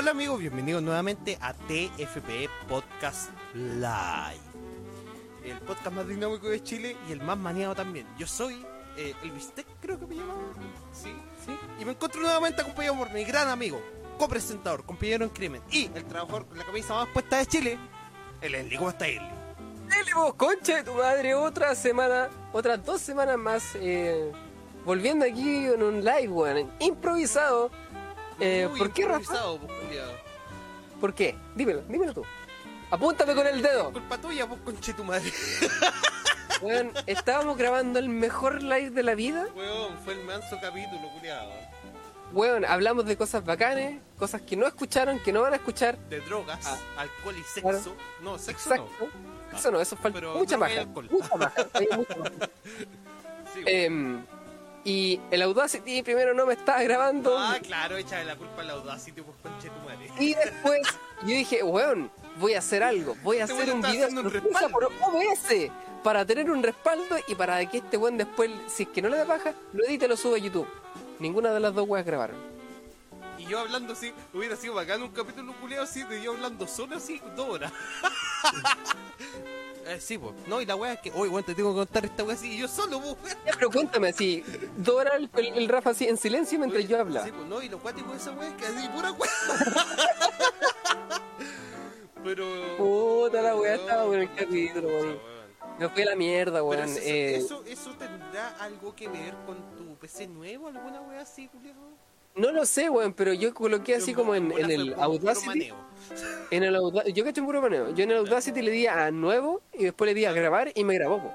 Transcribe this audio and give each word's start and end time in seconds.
Hola 0.00 0.12
amigos, 0.12 0.40
bienvenidos 0.40 0.82
nuevamente 0.82 1.36
a 1.42 1.52
TFP 1.52 2.48
Podcast 2.66 3.28
Live. 3.52 4.40
El 5.44 5.58
podcast 5.58 5.94
más 5.94 6.08
dinámico 6.08 6.48
de 6.48 6.62
Chile 6.62 6.96
y 7.06 7.12
el 7.12 7.20
más 7.20 7.36
maniado 7.36 7.74
también. 7.74 8.06
Yo 8.16 8.26
soy 8.26 8.64
eh, 8.96 9.12
el 9.22 9.30
Bistec, 9.30 9.66
creo 9.78 10.00
que 10.00 10.06
me 10.06 10.14
llama. 10.14 10.32
Sí, 10.90 11.14
sí. 11.44 11.54
Y 11.78 11.84
me 11.84 11.90
encuentro 11.90 12.22
nuevamente 12.22 12.62
acompañado 12.62 12.96
por 12.96 13.12
mi 13.12 13.24
gran 13.24 13.48
amigo, 13.50 13.78
copresentador, 14.16 14.84
compañero 14.84 15.26
en 15.26 15.30
crimen 15.32 15.60
y 15.70 15.90
el 15.94 16.06
trabajador 16.06 16.46
con 16.46 16.56
la 16.56 16.64
camisa 16.64 16.94
más 16.94 17.08
puesta 17.08 17.36
de 17.36 17.44
Chile, 17.44 17.78
el 18.40 18.54
Eli. 18.54 18.76
¿Cómo 18.78 18.88
está 18.88 19.06
Eli? 19.06 19.28
Eli, 20.00 20.12
vos, 20.14 20.32
concha 20.32 20.76
de 20.76 20.82
tu 20.82 20.94
madre, 20.94 21.34
otra 21.34 21.74
semana, 21.74 22.30
otras 22.54 22.82
dos 22.82 23.02
semanas 23.02 23.36
más, 23.36 23.74
eh, 23.74 24.32
volviendo 24.82 25.26
aquí 25.26 25.66
en 25.66 25.82
un 25.82 26.02
live, 26.02 26.28
weón, 26.28 26.70
improvisado. 26.80 27.70
Eh, 28.40 28.66
¿Por 28.78 28.90
qué, 28.94 29.04
Rafa? 29.04 29.34
¿Por 31.00 31.14
qué? 31.14 31.36
Dímelo, 31.54 31.82
dímelo 31.88 32.12
tú. 32.12 32.22
Apúntame 32.90 33.34
con 33.34 33.46
el 33.46 33.62
dedo. 33.62 33.92
Culpa 33.92 34.18
tuya, 34.18 34.46
pues 34.46 34.60
conche 34.62 34.92
tu 34.94 35.04
madre. 35.04 35.32
Weón, 36.62 36.92
estábamos 37.06 37.56
grabando 37.56 37.98
el 37.98 38.08
mejor 38.08 38.62
live 38.62 38.90
de 38.90 39.02
la 39.02 39.14
vida. 39.14 39.46
Weón, 39.54 39.96
fue 40.04 40.14
el 40.14 40.24
manso 40.24 40.58
capítulo, 40.60 41.08
culiado. 41.14 41.50
Weón, 42.32 42.64
hablamos 42.64 43.06
de 43.06 43.16
cosas 43.16 43.44
bacanes, 43.44 44.00
cosas 44.18 44.42
que 44.42 44.56
no 44.56 44.66
escucharon, 44.66 45.18
que 45.20 45.32
no 45.32 45.40
van 45.42 45.52
a 45.54 45.56
escuchar. 45.56 45.96
De 46.08 46.20
drogas, 46.20 46.64
Ah. 46.66 46.76
alcohol 46.98 47.34
y 47.38 47.42
sexo. 47.44 47.60
Claro. 47.62 47.96
No, 48.22 48.38
sexo 48.38 48.70
Exacto. 48.74 49.08
Eso 49.56 49.70
no, 49.72 49.80
eso 49.80 49.96
falta 49.96 50.20
mucha 50.20 50.56
maja. 50.58 50.84
Mucha 50.84 51.36
maja. 51.36 51.66
mucha 51.96 52.16
maja. 52.16 52.36
no. 52.40 52.46
Sí, 53.54 53.62
Em, 53.66 54.24
y 54.84 55.20
el 55.30 55.42
Audacity 55.42 56.02
primero 56.02 56.34
no 56.34 56.46
me 56.46 56.54
estaba 56.54 56.82
grabando. 56.82 57.36
Ah, 57.38 57.58
claro, 57.62 57.96
échale 57.96 58.24
la 58.24 58.36
culpa 58.36 58.62
al 58.62 58.70
Audacity, 58.70 59.20
pues 59.20 59.36
conche 59.42 59.68
tu 59.68 59.80
madre. 59.80 60.10
Y 60.18 60.34
después 60.34 60.80
yo 61.22 61.28
dije, 61.28 61.62
weón, 61.62 62.10
voy 62.38 62.54
a 62.54 62.58
hacer 62.58 62.82
algo. 62.82 63.14
Voy 63.22 63.38
a 63.38 63.44
Este 63.44 63.54
hacer 63.54 63.74
un 63.74 63.82
video 63.82 64.08
un 64.08 64.72
por. 64.72 64.84
OBS 64.84 65.70
para 66.02 66.24
tener 66.24 66.50
un 66.50 66.62
respaldo 66.62 67.16
y 67.28 67.34
para 67.34 67.64
que 67.68 67.78
este 67.78 67.96
weón 67.96 68.16
después, 68.16 68.50
si 68.68 68.84
es 68.84 68.88
que 68.88 69.02
no 69.02 69.10
le 69.10 69.18
da 69.18 69.26
paja, 69.26 69.54
lo 69.72 69.84
edite 69.84 70.06
y 70.06 70.08
lo 70.08 70.16
sube 70.16 70.36
a 70.38 70.42
YouTube. 70.42 70.66
Ninguna 71.18 71.52
de 71.52 71.60
las 71.60 71.74
dos 71.74 71.86
weas 71.86 72.06
grabaron. 72.06 72.36
Y 73.38 73.46
yo 73.46 73.58
hablando 73.58 73.92
así, 73.92 74.12
hubiera 74.32 74.56
sido 74.56 74.74
bacán 74.74 75.02
un 75.02 75.10
capítulo 75.10 75.54
culiado 75.60 75.84
así, 75.84 76.02
de 76.04 76.22
yo 76.22 76.32
hablando 76.32 76.66
solo 76.66 76.96
así, 76.96 77.20
dos 77.36 77.48
horas. 77.48 77.72
eh, 79.90 80.00
sí, 80.00 80.18
pues. 80.18 80.34
No, 80.46 80.60
y 80.60 80.66
la 80.66 80.76
wea 80.76 80.94
es 80.94 81.00
que, 81.00 81.10
oye, 81.12 81.30
weón, 81.30 81.44
te 81.44 81.54
tengo 81.54 81.70
que 81.72 81.78
contar 81.78 82.04
esta 82.04 82.24
wea 82.24 82.34
así, 82.34 82.52
y 82.52 82.58
yo 82.58 82.68
solo, 82.68 83.00
pues. 83.00 83.36
Ya, 83.46 83.52
pero 83.54 83.70
cuéntame 83.70 84.08
así, 84.08 84.42
Dora 84.76 85.16
el, 85.16 85.28
el, 85.36 85.46
el 85.58 85.68
Rafa 85.68 85.90
así 85.90 86.06
en 86.06 86.16
silencio 86.16 86.58
mientras 86.58 86.86
yo 86.88 86.98
hablaba. 87.00 87.26
Sí, 87.26 87.32
pues, 87.32 87.46
no, 87.46 87.62
y 87.62 87.68
lo 87.68 87.78
cuático 87.78 88.10
de 88.12 88.18
esa 88.18 88.32
wea 88.32 88.48
es 88.48 88.54
que 88.54 88.66
así, 88.66 88.88
pura 88.88 89.12
wea. 89.12 89.30
Pero. 92.24 92.44
Puta 92.76 93.40
la 93.42 93.50
No, 93.52 93.64
estaba 93.64 94.14
en 94.14 94.20
el 94.22 94.34
capítulo, 94.34 94.88
weón. 94.88 95.06
weón. 95.08 95.18
Me 95.78 95.88
fui 95.88 96.02
a 96.02 96.06
la 96.06 96.16
mierda, 96.16 96.62
weón. 96.62 96.84
eso, 96.84 97.00
Eh, 97.02 97.36
eso, 97.36 97.64
eso 97.66 97.90
tendrá 97.94 98.48
algo 98.60 98.94
que 98.94 99.08
ver 99.08 99.34
con 99.46 99.56
tu 99.76 99.96
PC 99.96 100.26
nuevo, 100.26 100.68
alguna 100.68 101.00
wea 101.02 101.22
así, 101.22 101.48
culiado. 101.48 101.80
No 102.34 102.52
lo 102.52 102.64
sé, 102.66 102.88
weón, 102.90 103.12
pero 103.12 103.32
yo 103.32 103.52
coloqué 103.54 103.96
así 103.96 104.14
como 104.14 104.34
en, 104.34 104.52
en 104.52 104.70
el 104.70 104.94
Audacity. 104.94 105.72
En 106.50 106.62
el 106.64 106.74
Auda- 106.76 107.04
yo 107.08 107.24
cacho 107.24 107.40
en 107.40 107.46
puro 107.46 107.60
maneo. 107.62 107.90
Yo 107.94 108.04
en 108.04 108.10
el 108.10 108.18
Audacity 108.18 108.62
le 108.62 108.70
di 108.70 108.86
a 108.86 109.10
nuevo 109.10 109.62
y 109.72 109.84
después 109.84 110.08
le 110.08 110.14
di 110.14 110.24
a 110.24 110.32
grabar 110.32 110.72
y 110.74 110.84
me 110.84 110.94
grabó, 110.94 111.22
po. 111.22 111.32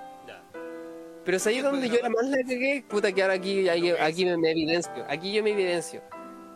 Pero 1.24 1.38
es 1.38 1.48
ahí 1.48 1.60
donde 1.60 1.82
de 1.82 1.90
yo 1.90 1.96
era 1.96 2.10
más 2.10 2.26
la 2.28 2.38
cagué, 2.38 2.84
puta 2.88 3.12
que 3.12 3.22
ahora 3.24 3.34
aquí, 3.34 3.68
aquí, 3.68 4.26
me, 4.26 4.38
me 4.38 4.52
evidencio. 4.52 4.92
Aquí 5.10 5.34
yo 5.34 5.42
me 5.44 5.52
evidencio. 5.52 6.02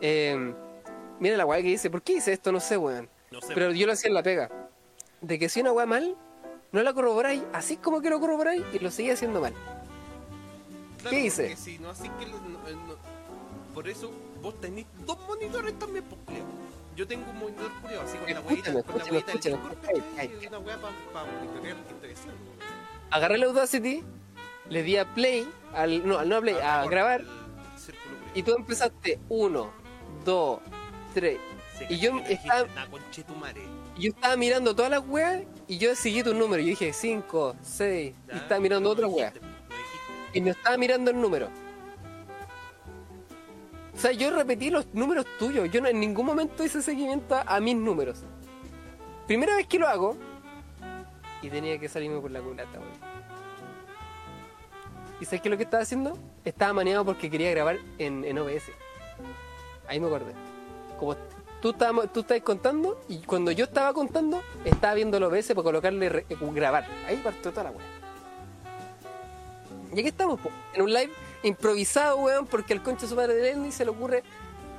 Eh, 0.00 0.54
mira 1.18 1.36
la 1.36 1.44
weá 1.44 1.60
que 1.60 1.68
dice, 1.68 1.90
¿por 1.90 2.02
qué 2.02 2.14
hice 2.14 2.32
esto? 2.32 2.52
No 2.52 2.60
sé, 2.60 2.76
weón. 2.76 3.08
No 3.32 3.40
sé. 3.40 3.52
Pero 3.54 3.72
yo 3.72 3.86
lo 3.86 3.92
hacía 3.94 4.08
en 4.08 4.14
la 4.14 4.22
pega. 4.22 4.48
De 5.22 5.38
que 5.40 5.48
si 5.48 5.60
una 5.60 5.72
weá 5.72 5.86
mal, 5.86 6.14
no 6.70 6.82
la 6.84 6.92
corroboráis, 6.92 7.42
así 7.52 7.78
como 7.78 8.00
que 8.00 8.10
lo 8.10 8.20
corroboráis 8.20 8.62
y 8.72 8.78
lo 8.78 8.90
seguía 8.92 9.14
haciendo 9.14 9.40
mal. 9.40 9.54
Claro, 10.98 11.16
¿qué 11.16 11.24
hice? 11.24 11.56
Si 11.56 11.78
no, 11.80 11.90
así 11.90 12.08
que. 12.20 12.26
no- 12.26 12.68
eh, 12.68 12.74
no- 12.86 13.74
por 13.74 13.88
eso 13.88 14.12
vos 14.42 14.60
tenés 14.60 14.86
dos 15.06 15.18
monitores 15.26 15.78
también, 15.78 16.04
pues, 16.04 16.20
culiao. 16.24 16.44
Yo 16.96 17.06
tengo 17.06 17.30
un 17.30 17.38
monitor 17.38 17.70
culiao, 17.82 18.02
así 18.02 18.18
con 18.18 18.32
la 18.34 18.40
huevita, 18.40 18.72
con 18.82 18.98
la 18.98 19.04
huevita 19.04 19.32
del. 19.32 20.42
Y 20.42 20.46
una 20.46 20.58
hueá 20.58 20.78
para 21.12 21.26
monitorear 21.32 21.76
lo 21.76 21.86
que 21.86 21.94
estoy 21.94 22.12
haciendo. 22.12 22.50
Agarré 23.10 23.34
el 23.36 23.42
Audacity, 23.44 24.04
le 24.68 24.82
di 24.82 24.96
a 24.96 25.14
play, 25.14 25.48
al, 25.74 26.06
no, 26.06 26.18
al 26.18 26.28
no 26.28 26.36
a 26.36 26.40
play, 26.40 26.54
a 26.56 26.82
Ah, 26.82 26.86
grabar, 26.86 27.22
y 28.34 28.42
tú 28.42 28.54
empezaste 28.54 29.18
uno, 29.28 29.70
dos, 30.24 30.60
tres. 31.14 31.38
Y 31.88 31.98
yo 31.98 32.18
estaba- 32.28 32.66
yo 33.98 34.10
estaba 34.10 34.36
mirando 34.36 34.74
todas 34.76 34.90
las 34.90 35.02
weas 35.08 35.42
y 35.66 35.78
yo 35.78 35.94
seguí 35.96 36.22
tu 36.22 36.34
número. 36.34 36.62
Yo 36.62 36.68
dije 36.68 36.92
5, 36.92 37.56
6, 37.62 38.14
y 38.32 38.36
estaba 38.36 38.60
mirando 38.60 38.90
otra 38.90 39.06
wea. 39.08 39.32
no. 39.40 39.48
Y 40.32 40.40
no 40.42 40.50
estaba 40.50 40.76
mirando 40.76 41.10
el 41.10 41.20
número. 41.20 41.48
O 44.00 44.02
sea, 44.02 44.12
yo 44.12 44.30
repetí 44.30 44.70
los 44.70 44.86
números 44.94 45.26
tuyos. 45.38 45.70
Yo 45.70 45.82
no, 45.82 45.88
en 45.88 46.00
ningún 46.00 46.24
momento 46.24 46.64
hice 46.64 46.80
seguimiento 46.80 47.38
a, 47.46 47.60
mis 47.60 47.76
números. 47.76 48.22
Primera 49.26 49.54
vez 49.56 49.66
que 49.66 49.78
lo 49.78 49.86
hago. 49.86 50.16
Y 51.42 51.50
tenía 51.50 51.78
que 51.78 51.86
salirme 51.86 52.18
por 52.18 52.30
la 52.30 52.40
culata, 52.40 52.78
weón. 52.78 52.92
¿Y 55.20 55.26
sabes 55.26 55.42
qué 55.42 55.48
es 55.48 55.50
lo 55.50 55.58
que 55.58 55.64
estaba 55.64 55.82
haciendo? 55.82 56.16
Estaba 56.46 56.72
maneado 56.72 57.04
porque 57.04 57.28
quería 57.28 57.50
grabar 57.50 57.76
en, 57.98 58.24
en 58.24 58.38
OBS. 58.38 58.70
Ahí 59.86 60.00
me 60.00 60.06
acordé. 60.06 60.32
Como 60.98 61.14
tú 61.60 61.74
tú 61.74 62.20
estabas 62.20 62.42
contando, 62.42 63.04
y 63.06 63.18
cuando 63.18 63.50
yo 63.50 63.66
estaba 63.66 63.92
contando, 63.92 64.42
estaba 64.64 64.94
viendo 64.94 65.18
el 65.18 65.24
OBS 65.24 65.48
para 65.48 65.62
colocarle 65.62 66.08
re- 66.08 66.26
eh, 66.26 66.36
grabar. 66.54 66.86
Ahí 67.06 67.18
partió 67.22 67.50
toda 67.50 67.64
la 67.64 67.70
weá. 67.72 67.84
Y 69.94 70.00
aquí 70.00 70.08
estamos, 70.08 70.40
po, 70.40 70.50
en 70.72 70.80
un 70.80 70.90
live 70.90 71.12
improvisado, 71.42 72.16
weón, 72.18 72.46
porque 72.46 72.72
al 72.72 72.82
concha 72.82 73.02
de 73.02 73.08
su 73.08 73.16
madre 73.16 73.34
de 73.34 73.42
Lenny 73.54 73.72
se 73.72 73.84
le 73.84 73.90
ocurre 73.90 74.22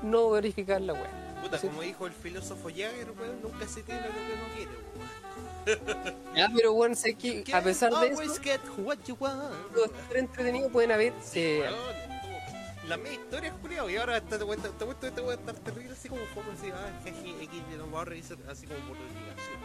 no 0.03 0.29
verificar 0.31 0.81
la 0.81 0.93
weá. 0.93 1.37
Puta, 1.41 1.57
Sí. 1.57 1.67
como 1.67 1.81
dijo 1.81 2.05
el 2.05 2.13
filósofo 2.13 2.69
Jagger, 2.69 3.11
weón, 3.19 3.41
nunca 3.41 3.67
se 3.67 3.81
tiene 3.83 4.01
lo 4.01 4.07
que 4.07 4.35
no 4.35 4.55
quiere, 4.55 4.71
weón. 4.95 6.35
Ya, 6.35 6.49
pero 6.55 6.73
weón, 6.73 6.95
sé 6.95 7.13
que 7.15 7.43
a 7.53 7.61
pesar 7.61 7.91
de 7.93 8.07
eso, 8.07 8.21
Always 8.21 8.39
get 8.41 8.61
what 8.79 8.97
you 9.05 9.15
want. 9.19 9.41
todo 9.73 9.85
súper 9.85 10.17
entretenido 10.17 10.69
pueden 10.69 10.91
haber. 10.91 11.13
eh, 11.35 11.59
Weón, 11.61 11.73
estuvo- 11.73 12.87
La 12.87 12.97
misma 12.97 13.13
historia 13.13 13.49
es 13.49 13.55
culiao, 13.61 13.89
y 13.89 13.95
ahora 13.97 14.19
te 14.21 14.37
cuento 14.39 14.69
te 14.71 14.85
cuento 14.85 15.11
te 15.11 15.21
voy 15.21 15.31
a 15.31 15.35
estar 15.35 15.55
terrible 15.55 15.91
así 15.93 16.09
como 16.09 16.21
poco 16.33 16.51
así, 16.51 16.71
ah, 16.71 16.89
X, 17.07 17.61
me 17.69 17.77
voy 17.83 18.01
a 18.01 18.05
revisar 18.05 18.37
así 18.49 18.65
como 18.65 18.79
por 18.79 18.97
obligación. 18.97 19.61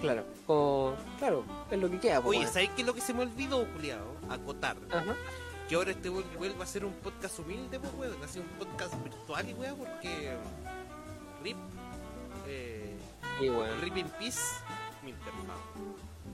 claro, 0.00 0.24
como, 0.46 0.94
claro, 1.18 1.44
es 1.70 1.78
lo 1.78 1.90
que 1.90 1.98
queda, 1.98 2.20
Oye, 2.20 2.40
weón. 2.40 2.52
¿sabes 2.52 2.68
qué 2.76 2.82
es 2.82 2.86
lo 2.86 2.94
que 2.94 3.00
se 3.00 3.14
me 3.14 3.22
olvidó, 3.22 3.66
culiao? 3.72 4.16
Acotar. 4.30 4.76
Ajá. 4.90 5.16
Que 5.68 5.74
ahora 5.74 5.90
este 5.90 6.08
weón 6.10 6.24
vuelva 6.38 6.64
a 6.64 6.66
ser 6.66 6.84
un 6.84 6.92
podcast 6.94 7.38
humilde, 7.40 7.80
pues 7.80 7.92
weón, 7.94 8.22
así 8.22 8.38
un 8.38 8.46
podcast 8.58 8.94
virtual 9.02 9.48
y 9.50 9.54
weón, 9.54 9.76
porque 9.78 10.36
RIP, 11.42 11.56
eh, 12.46 12.96
Y 13.40 13.48
weón, 13.50 13.80
RIP 13.80 13.96
in 13.96 14.08
peace, 14.10 14.40
mi 15.02 15.10
interfaz. 15.10 15.58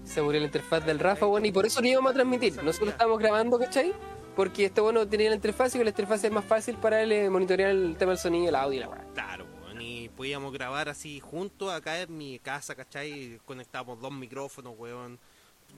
se 0.04 0.20
murió 0.20 0.40
la 0.40 0.46
interfaz 0.46 0.84
del 0.84 0.98
Rafa, 0.98 1.26
weón, 1.26 1.46
y 1.46 1.52
por 1.52 1.64
eso 1.64 1.80
no 1.80 1.86
íbamos 1.88 2.10
a 2.10 2.14
transmitir. 2.14 2.62
Nosotros 2.62 2.90
estábamos 2.90 3.18
grabando, 3.20 3.58
¿cachai? 3.58 3.94
Porque 4.36 4.66
este 4.66 4.80
bueno 4.80 5.06
tenía 5.08 5.30
la 5.30 5.36
interfaz 5.36 5.74
y 5.74 5.78
con 5.78 5.84
la 5.84 5.90
interfaz 5.90 6.24
es 6.24 6.32
más 6.32 6.44
fácil 6.44 6.76
para 6.76 7.02
él 7.02 7.12
eh, 7.12 7.30
monitorear 7.30 7.70
el 7.70 7.96
tema 7.96 8.12
del 8.12 8.18
sonido, 8.18 8.48
el 8.50 8.54
audio 8.54 8.78
y 8.78 8.80
la 8.80 8.88
weá. 8.88 9.04
Claro, 9.14 9.46
weón, 9.62 9.80
y 9.80 10.08
podíamos 10.10 10.52
grabar 10.52 10.88
así 10.90 11.20
juntos 11.20 11.72
acá 11.72 12.00
en 12.00 12.16
mi 12.16 12.38
casa, 12.38 12.74
¿cachai? 12.74 13.40
Conectábamos 13.46 13.98
dos 14.00 14.12
micrófonos, 14.12 14.74
weón. 14.76 15.18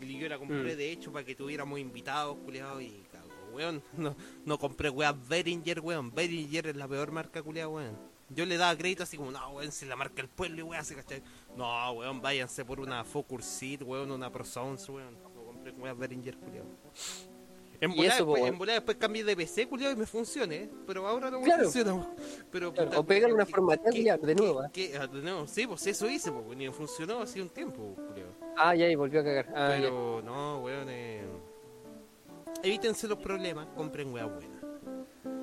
Y 0.00 0.18
yo 0.18 0.28
la 0.28 0.38
compré 0.38 0.74
Mm. 0.74 0.76
de 0.76 0.90
hecho 0.90 1.12
para 1.12 1.24
que 1.24 1.36
tuviéramos 1.36 1.78
invitados, 1.78 2.36
culiados, 2.44 2.82
y 2.82 3.04
weón. 3.54 3.82
No, 3.96 4.14
no 4.44 4.58
compré 4.58 4.90
weón 4.90 5.20
Behringer, 5.28 5.80
weón. 5.80 6.14
Behringer 6.14 6.66
es 6.68 6.76
la 6.76 6.86
peor 6.88 7.10
marca, 7.12 7.42
culiado, 7.42 7.70
weón. 7.70 7.96
Yo 8.30 8.46
le 8.46 8.56
daba 8.56 8.76
crédito 8.76 9.02
así 9.02 9.16
como, 9.16 9.30
no, 9.30 9.50
weón, 9.50 9.70
si 9.70 9.86
la 9.86 9.96
marca 9.96 10.20
el 10.22 10.28
pueblo 10.28 10.58
y 10.60 10.62
weón, 10.62 10.80
así, 10.80 10.94
¿cachai? 10.94 11.22
No, 11.56 11.92
weón, 11.92 12.20
váyanse 12.20 12.64
por 12.64 12.80
una 12.80 13.04
Focus 13.04 13.44
Seat, 13.44 13.82
weón, 13.82 14.10
una 14.10 14.30
Pro 14.30 14.44
Sounds, 14.44 14.88
weón. 14.88 15.14
No 15.22 15.44
compré 15.44 15.72
weón 15.72 15.98
Behringer, 15.98 16.36
culiado. 16.38 16.66
En 17.80 17.90
volada, 17.90 18.14
después, 18.16 18.40
weón. 18.40 18.52
en 18.54 18.58
volada 18.58 18.78
después 18.78 18.96
cambié 18.96 19.24
de 19.24 19.36
PC, 19.36 19.66
culiado, 19.68 19.92
y 19.92 19.96
me 19.96 20.06
funcione, 20.06 20.54
¿eh? 20.56 20.70
Pero 20.86 21.06
ahora 21.06 21.30
no 21.30 21.38
me 21.40 21.44
Claro. 21.44 21.64
funciona, 21.64 21.92
weón. 21.94 22.08
Pero, 22.50 22.72
Claro, 22.72 22.88
puta, 22.90 23.00
o 23.00 23.04
pegan 23.04 23.32
una 23.32 23.44
¿qué- 23.44 23.50
formateada, 23.52 23.90
qué- 23.90 23.98
culiao, 23.98 24.18
de 24.18 24.26
qué- 24.34 24.40
nuevo, 24.40 24.64
¿eh? 24.64 24.68
qué- 24.72 24.96
ah, 24.98 25.06
de 25.06 25.20
nuevo, 25.20 25.46
sí, 25.46 25.66
pues 25.66 25.86
eso 25.86 26.08
hice, 26.08 26.32
pues, 26.32 26.56
ni 26.56 26.68
funcionó 26.70 27.20
hace 27.20 27.42
un 27.42 27.48
tiempo, 27.50 27.94
culiao. 28.08 28.28
Ah, 28.56 28.74
ya, 28.74 28.88
y 28.88 28.94
volvió 28.94 29.20
a 29.20 29.24
cagar. 29.24 29.46
Ah, 29.54 29.70
ya. 29.70 29.76
Pero 29.82 30.22
no, 30.24 30.60
weón, 30.60 30.86
eh... 30.88 31.24
Evítense 32.64 33.06
los 33.08 33.18
problemas, 33.18 33.66
compren 33.76 34.12
weas 34.12 34.28
buenas. 34.28 34.62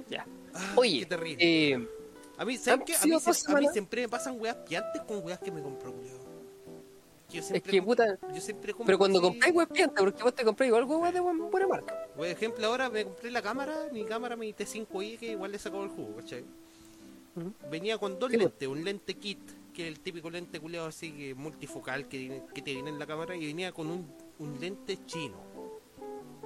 ya. 0.09 0.25
Ah, 0.53 0.73
Oye, 0.75 1.00
qué 1.00 1.06
terrible. 1.06 1.38
eh, 1.39 1.88
a 2.38 2.44
mí, 2.45 2.57
¿saben 2.57 2.83
qué? 2.85 2.95
A 2.95 3.06
mí, 3.06 3.19
se- 3.19 3.51
a 3.51 3.56
mí 3.59 3.68
siempre 3.71 4.01
me 4.01 4.09
pasan 4.09 4.39
weas 4.39 4.56
piantes 4.57 5.01
con 5.03 5.23
weas 5.23 5.39
que 5.39 5.51
me 5.51 5.62
compro, 5.62 5.94
culiao. 5.94 6.18
Yo 7.29 7.39
es 7.39 7.45
siempre 7.47 7.71
que 7.71 7.81
comp- 7.81 7.85
puta. 7.85 8.18
Yo 8.33 8.41
siempre 8.41 8.73
compro 8.73 8.85
Pero 8.88 8.97
cuando 8.97 9.19
así- 9.19 9.27
compráis 9.29 9.53
web 9.56 9.69
pianta, 9.69 10.01
porque 10.01 10.21
vos 10.23 10.35
te 10.35 10.44
compráis 10.44 10.68
igual 10.69 10.83
web 10.83 11.13
de 11.13 11.19
buen- 11.21 11.50
buena 11.50 11.68
marca. 11.68 12.07
Por 12.18 12.27
ejemplo, 12.27 12.68
ahora 12.68 12.89
me 12.89 13.06
compré 13.06 13.31
la 13.31 13.41
cámara, 13.41 13.88
mi 13.94 14.03
cámara, 14.03 14.35
mi 14.35 14.51
T5i, 14.53 15.18
que 15.18 15.27
igual 15.31 15.51
le 15.53 15.59
sacó 15.59 15.81
el 15.83 15.89
jugo, 15.89 16.15
¿cachai? 16.18 16.44
Venía 17.69 17.97
con 17.97 18.19
dos 18.19 18.29
Sí, 18.29 18.35
pues. 18.38 18.50
lentes, 18.50 18.68
un 18.68 18.83
lente 18.83 19.13
kit, 19.13 19.39
que 19.73 19.83
es 19.83 19.88
el 19.88 20.01
típico 20.01 20.29
lente 20.29 20.59
culeado 20.59 20.88
así 20.88 21.13
que 21.13 21.33
multifocal 21.33 22.09
que, 22.09 22.41
que 22.53 22.62
te 22.62 22.73
viene 22.73 22.89
en 22.89 23.00
la 23.00 23.07
cámara, 23.07 23.33
y 23.38 23.45
venía 23.45 23.71
con 23.71 23.89
un, 23.89 24.06
un 24.39 24.59
lente 24.59 24.97
chino, 25.06 25.38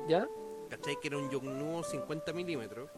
¿Ya? 0.07 0.27
¿Cachai? 0.75 0.99
Que 0.99 1.07
era 1.07 1.17
un 1.17 1.29
Yongnuo 1.29 1.83
50 1.83 2.33
milímetros. 2.33 2.89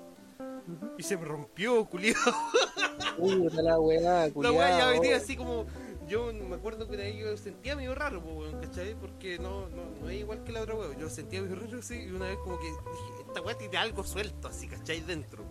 Y 0.98 1.04
se 1.04 1.18
me 1.18 1.26
rompió, 1.26 1.86
culiado. 1.86 2.20
Puta 3.18 3.62
la 3.62 3.80
weá, 3.80 4.26
La 4.28 4.32
culiao. 4.32 4.54
weá 4.56 4.78
ya 4.78 4.88
venía 4.88 5.18
así 5.18 5.36
como. 5.36 5.66
Yo 6.08 6.32
me 6.32 6.56
acuerdo 6.56 6.88
que 6.88 6.96
de 6.96 7.04
ahí 7.04 7.20
yo 7.20 7.36
sentía 7.36 7.76
medio 7.76 7.94
raro, 7.94 8.24
¿cachai? 8.62 8.96
Porque 8.96 9.38
no, 9.40 9.68
no, 9.70 9.84
no 10.02 10.10
es 10.10 10.20
igual 10.20 10.42
que 10.46 10.54
la 10.54 10.62
otra 10.62 10.76
weá. 10.76 10.98
Yo 10.98 11.10
sentía 11.10 11.42
medio 11.42 11.56
raro 11.58 11.80
así 11.80 11.96
y 11.96 12.10
una 12.12 12.28
vez 12.28 12.38
como 12.38 12.58
que 12.60 12.68
dije, 12.68 12.80
esta 13.28 13.42
weá 13.42 13.58
tiene 13.58 13.78
algo 13.78 14.04
suelto 14.06 14.48
así, 14.48 14.68
¿cachai? 14.68 15.02
Dentro. 15.02 15.44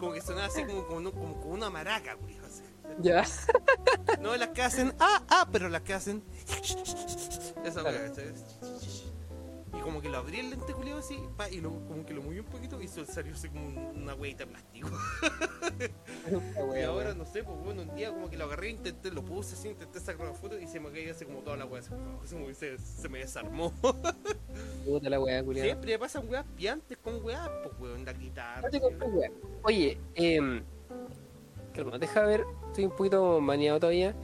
Como 0.00 0.12
que 0.12 0.20
sonaba 0.20 0.46
así 0.46 0.64
como, 0.64 0.84
como, 0.86 1.12
como, 1.12 1.40
como 1.40 1.54
una 1.54 1.70
maraca, 1.70 2.16
culiado. 2.16 2.48
Ya. 2.98 3.24
No 4.20 4.36
las 4.36 4.48
que 4.48 4.62
hacen 4.62 4.92
ah, 4.98 5.22
ah, 5.28 5.48
pero 5.52 5.68
las 5.68 5.82
que 5.82 5.94
hacen. 5.94 6.24
Esa 7.64 7.82
weá. 7.84 8.06
¿cachai? 8.08 8.32
Y 9.76 9.80
como 9.82 10.02
que 10.02 10.08
lo 10.08 10.18
abrí 10.18 10.40
el 10.40 10.50
lente 10.50 10.72
culiado 10.72 10.98
así, 10.98 11.16
pa, 11.36 11.48
y 11.48 11.60
lo, 11.60 11.70
como 11.86 12.04
que 12.04 12.12
lo 12.12 12.22
moví 12.22 12.40
un 12.40 12.46
poquito 12.46 12.80
y 12.82 12.88
salió 12.88 13.34
así 13.34 13.48
como 13.48 13.66
un- 13.66 14.02
una 14.02 14.14
hueita 14.14 14.44
de 14.44 14.50
plástico. 14.50 14.88
Y 16.76 16.82
ahora 16.82 17.14
no 17.14 17.24
sé, 17.24 17.42
pues 17.42 17.56
bueno, 17.64 17.82
un 17.82 17.94
día 17.94 18.10
como 18.10 18.28
que 18.30 18.36
lo 18.36 18.44
agarré, 18.44 18.70
intenté, 18.70 19.10
lo 19.10 19.24
puse 19.24 19.54
así, 19.54 19.68
intenté 19.68 20.00
sacar 20.00 20.26
una 20.26 20.34
foto 20.34 20.58
y 20.58 20.66
se 20.66 20.80
me 20.80 20.90
cayó 20.90 21.10
así 21.12 21.24
como 21.24 21.40
toda 21.40 21.56
la 21.56 21.66
que 21.68 22.54
se, 22.54 22.78
se 22.78 23.08
me 23.08 23.18
desarmó. 23.20 23.72
Puta 24.84 25.08
la 25.08 25.20
weá, 25.20 25.42
culiao. 25.42 25.64
Siempre 25.64 25.92
me 25.92 25.98
pasan 25.98 26.28
weas 26.28 26.44
piantes 26.56 26.98
con 26.98 27.22
weas, 27.24 27.48
pues 27.62 27.74
weón, 27.80 28.04
la 28.04 28.12
guitarra. 28.12 28.62
No 28.62 28.70
te 28.70 28.80
compré. 28.80 29.32
Oye, 29.62 29.98
eh, 30.14 30.62
calma, 31.74 31.98
deja 31.98 32.22
ver, 32.22 32.44
estoy 32.68 32.84
un 32.86 32.96
poquito 32.96 33.40
maniado 33.40 33.80
todavía. 33.80 34.14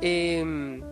Eh, 0.00 0.82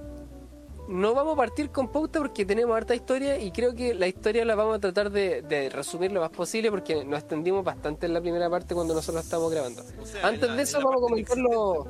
no 0.89 1.15
vamos 1.15 1.35
a 1.35 1.37
partir 1.37 1.71
con 1.71 1.89
pauta 1.89 2.19
porque 2.21 2.45
tenemos 2.45 2.77
harta 2.77 2.95
historia 2.95 3.39
y 3.39 3.51
creo 3.53 3.75
que 3.75 3.95
la 3.95 4.07
historia 4.07 4.45
la 4.45 4.55
vamos 4.55 4.77
a 4.77 4.79
tratar 4.81 5.11
de, 5.11 5.43
de 5.43 5.71
resumir 5.71 6.13
lo 6.13 6.21
más 6.21 6.31
posible 6.31 6.71
porque 6.71 7.05
nos 7.05 7.21
extendimos 7.21 7.65
bastante 7.65 8.07
en 8.07 8.13
la 8.15 8.21
primera 8.21 8.51
parte 8.51 8.75
cuando 8.75 8.95
nosotros 8.95 9.25
estamos 9.25 9.51
grabando. 9.51 9.83
o 10.01 10.07
sea, 10.07 10.27
Antes 10.27 10.49
la- 10.49 10.57
de 10.57 10.63
eso 10.63 10.79
vamos 10.79 10.97
a 10.97 11.01
comentar 11.01 11.39
los... 11.39 11.87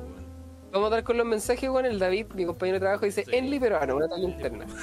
Vamos 0.71 0.87
a 0.91 0.95
dar 0.95 1.03
con 1.05 1.15
los 1.17 1.25
mensajes, 1.25 1.69
bueno, 1.69 1.87
el 1.87 1.99
David, 1.99 2.27
mi 2.33 2.45
compañero 2.45 2.75
de 2.75 2.79
trabajo, 2.81 3.05
dice 3.05 3.23
Sí. 3.23 3.31
Enli 3.33 3.59
peruano, 3.61 3.95
una 3.95 4.09
talla 4.09 4.23
interna. 4.23 4.65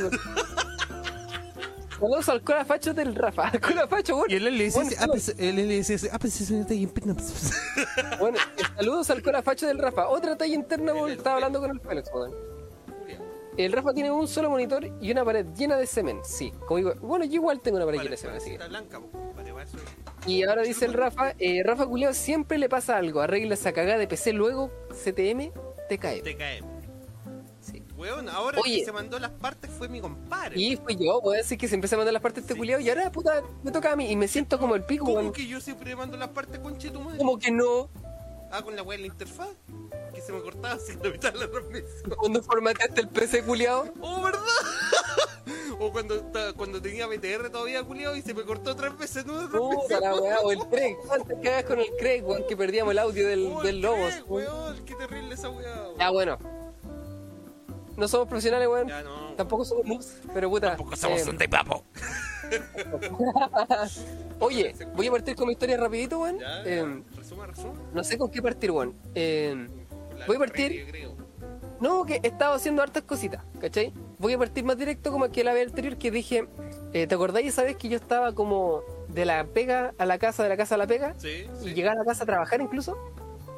Saludos 2.01 2.29
al 2.31 2.43
cola 2.43 2.65
facho 2.65 2.93
del 2.95 3.15
Rafa. 3.15 3.49
Al 3.49 3.61
cola 3.61 3.87
facho, 3.87 4.17
bueno. 4.17 4.33
Y 4.33 4.37
el 4.37 4.43
Bueno, 4.43 4.59
dice, 4.59 4.97
ah, 6.11 6.19
pues, 6.19 6.41
es 6.41 6.51
una 6.51 6.67
talla 6.67 6.81
interna. 6.81 7.15
Bueno, 8.19 8.39
saludos 8.77 9.11
al 9.11 9.23
cola 9.23 9.41
facho 9.43 9.67
del 9.69 9.79
Rafa. 9.79 10.09
Otra 10.09 10.37
talla 10.37 10.55
interna, 10.55 10.93
Estaba 11.09 11.37
hablando 11.37 11.61
con 11.61 11.71
el 11.71 11.79
Félix, 11.81 12.11
weón. 12.13 12.33
El 13.57 13.73
Rafa 13.73 13.93
tiene 13.93 14.11
un 14.11 14.27
solo 14.27 14.49
monitor 14.51 14.89
y 15.01 15.11
una 15.11 15.25
pared 15.25 15.47
llena 15.55 15.77
de 15.77 15.87
semen. 15.87 16.21
Sí, 16.25 16.53
como 16.67 16.79
digo, 16.79 16.95
bueno, 17.01 17.25
yo 17.25 17.35
igual 17.35 17.61
tengo 17.61 17.77
una 17.77 17.85
pared 17.87 17.99
llena 17.99 18.11
de 18.13 18.17
semen, 18.17 18.37
así 18.37 18.51
que. 18.51 18.59
Blanca, 18.69 18.99
compadre, 19.01 19.53
va, 19.53 19.63
eso 19.63 19.77
es- 19.77 20.29
Y 20.29 20.43
ahora 20.45 20.63
dice 20.63 20.85
el 20.87 20.95
Rafa, 20.95 21.35
eh, 21.39 21.63
Rafa 21.65 21.87
Culeado 21.87 22.15
siempre 22.15 22.57
le 22.59 22.69
pasa 22.69 22.97
algo. 22.97 23.21
Arregla 23.21 23.55
esa 23.55 23.73
cagada 23.73 23.99
de 23.99 24.07
PC, 24.07 24.33
luego 24.33 24.71
CTM. 25.05 25.53
Te 25.89 25.99
cae. 25.99 26.23
Sí. 27.61 27.83
Weón, 27.97 28.29
ahora 28.29 28.59
Oye. 28.61 28.79
que 28.79 28.85
se 28.85 28.93
mandó 28.93 29.19
las 29.19 29.31
partes 29.31 29.71
fue 29.71 29.89
mi 29.89 30.01
compadre. 30.01 30.59
Y 30.59 30.77
fui 30.77 30.97
yo, 30.97 31.21
voy 31.21 31.37
a 31.37 31.39
decir 31.39 31.59
que 31.59 31.69
se 31.69 31.75
empezó 31.77 31.95
a 31.97 31.99
mandar 31.99 32.13
las 32.13 32.23
partes 32.23 32.43
de 32.43 32.47
este 32.47 32.55
Sí. 32.55 32.59
culiado 32.59 32.81
y 32.81 32.89
ahora, 32.89 33.13
puta, 33.13 33.43
me 33.63 33.71
toca 33.71 33.93
a 33.93 33.97
mí 33.97 34.11
y 34.11 34.17
me 34.17 34.27
siento 34.27 34.59
como 34.59 34.75
el 34.75 34.83
pico, 34.85 35.05
¿Cómo 35.05 35.19
weón. 35.19 35.33
que 35.33 35.47
yo 35.47 35.61
siempre 35.61 35.95
mando 35.95 36.17
las 36.17 36.29
partes 36.31 36.59
conche 36.59 36.91
tu 36.91 37.01
madre? 37.01 37.19
Como 37.19 37.39
que 37.39 37.51
no. 37.53 37.89
Ah, 38.53 38.61
con 38.63 38.77
la 38.77 38.83
weá 38.83 38.99
de 38.99 39.03
la 39.03 39.07
interfaz. 39.07 39.49
Que 40.15 40.21
se 40.21 40.31
me 40.31 40.43
cortaba 40.43 40.79
sin 40.79 41.05
evitar 41.05 41.35
la 41.35 41.51
transmisión. 41.51 42.15
Cuando 42.19 42.43
formateaste 42.43 43.01
el 43.01 43.09
PC 43.09 43.43
culiado. 43.45 43.93
¡Oh, 44.03 44.23
verdad! 44.23 44.43
o 45.81 45.91
cuando, 45.91 46.83
tenía 46.83 47.07
BTR 47.07 47.49
todavía 47.51 47.83
culiado 47.83 48.15
y 48.15 48.21
se 48.21 48.35
me 48.35 48.43
cortó 48.43 48.77
tres 48.77 48.97
veces, 48.99 49.25
¿no? 49.25 49.49
Puta 49.51 50.01
la 50.01 50.15
weá, 50.15 50.41
o 50.41 50.53
el 50.53 50.59
Craig. 50.69 50.97
¿Cuántas 51.07 51.39
cagas 51.43 51.65
con 51.65 51.81
el 51.81 51.89
Craig, 51.99 52.23
weón? 52.23 52.47
Que 52.47 52.55
perdíamos 52.55 52.93
el 52.93 52.99
audio 52.99 53.27
del, 53.27 53.47
Oh, 53.47 53.63
del 53.63 53.77
el 53.77 53.81
Lobos. 53.81 54.13
Craig, 54.13 54.25
weón, 54.29 54.85
qué 54.85 54.95
terrible 54.97 55.35
esa 55.35 55.49
weá. 55.49 55.83
weón. 55.85 55.99
Ya, 55.99 56.11
bueno. 56.11 56.39
No 57.97 58.07
somos 58.07 58.29
profesionales, 58.29 58.69
weón. 58.69 58.89
Ya 58.89 59.03
no. 59.03 59.35
Tampoco 59.35 59.65
somos 59.65 59.87
noobs, 59.87 60.19
pero 60.35 60.51
puta. 60.51 60.77
Tampoco 60.77 60.95
somos 60.97 61.27
eh, 61.27 61.31
un 61.31 61.39
de 61.39 61.49
papo. 61.49 61.85
Oye, 64.41 64.75
voy 64.95 65.07
a 65.07 65.11
partir 65.11 65.37
con 65.37 65.47
mi 65.47 65.53
historia 65.53 65.77
rapidito, 65.77 66.21
weón. 66.21 66.39
Eh, 66.65 67.03
resuma, 67.17 67.47
resuma. 67.47 67.75
no 67.93 68.05
sé 68.05 68.19
con 68.19 68.31
qué 68.31 68.43
partir, 68.43 68.71
weón. 68.71 68.95
Eh, 69.15 69.67
voy 70.27 70.37
a 70.37 70.39
partir- 70.39 70.87
no, 71.81 72.05
que 72.05 72.21
he 72.23 72.29
estado 72.29 72.55
haciendo 72.55 72.81
hartas 72.83 73.03
cositas, 73.03 73.45
¿cachai? 73.61 73.93
Voy 74.19 74.33
a 74.35 74.39
partir 74.39 74.63
más 74.65 74.79
directo 74.79 75.11
como 75.11 75.29
que 75.33 75.43
la 75.43 75.53
vez 75.53 75.67
anterior 75.69 75.97
que 75.97 76.13
dije, 76.13 76.47
eh, 76.93 77.09
¿te 77.09 77.15
acordáis 77.15 77.49
esa 77.49 77.65
vez 77.65 77.77
que 77.77 77.89
yo 77.89 77.97
estaba 77.97 78.33
como 78.33 78.83
de 79.09 79.25
la 79.25 79.45
pega 79.47 79.93
a 79.99 80.07
la 80.07 80.19
casa, 80.19 80.45
de 80.45 80.49
la 80.49 80.57
casa 80.57 80.77
a 80.77 80.79
la 80.79 80.87
pega? 80.87 81.15
Sí, 81.19 81.47
Y 81.61 81.65
sí. 81.69 81.75
llegar 81.75 81.95
a 81.97 81.99
la 81.99 82.05
casa 82.05 82.23
a 82.23 82.27
trabajar 82.27 82.61
incluso. 82.61 82.97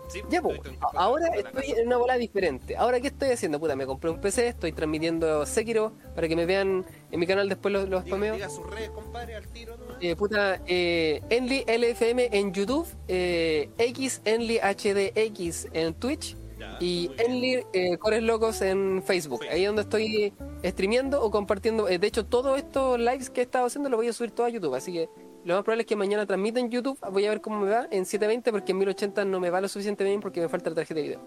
Sí, 0.08 0.20
Ya, 0.28 0.40
pues, 0.42 0.60
ahora 0.94 1.28
estoy 1.36 1.72
en 1.76 1.86
una 1.86 1.96
bola 1.96 2.16
diferente. 2.16 2.76
Ahora, 2.76 3.00
¿qué 3.00 3.08
estoy 3.08 3.30
haciendo? 3.30 3.58
Puta, 3.60 3.76
me 3.76 3.86
compré 3.86 4.10
un 4.10 4.20
PC, 4.20 4.48
estoy 4.48 4.72
transmitiendo 4.72 5.44
Sekiro 5.46 5.92
para 6.14 6.28
que 6.28 6.36
me 6.36 6.46
vean 6.46 6.84
en 7.10 7.20
mi 7.20 7.26
canal 7.26 7.48
después 7.48 7.72
los, 7.72 7.88
los 7.88 8.02
spameos. 8.04 8.36
diga 8.36 8.48
sus 8.50 8.68
redes, 8.70 8.90
compadre, 8.90 9.34
al 9.36 9.48
tiro, 9.48 9.76
¿no? 9.76 9.84
Eh, 10.00 10.16
puta, 10.16 10.60
eh, 10.66 11.24
Enly 11.30 11.64
LFM 11.66 12.28
en 12.32 12.52
YouTube, 12.52 12.86
eh, 13.08 13.70
X 13.78 14.20
Enly 14.24 14.58
HDX 14.58 15.68
en 15.72 15.94
Twitch 15.94 16.36
Ya, 16.58 16.76
y. 16.78 17.10
Enly 17.18 17.64
eh, 17.72 17.98
Cores 17.98 18.22
Locos 18.22 18.60
en 18.62 19.02
Facebook. 19.04 19.42
Sí. 19.42 19.48
Ahí 19.48 19.62
es 19.62 19.66
donde 19.68 19.82
estoy 19.82 20.32
streameando 20.64 21.22
o 21.22 21.30
compartiendo. 21.30 21.88
eh, 21.88 21.98
de 21.98 22.06
hecho, 22.06 22.26
todos 22.26 22.58
estos 22.58 22.98
lives 22.98 23.30
que 23.30 23.40
he 23.40 23.44
estado 23.44 23.66
haciendo 23.66 23.88
los 23.90 23.98
voy 23.98 24.08
a 24.08 24.12
subir 24.12 24.30
todo 24.32 24.46
a 24.46 24.50
YouTube. 24.50 24.74
Así 24.74 24.92
que 24.92 25.08
lo 25.44 25.54
más 25.54 25.64
probable 25.64 25.82
es 25.82 25.86
que 25.86 25.96
mañana 25.96 26.26
transmita 26.26 26.60
en 26.60 26.70
YouTube. 26.70 26.98
Voy 27.10 27.26
a 27.26 27.30
ver 27.30 27.40
cómo 27.40 27.60
me 27.60 27.70
va 27.70 27.86
en 27.90 28.06
720 28.06 28.50
porque 28.50 28.72
en 28.72 28.78
1080 28.78 29.24
no 29.24 29.40
me 29.40 29.50
va 29.50 29.60
lo 29.60 29.68
suficiente 29.68 30.04
bien 30.04 30.20
porque 30.20 30.40
me 30.40 30.48
falta 30.48 30.70
la 30.70 30.76
tarjeta 30.76 31.00
de 31.00 31.06
video. 31.06 31.20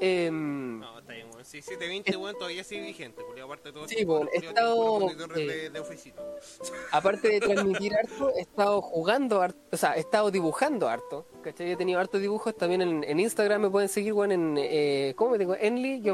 Em, 0.00 0.80
No, 0.80 0.98
está 0.98 1.12
bien, 1.12 1.28
weón. 1.32 1.44
Sí, 1.44 1.62
720, 1.62 2.16
weón, 2.16 2.34
todavía 2.34 2.64
sigue 2.64 2.82
vigente, 2.82 3.22
culiao, 3.22 3.46
aparte 3.46 3.68
de 3.68 3.72
todo. 3.72 3.86
Sí, 3.86 4.04
culiao 4.04 4.28
he 4.32 4.38
estado, 4.38 5.10
eh, 5.10 5.46
de, 5.46 5.70
de 5.70 5.78
aparte 6.92 7.28
de 7.28 7.40
transmitir 7.40 7.94
harto, 7.94 8.32
he 8.34 8.40
estado 8.40 8.80
jugando 8.82 9.40
harto, 9.42 9.60
o 9.70 9.76
sea, 9.76 9.94
he 9.94 10.00
estado 10.00 10.32
dibujando 10.32 10.88
harto. 10.88 11.26
¿Cachai? 11.42 11.70
He 11.70 11.76
tenido 11.76 12.00
hartos 12.00 12.20
dibujos. 12.20 12.56
También 12.56 12.82
en, 12.82 13.04
en 13.04 13.20
Instagram 13.20 13.62
me 13.62 13.70
pueden 13.70 13.88
seguir, 13.88 14.12
bueno, 14.12 14.34
en, 14.34 14.56
eh, 14.58 15.12
¿cómo 15.14 15.32
me 15.32 15.38
tengo? 15.38 15.54
Enly-FL 15.54 16.10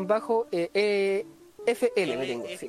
me 2.19 2.27
tengo, 2.27 2.47
sí. 2.59 2.69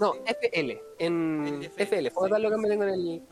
No. 0.00 0.14
FL, 0.26 0.80
en 0.98 1.70
FL, 1.76 2.10
fue 2.10 2.28
tal 2.30 2.42
que 2.50 2.56
me 2.56 2.68
tengo 2.68 2.84
en 2.84 2.90
el... 2.90 3.22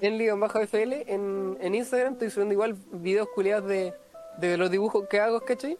Eh, 0.00 0.10
guion 0.18 0.40
bajo- 0.40 0.60
FL 0.60 1.04
en, 1.06 1.56
en 1.60 1.74
Instagram 1.74 2.14
estoy 2.14 2.30
subiendo 2.30 2.52
igual 2.54 2.76
videos 2.92 3.28
culiados 3.34 3.68
de, 3.68 3.94
de 4.38 4.56
los 4.56 4.70
dibujos 4.70 5.08
que 5.08 5.20
hago, 5.20 5.40
¿cachai? 5.40 5.78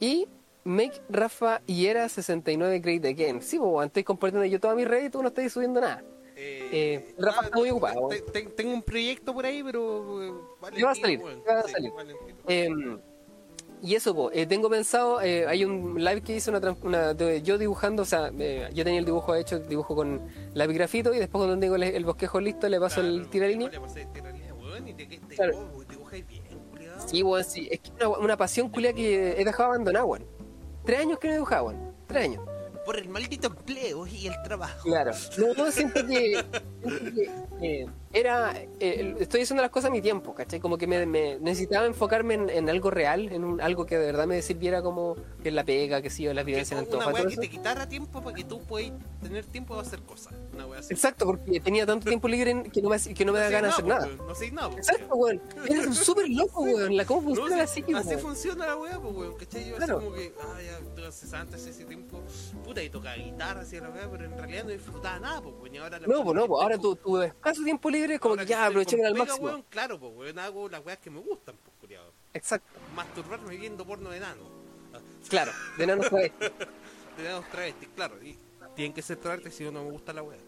Y 0.00 0.26
Make 0.64 1.00
Rafa 1.08 1.60
Hiera 1.66 2.08
69 2.08 2.78
Great 2.80 3.04
Again. 3.06 3.42
Sí, 3.42 3.58
pues, 3.58 3.86
estoy 3.86 4.04
compartiendo 4.04 4.44
yo 4.46 4.60
todas 4.60 4.76
mis 4.76 4.86
redes 4.86 5.06
y 5.06 5.10
tú 5.10 5.22
no 5.22 5.28
estás 5.28 5.50
subiendo 5.52 5.80
nada. 5.80 6.02
Eh, 6.40 7.14
Rafa 7.18 7.46
está 7.46 7.56
muy 7.56 7.70
ocupado. 7.70 8.08
te- 8.08 8.20
te- 8.20 8.42
Tengo 8.42 8.72
un 8.72 8.82
proyecto 8.82 9.34
por 9.34 9.44
ahí, 9.44 9.62
pero. 9.62 10.22
eh, 10.22 10.32
vale 10.60 10.84
va 10.84 10.90
a 10.92 10.94
salir, 10.94 11.18
te 11.20 11.52
va 11.52 11.58
a 11.60 11.62
Sí, 11.64 11.72
salir. 11.72 11.92
Eh, 12.46 12.68
y 13.82 13.94
eso, 13.94 14.14
po, 14.14 14.30
eh, 14.32 14.46
tengo 14.46 14.68
pensado, 14.70 15.20
eh, 15.20 15.46
hay 15.46 15.64
un 15.64 16.02
live 16.02 16.20
que 16.22 16.36
hice 16.36 16.50
una, 16.50 16.76
una- 16.82 17.14
de- 17.14 17.42
yo 17.42 17.58
dibujando, 17.58 18.02
o 18.02 18.06
sea, 18.06 18.30
eh, 18.38 18.68
yo 18.74 18.84
tenía 18.84 18.98
el 19.00 19.04
dibujo 19.06 19.34
hecho, 19.34 19.58
dibujo 19.60 19.94
con 19.94 20.20
lápiz 20.54 20.74
grafito 20.74 21.14
y 21.14 21.18
después 21.18 21.40
cuando 21.44 21.58
tengo 21.58 21.76
el, 21.76 21.82
el 21.84 22.04
bosquejo 22.04 22.40
listo 22.40 22.68
le 22.68 22.78
paso 22.80 23.00
el 23.00 23.28
tiralínea. 23.28 23.68
le 23.70 23.80
pasé 23.80 24.02
el 24.02 24.12
tiralínea, 24.12 24.54
weón, 24.54 24.88
y 24.88 24.94
te, 24.94 25.06
te, 25.06 25.18
Claro. 25.18 25.70
oh, 25.76 25.84
dibujáis 25.84 26.26
bien, 26.26 26.42
culiao. 26.70 27.08
Sí, 27.08 27.22
weón, 27.22 27.44
sí, 27.44 27.68
es 27.70 27.80
que 27.80 27.90
una, 27.92 28.08
una 28.18 28.36
pasión 28.36 28.68
culia 28.68 28.92
que 28.92 29.40
he 29.40 29.44
dejado 29.44 29.70
abandonada, 29.70 30.04
weón. 30.04 30.24
Tres 30.84 31.00
años 31.00 31.18
que 31.18 31.28
no 31.28 31.34
dibujaba, 31.34 31.62
weón. 31.68 31.92
Tres 32.06 32.24
años. 32.24 32.42
Por 32.84 32.96
el 32.96 33.08
maldito 33.10 33.48
empleo 33.48 34.06
y 34.06 34.28
el 34.28 34.42
trabajo. 34.44 34.82
Claro. 34.84 35.10
No, 35.36 35.52
no, 35.52 35.70
siento 35.70 36.06
que, 36.06 36.42
siento 36.82 37.04
que, 37.14 37.30
eh, 37.82 37.86
era, 38.12 38.54
eh, 38.80 39.16
estoy 39.20 39.42
haciendo 39.42 39.62
las 39.62 39.70
cosas 39.70 39.88
a 39.90 39.92
mi 39.92 40.00
tiempo, 40.00 40.34
¿cachai? 40.34 40.60
Como 40.60 40.78
que 40.78 40.86
me, 40.86 41.04
me 41.06 41.38
necesitaba 41.38 41.86
enfocarme 41.86 42.34
en, 42.34 42.50
en 42.50 42.68
algo 42.70 42.90
real, 42.90 43.30
en 43.32 43.44
un, 43.44 43.60
algo 43.60 43.84
que 43.84 43.98
de 43.98 44.06
verdad 44.06 44.26
me 44.26 44.40
sirviera 44.40 44.82
como 44.82 45.16
que 45.42 45.50
es 45.50 45.54
la 45.54 45.64
pega, 45.64 46.00
que 46.00 46.08
sí, 46.08 46.26
o 46.26 46.32
la 46.32 46.42
Que 46.42 46.46
vivencia 46.46 46.78
en 46.78 46.84
una 46.88 46.90
todo 46.90 47.14
que 47.14 47.32
eso. 47.32 47.40
te 47.40 47.50
quitara 47.50 47.88
tiempo 47.88 48.22
para 48.22 48.34
que 48.34 48.44
tú 48.44 48.60
puedas 48.60 48.92
tener 49.22 49.44
tiempo 49.44 49.74
de 49.74 49.82
hacer 49.82 50.00
cosas. 50.02 50.32
Una 50.54 50.78
así. 50.78 50.94
Exacto, 50.94 51.26
porque 51.26 51.60
tenía 51.60 51.84
tanto 51.84 52.08
tiempo 52.08 52.28
libre 52.28 52.62
que 52.72 52.80
no 52.80 52.88
me, 52.88 52.98
que 52.98 53.24
no 53.24 53.32
me 53.32 53.40
da 53.40 53.46
sé 53.46 53.52
ganas 53.52 53.70
de 53.70 53.74
hacer 53.74 53.86
nada. 53.86 54.08
No 54.26 54.34
sé 54.34 54.50
nada, 54.52 54.70
Exacto, 54.74 55.14
weón. 55.14 55.42
Eres 55.68 55.96
súper 55.98 56.28
loco, 56.30 56.62
weón. 56.62 56.96
La, 56.96 57.04
¿Cómo 57.04 57.20
No, 57.20 57.34
funciona 57.34 57.62
así, 57.62 57.84
así 57.94 58.16
funciona 58.16 58.66
la 58.66 58.76
weá, 58.76 58.98
pues 58.98 59.14
weón, 59.14 59.36
¿cachai? 59.36 59.68
Yo 59.68 59.76
Claro. 59.76 59.98
así 59.98 60.04
como 60.06 60.16
que, 60.16 60.32
ah, 60.40 60.58
ya, 60.62 60.78
ese 61.68 61.84
tiempo, 61.84 62.22
puta, 62.64 62.82
y 62.82 62.88
tocaba 62.90 63.16
guitarra, 63.16 63.60
así 63.60 63.78
la 63.78 63.90
weá, 63.90 64.08
pero 64.10 64.24
en 64.24 64.36
realidad 64.36 64.64
no 64.64 64.70
disfrutaba 64.70 65.18
nada, 65.18 65.42
pues 65.42 65.54
weón, 65.60 66.02
No, 66.06 66.24
pues 66.24 66.34
no, 66.34 66.46
pues 66.46 66.62
ahora 66.62 66.78
tu, 66.78 66.96
tu 66.96 67.20
escaso 67.20 67.62
tiempo 67.64 67.90
libre 67.90 67.97
como 68.20 68.32
ahora 68.32 68.44
que 68.44 68.50
ya 68.50 68.66
aprovechemos 68.66 69.06
al 69.06 69.14
máximo. 69.14 69.46
weón, 69.46 69.64
claro, 69.70 69.98
pues 69.98 70.12
weón, 70.14 70.38
hago 70.38 70.68
las 70.68 70.84
weas 70.84 70.98
que 70.98 71.10
me 71.10 71.20
gustan, 71.20 71.56
pues 71.62 71.76
culiado. 71.80 72.12
Exacto. 72.34 72.78
Masturbarme 72.94 73.56
viendo 73.56 73.84
porno 73.86 74.10
de 74.10 74.18
enano. 74.18 74.42
Claro, 75.28 75.52
de 75.76 75.86
nano 75.86 76.02
fue 76.04 76.32
De 77.16 77.24
enanos 77.24 77.48
travestis, 77.50 77.88
claro. 77.94 78.14
Y 78.22 78.36
tienen 78.76 78.92
que 78.94 79.02
ser 79.02 79.16
travestis 79.16 79.54
si 79.54 79.64
no, 79.64 79.72
no 79.72 79.84
me 79.84 79.90
gusta 79.90 80.12
la 80.12 80.22
wea. 80.22 80.38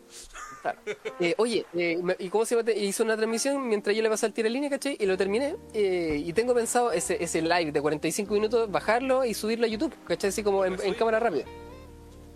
Claro. 0.63 0.79
Eh, 1.19 1.35
oye, 1.37 1.67
eh, 1.75 2.01
¿y 2.21 2.29
cómo 2.29 2.45
se 2.45 2.55
llama? 2.57 2.71
Hice 2.71 3.03
una 3.03 3.17
transmisión 3.17 3.67
mientras 3.69 3.95
yo 3.97 4.03
le 4.03 4.09
pasé 4.09 4.27
al 4.27 4.33
tiro 4.33 4.47
en 4.47 4.53
línea, 4.55 4.71
¿cachai? 4.71 4.97
Y 5.01 5.07
lo 5.07 5.17
terminé. 5.17 5.57
eh, 5.75 6.23
y 6.25 6.33
tengo 6.33 6.55
pensado 6.55 6.93
ese, 6.93 7.23
ese 7.23 7.43
live 7.43 7.73
de 7.73 7.81
45 7.81 8.33
minutos, 8.35 8.71
bajarlo 8.71 9.25
y 9.25 9.35
subirlo 9.35 9.67
a 9.67 9.69
YouTube, 9.69 9.93
¿cachai? 10.07 10.29
Así 10.31 10.43
como 10.45 10.65
en, 10.65 10.81
en 10.81 10.95
cámara 10.95 11.19
rápida. 11.19 11.45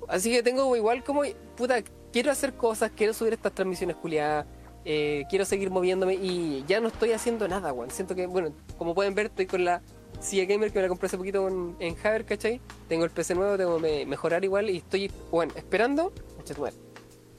Así 0.09 0.31
que 0.33 0.43
tengo 0.43 0.75
igual 0.77 1.03
como, 1.05 1.23
puta, 1.57 1.83
quiero 2.13 2.31
hacer 2.31 2.55
cosas, 2.55 2.91
quiero 2.95 3.15
subir 3.15 3.33
estas 3.35 3.55
transmisiones 3.55 3.97
culiadas, 3.97 4.47
eh, 4.85 5.25
quiero 5.31 5.45
seguir 5.45 5.71
moviéndome 5.71 6.15
y 6.15 6.65
ya 6.67 6.81
no 6.81 6.89
estoy 6.89 7.13
haciendo 7.13 7.47
nada, 7.49 7.73
weón. 7.73 7.91
Siento 7.91 8.15
que, 8.15 8.27
bueno, 8.27 8.53
como 8.79 8.95
pueden 8.95 9.15
ver, 9.15 9.27
estoy 9.27 9.47
con 9.47 9.65
la 9.65 9.81
silla 10.21 10.45
gamer 10.45 10.71
que 10.73 10.79
me 10.79 10.83
la 10.83 10.89
compré 10.89 11.07
hace 11.07 11.19
poquito 11.19 11.49
en, 11.49 11.77
en 11.81 11.95
¿cachai? 11.95 12.61
Tengo 12.89 13.05
el 13.05 13.11
PC 13.11 13.35
nuevo, 13.35 13.57
tengo 13.57 13.81
que 13.81 14.07
mejorar 14.07 14.45
igual 14.45 14.71
y 14.71 14.79
estoy, 14.79 15.11
bueno, 15.31 15.53
esperando. 15.57 16.13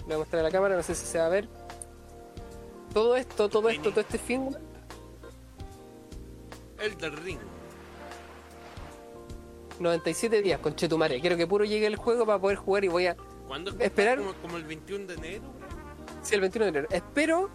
Voy 0.06 0.14
a 0.14 0.18
mostrar 0.18 0.40
a 0.42 0.44
la 0.44 0.52
cámara, 0.52 0.76
no 0.76 0.84
sé 0.84 0.94
si 0.96 1.06
se 1.06 1.18
va 1.20 1.26
a 1.28 1.30
ver. 1.30 1.48
Todo 2.94 3.16
esto, 3.16 3.50
todo 3.50 3.70
esto, 3.70 3.90
todo 3.92 4.02
este 4.02 4.18
fin, 4.18 4.56
El 6.80 6.98
del 6.98 7.16
ring. 7.18 7.40
97 9.80 10.42
días 10.42 10.60
con 10.60 10.76
Chetumare. 10.76 11.20
Quiero 11.20 11.36
que 11.36 11.46
puro 11.48 11.66
llegue 11.66 11.86
el 11.88 11.96
juego 11.98 12.26
para 12.26 12.40
poder 12.40 12.58
jugar 12.58 12.86
y 12.86 12.88
voy 12.88 13.08
a. 13.08 13.16
¿Cuándo 13.48 13.72
es 13.72 13.78
Esperar- 13.80 14.18
Como, 14.20 14.34
como 14.36 14.58
el 14.58 14.64
21 14.64 15.06
de 15.08 15.14
enero? 15.16 15.44
Sí, 16.26 16.36
el 16.36 16.42
21 16.42 16.66
de 16.66 16.70
enero. 16.70 16.88
Espero 16.92 17.50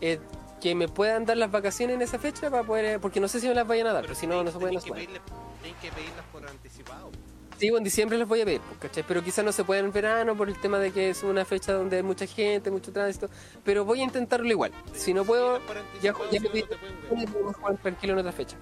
eh, 0.00 0.18
que 0.60 0.74
me 0.74 0.88
puedan 0.88 1.24
dar 1.24 1.36
las 1.36 1.50
vacaciones 1.50 1.96
en 1.96 2.02
esa 2.02 2.18
fecha 2.18 2.50
para 2.50 2.62
poder. 2.62 2.84
eh, 2.84 2.98
porque 2.98 3.20
no 3.20 3.28
sé 3.28 3.40
si 3.40 3.48
me 3.48 3.54
las 3.54 3.66
vayan 3.66 3.88
a 3.88 3.92
dar, 3.92 4.02
pero 4.02 4.14
si 4.14 4.26
no, 4.26 4.42
no 4.44 4.50
se 4.50 4.58
pueden 4.58 4.76
pedirle- 4.78 5.20
tienen 5.60 5.80
que 5.80 5.90
pedirlas 5.92 6.24
por 6.32 6.48
anticipado. 6.48 7.10
Sí, 7.58 7.70
bueno, 7.70 7.78
en 7.78 7.84
diciembre 7.84 8.18
les 8.18 8.26
voy 8.26 8.40
a 8.40 8.44
pedir, 8.44 8.60
pues, 8.60 8.78
¿cachai? 8.80 9.04
Pero 9.06 9.22
quizás 9.22 9.44
no 9.44 9.52
se 9.52 9.62
pueden 9.62 9.84
en 9.86 9.92
verano 9.92 10.36
por 10.36 10.48
el 10.48 10.60
tema 10.60 10.78
de 10.80 10.90
que 10.90 11.10
es 11.10 11.22
una 11.22 11.44
fecha 11.44 11.72
donde 11.72 11.96
hay 11.98 12.02
mucha 12.02 12.26
gente, 12.26 12.70
mucho 12.72 12.92
tránsito. 12.92 13.28
Pero 13.64 13.84
voy 13.84 14.00
a 14.00 14.04
intentarlo 14.04 14.48
igual. 14.48 14.72
Si 14.94 15.14
no 15.14 15.24
puedo, 15.24 15.60
ya, 16.00 16.12
ya 16.32 16.40
me 16.40 16.64
no 17.12 17.74
tranquilo 17.80 18.14
en 18.14 18.18
otra 18.18 18.32
fecha. 18.32 18.56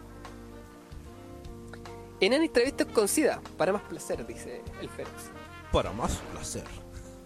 Enan 2.21 2.43
entrevistas 2.43 2.87
con 2.89 3.09
SIDA, 3.09 3.41
para 3.57 3.73
más 3.73 3.83
placer, 3.83 4.27
dice 4.27 4.63
el 4.83 4.91
Ferox. 4.91 5.31
Para 5.73 5.93
más 5.93 6.17
placer. 6.35 6.65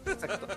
Exacto. 0.07 0.47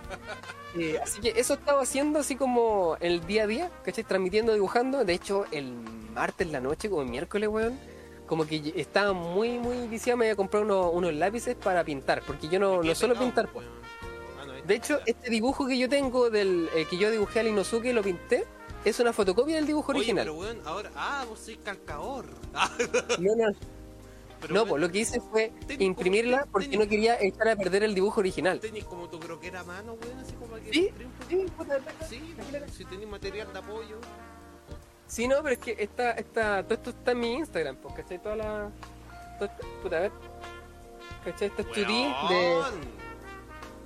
Eh, 0.78 1.00
así 1.02 1.20
que 1.22 1.30
eso 1.38 1.56
estaba 1.56 1.82
haciendo 1.82 2.20
así 2.20 2.36
como 2.36 2.98
el 3.00 3.26
día 3.26 3.46
a 3.46 3.48
día, 3.48 3.72
¿cachai? 3.84 4.04
Transmitiendo, 4.04 4.54
dibujando. 4.54 5.04
De 5.06 5.14
hecho, 5.14 5.46
el 5.52 5.74
martes 6.14 6.46
en 6.46 6.54
la 6.54 6.60
noche, 6.60 6.88
como 6.88 7.02
el 7.02 7.08
miércoles, 7.08 7.50
weón, 7.50 7.80
como 8.28 8.46
que 8.46 8.74
estaba 8.76 9.14
muy, 9.14 9.58
muy 9.58 9.88
viciado. 9.88 10.18
Me 10.18 10.26
había 10.26 10.36
comprado 10.36 10.66
unos, 10.66 10.90
unos 10.94 11.14
lápices 11.16 11.56
para 11.56 11.84
pintar, 11.84 12.22
porque 12.28 12.48
yo 12.48 12.60
no, 12.60 12.84
no 12.84 12.94
suelo 12.94 13.16
pintar. 13.18 13.48
po. 13.52 13.62
Ah, 14.40 14.46
De 14.68 14.76
hecho, 14.76 15.00
este 15.08 15.32
dibujo 15.32 15.66
que 15.66 15.80
yo 15.80 15.90
tengo, 15.90 16.30
del 16.30 16.70
eh, 16.76 16.86
que 16.88 16.98
yo 17.00 17.10
dibujé 17.10 17.40
al 17.40 17.48
Inosuke 17.48 17.86
y 17.86 17.94
lo 17.94 18.04
pinté, 18.04 18.46
es 18.86 19.00
una 19.00 19.14
fotocopia 19.14 19.56
del 19.56 19.66
dibujo 19.66 19.92
Oye, 19.94 20.00
original. 20.02 20.26
pero 20.26 20.36
weón, 20.38 20.60
ahora. 20.64 20.92
Ah, 20.96 21.26
vos 21.28 21.40
sois 21.40 21.58
calcador. 21.64 22.28
No, 23.18 23.36
no, 23.36 23.46
pero 24.42 24.54
no 24.54 24.66
pues 24.66 24.82
lo 24.82 24.92
que 24.92 25.00
hice 25.00 25.20
fue 25.20 25.52
imprimirla 25.80 26.42
como- 26.42 26.52
porque 26.54 26.68
tenis. 26.68 26.80
no 26.86 26.90
quería 26.90 27.18
echar 27.22 27.50
a 27.50 27.56
perder 27.56 27.84
el 27.84 27.96
dibujo 27.96 28.20
original. 28.20 28.60
Tenés 28.60 28.84
como 28.86 29.10
tu 29.10 29.20
croquera 29.20 29.62
a 29.62 29.64
mano, 29.64 29.94
weón, 30.02 30.20
así 30.20 30.34
como 30.34 30.56
que. 30.56 30.72
Sí, 30.74 30.90
sí, 31.30 31.46
pues, 31.58 31.70
si 32.76 32.86
tenés 32.86 33.08
material 33.08 33.52
de 33.54 33.60
apoyo. 33.60 33.98
Sí, 35.08 35.28
no, 35.28 35.38
pero 35.42 35.54
es 35.54 35.60
que 35.60 35.76
esta, 35.80 36.12
esta, 36.12 36.64
todo 36.64 36.74
esto 36.74 36.90
está 36.90 37.12
en 37.12 37.20
mi 37.20 37.34
Instagram, 37.36 37.78
pues, 37.78 37.96
¿cachai? 37.96 38.22
Toda 38.22 38.36
la. 38.36 38.70
todo 39.40 39.50
esto- 39.50 39.68
puta, 39.82 39.98
a 39.98 40.00
ver. 40.02 40.12
¿cachai? 41.26 41.48
Esta 41.48 41.62
es 41.62 41.68
2D 41.70 42.30
de, 42.30 42.62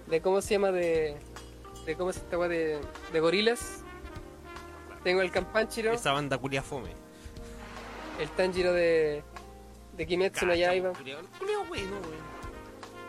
de. 0.07 0.21
¿Cómo 0.21 0.41
se 0.41 0.55
llama? 0.55 0.71
De. 0.71 1.17
de 1.85 1.95
¿Cómo 1.95 2.09
es 2.09 2.17
esta 2.17 2.37
weá 2.37 2.47
de. 2.49 2.81
de 3.13 3.19
gorilas? 3.19 3.83
Tengo 5.03 5.21
el 5.21 5.31
Campanchiro, 5.31 5.93
Esa 5.93 6.11
banda 6.11 6.37
culia 6.37 6.61
fome. 6.61 6.91
el 8.19 8.29
Tanjiro 8.29 8.73
de. 8.73 9.23
De 10.01 10.07
Kimetsu 10.07 10.47
no 10.47 10.55
Yaiba. 10.55 10.93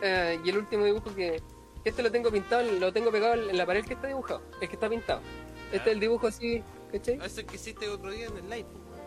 Eh, 0.01 0.39
y 0.43 0.49
el 0.49 0.57
último 0.57 0.85
dibujo 0.85 1.13
que. 1.15 1.41
Este 1.83 2.01
lo 2.03 2.11
tengo 2.11 2.31
pintado, 2.31 2.63
lo 2.79 2.93
tengo 2.93 3.11
pegado 3.11 3.33
en 3.49 3.57
la 3.57 3.65
pared 3.65 3.83
que 3.83 3.95
está 3.95 4.07
dibujado, 4.07 4.41
el 4.61 4.67
que 4.69 4.75
está 4.75 4.87
pintado. 4.89 5.21
Este 5.71 5.89
es 5.89 5.95
el 5.95 5.99
dibujo 5.99 6.27
así, 6.27 6.63
¿cachai? 6.91 7.19
Ese 7.25 7.45
que 7.45 7.55
hiciste 7.55 7.89
otro 7.89 8.09
día 8.11 8.27
en 8.27 8.37
el 8.37 8.49
live, 8.49 8.65
pues. 8.71 9.01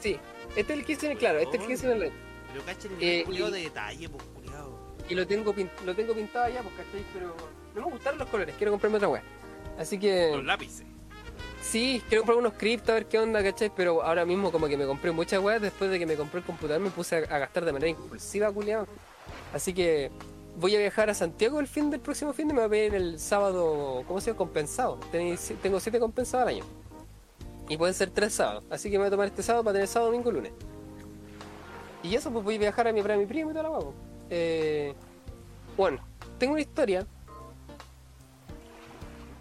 Sí, 0.00 0.20
este 0.54 0.74
es 0.74 0.78
el 0.78 0.84
que 0.84 0.92
hice, 0.92 1.16
claro, 1.16 1.38
este 1.40 1.56
es 1.56 1.62
el 1.62 1.66
que 1.66 1.72
hice 1.74 1.86
en 1.86 1.92
el 1.92 2.00
live. 2.00 2.12
Pero 2.52 2.64
cacha 2.66 2.88
el 2.88 3.02
Eh, 3.02 3.24
y- 3.28 3.36
de 3.50 3.50
detalle, 3.62 4.08
pues, 4.10 4.22
culiao. 4.34 4.78
Y 5.08 5.14
lo 5.14 5.26
tengo, 5.26 5.54
lo 5.84 5.94
tengo 5.96 6.14
pintado 6.14 6.44
allá, 6.44 6.62
pues, 6.62 6.74
¿cachai? 6.76 7.04
Pero 7.14 7.34
no 7.74 7.86
me 7.86 7.90
gustaron 7.90 8.18
los 8.18 8.28
colores, 8.28 8.54
quiero 8.56 8.70
comprarme 8.72 8.96
otra 8.98 9.08
weá. 9.08 9.22
Así 9.78 9.98
que 9.98 10.30
Los 10.30 10.44
lápices. 10.44 10.86
Sí, 11.70 12.02
quiero 12.08 12.22
comprar 12.22 12.38
unos 12.38 12.54
criptos 12.54 12.90
a 12.90 12.94
ver 12.94 13.06
qué 13.06 13.18
onda, 13.18 13.42
¿cachai? 13.42 13.70
Pero 13.74 14.02
ahora 14.02 14.24
mismo 14.24 14.52
como 14.52 14.66
que 14.66 14.76
me 14.76 14.86
compré 14.86 15.10
muchas 15.12 15.42
weas, 15.42 15.60
después 15.60 15.90
de 15.90 15.98
que 15.98 16.06
me 16.06 16.16
compré 16.16 16.40
el 16.40 16.46
computador 16.46 16.80
me 16.80 16.90
puse 16.90 17.16
a, 17.16 17.20
gastar 17.38 17.64
de 17.64 17.72
manera 17.72 17.90
impulsiva, 17.90 18.52
culiado. 18.52 18.86
Así 19.52 19.72
que 19.72 20.10
voy 20.56 20.76
a 20.76 20.78
viajar 20.78 21.10
a 21.10 21.14
Santiago 21.14 21.60
el 21.60 21.66
fin 21.66 21.90
del 21.90 22.00
próximo 22.00 22.32
fin 22.32 22.48
de 22.48 22.54
me 22.54 22.66
voy 22.66 22.78
a 22.78 22.84
ir 22.86 22.94
el 22.94 23.18
sábado, 23.18 24.04
¿cómo 24.06 24.20
se 24.20 24.28
llama? 24.28 24.38
Compensado. 24.38 24.98
Tenéis- 25.12 25.54
Tengo 25.62 25.80
siete 25.80 25.98
compensados 25.98 26.42
al 26.42 26.54
año. 26.54 26.64
Y 27.68 27.76
pueden 27.76 27.94
ser 27.94 28.10
tres 28.10 28.34
sábados. 28.34 28.64
Así 28.70 28.90
que 28.90 28.98
me 28.98 29.04
voy 29.04 29.08
a 29.08 29.10
tomar 29.10 29.26
este 29.26 29.42
sábado 29.42 29.64
para 29.64 29.74
tener 29.74 29.88
sábado, 29.88 30.10
domingo, 30.10 30.30
lunes. 30.30 30.52
Y 32.02 32.14
eso, 32.14 32.30
pues 32.30 32.44
voy 32.44 32.56
a 32.56 32.58
viajar 32.58 32.86
a 32.86 32.92
mi, 32.92 33.00
para 33.00 33.16
mi 33.16 33.24
primo 33.24 33.50
y 33.50 33.54
toda 33.54 33.62
la 33.62 33.68
guapo. 33.70 33.94
Eh, 34.28 34.94
bueno, 35.76 35.98
tengo 36.38 36.52
una 36.52 36.60
historia 36.60 37.06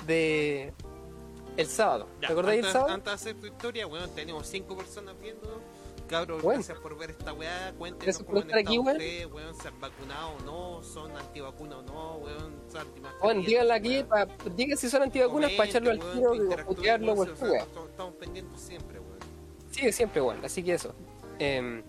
de 0.07 0.73
el 1.57 1.67
sábado. 1.67 2.07
Ya, 2.21 2.27
¿Te 2.27 2.33
acordáis 2.33 2.61
del 2.63 2.71
sábado? 2.71 2.93
Antes 2.93 3.05
de 3.05 3.11
hacer 3.15 3.35
tu 3.39 3.47
historia, 3.47 3.87
weón, 3.87 4.09
tenemos 4.15 4.47
cinco 4.47 4.75
personas 4.77 5.15
viendo. 5.21 5.61
Cabros, 6.07 6.41
Bueno. 6.43 6.59
gracias 6.59 6.77
por 6.79 6.97
ver 6.97 7.11
esta 7.11 7.31
weá. 7.33 7.73
Cuéntenos 7.77 8.17
por 8.17 8.25
cómo 8.25 8.39
han 8.41 8.59
aquí, 8.59 8.77
weón. 8.77 8.97
ustedes, 8.97 9.25
weón. 9.31 9.55
¿Se 9.55 9.67
han 9.69 9.79
vacunado 9.79 10.29
o 10.31 10.39
no? 10.41 10.83
¿Son 10.83 11.15
antivacunas 11.15 11.77
o 11.79 11.81
no, 11.83 12.15
weón? 12.17 12.53
¿Son? 12.71 12.87
Bueno, 13.21 13.41
díganla 13.41 13.75
aquí, 13.75 13.97
weón? 13.99 14.07
pa, 14.09 14.27
digan 14.55 14.77
si 14.77 14.89
son 14.89 15.03
antivacunas 15.03 15.51
para 15.53 15.69
echarlo 15.69 15.91
al 15.91 15.99
tiro 15.99 16.11
weón, 16.11 16.27
o 16.39 16.43
interactúen, 16.43 16.75
putearlo, 16.77 17.13
weón, 17.13 17.17
cualquier 17.27 17.35
o 17.35 17.51
sea, 17.53 17.65
wea. 17.73 17.85
estamos- 17.89 18.15
pendientes 18.15 18.59
siempre, 18.61 18.99
weón. 18.99 19.17
Sigue 19.71 19.91
siempre 19.93 20.19
igual, 20.21 20.39
así 20.43 20.61
que 20.61 20.73
eso. 20.73 20.93
Em, 21.39 21.81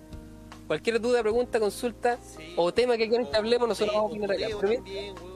cualquier 0.69 1.01
duda, 1.01 1.21
pregunta, 1.21 1.59
consulta 1.61 2.17
Sí. 2.23 2.55
o 2.57 2.73
tema 2.73 2.97
que 2.97 3.09
quieran 3.09 3.27
que 3.27 3.37
O- 3.37 3.39
hablemos, 3.41 3.69
nosotros 3.69 3.91
sí, 3.91 3.97
vamos 3.97 4.11
a 4.11 4.15
opinar 4.15 4.31
acá. 4.31 4.59
también, 4.61 5.15
weón. 5.21 5.34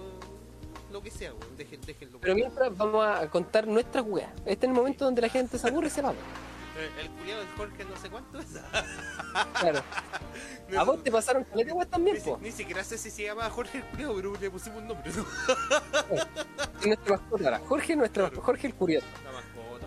Lo 0.93 1.03
que 1.03 1.11
sea, 1.11 1.33
weón. 1.35 1.57
Dejen, 1.57 1.81
déjenlo. 1.83 2.19
pero 2.21 2.35
mientras 2.35 2.77
vamos 2.77 3.05
a 3.07 3.29
contar 3.29 3.67
nuestras 3.67 4.05
weas. 4.07 4.31
Este 4.47 4.67
es 4.67 4.71
el 4.71 4.75
momento 4.77 5.05
donde 5.05 5.21
la 5.23 5.29
gente 5.29 5.59
se 5.59 5.69
aburre 5.69 5.89
y 5.89 5.91
se 5.91 6.01
va. 6.03 6.13
Eh, 6.13 6.91
El 7.03 7.11
culiado 7.11 7.41
del 7.41 7.49
Jorge 7.57 7.85
no 7.85 7.97
sé 7.97 8.09
cuánto 8.09 8.39
es. 8.39 8.47
Claro. 9.61 9.83
A 10.79 10.85
vos 10.85 11.03
te 11.03 11.11
pasaron 11.11 11.45
caleta 11.45 11.75
weas 11.75 11.89
también, 11.89 12.17
Ni, 12.17 12.23
po. 12.23 12.39
ni 12.41 12.53
siquiera 12.53 12.85
sé 12.85 12.97
si 12.99 13.11
se 13.11 13.25
llama 13.25 13.49
Jorge 13.51 13.79
el 13.79 13.85
culiado, 13.85 14.15
pero 14.17 14.33
le 14.41 14.51
pusimos 14.51 14.79
un 14.83 14.89
nombre. 14.89 15.11
¿no? 15.15 15.25
Es 16.81 16.87
nuestra 16.87 17.17
mascota 17.17 17.45
ahora. 17.45 17.61
Jorge, 17.67 17.97
nuestro 17.97 18.29
Claro. 18.29 18.43
Jorge 18.43 18.67
el 18.69 18.75
curioso. 18.75 19.07
La 19.25 19.33
mascota. 19.33 19.87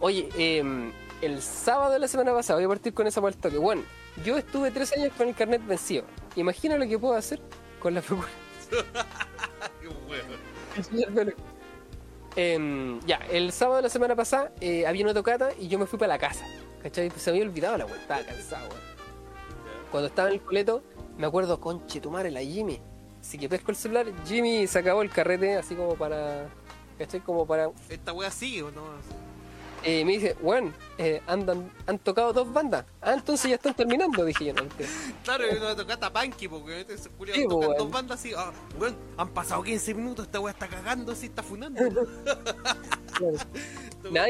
Oye, 0.00 0.28
em, 0.36 0.92
el 1.22 1.40
sábado 1.40 1.92
de 1.92 1.98
la 2.00 2.08
semana 2.08 2.32
pasada, 2.32 2.56
voy 2.58 2.64
a 2.64 2.68
partir 2.68 2.92
con 2.92 3.06
esa 3.06 3.20
vuelta 3.20 3.48
que 3.50 3.58
bueno, 3.58 3.82
yo 4.24 4.36
estuve 4.36 4.70
tres 4.72 4.92
años 4.92 5.12
con 5.16 5.28
el 5.28 5.34
carnet 5.34 5.64
vencido. 5.66 6.04
Imagina 6.36 6.76
lo 6.76 6.86
que 6.86 6.98
puedo 6.98 7.14
hacer 7.14 7.40
con 7.80 7.94
la 7.94 8.02
procura. 8.02 8.28
Em, 12.36 12.98
ya, 13.06 13.20
el 13.30 13.52
sábado 13.52 13.76
de 13.76 13.82
la 13.82 13.88
semana 13.88 14.16
pasada 14.16 14.50
eh, 14.60 14.88
había 14.88 15.04
una 15.04 15.14
tocata 15.14 15.50
y 15.56 15.68
yo 15.68 15.78
me 15.78 15.86
fui 15.86 15.98
para 15.98 16.14
la 16.14 16.18
casa. 16.18 16.44
¿Cachai? 16.82 17.10
Se 17.10 17.30
me 17.30 17.38
había 17.38 17.48
olvidado 17.48 17.78
la 17.78 17.86
weá, 17.86 17.96
estaba 17.96 18.22
cansado, 18.24 18.68
weón. 18.70 18.80
Cuando 19.92 20.08
estaba 20.08 20.28
en 20.28 20.34
el 20.34 20.40
coleto, 20.40 20.82
me 21.16 21.26
acuerdo, 21.26 21.60
conche 21.60 22.00
tu 22.00 22.10
madre, 22.10 22.32
la 22.32 22.40
Jimmy. 22.40 22.80
Así 23.20 23.38
que 23.38 23.48
pesco 23.48 23.70
el 23.70 23.76
celular, 23.76 24.06
Jimmy 24.26 24.66
se 24.66 24.80
acabó 24.80 25.02
el 25.02 25.10
carrete 25.10 25.56
así 25.56 25.76
como 25.76 25.94
para. 25.94 26.48
¿Cachai? 26.98 27.20
Como 27.20 27.46
para. 27.46 27.70
¿Esta 27.88 28.12
wea 28.12 28.30
sigue 28.30 28.64
o 28.64 28.70
no? 28.72 28.82
Eh, 29.86 30.02
me 30.04 30.12
dice, 30.12 30.34
bueno, 30.40 30.72
eh, 30.96 31.20
andan, 31.26 31.70
han 31.86 31.98
tocado 31.98 32.32
dos 32.32 32.50
bandas. 32.50 32.86
Ah, 33.02 33.12
entonces 33.12 33.50
ya 33.50 33.56
están 33.56 33.74
terminando, 33.74 34.24
dije 34.24 34.46
yo. 34.46 34.54
No. 34.54 34.62
Claro, 35.22 35.44
yo 35.52 35.60
no 35.60 35.76
tocata 35.76 36.10
Punky 36.10 36.48
porque 36.48 36.86
se 36.88 36.96
Sí, 36.96 37.44
tocan 37.46 37.68
weón. 37.68 37.76
dos 37.76 37.90
bandas 37.90 38.18
así. 38.18 38.32
Ah, 38.34 38.50
weón, 38.80 38.96
han 39.18 39.28
pasado 39.28 39.62
15 39.62 39.92
minutos, 39.94 40.24
esta 40.24 40.40
wea 40.40 40.52
está 40.52 40.68
cagando, 40.68 41.12
así 41.12 41.26
está 41.26 41.42
funando. 41.42 41.80
Claro. 43.14 43.36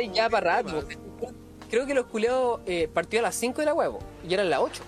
Y 0.03 0.05
como 0.05 0.15
ya 0.15 0.29
para 0.29 0.63
¿qué 0.63 0.71
rato. 0.73 0.89
Creo 1.71 1.87
que 1.87 1.95
los 1.95 2.05
culeados 2.07 2.61
eh, 2.67 2.87
partió 2.93 3.21
a 3.21 3.23
las 3.23 3.35
5 3.35 3.61
de 3.63 3.65
la 3.65 3.73
huevo 3.75 3.99
y 4.29 4.35
eran 4.35 4.51
las 4.51 4.61
8. 4.61 4.83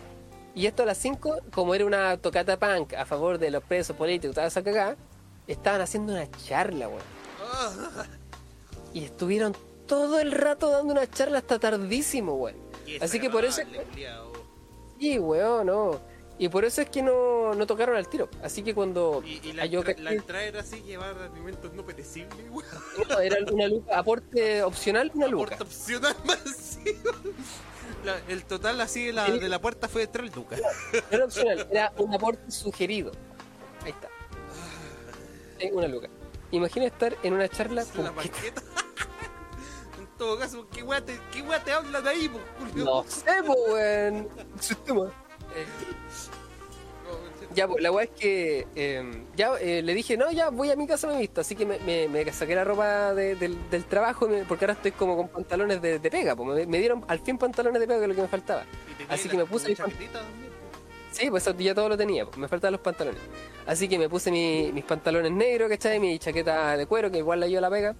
Y 0.54 0.66
esto 0.66 0.82
a 0.82 0.86
las 0.86 0.98
5, 0.98 1.38
como 1.50 1.74
era 1.74 1.86
una 1.86 2.16
tocata 2.18 2.58
punk 2.58 2.92
a 2.92 3.06
favor 3.06 3.38
de 3.38 3.50
los 3.50 3.62
presos 3.64 3.96
políticos, 3.96 4.34
toda 4.34 4.46
esa 4.46 4.62
cagada, 4.62 4.96
estaban 5.46 5.80
haciendo 5.80 6.12
una 6.12 6.30
charla, 6.30 6.88
weón. 6.88 7.02
Y 8.92 9.04
estuvieron 9.04 9.54
todo 9.86 10.20
el 10.20 10.32
rato 10.32 10.70
dando 10.70 10.92
una 10.92 11.08
charla 11.08 11.38
hasta 11.38 11.58
tardísimo, 11.58 12.34
weón. 12.34 12.56
Así 13.00 13.20
que 13.20 13.30
por 13.30 13.44
eso-. 13.44 13.62
Sí, 14.98 15.18
weón, 15.18 15.66
no. 15.66 16.00
Y 16.38 16.50
por 16.50 16.66
eso 16.66 16.82
es 16.82 16.90
que 16.90 17.02
no, 17.02 17.54
no 17.54 17.66
tocaron 17.66 17.96
al 17.96 18.08
tiro. 18.08 18.28
Así 18.42 18.62
que 18.62 18.74
cuando 18.74 19.22
Y, 19.24 19.40
y 19.42 19.52
la, 19.54 19.62
ah, 19.62 19.94
la 19.98 20.12
entrada 20.12 20.44
era 20.44 20.60
así, 20.60 20.82
llevar 20.82 21.16
alimentos 21.18 21.72
no 21.72 21.82
perecibles, 21.84 22.50
weón. 22.50 22.66
no, 23.08 23.18
era 23.20 23.36
una 23.50 23.68
luca, 23.68 23.98
aporte 23.98 24.62
opcional, 24.62 25.10
una 25.14 25.28
luca. 25.28 25.54
Aporte 25.54 25.64
opcional. 25.64 26.14
La- 28.04 28.20
el 28.28 28.44
total 28.44 28.80
así 28.80 29.06
de 29.06 29.12
la, 29.12 29.24
de 29.30 29.48
la 29.48 29.60
puerta 29.60 29.88
fue 29.88 30.02
de 30.02 30.06
3 30.08 30.36
lucas. 30.36 30.60
No 30.60 31.16
era 31.16 31.24
opcional, 31.24 31.66
era 31.70 31.92
un 31.98 32.14
aporte 32.14 32.50
sugerido. 32.50 33.12
Ahí 33.84 33.90
está. 33.90 34.08
Es 35.58 35.72
una 35.72 35.88
luca. 35.88 36.08
Imagina 36.50 36.86
estar 36.86 37.16
en 37.22 37.32
una 37.34 37.48
charla 37.48 37.82
La 37.84 37.90
con 38.04 38.14
banqueta. 38.16 38.62
Todo 40.18 40.38
caso, 40.38 40.66
¿qué 40.74 40.82
weá 40.82 41.04
te, 41.04 41.18
qué 41.32 41.42
weá 41.42 41.62
te 41.62 41.72
hablan 41.72 42.02
de 42.04 42.10
ahí, 42.10 42.28
po? 42.28 42.38
No 42.74 43.04
sé, 43.04 43.24
pues, 43.44 43.58
weón. 43.68 44.28
Sistema. 44.60 45.12
Ya, 47.54 47.66
pues, 47.68 47.82
la 47.82 47.90
weá 47.90 48.04
es 48.04 48.10
que 48.10 48.66
eh, 48.74 49.24
ya 49.34 49.52
eh, 49.60 49.80
le 49.82 49.94
dije, 49.94 50.16
no, 50.16 50.30
ya 50.30 50.50
voy 50.50 50.70
a 50.70 50.76
mi 50.76 50.86
casa, 50.86 51.06
me 51.06 51.14
he 51.14 51.18
visto. 51.20 51.40
Así 51.40 51.54
que 51.54 51.64
me, 51.64 51.78
me- 51.80 52.06
me 52.08 52.30
saqué 52.32 52.54
la 52.54 52.64
ropa 52.64 53.14
de- 53.14 53.34
del, 53.36 53.56
del 53.70 53.84
trabajo, 53.84 54.28
me- 54.28 54.44
porque 54.44 54.64
ahora 54.66 54.74
estoy 54.74 54.90
como 54.92 55.16
con 55.16 55.28
pantalones 55.28 55.80
de, 55.80 55.98
de 55.98 56.10
pega. 56.10 56.36
Pues, 56.36 56.48
me, 56.48 56.66
me 56.66 56.78
dieron 56.78 57.04
al 57.08 57.20
fin 57.20 57.38
pantalones 57.38 57.80
de 57.80 57.86
pega, 57.86 57.98
que 58.00 58.04
es 58.04 58.08
lo 58.10 58.14
que 58.14 58.22
me 58.22 58.28
faltaba. 58.28 58.64
Así 59.08 59.24
la- 59.28 59.30
que 59.30 59.36
me 59.38 59.44
puse 59.46 59.68
mis 59.68 59.78
también, 59.78 60.10
po. 60.10 60.18
Sí, 61.12 61.30
pues 61.30 61.48
ya 61.56 61.74
todo 61.74 61.88
lo 61.88 61.96
tenía, 61.96 62.26
pues, 62.26 62.36
me 62.36 62.46
faltaban 62.46 62.72
los 62.72 62.80
pantalones. 62.82 63.20
Así 63.64 63.88
que 63.88 63.98
me 63.98 64.08
puse 64.08 64.30
mi- 64.30 64.70
mis 64.72 64.84
pantalones 64.84 65.32
negros, 65.32 65.70
¿cachai? 65.70 65.98
Mi 65.98 66.18
chaqueta 66.18 66.76
de 66.76 66.84
cuero, 66.86 67.10
que 67.10 67.18
igual 67.18 67.40
la 67.40 67.46
yo 67.46 67.58
la 67.62 67.70
pega, 67.70 67.96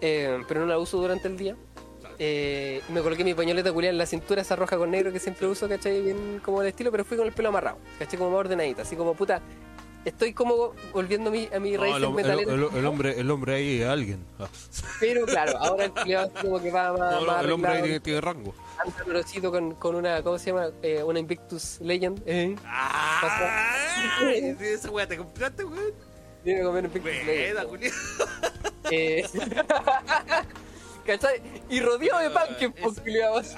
eh, 0.00 0.42
pero 0.48 0.60
no 0.60 0.66
la 0.66 0.78
uso 0.78 0.98
durante 0.98 1.28
el 1.28 1.36
día. 1.36 1.56
Eh, 2.18 2.82
me 2.90 3.00
coloqué 3.00 3.24
mi 3.24 3.32
pañoleta 3.34 3.72
culiada 3.72 3.92
en 3.92 3.98
la 3.98 4.04
cintura, 4.06 4.42
esa 4.42 4.54
roja 4.56 4.76
con 4.76 4.90
negro 4.90 5.10
que 5.12 5.18
siempre 5.18 5.46
uso, 5.46 5.68
¿cachai? 5.68 6.02
Bien 6.02 6.40
como 6.44 6.60
de 6.60 6.68
estilo, 6.68 6.90
pero 6.90 7.04
fui 7.04 7.16
con 7.16 7.26
el 7.26 7.32
pelo 7.32 7.48
amarrado, 7.48 7.78
¿cachai? 7.98 8.18
Como 8.18 8.30
más 8.30 8.40
ordenadito, 8.40 8.82
así 8.82 8.94
como 8.96 9.14
puta. 9.14 9.40
Estoy 10.04 10.32
como 10.32 10.72
volviendo 10.94 11.28
a 11.28 11.32
mi, 11.32 11.48
a 11.54 11.60
mi 11.60 11.72
No, 11.72 11.80
raíz 11.82 11.96
el, 11.96 12.04
hom- 12.04 12.08
el- 12.08 12.14
metalera. 12.14 12.52
el- 12.54 12.74
el 12.78 12.86
hombre, 12.86 13.20
el 13.20 13.30
hombre 13.30 13.54
ahí 13.54 13.80
es 13.82 13.86
alguien. 13.88 14.24
Pero 14.98 15.26
claro, 15.26 15.58
ahora 15.58 15.84
el 15.86 15.92
culiado 15.92 16.30
como 16.40 16.60
que 16.60 16.70
va 16.70 16.92
más, 16.92 17.12
No, 17.12 17.20
no, 17.20 17.26
más 17.26 17.44
el 17.44 17.52
hombre 17.52 17.70
ahí 17.72 17.82
tiene, 17.82 18.00
tiene 18.00 18.20
rango. 18.22 18.54
anda 18.82 19.50
con, 19.50 19.74
con 19.74 19.94
una, 19.94 20.22
¿cómo 20.22 20.38
se 20.38 20.46
llama? 20.52 20.68
Eh, 20.82 21.02
una 21.02 21.18
Invictus 21.20 21.80
Legend. 21.82 22.22
¿eh? 22.26 22.56
¡Ah! 22.64 23.74
Esa 24.60 24.90
weá 24.90 25.06
te 25.06 25.16
compraste, 25.18 25.64
weón. 25.64 25.92
Viene 26.44 26.60
a 26.60 26.64
comer 26.64 26.84
Legend. 26.84 27.02
Buena, 27.54 27.64
culiao. 27.64 27.94
Eh, 28.90 29.24
¿Cachai? 31.06 31.40
Y 31.70 31.80
rodeado 31.80 32.20
de 32.20 32.30
panques, 32.30 32.70
Es- 32.76 32.82
pues, 32.82 33.00
culiados. 33.02 33.54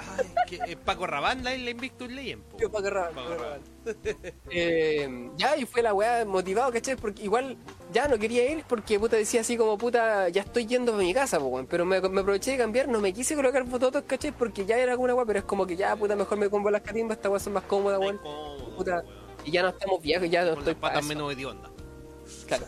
Paco 0.84 1.06
Rabán 1.06 1.42
la, 1.44 1.56
la 1.56 1.70
Invictus 1.70 2.10
Legend, 2.10 2.42
po. 2.44 2.58
Yo 2.58 2.70
pa' 2.70 2.78
agarrar, 2.78 3.10
Pa' 3.10 3.14
pa' 3.16 3.22
agarrar. 3.26 3.60
agarrar. 3.84 4.32
Eh, 4.50 5.30
ya, 5.36 5.56
y 5.56 5.66
fue 5.66 5.82
la 5.82 5.92
weá 5.92 6.24
motivado, 6.24 6.70
¿cachai? 6.72 6.96
Porque 6.96 7.24
igual 7.24 7.56
ya 7.92 8.06
no 8.08 8.16
quería 8.18 8.48
ir 8.50 8.64
porque 8.68 8.98
puta 8.98 9.16
decía 9.16 9.40
así 9.40 9.56
como 9.56 9.76
puta, 9.76 10.28
ya 10.28 10.42
estoy 10.42 10.66
yendo 10.66 10.94
a 10.94 10.98
mi 10.98 11.12
casa, 11.12 11.40
pues, 11.40 11.52
weón. 11.52 11.66
Pero 11.66 11.84
me, 11.84 12.00
me 12.00 12.20
aproveché 12.20 12.52
de 12.52 12.58
cambiar, 12.58 12.88
no 12.88 13.00
me 13.00 13.12
quise 13.12 13.34
colocar 13.34 13.66
fototos, 13.66 14.04
¿cachai? 14.06 14.30
Porque 14.32 14.64
ya 14.64 14.78
era 14.78 14.92
alguna 14.92 15.14
weá, 15.14 15.26
pero 15.26 15.40
es 15.40 15.44
como 15.44 15.66
que 15.66 15.76
ya, 15.76 15.94
puta, 15.96 16.14
mejor 16.14 16.38
me 16.38 16.48
pongo 16.48 16.70
las 16.70 16.82
catimbas, 16.82 17.16
esta 17.16 17.28
weá 17.28 17.40
son 17.40 17.54
más 17.54 17.64
cómodas, 17.64 17.98
weón. 17.98 18.20
Puta, 18.76 19.02
y 19.44 19.50
ya 19.50 19.62
no 19.62 19.70
estamos 19.70 20.00
viejos, 20.00 20.30
ya 20.30 20.44
no 20.44 20.52
estoy 20.52 20.74
las 20.74 20.76
patas 20.76 21.04
menos 21.04 21.32
hediondas. 21.32 21.71
Claro. 22.58 22.66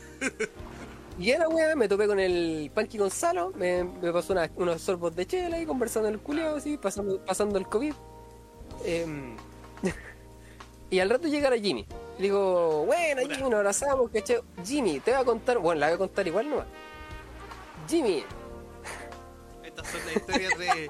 Y 1.19 1.31
era 1.31 1.49
weá, 1.49 1.77
me 1.77 1.89
topé 1.89 2.07
con 2.09 2.19
el 2.19 2.71
Panky 2.75 2.99
Gonzalo, 2.99 3.53
me, 3.55 3.85
me 3.85 4.13
pasó 4.13 4.33
una- 4.33 4.51
unos 4.57 4.83
sorbos 4.83 5.15
de 5.15 5.27
chela 5.27 5.61
y 5.61 5.67
conversando 5.67 6.09
en 6.09 6.15
el 6.15 6.21
culiao, 6.21 6.57
así, 6.57 6.77
pasando, 6.77 7.25
pasando 7.25 7.57
el 7.59 7.67
COVID. 7.69 7.95
Em, 8.85 9.37
y 10.91 10.99
al 10.99 11.09
rato 11.11 11.29
llega 11.29 11.51
la 11.51 11.57
Jimmy. 11.59 11.87
Le 12.19 12.23
digo, 12.25 12.85
bueno, 12.87 13.23
Jimmy, 13.23 13.43
nos 13.43 13.55
abrazamos, 13.55 14.11
¿cachai? 14.11 14.41
Jimmy, 14.65 14.99
te 15.01 15.13
voy 15.13 15.21
a 15.21 15.25
contar, 15.25 15.59
bueno, 15.59 15.81
la 15.81 15.87
voy 15.89 15.95
a 15.95 15.99
contar 15.99 16.27
igual 16.27 16.51
nomás. 16.51 16.67
Jimmy, 17.89 18.25
Estas 19.65 19.87
son 19.89 20.01
las 20.07 20.17
historias 20.17 20.59
de, 20.59 20.89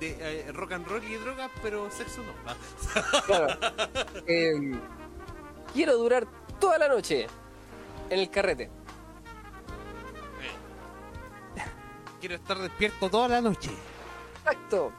de 0.00 0.16
eh, 0.48 0.52
rock 0.52 0.72
and 0.72 0.86
roll 0.86 1.02
y 1.04 1.14
drogas, 1.16 1.50
pero 1.62 1.90
sexo 1.90 2.20
no. 2.22 3.22
Claro, 3.26 3.58
em, 4.26 4.78
quiero 5.72 5.96
durar 5.96 6.26
toda 6.60 6.76
la 6.78 6.88
noche 6.88 7.26
en 8.10 8.18
el 8.18 8.30
carrete. 8.30 8.70
Quiero 12.20 12.36
estar 12.36 12.58
despierto 12.58 13.10
toda 13.10 13.28
la 13.28 13.40
noche. 13.40 13.70
Exacto. 14.44 14.92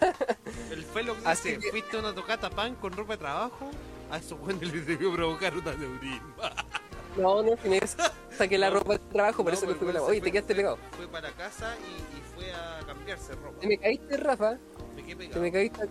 El 0.70 0.84
felo 0.84 1.16
que 1.20 1.28
Así 1.28 1.48
dice, 1.50 1.60
que- 1.60 1.70
fuiste 1.70 1.96
a 1.96 2.00
una 2.00 2.14
tocata 2.14 2.50
pan 2.50 2.74
con 2.76 2.92
ropa 2.92 3.12
de 3.14 3.18
trabajo. 3.18 3.70
A 4.10 4.18
esos 4.18 4.38
buenos 4.38 4.62
les 4.62 4.86
debió 4.86 5.12
provocar 5.12 5.54
una 5.56 5.74
neurisma. 5.74 6.52
No, 7.16 7.42
no, 7.42 7.54
es- 7.64 7.96
saqué 8.36 8.58
la 8.58 8.68
No. 8.68 8.80
ropa 8.80 8.92
de 8.92 8.98
trabajo, 8.98 9.42
por 9.42 9.50
No, 9.50 9.58
eso 9.58 9.66
que 9.66 9.74
fui 9.74 9.86
con 9.86 9.94
la... 9.94 10.02
Oye, 10.02 10.20
te 10.20 10.30
quedaste 10.30 10.54
pegado. 10.54 10.76
Fue 10.98 11.08
para 11.08 11.30
casa 11.32 11.74
y, 11.78 12.18
y 12.18 12.22
fue 12.34 12.52
a 12.52 12.80
cambiarse 12.84 13.32
ropa. 13.36 13.58
Te 13.58 13.66
me 13.68 13.78
caíste, 13.78 14.18
Rafa. 14.18 14.58
Me 14.94 15.02
quedé 15.02 15.14
Te 15.14 15.16
pegado. 15.16 15.40
me 15.40 15.50
caíste. 15.52 15.88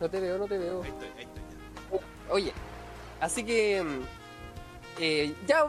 No 0.00 0.08
te 0.08 0.20
veo, 0.20 0.38
no 0.38 0.46
te 0.46 0.56
veo. 0.56 0.82
Ahí 0.82 0.88
estoy, 0.88 1.08
ahí 1.18 1.24
estoy. 1.24 2.00
Oye, 2.30 2.52
así 3.20 3.44
que 3.44 3.82
mm, 3.82 4.00
eh, 5.00 5.34
ya, 5.46 5.66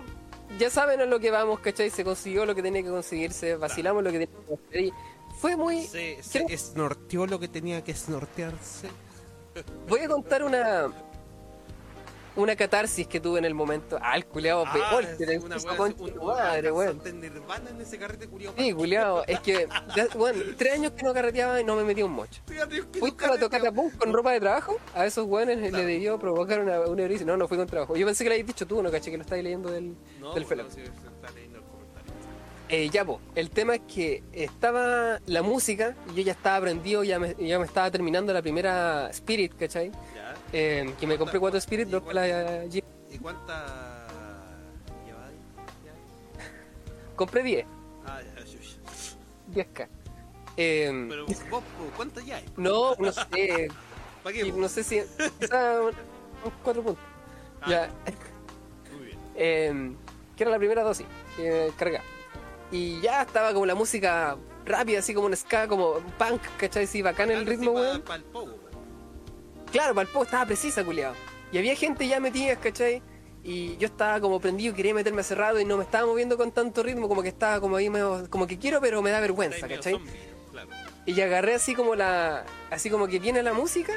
ya 0.60 0.70
saben 0.70 1.02
a 1.02 1.06
lo 1.06 1.20
que 1.20 1.32
vamos, 1.32 1.60
¿cachai? 1.60 1.90
Se 1.90 2.04
consiguió 2.04 2.46
lo 2.46 2.54
que 2.54 2.62
tenía 2.62 2.84
que 2.84 2.90
conseguirse, 2.90 3.56
vacilamos 3.56 4.04
lo 4.04 4.12
que 4.12 4.28
tenía 4.28 4.60
que 4.70 4.82
y 4.82 4.94
fue 5.40 5.56
muy... 5.56 5.82
Se, 5.84 6.22
se 6.22 6.58
snorteó 6.58 7.26
lo 7.26 7.40
que 7.40 7.48
tenía 7.48 7.84
que 7.84 7.96
snortearse. 7.96 8.90
Voy 9.88 10.02
a 10.02 10.08
contar 10.08 10.44
una 10.44 10.92
una 12.36 12.56
catarsis 12.56 13.08
que 13.08 13.20
tuve 13.20 13.40
en 13.40 13.46
el 13.46 13.54
momento. 13.54 13.98
Ah, 14.02 14.16
el 14.16 14.26
culiao 14.26 14.64
Ah, 14.66 14.72
peor, 14.74 15.04
es 15.04 15.44
una 15.44 15.58
wea, 15.58 15.76
concha 15.78 16.04
un- 16.04 16.26
madre, 16.26 16.72
weón. 16.72 17.02
Nirvana 17.20 17.70
en 17.72 17.82
ese 17.82 17.98
carrete 18.00 18.28
culiao. 18.28 18.54
Sí, 18.58 18.72
culiao, 18.74 19.24
es 19.28 19.40
que, 19.42 19.68
bueno, 20.16 20.42
tres 20.58 20.74
años 20.76 20.94
que 20.94 21.04
no 21.04 21.14
carreteaba 21.14 21.60
y 21.60 21.64
no 21.64 21.76
me 21.76 21.84
metía 21.84 22.06
un 22.06 22.14
mocho. 22.14 22.42
¿Fuiste 23.00 23.26
a 23.26 23.30
la 23.30 23.34
tocata 23.38 23.50
carreteo. 23.66 23.74
punk 23.74 23.98
con 23.98 24.14
ropa 24.14 24.32
de 24.32 24.40
trabajo? 24.40 24.78
A 24.96 25.06
esos 25.06 25.26
weones 25.28 25.58
Claro. 25.60 25.78
le 25.78 25.86
debió 25.86 26.18
provocar 26.20 26.62
una, 26.62 26.80
una 26.82 27.02
eurisis. 27.02 27.26
No, 27.26 27.36
no 27.38 27.48
fui 27.48 27.58
con 27.58 27.68
trabajo. 27.68 27.96
Yo 27.96 28.06
pensé 28.06 28.24
que 28.24 28.30
lo 28.30 28.34
habías 28.36 28.48
dicho 28.48 28.66
tú, 28.66 28.82
no 28.82 28.90
caché 28.92 29.12
que 29.12 29.18
lo 29.18 29.24
estabas 29.24 29.44
leyendo 29.44 29.70
del, 29.70 29.96
No, 30.20 30.34
del 30.34 30.46
felo. 30.46 30.64
no, 30.64 30.70
sí, 30.70 30.82
sí, 30.84 30.84
está 30.84 31.32
leyendo 31.34 31.58
el 31.60 31.64
comentario. 31.66 32.14
Eh, 32.70 32.90
ya, 32.90 33.04
po, 33.04 33.20
el 33.36 33.50
tema 33.50 33.76
es 33.76 33.82
que 33.94 34.24
estaba 34.32 35.20
la 35.26 35.42
música 35.42 35.96
y 36.14 36.16
yo 36.20 36.24
ya 36.24 36.32
estaba 36.32 36.56
aprendido, 36.56 37.04
ya 37.04 37.20
me, 37.20 37.36
ya 37.38 37.60
me 37.60 37.66
estaba 37.66 37.92
terminando 37.92 38.32
la 38.32 38.42
primera 38.42 39.10
Spirit, 39.10 39.54
¿cachai? 39.60 39.92
Ya. 40.52 40.58
Eh, 40.60 40.94
que 41.00 41.08
me 41.08 41.18
compré 41.18 41.40
cuatro 41.40 41.58
Spirit, 41.60 41.88
dos 41.88 42.04
para 42.04 42.28
la 42.28 42.66
Jeep. 42.66 42.84
¿Y 43.10 43.18
cuánta 43.18 44.08
lleváis? 45.06 45.36
Ya. 45.86 47.16
Compré 47.16 47.44
10, 47.44 47.66
Ah, 48.06 48.20
ya, 48.22 48.44
chucha. 48.46 48.78
10k. 49.54 49.88
Eh, 50.58 51.06
Pero 51.10 51.26
vos, 51.26 51.64
¿cuántas 51.96 52.26
ya 52.26 52.38
hay? 52.38 52.46
no, 52.58 52.96
no 52.96 53.12
sé, 53.12 53.70
¿Para 54.24 54.36
qué? 54.36 54.52
no 54.52 54.68
sé 54.70 54.84
si... 54.84 55.02
Quizá 55.40 55.82
unos 55.82 55.96
cuatro 56.64 56.84
puntos. 56.84 57.04
Ah, 57.62 57.70
Ya, 57.70 57.90
Muy 58.96 59.06
bien. 59.06 59.18
eh, 59.36 59.96
que 60.36 60.44
era 60.44 60.52
la 60.52 60.58
primera 60.58 60.84
dosis 60.84 61.06
que 61.38 61.72
cargaba. 61.78 62.04
Y 62.72 63.00
ya 63.02 63.22
estaba 63.24 63.54
como 63.54 63.66
la 63.66 63.76
música 63.76 64.38
rápida, 64.66 65.00
así 65.00 65.14
como 65.14 65.28
un 65.28 65.36
ska, 65.36 65.68
como 65.68 65.92
un 65.94 66.12
punk, 66.12 66.42
¿cachai? 66.58 66.88
Sí, 66.88 67.02
bacán 67.02 67.30
el 67.32 67.46
ritmo, 67.46 67.72
weón. 67.72 68.02
Para 68.02 68.16
el 68.18 68.24
pogo, 68.24 68.56
po. 68.56 68.61
Claro, 69.72 69.96
para 69.96 70.08
el 70.08 70.14
poco 70.14 70.26
estaba 70.26 70.46
precisa, 70.46 70.84
culiado. 70.84 71.16
Y 71.52 71.58
había 71.58 71.76
gente 71.76 72.08
ya 72.08 72.20
metida, 72.20 72.56
¿cachai? 72.58 73.02
Y 73.44 73.78
yo 73.78 73.88
estaba 73.88 74.20
como 74.20 74.40
prendido, 74.40 74.76
quería 74.76 74.94
meterme 74.94 75.22
hace 75.22 75.34
rato 75.34 75.60
y 75.60 75.66
no 75.66 75.78
me 75.78 75.84
estaba 75.84 76.06
moviendo 76.06 76.38
con 76.38 76.52
tanto 76.52 76.84
ritmo, 76.84 77.08
como 77.08 77.24
que 77.24 77.30
estaba 77.30 77.60
como 77.60 77.76
ahí 77.78 77.90
medio, 77.90 78.28
como 78.30 78.46
que 78.46 78.60
quiero, 78.60 78.80
pero 78.80 79.02
me 79.02 79.10
da 79.10 79.20
vergüenza, 79.20 79.68
¿cachai? 79.68 80.00
Claro. 80.52 80.70
Y 81.06 81.20
agarré 81.20 81.56
así 81.56 81.74
como 81.74 81.96
la. 81.96 82.46
Así 82.70 82.90
como 82.90 83.08
que 83.08 83.20
viene 83.20 83.42
la 83.42 83.54
música, 83.54 83.94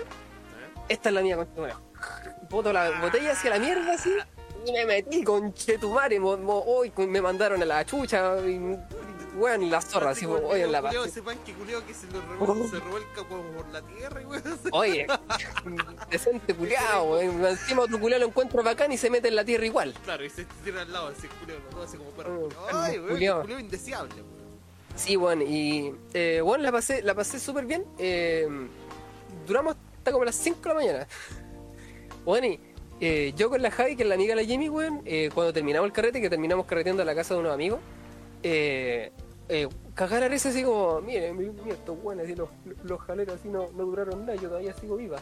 esta 0.88 1.10
es 1.10 1.14
la 1.14 1.20
mía. 1.20 1.36
Boto 2.48 2.72
la 2.72 3.00
botella 3.00 3.32
hacia 3.32 3.50
la 3.50 3.58
mierda 3.58 3.92
así. 3.92 4.10
Y 4.66 4.72
me 4.72 4.86
metí 4.86 5.22
con 5.22 5.52
Chetumare, 5.52 6.18
hoy 6.20 6.92
me 6.96 7.20
mandaron 7.20 7.60
a 7.60 7.66
la 7.66 7.84
chucha, 7.84 8.38
y, 8.38 8.76
weón, 9.34 9.70
la 9.70 9.80
zorra, 9.80 10.10
así, 10.10 10.24
como 10.24 10.38
el 10.38 10.44
hoy 10.44 10.60
en 10.62 10.72
la 10.72 10.82
paz. 10.82 10.94
ese 11.06 11.22
pan 11.22 11.38
que 11.44 11.52
culiao 11.52 11.84
que 11.86 11.94
se, 11.94 12.06
lo 12.08 12.20
revuelca, 12.20 12.68
se 12.68 12.80
revuelca 12.80 13.28
por, 13.28 13.42
por 13.52 13.68
la 13.68 13.82
tierra 13.82 14.22
y 14.22 14.24
weón. 14.24 14.42
Oye, 14.72 15.06
decente 16.10 16.54
culiao, 16.54 17.12
weón. 17.12 17.44
Encima 17.46 17.82
otro 17.82 18.00
culiao 18.00 18.20
lo 18.20 18.26
encuentro 18.26 18.62
bacán 18.62 18.92
y 18.92 18.96
se 18.96 19.10
mete 19.10 19.28
en 19.28 19.36
la 19.36 19.44
tierra 19.44 19.66
igual. 19.66 19.94
Claro, 20.04 20.24
y 20.24 20.30
se 20.30 20.44
tira 20.64 20.82
al 20.82 20.92
lado 20.92 21.10
ese 21.10 21.28
culiao, 21.28 21.58
los 21.60 21.74
dos 21.74 21.88
así 21.88 21.96
como 21.96 22.10
perro. 22.10 22.48
Mm, 22.48 22.52
Ay, 22.72 22.94
el 22.94 23.00
weón, 23.02 23.22
el 23.22 23.40
culiao 23.42 23.60
indeseable, 23.60 24.14
weón. 24.14 24.44
Sí, 24.96 25.16
bueno, 25.16 25.42
y 25.42 25.92
eh, 26.12 26.40
bueno, 26.42 26.62
la 26.62 26.70
pasé, 26.72 27.02
la 27.02 27.14
pasé 27.14 27.40
súper 27.40 27.66
bien. 27.66 27.84
Eh, 27.98 28.46
duramos 29.46 29.76
hasta 29.96 30.12
como 30.12 30.24
las 30.24 30.36
5 30.36 30.60
de 30.60 30.68
la 30.68 30.74
mañana. 30.74 31.06
Bueno, 32.24 32.46
y 32.46 32.58
eh, 33.00 33.34
yo 33.36 33.50
con 33.50 33.60
la 33.60 33.70
Javi, 33.70 33.96
que 33.96 34.02
es 34.02 34.08
la 34.08 34.14
amiga 34.14 34.34
de 34.34 34.40
la 34.40 34.48
Jimmy, 34.48 34.70
weón, 34.70 35.02
eh, 35.04 35.28
cuando 35.34 35.52
terminamos 35.52 35.86
el 35.86 35.92
carrete, 35.92 36.22
que 36.22 36.30
terminamos 36.30 36.64
carreteando 36.64 37.02
a 37.02 37.04
la 37.04 37.14
casa 37.14 37.34
de 37.34 37.40
unos 37.40 37.52
amigos, 37.52 37.80
eh, 38.42 39.12
eh, 39.48 39.68
cagar 39.94 40.22
a 40.22 40.28
risa 40.28 40.48
así 40.50 40.62
como, 40.62 41.00
miren, 41.00 41.36
miren 41.36 41.56
estos 41.68 42.00
buenos, 42.02 42.24
así 42.24 42.34
los, 42.34 42.48
los 42.84 43.00
jaleros 43.02 43.36
así 43.36 43.48
no, 43.48 43.68
no 43.74 43.84
duraron 43.84 44.20
nada, 44.26 44.34
yo 44.36 44.48
todavía 44.48 44.72
sigo 44.74 44.96
viva. 44.96 45.18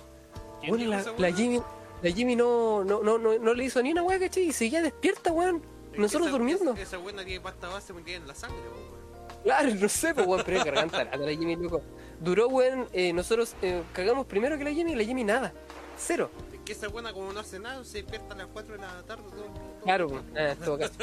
¿Quién 0.61 0.70
Bueno, 0.70 0.90
la, 0.90 1.04
la? 1.18 1.32
Jimmy, 1.37 1.61
la 2.02 2.11
Jimmy 2.11 2.37
no, 2.37 2.85
no, 2.85 3.02
no, 3.02 3.18
no, 3.18 3.38
no 3.38 3.54
le 3.54 3.64
hizo 3.64 3.82
ni 3.82 3.92
una 3.92 4.02
weá, 4.02 4.18
¿cachai? 4.18 4.44
Y 4.44 4.52
seguía 4.52 4.80
despierta, 4.82 5.32
weón. 5.32 5.62
Nosotros 5.96 6.28
esa- 6.28 6.37
durmiendo. 6.38 6.72
Esa, 6.74 6.96
buena 6.98 7.24
tiene 7.24 7.40
pasta 7.40 7.68
base 7.68 7.92
en 8.06 8.26
la 8.26 8.35
sangre, 8.35 8.58
weón. 8.61 9.02
Claro, 9.42 9.74
no 9.74 9.88
sé, 9.88 10.14
pues 10.14 10.26
weón, 10.26 10.42
pero 10.44 10.58
es 10.58 10.64
garganta 10.64 11.04
la 11.04 11.28
Jimmy, 11.30 11.56
loco. 11.56 11.82
Duró, 12.20 12.48
weón, 12.48 12.87
eh, 12.92 13.12
nosotros 13.12 13.54
eh, 13.61 13.82
cagamos 13.92 14.26
primero 14.26 14.56
que 14.56 14.64
la 14.64 14.70
Jimmy 14.70 14.92
y 14.92 14.94
la 14.94 15.04
Jimmy 15.04 15.24
nada. 15.24 15.52
Cero. 15.98 16.30
Es 16.52 16.61
que 16.61 16.72
esa 16.72 16.88
buena 16.88 17.12
como 17.12 17.32
no 17.32 17.40
hace 17.40 17.58
nada, 17.58 17.85
se 17.85 17.98
despierta 17.98 18.35
a 18.35 18.38
las 18.38 18.46
4 18.46 18.74
de 18.74 18.80
la 18.80 19.02
tarde. 19.02 19.22
Todo, 19.30 19.42
todo- 19.42 19.82
Claro, 19.82 20.06
weón. 20.08 20.24
Ah, 20.38 20.54
todo 20.64 20.78
caso. 20.78 20.92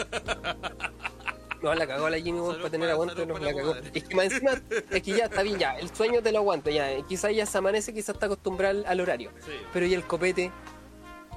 No, 1.62 1.74
la 1.76 1.86
cagó 1.88 2.10
la 2.10 2.17
Jimmy, 2.17 2.39
Salud 2.39 2.58
para 2.58 2.69
tener 2.69 2.89
aguante, 2.89 3.26
no, 3.26 3.38
la 3.38 3.54
cagó. 3.54 3.76
Es 3.93 4.04
que 4.04 4.15
más 4.15 4.26
encima, 4.26 4.52
es 4.91 5.02
que 5.04 5.12
ya 5.12 5.26
está 5.26 5.41
bien, 5.43 5.58
ya, 5.60 5.78
el 5.78 5.93
sueño 5.93 6.22
te 6.22 6.32
lo 6.32 6.39
aguanta, 6.39 6.72
ya. 6.72 6.89
Quizás 7.06 7.36
ya 7.36 7.45
se 7.45 7.58
amanece, 7.58 7.93
quizás 7.93 8.15
está 8.15 8.28
acostumbrado 8.28 8.84
al, 8.88 9.00
horario. 9.02 9.32
Sí. 9.45 9.52
Pero 9.74 9.86
y 9.86 9.93
el 9.93 10.06
copete 10.06 10.52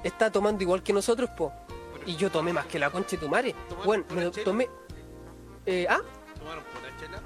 está 0.03 0.31
tomando 0.31 0.63
igual 0.63 0.81
que 0.81 0.93
nosotros, 0.93 1.29
po. 1.37 1.51
Y 2.05 2.15
yo 2.15 2.29
tomé 2.31 2.53
más 2.53 2.65
que 2.67 2.79
la 2.79 2.89
concha 2.89 3.11
de 3.11 3.17
tu 3.17 3.29
madre. 3.29 3.53
¿Tomaron 3.69 3.85
Bueno, 3.85 4.05
me 4.13 4.31
chela? 4.31 4.43
tomé. 4.45 4.69
Eh, 5.65 5.85
ah, 5.89 5.99
¿Tomaron 6.39 6.63
pura 6.65 6.97
chela? 6.99 7.21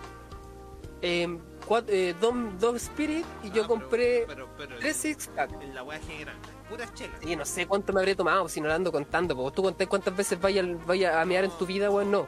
eh, 1.01 1.37
cuat- 1.67 1.89
eh, 1.89 2.15
dos, 2.19 2.33
dos 2.59 2.75
Spirit 2.83 3.25
y 3.43 3.51
yo 3.51 3.63
Ah, 3.63 3.67
compré 3.67 4.25
pero, 4.27 4.47
pero, 4.57 4.77
tres 4.79 4.95
six 4.95 5.27
pack. 5.35 5.51
En 5.61 5.73
la 5.75 5.83
weá 5.83 5.99
general, 5.99 6.35
pura 6.69 6.91
chela. 6.93 7.13
Y 7.23 7.35
no 7.35 7.45
sé 7.45 7.65
cuánto 7.67 7.93
me 7.93 7.99
habré 8.01 8.15
tomado, 8.15 8.47
si 8.49 8.61
no 8.61 8.67
lo 8.67 8.73
ando 8.73 8.91
contando. 8.91 9.35
po. 9.35 9.51
¿Tú 9.51 9.63
contás 9.63 9.87
cuántas 9.87 10.15
veces 10.15 10.39
vaya, 10.39 10.63
vaya 10.85 11.21
a 11.21 11.25
mear 11.25 11.43
en 11.45 11.51
tu 11.51 11.65
vida, 11.65 11.89
weón? 11.91 12.11
No. 12.11 12.27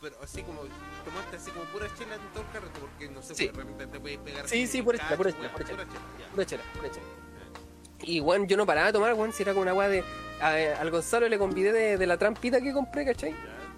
Pero, 0.00 0.16
así 0.22 0.42
como 0.42 0.60
tomaste 1.04 1.36
así 1.36 1.50
como 1.50 1.64
pura 1.66 1.86
chela 1.98 2.14
en 2.14 2.20
todo 2.32 2.42
el 2.44 2.50
carrete, 2.52 2.78
porque 2.80 3.08
no 3.08 3.20
sé, 3.22 3.34
Sí. 3.34 3.46
pues, 3.52 3.56
de 3.66 3.72
repente 3.72 3.86
te 3.86 4.00
puedes 4.00 4.18
pegar. 4.18 4.48
Sí, 4.48 4.66
sí, 4.66 4.78
un 4.80 4.84
pura 4.86 4.98
chela, 4.98 5.16
pura 5.16 5.32
chela, 5.32 5.52
pura 5.52 5.64
chela. 5.64 5.84
ya. 5.84 6.28
Pura 6.32 6.46
chela, 6.46 6.62
pura 6.76 6.90
chela. 6.90 7.06
Y 8.02 8.20
weón, 8.20 8.46
yo 8.46 8.56
no 8.56 8.64
paraba 8.64 8.86
de 8.88 8.92
tomar, 8.92 9.14
weón, 9.14 9.32
si 9.32 9.42
era 9.42 9.52
como 9.52 9.62
una 9.62 9.74
weá 9.74 9.88
de. 9.88 10.04
a- 10.40 10.80
al 10.80 10.90
Gonzalo 10.92 11.28
le 11.28 11.36
convidé 11.38 11.72
de, 11.72 11.98
de 11.98 12.06
la 12.06 12.16
trampita 12.16 12.60
que 12.60 12.72
compré, 12.72 13.04
¿cachai? 13.04 13.34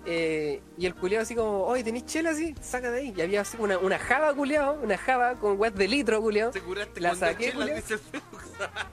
Eh, 0.06 0.62
y 0.78 0.87
el 0.87 0.94
culiado 0.94 1.22
así 1.22 1.35
como, 1.35 1.64
oye, 1.64 1.85
¿tenéis 1.85 2.06
chela 2.06 2.30
así? 2.30 2.54
Saca 2.61 2.90
de 2.90 3.00
ahí. 3.00 3.14
Y 3.16 3.20
había 3.20 3.40
así 3.42 3.56
una, 3.59 3.76
una 3.78 3.98
java, 3.98 4.33
culiado, 4.35 4.78
una 4.83 4.96
java 4.98 5.35
con 5.35 5.59
weas 5.59 5.74
de 5.74 5.88
litro, 5.88 6.20
culiado. 6.22 6.50
Te 6.52 6.61
curaste 6.62 7.00
La 7.00 7.14
saqué, 7.14 7.52
Julio. 7.52 7.74
dice. 7.74 7.98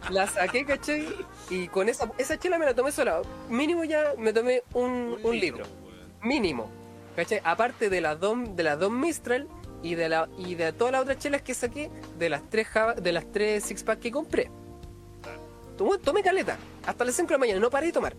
La 0.09 0.27
saqué, 0.27 0.65
¿cachai? 0.65 1.07
Y 1.49 1.67
con 1.67 1.87
esa, 1.89 2.09
esa 2.17 2.37
chela 2.39 2.57
me 2.57 2.65
la 2.65 2.73
tomé 2.73 2.91
sola. 2.91 3.21
Mínimo 3.49 3.83
ya 3.83 4.13
me 4.17 4.31
tomé 4.33 4.63
un, 4.73 5.17
un 5.23 5.37
litro. 5.39 5.63
weón. 5.83 5.97
Mínimo. 6.23 6.69
¿Cachai? 7.17 7.41
Aparte 7.43 7.89
de 7.89 7.99
las 7.99 8.17
dos, 8.19 8.37
de 8.55 8.63
las 8.63 8.79
dos 8.79 8.91
Mistral 8.91 9.47
y 9.83 9.95
de 9.95 10.07
la 10.07 10.29
y 10.37 10.53
de 10.55 10.71
todas 10.71 10.91
las 10.93 11.01
otras 11.01 11.17
chelas 11.17 11.41
que 11.41 11.53
saqué 11.53 11.89
de 12.17 12.29
las 12.29 12.49
tres 12.49 12.67
Java- 12.67 12.93
de 12.93 13.11
las 13.11 13.29
tres 13.31 13.63
six 13.65 13.83
pack 13.83 13.99
que 13.99 14.11
compré. 14.11 14.49
Tomé, 15.77 15.97
tomé 15.97 16.21
caleta. 16.23 16.57
Hasta 16.87 17.03
las 17.05 17.13
5 17.15 17.27
de 17.27 17.33
la 17.33 17.37
mañana, 17.37 17.59
no 17.59 17.69
paré 17.69 17.87
de 17.87 17.93
tomar. 17.93 18.15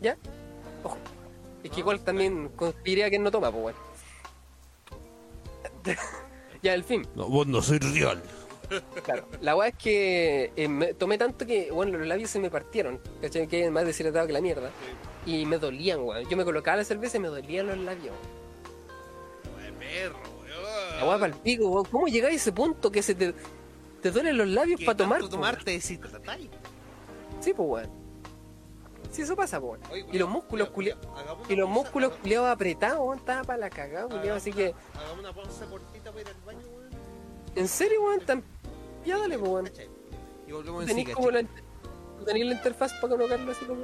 ¿Ya? 0.00 0.16
Ojo. 0.84 0.96
Es 1.64 1.70
que 1.72 1.80
igual 1.80 1.98
también 2.00 2.50
conspiré 2.50 3.04
a 3.04 3.08
quien 3.08 3.22
no 3.24 3.30
toma, 3.32 3.50
pues 3.50 3.62
bueno. 3.62 3.78
ya, 6.62 6.74
el 6.74 6.84
fin. 6.84 7.06
No, 7.16 7.28
vos 7.28 7.46
no 7.46 7.62
sois 7.62 7.80
real. 7.94 8.22
Claro. 9.04 9.26
La 9.40 9.56
weá 9.56 9.68
es 9.68 9.74
que 9.76 10.52
eh, 10.56 10.68
me 10.68 10.92
tomé 10.94 11.16
tanto 11.18 11.46
que, 11.46 11.70
bueno, 11.70 11.96
los 11.98 12.06
labios 12.06 12.30
se 12.30 12.38
me 12.38 12.50
partieron. 12.50 13.00
¿Cachai? 13.22 13.46
Que 13.48 13.70
más 13.70 13.84
deshidratado 13.86 14.26
que 14.26 14.32
la 14.32 14.40
mierda. 14.40 14.70
Y 15.26 15.46
me 15.46 15.58
dolían, 15.58 16.00
weón. 16.00 16.28
Yo 16.28 16.36
me 16.36 16.44
colocaba 16.44 16.76
la 16.78 16.84
cerveza 16.84 17.16
y 17.16 17.20
me 17.20 17.28
dolían 17.28 17.66
los 17.66 17.78
labios. 17.78 18.14
Weón, 19.56 19.74
perro, 19.76 20.18
weón. 20.40 20.96
La 20.98 21.04
weá 21.06 21.18
para 21.18 21.32
el 21.34 21.40
pico, 21.40 21.68
weón. 21.68 21.84
¿Cómo 21.86 22.08
llegáis 22.08 22.34
a 22.34 22.36
ese 22.36 22.52
punto 22.52 22.90
que 22.90 23.02
se 23.02 23.14
te, 23.14 23.34
te 24.02 24.10
duelen 24.10 24.36
los 24.36 24.48
labios 24.48 24.78
¿Qué 24.80 24.86
para 24.86 24.96
tomar? 24.96 25.18
tanto 25.20 25.30
po, 25.30 25.36
tomar 25.36 25.64
te 25.64 25.70
deshidratáis? 25.72 26.48
Sí, 27.40 27.54
pues, 27.54 27.68
weón. 27.86 27.98
Sí, 29.10 29.22
eso 29.22 29.34
pasa, 29.34 29.58
weón. 29.58 29.80
Y 30.12 30.18
los 30.18 30.28
músculos, 30.28 30.68
culia- 30.70 30.94
culia- 30.94 31.00
culia- 31.00 31.18
hagamos 31.20 31.44
una 31.46 31.52
Y 31.52 31.56
los 31.56 31.68
músculos 31.70 32.12
culiados 32.16 32.48
apretados, 32.50 32.98
weón. 33.00 33.18
Estaba 33.18 33.42
para 33.44 33.58
la 33.58 33.70
cagada, 33.70 34.06
culiado. 34.08 34.36
Así 34.36 34.52
que, 34.52 34.74
Hagamos 34.94 35.18
una 35.20 35.32
pausa 35.32 35.64
cortita 35.66 36.10
para 36.10 36.20
ir 36.20 36.28
al 36.28 36.34
baño, 36.44 36.66
weón. 36.68 36.77
En 37.58 37.68
serio, 37.68 38.02
weón, 38.02 38.20
tan. 38.20 38.42
Ya 39.04 39.18
dale, 39.18 39.38
pues, 39.38 39.50
weón. 39.50 39.64
¿Cachai? 39.66 39.88
Y 40.46 40.52
volvemos 40.52 40.88
en 40.88 40.96
sí, 40.96 41.04
como 41.12 41.30
la. 41.30 41.42
tú 41.42 42.24
Tenéis 42.24 42.46
la 42.46 42.54
interfaz 42.54 42.92
para 42.94 43.08
colocarlo 43.08 43.50
así 43.52 43.64
como. 43.64 43.82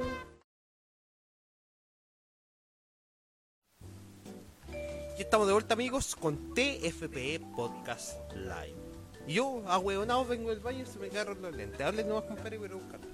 Y 5.17 5.21
estamos 5.21 5.47
de 5.47 5.53
vuelta, 5.53 5.73
amigos, 5.73 6.15
con 6.15 6.53
TFPE 6.53 7.41
Podcast 7.55 8.17
Live. 8.33 8.75
Y 9.27 9.33
yo, 9.35 9.63
ahueonado, 9.67 10.25
vengo 10.25 10.49
del 10.49 10.59
baño 10.59 10.83
y 10.83 10.85
se 10.85 10.99
me 10.99 11.07
agarran 11.07 11.41
los 11.41 11.55
lentes. 11.55 11.81
Hablen 11.81 12.07
nomás, 12.07 12.25
compadre, 12.25 12.59
pero 12.59 12.77
buscarlo. 12.77 13.07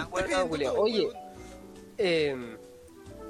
Ahueonado, 0.00 0.48
culiao. 0.48 0.80
Oye. 0.80 1.08
Eh, 1.98 2.56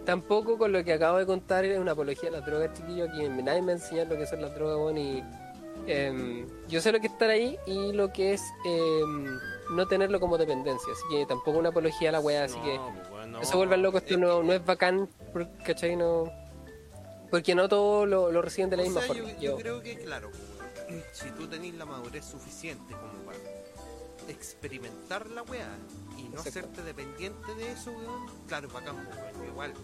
tampoco 0.04 0.58
con 0.58 0.72
lo 0.72 0.84
que 0.84 0.92
acabo 0.92 1.18
de 1.18 1.26
contar 1.26 1.64
es 1.64 1.78
una 1.78 1.92
apología 1.92 2.30
de 2.30 2.36
las 2.36 2.46
drogas, 2.46 2.72
chiquillos. 2.74 3.08
Aquí 3.08 3.28
nadie 3.28 3.62
me 3.62 3.72
ha 3.72 3.74
enseñado 3.76 4.14
lo 4.14 4.20
que 4.20 4.26
son 4.26 4.42
las 4.42 4.54
drogas, 4.54 4.76
weón. 4.76 4.98
Y 4.98 5.24
em, 5.90 6.46
yo 6.68 6.81
sé 6.81 6.92
lo 6.92 7.00
que 7.00 7.07
es 7.09 7.12
estar 7.12 7.31
ahí 7.31 7.59
y 7.66 7.92
lo 7.92 8.12
que 8.12 8.35
es 8.35 8.42
em, 8.64 9.26
no 9.70 9.87
tenerlo 9.88 10.20
como 10.20 10.37
dependencia. 10.38 10.92
Así 10.92 11.03
que 11.11 11.26
tampoco 11.26 11.59
una 11.59 11.68
apología 11.70 12.09
a 12.11 12.12
la 12.12 12.20
weá. 12.20 12.44
Así 12.44 12.59
que 12.61 12.79
no 13.29 13.44
se 13.44 13.57
vuelvan 13.57 13.83
locos, 13.83 14.03
esto 14.03 14.16
no, 14.18 14.42
no 14.42 14.53
es 14.53 14.64
bacán, 14.64 15.09
¿cachai? 15.64 15.96
No, 15.96 16.31
porque 17.31 17.55
no 17.55 17.68
todos 17.68 18.09
lo, 18.09 18.31
lo 18.33 18.42
reciben 18.42 18.70
de 18.70 18.76
la 18.76 18.83
O 18.83 18.87
misma 18.87 19.00
sea, 19.03 19.09
forma. 19.14 19.22
yo, 19.33 19.37
Yo- 19.37 19.50
yo 19.53 19.57
creo 19.57 19.83
que, 19.83 19.96
claro, 19.98 20.31
pues, 20.31 21.05
si 21.12 21.31
tú 21.31 21.46
tenés 21.46 21.74
la 21.74 21.85
madurez 21.87 22.24
suficiente 22.24 22.94
como 22.94 23.24
para 23.24 23.38
experimentar 24.29 25.29
la 25.31 25.42
weá 25.42 25.68
y 26.18 26.22
no 26.24 26.38
Exacto. 26.38 26.48
hacerte 26.50 26.83
dependiente 26.83 27.55
de 27.55 27.72
eso, 27.72 27.90
weón, 27.92 28.26
claro, 28.46 28.66
es 28.68 28.72
bacán, 28.72 28.96
pues, 29.07 29.16
weón. 29.35 29.46
Igual, 29.48 29.74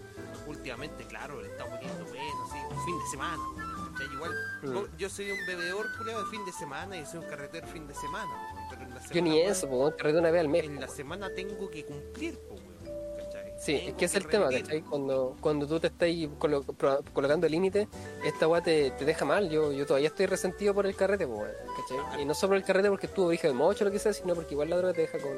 últimamente, 0.47 1.05
claro, 1.07 1.41
le 1.41 1.49
está 1.49 1.65
poniendo 1.65 2.05
bueno, 2.07 2.49
sí, 2.53 2.59
un 2.71 2.85
fin 2.85 2.99
de 2.99 3.07
semana, 3.11 3.43
weón, 3.57 3.66
¿cachai? 3.99 4.15
Igual, 4.15 4.33
Mm. 4.63 4.97
yo 4.97 5.09
soy 5.11 5.31
un 5.31 5.47
bebedor 5.47 5.87
culiado 5.99 6.25
de 6.25 6.31
fin 6.31 6.45
de 6.45 6.53
semana 6.53 6.97
y 6.97 7.07
soy 7.07 7.21
un 7.21 7.27
carretero 7.27 7.67
fin 7.69 7.87
de 7.87 7.95
semana, 7.95 8.31
weón, 8.55 8.67
pero 8.71 8.83
en 8.83 8.91
la 8.91 9.01
semana, 9.01 9.15
yo 9.15 9.23
ni 9.23 9.41
eso, 9.41 9.69
pues, 9.69 9.95
carrete 9.97 10.19
una 10.19 10.31
vez 10.31 10.41
al 10.41 10.49
mes. 10.49 10.65
En 10.65 10.75
po, 10.77 10.81
la 10.81 10.89
semana 10.89 11.31
tengo 11.35 11.71
que 11.71 11.85
cumplir, 11.85 12.39
weón, 12.51 13.17
¿cachai? 13.19 13.53
Sí, 13.59 13.75
es 13.87 13.95
que 13.95 14.05
es 14.07 14.15
el 14.15 14.27
tema. 14.27 14.49
¿cachai? 14.51 14.83
Cuando, 14.83 15.37
cuando 15.41 15.67
tú 15.67 15.81
te 15.81 15.87
estás 15.89 16.09
colo- 16.39 16.65
colocando 17.13 17.49
límites, 17.49 17.89
esta 18.25 18.47
weá 18.49 18.63
te, 18.63 18.91
te 18.93 19.05
deja 19.05 19.25
mal. 19.25 19.49
Yo, 19.51 19.73
yo 19.73 19.87
todavía 19.87 20.09
estoy 20.09 20.27
resentido 20.27 20.75
por 20.75 20.87
el 20.87 20.95
carrete, 20.97 21.25
weón, 21.27 21.51
¿cachai? 21.77 22.23
Y 22.23 22.25
no 22.25 22.35
solo 22.35 22.51
por 22.51 22.57
el 22.59 22.65
carrete 22.65 22.89
porque 22.89 23.07
estuvo 23.07 23.33
hija 23.33 23.49
de 23.49 23.55
mocho 23.55 23.85
o 23.85 23.87
lo 23.87 23.93
que 23.93 23.99
sea, 23.99 24.13
sino 24.13 24.35
porque 24.35 24.55
igual 24.55 24.71
la 24.71 24.77
droga 24.77 24.93
te 24.95 25.03
deja 25.03 25.19
con, 25.19 25.33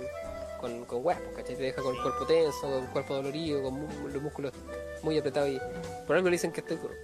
con, 0.60 0.84
con 0.84 1.02
pues, 1.02 1.16
¿cachai? 1.36 1.56
Te 1.56 1.62
deja 1.62 1.82
con 1.82 1.94
el 1.94 2.02
cuerpo 2.02 2.26
tenso, 2.26 2.60
con 2.62 2.72
el 2.84 2.88
cuerpo 2.90 3.14
dolorido, 3.14 3.62
con 3.62 3.86
los 4.12 4.22
músculos 4.22 4.52
muy 5.02 5.16
apretados 5.18 5.50
y 5.50 5.60
por 6.06 6.16
algo 6.16 6.28
le 6.28 6.32
dicen 6.34 6.50
que 6.52 6.60
estoy 6.60 6.76
duro. 6.76 6.94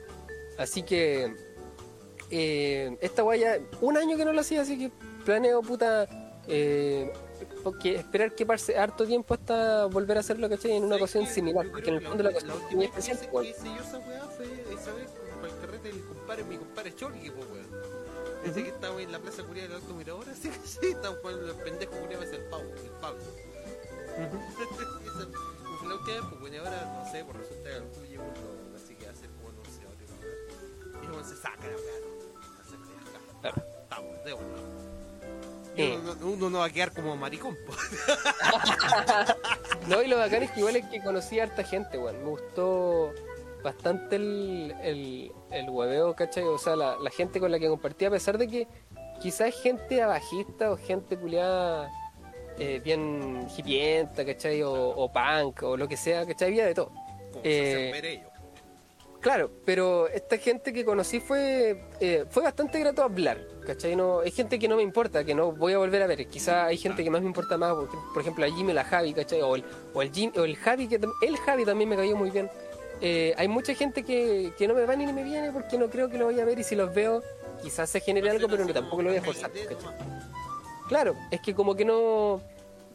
Así 0.58 0.82
que 0.82 1.34
eh, 2.30 2.96
esta 3.00 3.24
weá 3.24 3.36
ya 3.36 3.58
un 3.80 3.96
año 3.96 4.16
que 4.16 4.24
no 4.24 4.32
lo 4.32 4.40
hacía, 4.40 4.62
así 4.62 4.78
que 4.78 4.90
planeo 5.24 5.62
puta 5.62 6.06
eh, 6.46 7.12
porque 7.62 7.96
esperar 7.96 8.34
que 8.34 8.46
pase 8.46 8.76
harto 8.76 9.06
tiempo 9.06 9.34
hasta 9.34 9.86
volver 9.86 10.16
a 10.16 10.20
hacerlo, 10.20 10.48
¿cachai? 10.48 10.72
En 10.72 10.84
una 10.84 10.96
¿Sabes 10.96 11.02
ocasión 11.02 11.26
similar, 11.26 11.66
porque 11.70 11.90
en 11.90 11.96
el 11.96 12.02
fondo 12.02 12.18
que 12.18 12.22
la 12.24 12.30
la, 12.30 12.34
cosa 12.34 12.46
la 12.46 12.54
es 12.54 12.60
última 12.60 12.76
muy 12.76 12.86
vez 12.86 12.94
que 12.94 13.00
especial, 13.00 13.32
weón. 13.32 13.44
que 13.44 13.50
hice 13.50 13.66
yo 13.66 13.82
esa 13.82 13.98
weá 13.98 14.24
fue 14.24 14.44
esa 14.74 14.92
vez 14.94 15.08
para 15.40 15.52
el 15.52 15.60
carrete 15.60 15.88
del 15.88 16.04
compadre, 16.04 16.44
mi 16.44 16.56
compadre 16.58 16.94
Chorgui, 16.94 17.30
pues 17.30 17.46
weón. 17.50 17.66
Desde 18.44 18.62
que 18.62 18.68
estaba 18.68 19.00
en 19.00 19.10
la 19.12 19.18
plaza 19.18 19.42
curia 19.42 19.62
del 19.62 19.72
Alto 19.72 19.94
Mirador, 19.94 20.28
así 20.28 20.48
que 20.50 20.58
sí, 20.66 20.86
estaba 20.88 21.16
jugando 21.20 21.46
el 21.50 21.56
pendejo 21.56 21.92
curia 21.92 22.18
es 22.22 22.32
el 22.32 22.44
Pablo, 22.44 22.70
el 22.74 22.90
Pablo. 23.00 23.22
Ujú. 24.14 24.38
Esa 24.62 25.26
fue 25.78 25.88
la 25.88 25.94
última 25.94 26.14
vez, 26.16 26.24
pues 26.28 26.40
bueno, 26.40 26.58
ahora 26.58 27.02
no 27.04 27.10
sé, 27.10 27.24
por 27.24 27.36
resulta 27.36 27.70
que 27.70 27.76
el 27.76 27.90
tuyo 27.92 28.20
se 31.22 31.37
saca 31.37 31.64
la. 33.42 33.53
Y 35.77 35.90
uno, 35.96 36.14
no- 36.14 36.27
uno 36.29 36.50
no 36.50 36.59
va 36.61 36.66
a 36.66 36.70
quedar 36.70 36.92
como 36.92 37.16
maricón. 37.16 37.57
No, 39.88 40.03
y 40.03 40.07
lo 40.09 40.16
bacán 40.16 40.42
es 40.42 40.50
que 40.53 40.61
igual 40.61 40.77
es 40.77 40.87
que 40.87 41.03
conocí 41.03 41.38
a 41.38 41.42
harta 41.42 41.62
gente, 41.62 41.98
weón. 41.98 42.16
Me 42.24 42.31
gustó 42.31 43.12
bastante 43.62 44.16
el, 44.16 44.74
el, 44.83 45.31
el 45.50 45.68
hueveo, 45.68 46.14
¿cachai? 46.16 46.44
O 46.44 46.57
sea, 46.57 46.74
la, 46.74 46.96
la 46.96 47.11
gente 47.11 47.38
con 47.38 47.50
la 47.50 47.59
que 47.59 47.68
compartí, 47.68 48.07
a 48.07 48.11
pesar 48.11 48.38
de 48.38 48.48
que 48.48 48.66
quizás 49.20 49.55
gente 49.61 50.00
abajista 50.00 50.70
o 50.70 50.79
gente 50.79 51.18
culiada 51.18 51.90
eh, 52.59 52.81
bien 52.83 53.46
hipienta, 53.55 54.24
¿cachai? 54.24 54.62
O, 54.62 54.72
o 54.72 55.12
punk 55.12 55.62
o 55.64 55.77
lo 55.77 55.87
que 55.87 55.98
sea, 55.98 56.24
¿cachai? 56.24 56.48
Había 56.48 56.64
de 56.66 56.74
todo. 56.74 56.87
Como 57.33 57.40
Eh, 57.44 57.53
se 57.53 57.74
hacen 57.74 57.92
ver 57.92 58.05
ellos. 58.07 58.31
Claro, 59.24 59.50
pero 59.64 60.06
esta 60.08 60.37
gente 60.37 60.70
que 60.74 60.84
conocí 60.84 61.18
fue 61.18 61.80
eh, 61.98 62.26
fue 62.28 62.42
bastante 62.42 62.78
grato 62.78 63.02
hablar, 63.02 63.38
¿cachai? 63.66 63.96
No, 63.96 64.20
hay 64.20 64.30
gente 64.30 64.58
que 64.58 64.68
no 64.68 64.76
me 64.76 64.82
importa, 64.82 65.24
que 65.24 65.34
no 65.34 65.50
voy 65.50 65.72
a 65.72 65.78
volver 65.78 66.02
a 66.02 66.06
ver. 66.06 66.26
Quizá 66.28 66.66
hay 66.66 66.76
gente 66.76 67.02
que 67.02 67.08
más 67.08 67.22
me 67.22 67.28
importa 67.28 67.56
más, 67.56 67.72
por, 67.72 67.88
por 68.12 68.20
ejemplo, 68.20 68.44
a 68.44 68.50
Jimmy 68.50 68.74
la 68.74 68.84
Javi, 68.84 69.14
¿cachai? 69.14 69.40
O 69.40 69.56
el, 69.56 69.64
o 69.94 70.02
el, 70.02 70.12
Jim- 70.12 70.32
o 70.37 70.44
el 70.44 70.56
Javi, 70.56 70.88
que 70.88 71.00
el 71.22 71.37
Javi 71.38 71.64
también 71.64 71.88
me 71.88 71.96
cayó 71.96 72.14
muy 72.16 72.30
bien. 72.30 72.50
eh, 73.00 73.32
hay 73.38 73.48
mucha 73.48 73.74
gente 73.74 74.02
que, 74.02 74.52
que 74.58 74.68
no 74.68 74.74
me 74.74 74.84
va 74.84 74.94
ni 74.94 75.10
me 75.10 75.24
viene 75.24 75.50
porque 75.52 75.78
no 75.78 75.88
creo 75.88 76.10
que 76.10 76.18
lo 76.18 76.26
voy 76.26 76.38
a 76.38 76.44
ver 76.44 76.58
y 76.58 76.62
si 76.62 76.76
los 76.76 76.94
veo 76.94 77.22
quizás 77.62 77.88
se 77.88 78.00
genere 78.00 78.28
algo, 78.28 78.46
pero 78.46 78.66
no, 78.66 78.74
tampoco 78.74 79.00
lo 79.00 79.08
voy 79.08 79.16
a 79.18 79.22
forzar. 79.22 79.50
¿cachai? 79.50 79.78
Claro, 80.87 81.16
es 81.30 81.40
que 81.40 81.54
como 81.54 81.74
que 81.74 81.87
no... 81.87 82.42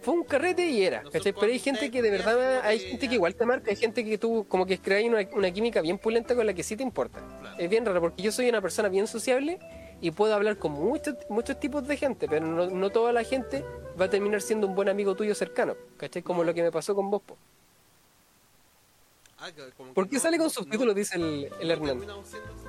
Fue 0.02 0.14
un 0.14 0.24
carrete 0.24 0.66
y 0.70 0.82
era, 0.84 1.04
¿cachai? 1.04 1.34
Pero 1.34 1.52
hay 1.52 1.60
gente 1.60 1.92
que 1.92 2.02
de 2.02 2.10
verdad, 2.10 2.62
hay 2.62 2.80
gente 2.80 3.10
que 3.10 3.16
igual 3.16 3.36
te 3.36 3.46
marca, 3.46 3.70
hay 3.70 3.76
gente 3.76 4.06
que 4.06 4.18
tú 4.18 4.46
como 4.48 4.66
que 4.66 4.80
creas 4.80 5.04
una, 5.04 5.28
una 5.38 5.52
química 5.52 5.82
bien 5.82 5.98
pulenta 5.98 6.36
con 6.36 6.46
la 6.46 6.54
que 6.54 6.64
sí 6.64 6.78
te 6.78 6.84
importa. 6.84 7.20
Es 7.58 7.70
bien 7.70 7.86
raro 7.86 8.00
porque 8.00 8.24
yo 8.24 8.32
soy 8.32 8.48
una 8.48 8.62
persona 8.62 8.88
bien 8.88 9.08
sociable 9.08 9.60
y 10.02 10.12
puedo 10.12 10.34
hablar 10.34 10.58
con 10.58 10.72
muchos 10.72 11.16
muchos 11.28 11.60
tipos 11.60 11.86
de 11.86 11.98
gente, 11.98 12.28
pero 12.30 12.46
no, 12.48 12.68
no 12.70 12.90
toda 12.92 13.12
la 13.12 13.24
gente 13.26 13.66
va 14.00 14.06
a 14.06 14.10
terminar 14.10 14.42
siendo 14.42 14.68
un 14.68 14.76
buen 14.76 14.88
amigo 14.88 15.16
tuyo 15.16 15.36
cercano, 15.36 15.76
¿cachai? 15.98 16.22
Como 16.22 16.46
lo 16.46 16.54
que 16.54 16.64
me 16.64 16.72
pasó 16.72 16.96
con 16.96 17.12
vos, 17.12 17.22
po. 17.22 17.36
Ah, 19.40 19.50
como 19.78 19.94
¿Por 19.94 20.08
qué 20.08 20.16
no- 20.16 20.22
sale 20.22 20.38
con 20.38 20.46
no- 20.46 20.50
subtítulos? 20.50 20.96
Dice 20.96 21.16
el, 21.18 21.50
el 21.60 21.72
Hernán. 21.72 22.02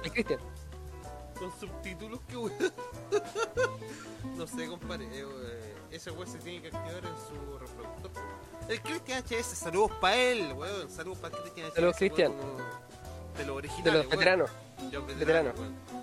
El 0.05 0.13
Cristian. 0.13 0.41
Con 1.39 1.51
subtítulos 1.61 2.21
que 2.29 2.37
weón. 2.37 2.53
no 4.37 4.47
sé, 4.47 4.67
compadre. 4.67 5.07
eh, 5.13 5.70
ese 5.91 6.11
weón 6.11 6.27
se 6.27 6.39
tiene 6.39 6.63
que 6.63 6.69
activar 6.69 7.05
en 7.05 7.17
su 7.17 7.59
reproductor. 7.59 8.11
El 8.69 8.81
Cristian 8.83 9.25
HS, 9.25 9.47
saludos 9.47 9.91
para 10.01 10.17
él, 10.17 10.53
weón. 10.53 10.91
Saludos 10.91 11.19
para 11.19 11.37
Cristian 11.39 11.69
HS. 11.69 11.75
Saludos, 11.75 11.97
Cristian. 11.97 12.33
De 13.37 13.45
los 13.45 13.57
originales. 13.57 13.85
De 13.85 13.99
los 13.99 14.09
veteranos. 14.09 14.51
De 14.79 14.99
los 14.99 15.07
Veteranos. 15.07 15.55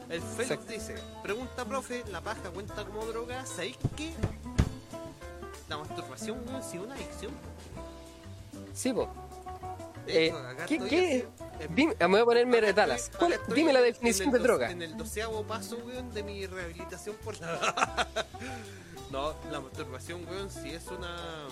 El 0.09 0.21
Félix 0.21 0.67
dice: 0.67 0.95
Pregunta, 1.23 1.65
profe, 1.65 2.03
¿la 2.11 2.21
paja 2.21 2.49
cuenta 2.53 2.85
como 2.85 3.05
droga? 3.05 3.45
¿Sabéis 3.45 3.77
qué? 3.95 4.13
La 5.69 5.77
masturbación, 5.77 6.39
weón, 6.47 6.63
si 6.63 6.77
una 6.77 6.95
adicción. 6.95 7.31
Sí, 8.73 8.93
po. 8.93 9.09
Eh, 10.07 10.33
¿qué, 10.67 10.79
qué? 10.79 11.27
Dime, 11.69 11.95
me 11.99 12.07
voy 12.07 12.21
a 12.21 12.25
ponerme 12.25 12.61
de 12.61 12.73
talas. 12.73 13.03
estoy- 13.05 13.17
¿Cuál- 13.19 13.33
acá 13.33 13.41
estoy 13.43 13.55
dime 13.55 13.73
la 13.73 13.81
definición 13.81 14.31
de 14.31 14.39
droga. 14.39 14.71
En 14.71 14.81
el 14.81 14.95
doceavo 14.97 15.43
paso, 15.43 15.77
weón, 15.85 16.13
de 16.13 16.23
mi 16.23 16.45
rehabilitación 16.45 17.15
por 17.23 17.39
la... 17.39 18.07
no, 19.11 19.33
la 19.51 19.59
masturbación, 19.61 20.25
weón, 20.27 20.49
si 20.49 20.69
es 20.71 20.87
una... 20.87 21.47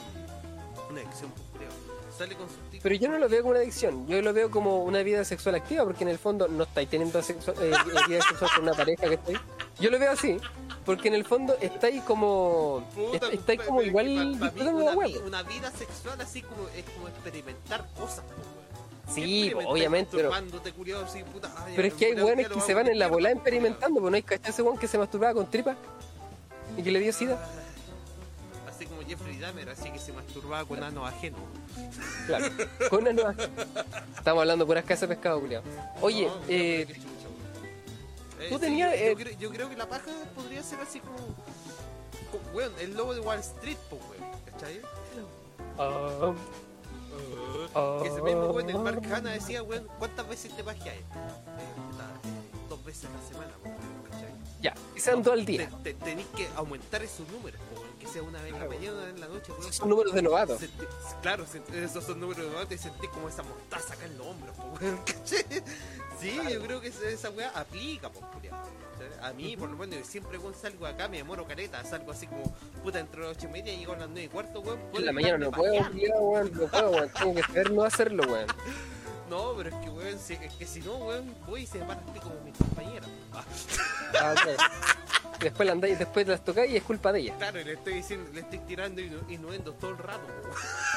Una 0.90 1.02
adicción, 1.02 1.32
pues, 1.32 1.48
creo. 1.58 1.95
Sale 2.18 2.36
con 2.36 2.48
subtítulos. 2.48 2.82
Pero 2.84 2.96
yo 2.96 3.10
no 3.10 3.18
lo 3.18 3.28
veo 3.28 3.42
como 3.42 3.52
una 3.52 3.60
adicción, 3.60 4.08
yo 4.08 4.22
lo 4.22 4.32
veo 4.34 4.50
como 4.50 4.84
una 4.84 5.04
vida 5.04 5.26
sexual 5.26 5.56
activa, 5.56 5.84
porque 5.84 6.04
en 6.04 6.10
el 6.10 6.18
fondo 6.18 6.48
no 6.48 6.64
estáis 6.64 6.90
teniendo 6.90 7.20
sexu- 7.22 7.54
eh, 7.62 7.72
vida 8.08 8.22
sexual 8.22 8.52
con 8.56 8.64
una 8.64 8.74
pareja 8.74 9.08
que 9.08 9.16
estáis. 9.16 9.40
Yo 9.80 9.90
lo 9.90 10.00
veo 10.00 10.12
así, 10.12 10.38
porque 10.86 11.10
en 11.10 11.16
el 11.16 11.26
fondo 11.26 11.58
estáis 11.60 12.02
como. 12.04 12.88
Puta, 12.96 13.28
est- 13.28 13.34
estáis 13.36 13.62
como 13.64 13.82
igual 13.82 14.06
pa- 14.06 14.12
pa' 14.12 14.24
mí 14.24 14.62
disfrutando 14.62 14.92
una, 14.92 15.20
una 15.26 15.44
vida 15.44 15.72
sexual 15.72 16.22
así 16.22 16.42
como 16.42 16.70
es 16.70 16.86
como 16.96 17.08
experimentar 17.10 17.86
cosas. 17.98 18.24
Sí, 19.14 19.54
obviamente, 19.68 20.12
pero. 20.16 20.30
puta, 21.34 21.54
ay, 21.66 21.74
Pero 21.76 21.88
es 21.88 21.94
que 21.94 22.06
hay 22.08 22.14
weones 22.14 22.48
que 22.48 22.62
se 22.62 22.74
van 22.74 22.88
en 22.88 22.98
la 22.98 23.10
culiao. 23.10 23.34
experimentando, 23.34 24.00
pues 24.02 24.10
no 24.12 24.16
hay 24.16 24.24
cachado 24.24 24.50
ese 24.50 24.62
weón 24.62 24.78
que 24.78 24.88
se 24.88 24.98
masturbaba 24.98 25.34
con 25.34 25.50
tripa 25.52 25.76
y 26.78 26.82
que 26.82 26.92
le 26.92 27.00
dio 27.00 27.14
sida. 27.14 27.38
Como 29.06 29.18
Jeffrey 29.18 29.38
Dahmer, 29.38 29.70
así 29.70 29.92
que 29.92 30.00
se 30.00 30.12
masturbaba 30.14 30.66
con 30.66 30.84
ano 30.84 31.06
ajeno. 31.06 31.38
Claro, 32.26 32.48
con 32.90 33.02
una 33.02 33.14
nueva. 33.14 33.36
Estamos 34.18 34.42
hablando 34.42 34.66
puras 34.66 34.84
casas 34.84 35.08
de 35.08 35.16
pescado, 35.16 35.40
culiao. 35.40 35.62
Oye, 36.02 36.28
No, 36.28 36.34
eh. 36.48 36.88
Eh, 38.40 38.48
tú 38.50 38.56
sí, 38.56 38.62
tenías, 38.62 38.92
yo, 38.92 38.98
eh, 38.98 39.10
yo 39.10 39.16
creo, 39.16 39.38
yo 39.40 39.50
creo 39.52 39.70
que 39.70 39.78
la 39.78 39.88
paja 39.88 40.12
podría 40.36 40.62
ser 40.64 40.80
así 40.80 41.00
como. 41.00 41.18
como, 42.32 42.56
weón, 42.56 42.74
el 42.80 42.96
lobo 42.96 43.14
de 43.14 43.22
Wall 43.22 43.40
Street, 43.40 43.78
pues, 43.90 44.02
weón. 44.10 44.32
¿Cachai? 44.46 44.82
ah, 45.78 46.34
ah, 47.76 48.00
Que 48.02 48.10
ese 48.10 48.22
mismo 48.22 48.48
weón, 48.48 48.70
el 48.70 48.80
Mark 48.80 49.02
Hanna 49.12 49.32
decía, 49.32 49.64
weón, 49.64 49.88
¿cuántas 50.00 50.28
veces 50.28 50.56
te 50.56 50.64
pajeas? 50.64 50.96
Dos 52.86 52.94
veces 52.94 53.10
a 53.10 53.14
la 53.14 53.28
semana, 53.28 53.52
pues, 53.64 53.74
¿cachai? 54.12 54.30
ya, 54.62 54.74
que 54.94 55.00
sean 55.02 55.24
dos 55.24 55.34
al 55.34 55.44
día. 55.46 55.68
Te- 55.84 55.94
te- 55.96 56.06
Tenéis 56.06 56.28
que 56.36 56.48
aumentar 56.56 57.02
esos 57.02 57.28
números, 57.30 57.60
pues, 57.74 57.82
que 58.00 58.08
sea 58.08 58.22
una 58.22 58.40
vez 58.44 58.54
en 58.54 58.60
la 58.60 58.66
mañana, 58.68 58.92
una 58.94 59.06
vez 59.06 59.14
en 59.16 59.22
la 59.22 59.28
noche. 59.28 59.54
Son 59.72 59.90
números 59.90 60.14
de 60.14 60.22
novatos. 60.22 60.62
Sentí- 60.62 60.86
claro, 61.24 61.46
esos 61.74 62.04
son 62.04 62.20
números 62.20 62.46
de 62.46 62.52
novato 62.52 62.74
y 62.76 62.78
sentí 62.78 63.08
como 63.08 63.28
esa 63.28 63.42
mostaza 63.42 63.96
acá 63.96 64.06
en 64.06 64.18
los 64.20 64.28
hombros, 64.28 64.56
¿cachai? 65.06 65.46
Sí, 66.20 66.40
yo 66.52 66.62
creo 66.62 66.80
que 66.80 66.90
esa, 66.90 67.10
esa 67.10 67.30
weá 67.32 67.50
aplica. 67.56 68.12
¿Cachai? 68.12 68.52
A 69.24 69.34
mí, 69.34 69.58
por 69.58 69.70
lo 69.72 69.78
menos, 69.78 69.98
yo 69.98 70.06
siempre 70.06 70.38
weón, 70.38 70.54
salgo 70.54 70.86
acá, 70.86 71.08
me 71.08 71.18
demoro 71.18 71.46
careta, 71.48 71.84
salgo 71.84 72.12
así 72.12 72.28
como, 72.28 72.54
puta, 72.84 73.00
entre 73.00 73.22
las 73.22 73.36
ocho 73.36 73.48
y 73.48 73.52
media, 73.52 73.74
llego 73.76 73.94
a 73.94 73.98
las 73.98 74.08
nueve 74.10 74.26
y 74.26 74.30
cuarto, 74.30 74.62
weón. 74.62 74.80
En 74.94 75.06
la 75.06 75.12
mañana 75.12 75.38
no 75.40 75.52
puedo, 75.52 75.74
weón, 75.74 76.52
no 76.54 76.68
puedo, 76.68 76.92
weón. 76.92 77.10
Tengo 77.10 77.34
que 77.36 77.42
saber 77.42 77.72
no 77.72 77.84
hacerlo, 77.84 78.24
weón. 78.32 78.48
No, 79.30 79.54
pero 79.58 79.70
es 79.70 79.76
que, 79.76 79.90
weón, 79.90 80.20
si, 80.20 80.34
es 80.34 80.54
que 80.54 80.66
si 80.66 80.82
no, 80.82 80.96
weón, 80.98 81.34
voy 81.48 81.64
y 81.64 81.66
se 81.66 81.80
pico 81.80 82.30
con 82.30 82.44
mis 82.44 82.58
compañeras. 82.58 83.10
Ah. 83.34 84.36
Después 85.40 85.66
la 85.68 85.74
andáis, 85.74 86.00
después 86.00 86.26
las 86.26 86.44
tocáis 86.44 86.72
y 86.72 86.78
es 86.78 86.84
culpa 86.84 87.12
de 87.12 87.20
ella. 87.20 87.36
claro, 87.38 87.60
y 87.60 87.66
le 87.66 87.74
estoy 87.74 87.96
diciendo, 87.96 88.32
le 88.34 88.40
estoy 88.40 88.60
tirando 88.60 89.02
innuendos 89.02 89.78
todo 89.80 89.92
el 89.92 89.98
rato, 89.98 90.22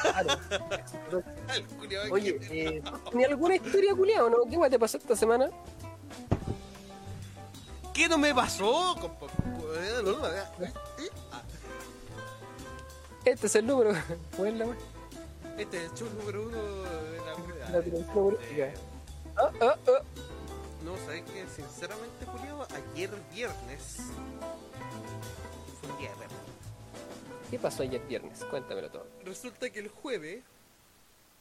Claro. 0.01 0.39
Oye, 2.11 2.39
eh, 2.49 2.81
¿ni 3.13 3.25
alguna 3.25 3.55
historia, 3.55 3.93
culiao, 3.93 4.29
no? 4.29 4.37
¿Qué 4.49 4.57
weón 4.57 4.71
te 4.71 4.79
pasó 4.79 4.97
esta 4.97 5.15
semana? 5.15 5.49
¿Qué 7.93 8.07
no 8.07 8.17
me 8.17 8.33
pasó, 8.33 8.95
compa? 8.99 9.25
Este 13.25 13.47
es 13.47 13.55
el 13.55 13.67
número. 13.67 13.91
Este 15.57 15.75
es 15.77 15.91
el 15.91 15.97
show 15.97 16.07
número 16.17 16.43
uno 16.43 16.57
de 16.57 17.18
la. 17.71 17.79
Eh, 17.79 18.73
Ah, 19.37 19.51
ah, 19.61 19.77
ah. 19.87 20.01
No, 20.83 20.97
sabes 20.97 21.23
que 21.23 21.45
sinceramente, 21.47 22.25
Julio, 22.25 22.67
ayer 22.93 23.09
viernes 23.33 23.97
fue 25.79 25.91
un 25.91 25.97
día 25.97 26.09
de. 26.15 26.27
¿Qué 27.49 27.57
pasó 27.59 27.83
ayer 27.83 28.01
viernes? 28.07 28.43
Cuéntamelo 28.45 28.89
todo. 28.89 29.07
Resulta 29.23 29.69
que 29.69 29.79
el 29.79 29.87
jueves 29.89 30.43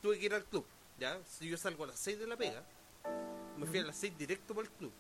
tuve 0.00 0.18
que 0.18 0.26
ir 0.26 0.34
al 0.34 0.44
club. 0.44 0.64
Ya, 0.98 1.18
si 1.28 1.48
yo 1.48 1.56
salgo 1.56 1.84
a 1.84 1.88
las 1.88 1.98
6 1.98 2.18
de 2.20 2.26
la 2.26 2.36
pega, 2.36 2.62
me 3.56 3.66
fui 3.66 3.78
a 3.78 3.82
las 3.84 3.96
6 3.96 4.16
directo 4.16 4.54
para 4.54 4.66
el 4.66 4.72
club. 4.74 4.92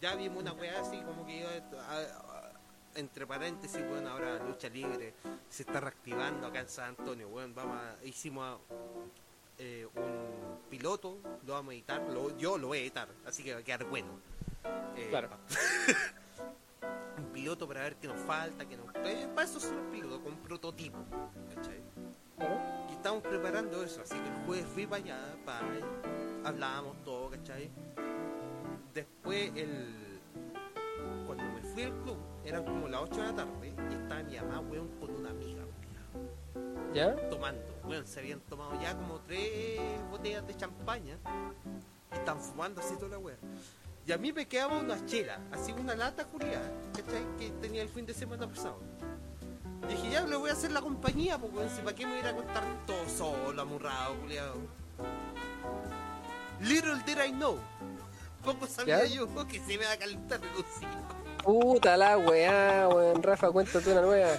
Ya 0.00 0.14
vimos 0.14 0.42
una 0.42 0.52
weá 0.52 0.80
así 0.80 1.00
como 1.02 1.26
que 1.26 1.38
iba 1.38 1.50
a- 1.50 1.98
a- 2.00 2.52
entre 2.94 3.26
paréntesis, 3.26 3.80
bueno, 3.88 4.10
ahora 4.10 4.38
lucha 4.44 4.68
libre 4.68 5.14
se 5.50 5.62
está 5.62 5.80
reactivando 5.80 6.46
acá 6.46 6.60
en 6.60 6.68
San 6.68 6.88
Antonio, 6.96 7.28
bueno, 7.28 7.52
vamos 7.54 7.76
a- 7.76 8.04
hicimos 8.04 8.44
a- 8.44 8.58
eh, 9.58 9.86
un 9.94 10.58
piloto, 10.70 11.18
lo 11.46 11.52
vamos 11.54 11.72
a 11.72 11.74
editar, 11.74 12.00
lo- 12.10 12.36
yo 12.36 12.58
lo 12.58 12.68
voy 12.68 12.78
a 12.78 12.80
editar, 12.82 13.08
así 13.26 13.42
que 13.42 13.54
va 13.54 13.60
a 13.60 13.62
quedar 13.62 13.84
bueno. 13.88 14.08
Eh, 14.96 15.06
Claro. 15.10 15.30
un 17.18 17.24
piloto 17.32 17.66
para 17.66 17.82
ver 17.82 17.96
qué 17.96 18.06
nos 18.08 18.20
falta, 18.20 18.64
qué 18.66 18.76
nos... 18.76 18.86
eh, 19.04 19.28
para 19.34 19.46
eso 19.46 19.58
son 19.60 19.76
los 19.76 19.86
pilotos, 19.90 20.20
con 20.20 20.36
prototipo, 20.38 20.98
¿cachai? 21.54 21.80
Y 22.88 22.92
estamos 22.92 23.22
preparando 23.22 23.82
eso, 23.82 24.00
así 24.02 24.14
que 24.14 24.28
el 24.28 24.46
jueves 24.46 24.66
fui 24.72 24.86
para 24.86 25.02
allá, 25.02 25.36
para 25.44 25.66
hablábamos 26.44 27.02
todo, 27.04 27.30
¿cachai? 27.30 27.70
Después 28.94 29.52
el 29.56 30.20
cuando 31.26 31.44
me 31.44 31.60
fui 31.62 31.82
al 31.82 31.92
club, 32.02 32.16
eran 32.44 32.64
como 32.64 32.88
las 32.88 33.02
8 33.02 33.20
de 33.20 33.26
la 33.28 33.34
tarde 33.34 33.74
y 33.90 33.94
estaba 33.94 34.22
mi 34.22 34.36
mamá, 34.36 34.60
weón, 34.60 34.88
con 34.98 35.10
una 35.14 35.30
amiga, 35.30 35.57
¿Ya? 36.94 37.14
tomando, 37.28 37.62
weón, 37.84 38.06
se 38.06 38.20
habían 38.20 38.40
tomado 38.40 38.72
ya 38.80 38.94
como 38.94 39.20
tres 39.20 39.78
botellas 40.10 40.46
de 40.46 40.56
champaña 40.56 41.18
y 42.12 42.14
están 42.14 42.40
fumando 42.40 42.80
así 42.80 42.94
toda 42.96 43.10
la 43.10 43.18
weón. 43.18 43.38
Y 44.06 44.12
a 44.12 44.16
mí 44.16 44.32
me 44.32 44.48
quedaba 44.48 44.78
una 44.78 45.04
chela, 45.04 45.38
así 45.52 45.72
una 45.72 45.94
lata 45.94 46.24
culiada, 46.24 46.70
¿cachai? 46.94 47.24
Que 47.38 47.50
tenía 47.60 47.82
el 47.82 47.90
fin 47.90 48.06
de 48.06 48.14
semana 48.14 48.48
pasado. 48.48 48.80
Y 49.84 49.92
dije, 49.92 50.10
ya 50.10 50.22
le 50.22 50.36
voy 50.36 50.48
a 50.48 50.54
hacer 50.54 50.72
la 50.72 50.80
compañía, 50.80 51.36
weón, 51.36 51.68
si 51.68 51.82
para 51.82 51.94
qué 51.94 52.06
me 52.06 52.12
voy 52.12 52.20
a 52.20 52.22
ir 52.22 52.28
a 52.28 52.34
contar 52.34 52.64
todo 52.86 53.08
solo, 53.08 53.60
amurrado, 53.60 54.16
culiado. 54.20 54.54
Little 56.60 56.96
did 57.06 57.18
I 57.22 57.32
know. 57.32 57.58
Poco 58.42 58.66
sabía 58.66 59.04
¿Ya? 59.04 59.14
yo 59.14 59.28
que 59.48 59.60
se 59.60 59.78
me 59.78 59.84
va 59.84 59.92
a 59.92 59.96
calentar 59.98 60.40
el 60.40 60.48
hocico. 60.48 61.18
Puta 61.44 61.96
la 61.96 62.18
weá, 62.18 62.88
weón. 62.88 63.22
Rafa, 63.22 63.50
cuéntate 63.50 63.92
una 63.92 64.00
nueva. 64.00 64.30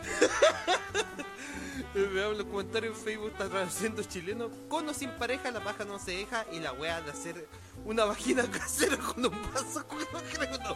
En 1.96 2.38
los 2.38 2.46
comentarios 2.46 2.98
en 2.98 3.04
Facebook, 3.04 3.32
está 3.32 3.50
traduciendo 3.50 4.04
chileno. 4.04 4.50
Con 4.68 4.88
o 4.88 4.94
sin 4.94 5.10
pareja, 5.12 5.52
la 5.52 5.64
paja 5.64 5.86
no 5.86 6.00
se 6.00 6.12
deja. 6.12 6.46
Y 6.52 6.60
la 6.60 6.74
wea 6.74 7.02
de 7.02 7.12
hacer 7.12 7.48
una 7.86 8.06
vagina 8.06 8.44
casera 8.52 8.98
con 8.98 9.26
un 9.26 9.54
vaso, 9.54 9.86
creo, 9.88 10.08
creo, 10.34 10.60
no. 10.60 10.76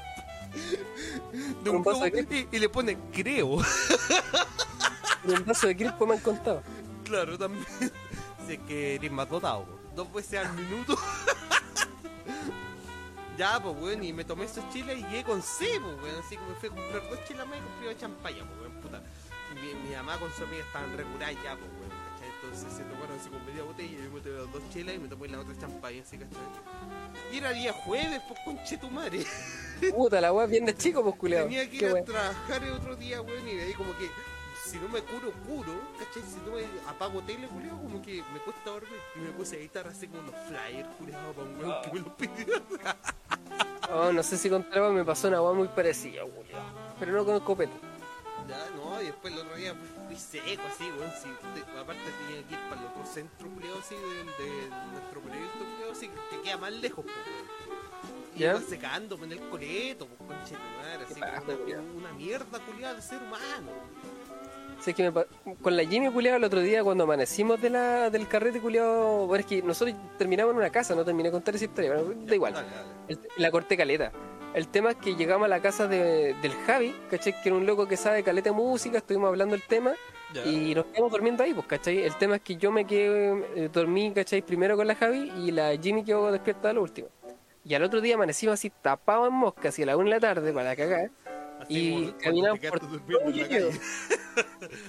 De 1.63 1.69
un 1.69 1.83
vaso 1.83 2.03
de 2.03 2.47
y, 2.51 2.55
y 2.55 2.59
le 2.59 2.69
pone 2.69 2.97
creo. 3.11 3.59
En 5.23 5.31
un 5.31 5.45
vaso 5.45 5.67
de 5.67 5.75
crispo 5.75 6.05
me 6.05 6.15
han 6.15 6.19
contado. 6.19 6.61
Claro, 7.03 7.37
también. 7.37 7.65
Si 8.45 8.55
es 8.55 8.59
que 8.67 8.95
eres 8.95 9.09
más 9.09 9.29
dotado. 9.29 9.65
Dos 9.95 10.11
veces 10.11 10.45
al 10.45 10.51
minuto. 10.53 10.97
ya, 13.37 13.57
pues, 13.63 13.73
weón, 13.79 14.03
y 14.03 14.11
me 14.11 14.25
tomé 14.25 14.43
esos 14.43 14.69
chiles 14.69 14.99
y 14.99 15.03
llegué 15.03 15.23
con 15.23 15.41
C, 15.41 15.65
pues, 15.81 15.95
weón. 16.03 16.19
Así 16.19 16.35
que 16.35 16.43
me 16.43 16.55
fui 16.55 16.67
a 16.67 16.71
comprar 16.73 17.09
dos 17.09 17.23
chiles 17.25 17.47
más 17.47 17.57
y 17.57 17.61
compré 17.61 17.87
una 17.87 17.97
champaña, 17.97 18.39
pues, 18.39 18.59
weón, 18.59 18.81
puta. 18.81 19.01
Mi, 19.55 19.89
mi 19.89 19.95
mamá 19.95 20.17
con 20.19 20.31
su 20.33 20.43
amiga 20.43 20.63
estaban 20.63 20.95
reguladas 20.97 21.35
ya, 21.43 21.55
pues, 21.55 21.69
weón, 21.79 21.89
¿cachai? 21.89 22.29
Entonces 22.41 22.73
se 22.73 22.83
tomaron 22.83 23.19
así 23.19 23.29
con 23.29 23.45
media 23.45 23.63
botella 23.63 23.91
y 23.91 24.03
yo 24.03 24.11
me 24.11 24.21
tomé 24.21 24.35
las 24.39 24.51
dos 24.51 24.63
chelas 24.71 24.95
y 24.95 24.99
me 24.99 25.07
tomé 25.07 25.27
la 25.27 25.39
otra 25.39 25.57
champaña, 25.59 26.01
así, 26.01 26.17
¿cachai? 26.17 26.41
Y 27.31 27.37
era 27.37 27.51
día 27.51 27.73
jueves, 27.73 28.21
pues 28.27 28.39
conche 28.45 28.77
tu 28.77 28.89
madre. 28.89 29.25
Puta, 29.95 30.21
la 30.21 30.33
weá 30.33 30.45
bien 30.45 30.65
de 30.65 30.75
chico, 30.75 31.03
pues 31.03 31.15
culiao. 31.15 31.43
Tenía 31.45 31.69
que 31.69 31.75
ir 31.75 31.81
Qué 31.81 31.99
a 31.99 32.03
trabajar 32.03 32.63
el 32.63 32.71
otro 32.73 32.95
día, 32.95 33.21
weón, 33.21 33.47
y 33.47 33.55
de 33.55 33.63
ahí 33.63 33.73
como 33.73 33.95
que 33.97 34.09
si 34.65 34.77
no 34.77 34.87
me 34.87 35.01
curo, 35.01 35.31
curo, 35.45 35.73
¿cachai? 35.99 36.23
Si 36.23 36.37
no 36.45 36.55
me 36.55 36.63
apago 36.89 37.21
tele, 37.21 37.47
culiao, 37.47 37.77
como 37.77 38.01
que 38.01 38.23
me 38.33 38.39
cuesta 38.39 38.69
dormir. 38.71 38.99
Y 39.15 39.19
me 39.19 39.29
puse 39.31 39.55
a 39.57 39.59
editar 39.59 39.87
así 39.87 40.07
como 40.07 40.21
unos 40.21 40.35
flyers, 40.47 40.87
culiao, 40.97 41.33
para 41.33 41.47
un 41.47 41.57
weón 41.59 41.81
que 41.83 41.93
me 41.93 41.99
los 41.99 42.13
pidió. 42.13 42.61
Oh, 43.91 44.11
no 44.11 44.23
sé 44.23 44.37
si 44.37 44.49
contra 44.49 44.77
la 44.77 44.87
weá 44.87 44.91
me 44.91 45.03
pasó 45.03 45.27
una 45.27 45.41
weá 45.41 45.53
muy 45.53 45.67
parecida, 45.67 46.21
culiao. 46.23 46.63
Pero 46.99 47.11
no 47.11 47.25
con 47.25 47.35
escopeta. 47.35 47.73
Ya, 48.47 48.59
no, 48.75 49.01
y 49.01 49.05
después 49.05 49.33
el 49.33 49.39
otro 49.39 49.55
día 49.55 49.73
fui 50.07 50.15
seco 50.17 50.61
así, 50.69 50.83
weón, 50.99 51.11
si, 51.21 51.29
te- 51.61 51.79
aparte 51.79 52.01
tenía 52.27 52.43
que 52.47 52.53
ir 52.55 52.59
para 52.69 52.81
el 52.81 52.87
otro 52.87 53.05
centro, 53.05 53.47
culiao, 53.49 53.79
así, 53.79 53.95
de, 53.95 54.43
de 54.43 54.69
nuestro 54.91 55.21
proyecto, 55.21 55.59
culiao, 55.59 55.91
así, 55.91 56.09
que 56.29 56.41
queda 56.41 56.57
más 56.57 56.73
lejos, 56.73 57.05
pues, 57.05 57.15
weón. 57.15 57.73
Y 58.35 58.43
iba 58.43 58.59
secándome 58.61 59.25
en 59.27 59.31
el 59.33 59.39
coleto, 59.49 60.07
pues, 60.07 60.29
conche 60.39 60.55
madre, 60.77 61.05
así, 61.09 61.19
paja, 61.19 61.41
como 61.41 61.57
culiao. 61.59 61.81
una, 61.81 61.91
una 62.09 62.13
mierda, 62.13 62.59
culiao, 62.59 62.95
de 62.95 63.01
ser 63.01 63.19
humano. 63.21 63.71
Sé 64.81 64.93
que 64.93 65.09
me 65.09 65.23
con 65.61 65.77
la 65.77 65.85
Jimmy 65.85 66.11
culiao 66.11 66.35
el 66.35 66.43
otro 66.43 66.59
día 66.59 66.83
cuando 66.83 67.05
amanecimos 67.05 67.61
de 67.61 67.69
la, 67.69 68.09
del 68.09 68.27
carrete 68.27 68.59
culiao, 68.59 69.27
bueno, 69.27 69.39
es 69.39 69.45
que 69.45 69.61
nosotros 69.61 69.95
terminamos 70.17 70.51
en 70.51 70.57
una 70.57 70.69
casa, 70.71 70.93
no 70.93 71.05
terminé 71.05 71.29
de 71.29 71.31
contar 71.31 71.55
esa 71.55 71.63
historia, 71.65 71.91
pero 71.91 72.13
da 72.25 72.35
igual. 72.35 72.53
Dale, 72.53 72.67
dale. 72.67 72.89
El- 73.07 73.19
la 73.37 73.49
corté 73.51 73.77
caleta. 73.77 74.11
El 74.53 74.67
tema 74.67 74.91
es 74.91 74.97
que 74.97 75.15
llegamos 75.15 75.45
a 75.45 75.49
la 75.49 75.59
casa 75.61 75.87
de- 75.87 76.35
del 76.41 76.53
Javi, 76.67 76.95
¿cachai? 77.09 77.33
Que 77.41 77.49
era 77.49 77.55
un 77.57 77.65
loco 77.65 77.87
que 77.87 77.97
sabe 77.97 78.23
caleta 78.23 78.49
de 78.51 78.55
música, 78.55 78.97
estuvimos 78.99 79.29
hablando 79.29 79.55
del 79.55 79.65
tema 79.65 79.93
y 80.47 80.75
nos 80.75 80.85
quedamos 80.85 81.11
durmiendo 81.11 81.43
ahí, 81.43 81.53
pues, 81.53 81.65
¿cachai? 81.65 82.03
El 82.03 82.15
tema 82.17 82.35
es 82.35 82.41
que 82.43 82.55
yo 82.55 82.71
me 82.71 82.85
quedé, 82.85 83.43
eh, 83.55 83.69
dormí, 83.73 84.11
¿cachai? 84.13 84.41
Primero 84.43 84.75
con 84.77 84.85
la 84.87 84.95
Javi 84.95 85.31
y 85.43 85.51
la 85.51 85.75
Jimmy 85.77 86.03
quedó 86.03 86.31
despierta 86.31 86.69
a 86.69 86.73
lo 86.73 86.83
último. 86.83 87.07
Y 87.65 87.73
al 87.73 87.83
otro 87.83 87.99
día 88.01 88.15
amanecimos 88.15 88.53
así 88.53 88.69
tapados 88.69 89.27
en 89.29 89.33
mosca, 89.33 89.69
así 89.69 89.83
a 89.83 89.85
la 89.87 89.97
una 89.97 90.05
de 90.05 90.11
la 90.11 90.19
tarde 90.19 90.53
para 90.53 90.75
cagar. 90.75 91.09
Y 91.69 92.11
caminamos 92.13 92.59
por 92.59 92.79
todo 92.79 92.99
calle. 93.05 93.69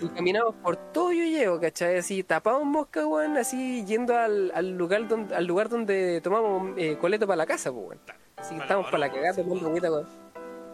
Y 0.03 0.09
caminamos 0.09 0.55
por 0.57 0.77
todo 0.93 1.13
¿cachai? 1.61 1.99
Así 1.99 2.23
tapados 2.23 2.63
en 2.63 2.69
mosca, 2.69 3.07
weón, 3.07 3.37
así 3.37 3.85
yendo 3.85 4.17
al, 4.17 4.51
al 4.55 4.71
lugar 4.77 5.07
donde 5.09 5.35
al 5.35 5.45
lugar 5.47 5.69
donde 5.69 6.21
tomamos 6.23 6.73
eh, 6.79 6.97
coleto 7.01 7.27
para 7.27 7.37
la 7.37 7.47
casa, 7.47 7.71
pues, 7.73 7.87
weón. 7.89 8.01
Así 8.37 8.55
que 8.55 8.63
estamos 8.63 8.87
para 8.87 8.99
la 8.99 9.11
cagada 9.11 9.35
tomando 9.35 9.55
weón. 9.57 9.67
agüita, 9.71 9.91
weón. 9.93 10.07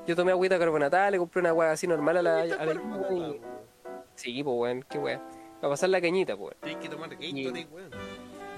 Yo 0.07 0.17
tomé 0.17 0.33
agüita 0.33 0.59
carbonatada, 0.59 1.11
le 1.11 1.19
compré 1.19 1.41
una 1.41 1.51
agua 1.51 1.71
así 1.73 1.87
normal 1.87 2.17
a 2.19 2.23
la, 2.23 2.41
a 2.41 2.47
la 2.47 2.73
weón, 2.73 3.17
y- 3.17 3.21
weón. 3.21 3.39
Sí, 4.15 4.43
pues, 4.43 4.57
weón, 4.57 4.85
qué 4.89 4.99
weón. 4.99 5.21
Para 5.61 5.73
pasar 5.73 5.89
la 5.91 6.01
cañita, 6.01 6.37
pues, 6.37 6.53
weón. 6.53 6.57
Tienes 6.63 6.83
que 6.83 6.89
tomar 6.89 7.11
Gatorade, 7.11 7.67
weón. 7.71 7.91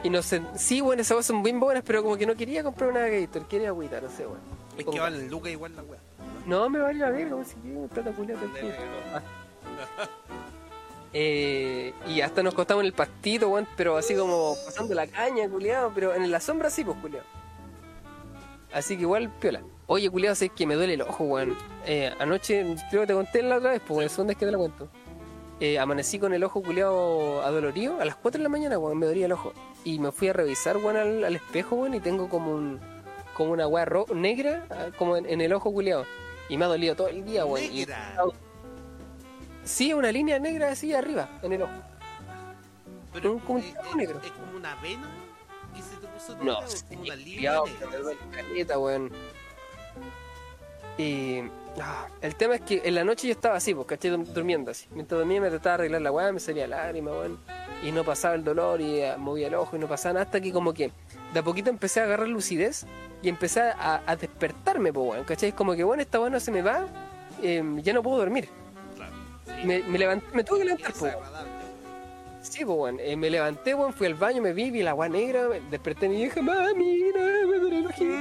Y 0.04 0.10
no 0.10 0.20
sé, 0.22 0.42
sí, 0.54 0.80
weón, 0.80 0.98
esas 1.00 1.12
aguas 1.12 1.26
son 1.26 1.42
bien 1.42 1.60
buenas, 1.60 1.84
pero 1.86 2.02
como 2.02 2.16
que 2.16 2.26
no 2.26 2.34
quería 2.34 2.62
comprar 2.64 2.90
una 2.90 3.06
Gator, 3.06 3.46
quería 3.46 3.68
agüita, 3.68 4.00
no 4.00 4.10
sé, 4.10 4.26
weón. 4.26 4.40
Es 4.76 4.84
que 4.86 4.98
valen 5.00 5.28
lucas 5.28 5.52
igual 5.52 5.76
la 5.76 5.82
weá. 5.82 6.00
No, 6.46 6.68
me 6.68 6.78
vale 6.78 6.98
la 6.98 7.10
verga, 7.10 7.44
si 7.44 7.54
quiero 7.56 7.86
plata 7.88 8.10
tranquilo. 8.12 8.72
Eh, 11.14 11.92
y 12.08 12.22
hasta 12.22 12.42
nos 12.42 12.54
costamos 12.54 12.82
en 12.82 12.86
el 12.86 12.94
pastito, 12.94 13.50
weón, 13.50 13.68
pero 13.76 13.98
así 13.98 14.14
como 14.14 14.54
pasando 14.64 14.94
la 14.94 15.06
caña, 15.06 15.46
culiado, 15.46 15.92
pero 15.94 16.14
en 16.14 16.30
la 16.30 16.40
sombra 16.40 16.70
sí, 16.70 16.84
pues, 16.84 16.96
culiado. 17.02 17.26
Así 18.72 18.96
que 18.96 19.02
igual, 19.02 19.30
piola. 19.38 19.60
Oye, 19.88 20.08
culiado, 20.08 20.34
sé 20.34 20.48
que 20.48 20.66
me 20.66 20.74
duele 20.74 20.94
el 20.94 21.02
ojo, 21.02 21.24
weón. 21.24 21.54
Eh, 21.84 22.14
anoche, 22.18 22.64
creo 22.88 23.02
que 23.02 23.08
te 23.08 23.12
conté 23.12 23.42
la 23.42 23.56
otra 23.56 23.72
vez, 23.72 23.82
pues, 23.86 23.98
weón, 23.98 24.08
segunda 24.08 24.30
vez 24.30 24.38
que 24.38 24.46
te 24.46 24.52
la 24.52 24.58
cuento. 24.58 24.88
Eh, 25.60 25.78
amanecí 25.78 26.18
con 26.18 26.32
el 26.32 26.42
ojo 26.44 26.62
culiado 26.62 27.42
adolorido 27.42 28.00
a 28.00 28.04
las 28.06 28.16
4 28.16 28.38
de 28.38 28.44
la 28.44 28.48
mañana, 28.48 28.78
weón, 28.78 28.98
me 28.98 29.04
dolía 29.04 29.26
el 29.26 29.32
ojo. 29.32 29.52
Y 29.84 29.98
me 29.98 30.12
fui 30.12 30.28
a 30.28 30.32
revisar, 30.32 30.78
weón, 30.78 30.96
al, 30.96 31.24
al 31.24 31.36
espejo, 31.36 31.76
weón, 31.76 31.92
y 31.92 32.00
tengo 32.00 32.30
como 32.30 32.52
un 32.52 32.80
como 33.34 33.52
una 33.52 33.66
weá 33.66 33.86
negra, 34.14 34.66
ah, 34.70 34.86
como 34.96 35.16
en, 35.16 35.28
en 35.28 35.40
el 35.40 35.52
ojo 35.52 35.72
culiado. 35.72 36.04
Y 36.52 36.58
me 36.58 36.66
ha 36.66 36.68
dolido 36.68 36.94
todo 36.94 37.08
el 37.08 37.24
día, 37.24 37.46
weón. 37.46 37.64
y- 37.72 37.78
Negra. 37.78 38.14
Sí, 39.64 39.94
una 39.94 40.12
línea 40.12 40.38
negra 40.38 40.70
así 40.72 40.92
arriba, 40.92 41.30
en 41.42 41.52
el 41.54 41.62
ojo. 41.62 41.72
Pero 43.14 43.32
Un- 43.32 43.38
como 43.40 43.58
un 43.58 43.72
trago 43.72 43.88
eh, 43.92 43.96
negro. 43.96 44.20
Es 44.22 44.30
como 44.32 44.56
una 44.58 44.74
vena 44.82 45.08
que 45.74 45.80
se 45.80 45.96
te 45.96 46.06
puso 46.08 46.36
No, 46.36 46.44
negra, 46.44 46.58
o 46.58 46.68
sí, 46.68 46.84
como 46.90 47.00
una 47.04 47.16
línea 47.16 47.62
negra. 48.52 48.78
weón. 48.78 49.10
Y 50.98 51.40
ah, 51.80 52.06
el 52.20 52.34
tema 52.34 52.56
es 52.56 52.60
que 52.60 52.82
en 52.84 52.94
la 52.96 53.04
noche 53.04 53.28
yo 53.28 53.32
estaba 53.32 53.56
así, 53.56 53.74
¿cachai? 53.86 54.10
Dur- 54.10 54.26
Durmiendo 54.26 54.70
así. 54.72 54.86
Mientras 54.90 55.18
dormía 55.20 55.40
me 55.40 55.48
trataba 55.48 55.76
de 55.78 55.82
arreglar 55.84 56.02
la 56.02 56.12
weá, 56.12 56.32
me 56.32 56.40
salía 56.40 56.66
lágrima, 56.66 57.12
weón. 57.12 57.38
Y 57.82 57.92
no 57.92 58.04
pasaba 58.04 58.34
el 58.34 58.44
dolor 58.44 58.78
y 58.82 59.00
eh, 59.00 59.14
movía 59.16 59.46
el 59.46 59.54
ojo 59.54 59.74
y 59.76 59.78
no 59.78 59.88
pasaba 59.88 60.12
nada 60.14 60.26
hasta 60.26 60.38
que 60.40 60.52
como 60.52 60.74
que 60.74 60.92
de 61.32 61.40
a 61.40 61.42
poquito 61.42 61.70
empecé 61.70 62.00
a 62.00 62.04
agarrar 62.04 62.28
lucidez 62.28 62.84
y 63.22 63.28
empecé 63.28 63.60
a, 63.60 64.02
a 64.06 64.16
despertarme, 64.16 64.92
pues, 64.92 65.10
weón. 65.10 65.24
¿Cachai? 65.24 65.52
Como 65.52 65.74
que, 65.74 65.84
bueno, 65.84 66.02
esta 66.02 66.20
weá 66.20 66.30
no 66.30 66.40
se 66.40 66.50
me 66.50 66.60
va, 66.62 66.86
eh, 67.42 67.62
ya 67.82 67.92
no 67.92 68.02
puedo 68.02 68.18
dormir. 68.18 68.48
Claro. 68.96 69.12
Sí. 69.46 69.52
Me, 69.66 69.82
me, 69.84 69.98
levanté, 69.98 70.26
me 70.34 70.44
tuve 70.44 70.58
que 70.60 70.64
levantar, 70.66 70.90
Es 70.90 70.98
pues. 70.98 71.14
Sí, 72.42 72.64
pues, 72.64 72.76
weón. 72.78 72.98
Eh, 73.00 73.16
me 73.16 73.30
levanté, 73.30 73.74
weón, 73.74 73.92
fui 73.92 74.06
al 74.08 74.14
baño, 74.14 74.42
me 74.42 74.52
vi, 74.52 74.70
vi 74.70 74.82
la 74.82 74.94
weá 74.94 75.08
negra, 75.08 75.48
me- 75.48 75.60
desperté 75.70 76.06
a 76.06 76.08
mi 76.08 76.16
vieja, 76.16 76.42
mami, 76.42 77.00
no, 77.14 77.48
me 77.48 77.58
duele 77.58 77.78
el 77.80 77.86
ojito". 77.86 78.12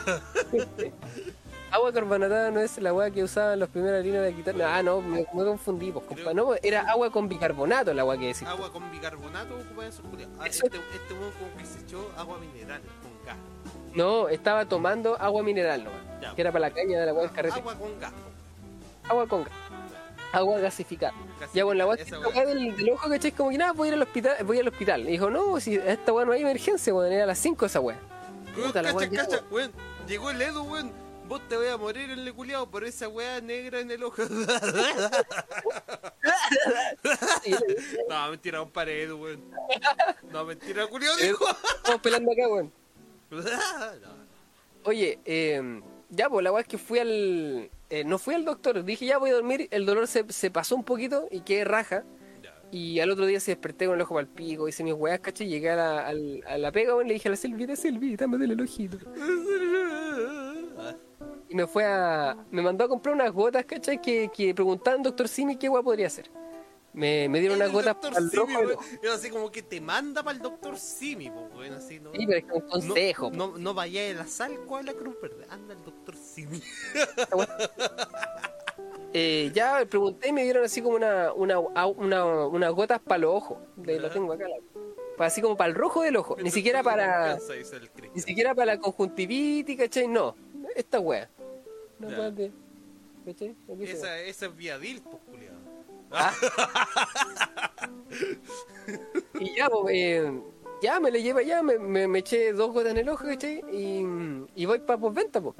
Agua 1.70 1.92
carbonatada 1.92 2.50
no 2.50 2.60
es 2.60 2.78
la 2.78 2.90
agua 2.90 3.10
que 3.10 3.22
usaban 3.22 3.58
los 3.60 3.68
primeros 3.68 4.00
harinas 4.00 4.24
de 4.24 4.34
quitar. 4.34 4.60
Ah, 4.62 4.82
no, 4.82 5.00
me, 5.00 5.18
me 5.32 5.44
confundí, 5.44 5.92
pues, 5.92 6.04
compa. 6.04 6.34
No, 6.34 6.54
era 6.62 6.82
agua 6.90 7.10
con 7.10 7.28
bicarbonato 7.28 7.94
la 7.94 8.02
agua 8.02 8.18
que 8.18 8.26
decís. 8.26 8.42
Agua 8.42 8.72
con 8.72 8.90
bicarbonato 8.90 9.54
ocupa 9.54 9.86
eso. 9.86 10.02
Ah, 10.38 10.46
este, 10.46 10.66
este 10.66 11.14
como 11.14 11.56
que 11.56 11.64
se 11.64 11.80
echó 11.80 12.10
agua 12.16 12.38
mineral 12.38 12.80
con 13.02 13.26
gas. 13.26 13.36
No, 13.94 14.28
estaba 14.28 14.64
tomando 14.66 15.16
agua 15.20 15.42
mineral 15.42 15.84
nomás. 15.84 16.00
Ya. 16.20 16.34
Que 16.34 16.40
era 16.42 16.50
para 16.52 16.68
la 16.68 16.74
caña 16.74 16.98
de 17.00 17.06
la 17.06 17.10
agua 17.12 17.22
del 17.22 17.32
carrete. 17.32 17.60
Agua 17.60 17.74
con 17.76 18.00
gas. 18.00 18.12
Agua 19.08 19.26
con 19.28 19.44
gas. 19.44 19.52
Agua 20.32 20.60
gasificada. 20.60 21.12
Gasificada, 21.12 21.52
Ya, 21.54 21.64
bueno, 21.64 21.78
la 21.78 21.84
agua 21.84 22.44
del, 22.44 22.76
del 22.76 22.90
ojo, 22.90 23.08
¿cachai? 23.08 23.32
Como 23.32 23.50
que 23.50 23.58
nada, 23.58 23.72
voy 23.72 23.88
a 23.88 23.88
ir 23.88 23.94
al 23.94 24.02
hospital. 24.02 24.36
Voy 24.44 24.58
al 24.58 24.68
hospital. 24.68 25.00
Y 25.08 25.12
dijo, 25.12 25.30
no, 25.30 25.58
si 25.60 25.76
a 25.76 25.92
esta 25.92 26.12
weá 26.12 26.24
no 26.24 26.32
hay 26.32 26.42
emergencia, 26.42 26.92
weón. 26.94 27.12
Era 27.12 27.24
a 27.24 27.26
las 27.26 27.38
5 27.38 27.66
esa 27.66 27.80
weá. 27.80 27.96
Puta, 28.54 28.82
la 28.82 28.92
cacha, 28.92 28.96
weá 28.96 29.08
ya, 29.08 29.26
cacha, 29.26 29.44
weón. 29.50 29.72
Llegó 30.06 30.30
el 30.30 30.42
Edu, 30.42 30.62
weón. 30.62 30.92
Vos 31.30 31.40
te 31.48 31.56
voy 31.56 31.68
a 31.68 31.76
morir 31.76 32.10
en 32.10 32.18
el 32.18 32.34
culiao 32.34 32.68
por 32.68 32.82
esa 32.82 33.08
weá 33.08 33.40
negra 33.40 33.78
en 33.78 33.88
el 33.88 34.02
ojo. 34.02 34.20
no, 38.08 38.30
mentira, 38.30 38.60
un 38.60 38.72
par 38.72 38.88
Edu, 38.88 39.16
weón. 39.16 39.40
No, 40.32 40.44
mentira, 40.44 40.88
culiao, 40.88 41.16
dijo. 41.18 41.46
Estamos 41.76 42.00
pelando 42.00 42.32
acá, 42.32 42.48
weón. 42.48 42.72
Oye, 44.82 45.20
eh, 45.24 45.80
ya, 46.08 46.28
pues 46.28 46.42
la 46.42 46.50
weá 46.50 46.62
es 46.62 46.66
que 46.66 46.78
fui 46.78 46.98
al. 46.98 47.70
eh, 47.90 48.02
no 48.02 48.18
fui 48.18 48.34
al 48.34 48.44
doctor, 48.44 48.84
dije 48.84 49.06
ya 49.06 49.18
voy 49.18 49.30
a 49.30 49.34
dormir, 49.34 49.68
el 49.70 49.86
dolor 49.86 50.08
se, 50.08 50.24
se 50.32 50.50
pasó 50.50 50.74
un 50.74 50.82
poquito 50.82 51.28
y 51.30 51.42
quedé 51.42 51.64
raja. 51.64 52.02
Y 52.72 52.98
al 52.98 53.10
otro 53.10 53.26
día 53.26 53.38
se 53.38 53.52
desperté 53.52 53.86
con 53.86 53.94
el 53.94 54.00
ojo 54.00 54.14
para 54.14 54.26
el 54.26 54.32
pico, 54.32 54.66
hice 54.66 54.82
mis 54.82 54.94
weas, 54.94 55.20
caché, 55.20 55.46
llegué 55.46 55.70
a 55.70 55.76
la, 55.76 56.08
a 56.08 56.58
la 56.58 56.72
pega, 56.72 56.96
weón, 56.96 57.06
le 57.06 57.14
dije 57.14 57.28
a 57.28 57.30
la 57.30 57.36
Silvita, 57.36 57.76
Silvita, 57.76 58.26
me 58.26 58.36
duele 58.36 58.54
el 58.54 58.60
ojito. 58.60 58.98
Y 61.48 61.54
me 61.54 61.66
fue 61.66 61.84
a. 61.84 62.36
Me 62.50 62.62
mandó 62.62 62.84
a 62.84 62.88
comprar 62.88 63.14
unas 63.14 63.32
gotas, 63.32 63.64
¿cachai? 63.64 64.00
Que, 64.00 64.30
que 64.34 64.54
preguntaban 64.54 65.02
doctor 65.02 65.28
Simi 65.28 65.56
qué 65.56 65.68
weá 65.68 65.82
podría 65.82 66.06
hacer. 66.06 66.30
Me, 66.92 67.28
me 67.28 67.38
dieron 67.38 67.56
unas 67.56 67.70
gotas 67.70 67.94
para 67.96 68.18
el 68.18 68.30
Simi, 68.30 68.54
rojo. 68.54 68.82
Es 69.02 69.10
así 69.10 69.30
como 69.30 69.50
que 69.52 69.62
te 69.62 69.80
manda 69.80 70.22
para 70.24 70.36
el 70.36 70.42
doctor 70.42 70.76
Simi, 70.76 71.30
pues, 71.54 71.70
así, 71.70 72.00
¿no? 72.00 72.10
Sí, 72.12 72.26
pero 72.26 72.38
es 72.38 72.44
que 72.44 72.52
un 72.52 72.60
consejo. 72.62 73.30
No, 73.30 73.48
no, 73.52 73.58
no 73.58 73.74
vaya 73.74 74.10
a 74.10 74.14
la 74.14 74.26
sal, 74.26 74.58
¿cuál 74.66 74.86
la 74.86 74.94
cruz 74.94 75.14
verde? 75.22 75.46
Anda 75.50 75.74
el 75.74 75.84
doctor 75.84 76.16
Simi. 76.16 76.60
Eh, 79.12 79.50
ya 79.52 79.84
pregunté 79.90 80.28
y 80.28 80.32
me 80.32 80.44
dieron 80.44 80.64
así 80.64 80.80
como 80.80 80.94
una, 80.94 81.32
una, 81.32 81.58
una, 81.58 82.46
unas 82.46 82.72
gotas 82.72 83.00
para 83.00 83.18
los 83.18 83.34
ojos. 83.34 83.58
De, 83.76 83.98
lo 83.98 84.08
tengo 84.10 84.32
acá. 84.32 84.44
la- 84.46 85.26
así 85.26 85.42
como 85.42 85.56
para 85.56 85.68
el 85.70 85.74
rojo 85.74 86.02
del 86.02 86.16
ojo. 86.16 86.36
Ni 86.40 86.50
siquiera 86.50 86.82
para. 86.84 87.36
Ni 88.14 88.20
siquiera 88.20 88.54
para 88.54 88.74
la 88.76 88.80
conjuntivitis, 88.80 89.76
¿cachai? 89.76 90.06
No. 90.06 90.36
Esta 90.80 90.98
wea. 90.98 91.28
Una 91.98 92.08
Ya. 92.10 92.30
wea. 92.30 92.50
Esa, 93.84 94.18
esa 94.20 94.46
es 94.46 94.56
Viadil, 94.56 95.02
pues, 95.02 95.16
culiao. 95.26 95.60
Y 99.38 99.56
ya, 99.56 99.68
pues, 99.68 99.94
eh, 99.94 100.40
ya 100.82 101.00
me 101.00 101.10
le 101.10 101.22
lleva 101.22 101.42
ya, 101.42 101.62
me, 101.62 101.78
me, 101.78 102.08
me 102.08 102.18
eché 102.20 102.52
dos 102.52 102.72
gotas 102.72 102.92
en 102.92 102.98
el 102.98 103.08
ojo, 103.08 103.24
¿cachai? 103.24 103.62
Y, 103.72 104.04
y 104.54 104.66
voy 104.66 104.78
para 104.80 104.98
postventa, 104.98 105.40
pues. 105.40 105.54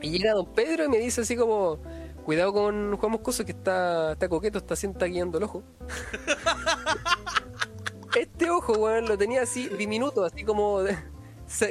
Y 0.00 0.10
llega 0.10 0.34
don 0.34 0.52
Pedro 0.52 0.84
y 0.84 0.88
me 0.88 0.98
dice 0.98 1.22
así 1.22 1.36
como, 1.36 1.78
cuidado 2.24 2.52
con 2.52 2.96
Juan 2.96 3.12
Moscoso 3.12 3.44
que 3.44 3.52
está, 3.52 4.12
está 4.12 4.28
coqueto, 4.28 4.58
está 4.58 4.76
sienta 4.76 5.06
guiando 5.06 5.38
el 5.38 5.44
ojo. 5.44 5.62
este 8.18 8.50
ojo, 8.50 8.74
weón, 8.74 9.08
lo 9.08 9.16
tenía 9.16 9.42
así 9.42 9.68
diminuto, 9.68 10.24
así 10.24 10.44
como 10.44 10.82
de- 10.82 10.98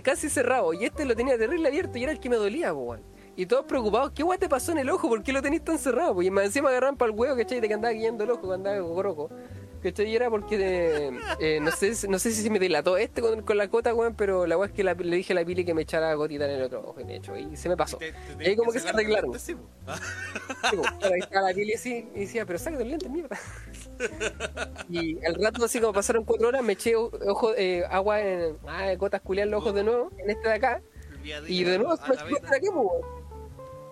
casi 0.03 0.29
cerrado. 0.29 0.73
Y 0.73 0.85
este 0.85 1.05
lo 1.05 1.15
tenía 1.15 1.37
terrible 1.37 1.67
abierto 1.67 1.97
y 1.97 2.03
era 2.03 2.11
el 2.11 2.19
que 2.19 2.29
me 2.29 2.35
dolía, 2.37 2.73
weón. 2.73 3.01
Y 3.35 3.45
todos 3.45 3.65
preocupados, 3.65 4.11
¿qué 4.11 4.23
weón 4.23 4.39
te 4.39 4.49
pasó 4.49 4.71
en 4.73 4.79
el 4.79 4.89
ojo? 4.89 5.07
¿Por 5.07 5.23
qué 5.23 5.31
lo 5.33 5.41
tenís 5.41 5.63
tan 5.63 5.77
cerrado? 5.79 6.13
po? 6.15 6.21
Y 6.21 6.29
más 6.29 6.45
encima 6.45 6.69
agarran 6.69 6.97
para 6.97 7.11
el 7.11 7.17
huevo, 7.17 7.35
¿cachai? 7.37 7.61
De 7.61 7.67
que 7.67 7.73
andaba 7.73 7.93
guiando 7.93 8.23
el 8.25 8.31
ojo, 8.31 8.47
que 8.47 8.53
andaba 8.53 8.77
rojo. 9.01 9.29
¿Cachai? 9.81 10.09
Y 10.11 10.15
era 10.15 10.29
porque 10.29 10.57
eh, 10.59 11.11
eh, 11.39 11.59
no, 11.59 11.71
sé, 11.71 11.93
no 12.07 12.19
sé 12.19 12.31
si 12.31 12.43
se 12.43 12.49
me 12.51 12.59
dilató 12.59 12.97
este 12.97 13.19
con, 13.21 13.41
con 13.41 13.57
la 13.57 13.67
cota, 13.67 13.95
weón, 13.95 14.13
pero 14.15 14.45
la 14.45 14.55
weá 14.55 14.67
es 14.67 14.73
que 14.73 14.83
la- 14.83 14.93
le 14.93 15.15
dije 15.15 15.33
a 15.33 15.37
la 15.37 15.43
Pili 15.45 15.65
que 15.65 15.73
me 15.73 15.81
echara 15.81 16.13
gotita 16.13 16.45
en 16.45 16.51
el 16.51 16.61
otro 16.63 16.81
ojo, 16.87 16.99
de 17.01 17.15
hecho, 17.15 17.35
y 17.35 17.55
se 17.55 17.67
me 17.67 17.75
pasó. 17.75 17.97
Te- 17.97 18.11
te 18.11 18.17
Y 18.17 18.19
ahí 18.19 18.37
tenés 18.37 18.57
como 18.57 18.71
que 18.73 18.79
se 18.79 18.89
arreglaron. 18.89 19.39
sí, 19.39 19.55
po. 19.55 19.61
Sí, 20.69 20.75
po, 20.77 20.83
ahí 21.07 21.19
estaba 21.21 21.47
la 21.47 21.53
Pili 21.55 21.73
así 21.73 22.07
y 22.13 22.19
decía, 22.19 22.45
pero 22.45 22.59
sácate 22.59 22.83
los 22.83 22.91
lentes, 22.91 23.09
mierda. 23.09 23.39
Y 24.89 25.23
al 25.25 25.35
rato, 25.35 25.63
así 25.65 25.79
como 25.79 25.93
pasaron 25.93 26.23
cuatro 26.25 26.47
horas, 26.49 26.63
me 26.63 26.73
eché 26.73 26.95
ojo, 26.95 27.53
eh, 27.55 27.83
agua 27.89 28.21
en 28.21 28.57
ah, 28.67 28.93
gotas 28.95 29.21
culiar 29.21 29.47
los 29.47 29.61
ojos 29.61 29.73
de 29.75 29.83
nuevo, 29.83 30.11
en 30.17 30.29
este 30.29 30.47
de 30.49 30.53
acá, 30.55 30.81
y 31.47 31.63
de 31.63 31.77
nuevo 31.77 31.95
se 31.97 32.09
me 32.09 32.39
de 32.49 32.55
aquí. 32.57 32.67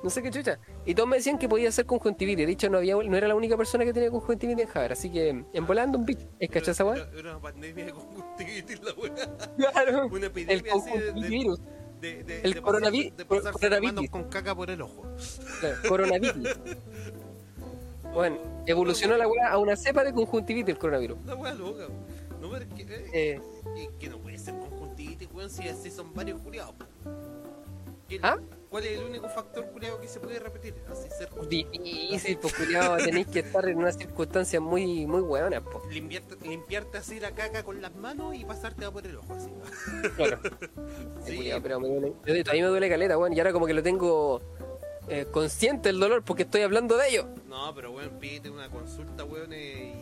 No 0.02 0.10
sé 0.10 0.24
qué 0.24 0.32
chucha. 0.32 0.58
Y 0.86 0.96
todos 0.96 1.10
me 1.10 1.18
decían 1.18 1.38
que 1.38 1.50
podía 1.50 1.70
ser 1.74 1.86
conjuntivitis. 1.86 2.46
De 2.48 2.54
hecho, 2.54 2.70
no 2.70 2.78
había, 2.78 2.96
no 2.96 3.18
era 3.18 3.28
la 3.28 3.36
única 3.36 3.58
persona 3.58 3.84
que 3.84 3.92
tenía 3.92 4.10
conjuntivitis 4.10 4.64
en 4.64 4.70
Javier. 4.70 4.94
Así 4.94 5.12
que, 5.12 5.28
en 5.52 5.68
volando 5.68 5.98
un 5.98 6.06
bicho. 6.06 6.26
¿Es 6.40 6.50
weá? 6.80 6.96
Era- 6.96 7.32
una 7.32 7.42
pandemia 7.42 7.86
de 7.86 7.92
conjuntivitis 7.92 8.82
la 8.82 8.94
weá. 8.94 9.14
Claro. 9.58 10.08
Una 10.12 10.18
El 10.18 10.24
epidemia 10.26 10.74
así 10.74 10.90
de- 10.92 11.00
de, 11.02 11.12
conjuntivirus. 11.12 11.60
de, 12.00 12.24
de, 12.24 12.42
el 12.44 12.54
de 12.54 12.62
coronavi- 12.64 13.12
pasarse- 13.12 13.16
de 13.18 13.26
pasarse 13.26 13.52
coronavirus. 13.52 14.10
con 14.10 14.24
caca 14.30 14.56
por 14.56 14.70
el 14.70 14.82
ojo. 14.82 15.04
Claro, 15.60 15.76
coronavirus. 15.90 16.48
Bueno, 18.14 18.38
evolucionó 18.72 19.18
la 19.18 19.28
weá 19.28 19.50
a 19.50 19.58
una 19.58 19.76
cepa 19.76 20.04
de 20.04 20.14
conjuntivitis 20.14 20.74
el 20.74 20.80
coronavirus. 20.80 21.18
La 21.26 21.36
weá 21.36 21.54
loca. 21.54 21.88
No, 22.42 22.50
pero 22.52 22.64
es 22.66 22.74
que, 22.74 22.82
eh, 22.84 23.10
Eh, 23.14 23.42
que, 23.76 23.90
que 24.00 24.10
no 24.10 24.18
puede 24.20 24.38
ser 24.38 24.56
conjuntivitis, 24.58 25.28
weón, 25.34 25.50
si 25.50 25.68
así 25.68 25.90
son 25.92 26.14
varios 26.14 26.40
curiados. 26.42 26.76
¿Qué- 28.08 28.20
¿Ah? 28.24 28.38
¿Cuál 28.70 28.86
es 28.86 29.00
el 29.00 29.06
único 29.06 29.28
factor 29.30 29.66
curiado 29.72 30.00
que 30.00 30.08
se 30.08 30.20
puede 30.20 30.38
repetir? 30.40 30.76
Así 30.92 31.08
ser 31.10 31.30
difícil, 31.48 32.38
pues 32.38 32.54
culiao, 32.54 32.98
tenéis 32.98 33.28
que 33.28 33.40
estar 33.40 33.68
en 33.68 33.78
una 33.80 33.92
circunstancia 33.92 34.60
muy, 34.60 35.06
muy 35.08 35.22
weona, 35.22 35.60
po. 35.62 35.82
limpiarte, 35.90 36.36
limpiarte 36.48 36.98
así 37.00 37.20
la 37.20 37.32
caca 37.32 37.64
con 37.64 37.82
las 37.82 37.96
manos 37.96 38.36
y 38.36 38.46
pasarte 38.46 38.90
por 38.92 39.06
el 39.06 39.16
ojo 39.18 39.34
así. 39.34 39.50
Claro. 40.16 40.40
Sí, 41.26 41.36
Culiao, 41.36 41.62
pero 41.62 41.80
me 41.80 41.88
duele. 41.88 42.14
duele- 42.26 42.44
Todavía 42.44 42.64
me 42.64 42.70
duele 42.70 42.90
caleta, 42.90 43.18
weón. 43.18 43.34
Y 43.34 43.40
ahora 43.40 43.52
como 43.54 43.66
que 43.68 43.74
lo 43.74 43.84
tengo 43.84 44.42
eh, 45.10 45.28
consciente 45.32 45.90
el 45.90 46.00
dolor 46.00 46.24
porque 46.24 46.44
estoy 46.44 46.62
hablando 46.62 46.98
de 46.98 47.10
ello. 47.10 47.28
No, 47.48 47.74
pero 47.76 47.92
weón, 47.92 48.12
pídete 48.20 48.50
una 48.50 48.70
consulta, 48.70 49.24
weón, 49.26 49.52
eh, 49.54 49.94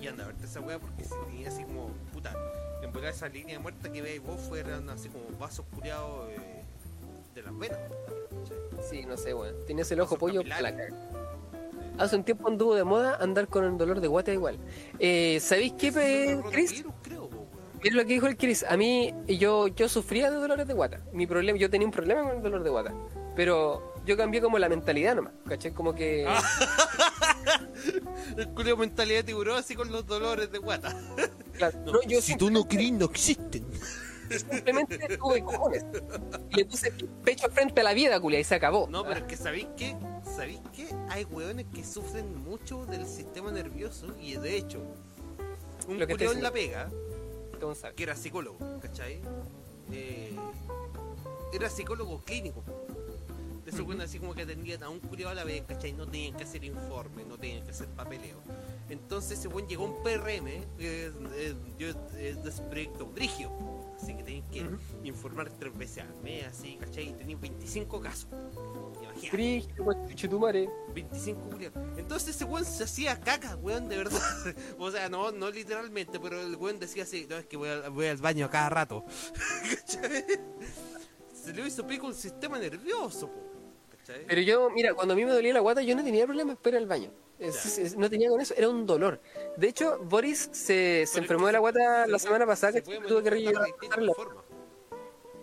y, 0.00 0.04
y 0.04 0.08
anda 0.08 0.24
a 0.24 0.26
verte 0.28 0.46
esa 0.46 0.60
weá 0.60 0.78
porque 0.78 1.04
si 1.04 1.10
tenía 1.26 1.48
así 1.48 1.64
como, 1.64 1.88
puta, 2.12 2.34
en 2.82 2.92
verdad 2.92 3.10
esa 3.10 3.28
línea 3.28 3.58
muerta 3.58 3.92
que 3.92 4.02
veis 4.02 4.22
vos 4.22 4.40
fueran 4.40 4.88
así 4.90 5.08
como 5.08 5.24
vasos 5.38 5.64
curiados 5.74 6.28
eh, 6.30 6.62
de 7.34 7.42
las 7.42 7.58
venas. 7.58 7.78
Sí, 8.88 9.04
no 9.06 9.16
sé, 9.16 9.34
weón. 9.34 9.54
Tienes 9.66 9.90
el 9.92 10.00
ojo 10.00 10.16
pollo 10.16 10.42
caga. 10.42 10.74
Hace 11.98 12.16
un 12.16 12.24
tiempo 12.24 12.48
anduvo 12.48 12.74
de 12.74 12.84
moda 12.84 13.16
andar 13.20 13.48
con 13.48 13.64
el 13.64 13.76
dolor 13.76 14.00
de 14.00 14.08
guata 14.08 14.32
igual. 14.32 14.56
Eh, 14.98 15.38
¿Sabéis 15.40 15.74
qué, 15.74 16.40
Chris? 16.50 16.84
Mira 17.82 17.96
lo 17.96 18.02
que 18.02 18.14
dijo 18.14 18.26
el 18.26 18.36
Chris. 18.36 18.64
A 18.68 18.76
mí, 18.76 19.14
yo, 19.26 19.68
yo 19.68 19.88
sufría 19.88 20.30
de 20.30 20.36
dolores 20.36 20.66
de 20.66 20.72
guata. 20.72 21.00
Mi 21.12 21.26
problema, 21.26 21.58
yo 21.58 21.68
tenía 21.68 21.86
un 21.86 21.92
problema 21.92 22.22
con 22.22 22.36
el 22.36 22.42
dolor 22.42 22.62
de 22.62 22.70
guata. 22.70 22.94
Pero 23.34 23.94
yo 24.04 24.16
cambié 24.16 24.40
como 24.40 24.58
la 24.58 24.68
mentalidad 24.68 25.14
nomás. 25.16 25.32
¿Cachai? 25.48 25.72
Como 25.72 25.94
que. 25.94 26.24
Ah. 26.26 26.42
El 28.36 28.48
culiao 28.50 28.76
mentalidad 28.76 29.18
de 29.20 29.24
tiburón 29.24 29.58
así 29.58 29.74
con 29.74 29.90
los 29.90 30.06
dolores 30.06 30.50
de 30.50 30.58
guata. 30.58 30.94
claro, 31.56 31.78
no, 31.84 32.02
yo 32.06 32.20
Si 32.20 32.36
tú 32.36 32.50
no 32.50 32.66
crees, 32.66 32.92
no 32.92 33.06
existen. 33.06 33.66
simplemente 34.30 34.98
tuve 35.18 35.42
cojones. 35.42 35.84
Y 36.50 36.56
le 36.56 36.64
puse 36.64 36.92
pecho 37.24 37.48
frente 37.50 37.80
a 37.80 37.84
la 37.84 37.92
vida, 37.94 38.20
culia, 38.20 38.38
y 38.40 38.44
se 38.44 38.54
acabó. 38.54 38.86
No, 38.88 39.04
pero 39.04 39.16
es 39.20 39.24
que 39.24 39.36
¿sabéis 39.36 39.66
qué? 39.76 39.96
¿Sabéis 40.24 40.60
qué? 40.72 40.88
Hay 41.10 41.24
weones 41.24 41.66
que 41.74 41.84
sufren 41.84 42.42
mucho 42.42 42.86
del 42.86 43.06
sistema 43.06 43.50
nervioso 43.50 44.06
y 44.20 44.36
de 44.36 44.56
hecho, 44.56 44.80
un 45.88 45.98
Lo 45.98 46.06
que 46.06 46.14
te 46.14 46.26
culiao 46.26 46.32
en 46.32 46.38
decía. 46.38 46.42
la 46.42 46.52
pega, 46.52 46.90
que 47.94 48.02
era 48.02 48.16
psicólogo, 48.16 48.58
¿cachai? 48.80 49.20
Eh, 49.90 50.34
era 51.52 51.68
psicólogo 51.68 52.22
clínico. 52.24 52.64
De 53.64 53.70
esos 53.70 54.00
así 54.00 54.18
como 54.18 54.34
que 54.34 54.42
atendían 54.42 54.82
a 54.82 54.88
un 54.88 54.98
culiao 54.98 55.30
a 55.30 55.34
la 55.34 55.44
vez, 55.44 55.62
¿cachai? 55.66 55.92
No 55.92 56.06
tenían 56.06 56.34
que 56.34 56.42
hacer 56.42 56.64
informe, 56.64 57.24
no 57.24 57.38
tenían 57.38 57.64
que 57.64 57.70
hacer 57.70 57.86
papeleo. 57.88 58.40
Entonces 58.88 59.38
ese 59.38 59.46
buen 59.48 59.68
llegó 59.68 59.84
a 59.84 59.88
un 59.90 60.02
PRM, 60.02 60.48
eh, 60.48 60.64
eh, 60.78 61.54
yo 61.78 61.88
eh, 61.88 62.36
de 62.42 62.48
ese 62.50 62.62
proyecto 62.62 63.06
Brigio, 63.06 63.52
así 63.96 64.14
que 64.14 64.24
tenían 64.24 64.50
que 64.50 64.66
informar 65.04 65.48
tres 65.50 65.76
veces 65.78 66.04
al 66.04 66.14
mes, 66.22 66.44
así, 66.46 66.76
¿cachai? 66.76 67.10
Y 67.10 67.12
tenían 67.12 67.40
25 67.40 68.00
casos. 68.00 68.28
Imagínate. 69.00 69.36
Brígido, 69.36 69.84
pues. 69.84 69.96
25 70.94 71.40
culiados. 71.50 71.98
Entonces 71.98 72.34
ese 72.34 72.44
weón 72.44 72.64
se 72.64 72.82
hacía 72.82 73.20
caca, 73.20 73.54
weón, 73.56 73.88
de 73.88 73.96
verdad. 73.96 74.20
O 74.78 74.90
sea, 74.90 75.08
no, 75.08 75.30
no 75.30 75.50
literalmente, 75.50 76.18
pero 76.18 76.40
el 76.40 76.56
weón 76.56 76.80
decía 76.80 77.04
así, 77.04 77.26
no, 77.30 77.36
es 77.36 77.46
que 77.46 77.56
voy 77.56 77.68
al, 77.68 77.90
voy 77.90 78.06
al 78.06 78.16
baño 78.16 78.46
a 78.46 78.50
cada 78.50 78.68
rato. 78.68 79.04
¿Cachai? 79.70 80.24
Se 81.32 81.52
le 81.52 81.66
hizo 81.66 81.86
pico 81.86 82.08
el 82.08 82.14
sistema 82.14 82.58
nervioso, 82.58 83.28
po. 83.28 83.51
¿Cachai? 84.06 84.24
Pero 84.26 84.40
yo, 84.42 84.68
mira, 84.70 84.94
cuando 84.94 85.14
a 85.14 85.16
mí 85.16 85.24
me 85.24 85.32
dolía 85.32 85.52
la 85.54 85.60
guata, 85.60 85.82
yo 85.82 85.94
no 85.96 86.04
tenía 86.04 86.24
problema 86.26 86.54
para 86.56 86.76
ir 86.76 86.82
al 86.82 86.88
baño. 86.88 87.10
Es- 87.38 87.76
Ya. 87.76 87.82
es- 87.82 87.96
no 87.96 88.08
tenía 88.08 88.28
con 88.28 88.40
eso, 88.40 88.54
era 88.56 88.68
un 88.68 88.86
dolor. 88.86 89.20
De 89.56 89.68
hecho, 89.68 89.98
Boris 90.04 90.48
se, 90.52 91.04
se 91.06 91.18
enfermó 91.18 91.46
de 91.46 91.52
la 91.54 91.58
guata 91.58 91.78
se 91.80 91.86
la 91.86 92.04
puede- 92.06 92.18
semana 92.18 92.46
pasada, 92.46 92.72
se 92.74 92.82
que 92.82 92.98
tuve 93.00 93.22
que 93.22 93.30
reemplazarla. 93.30 94.12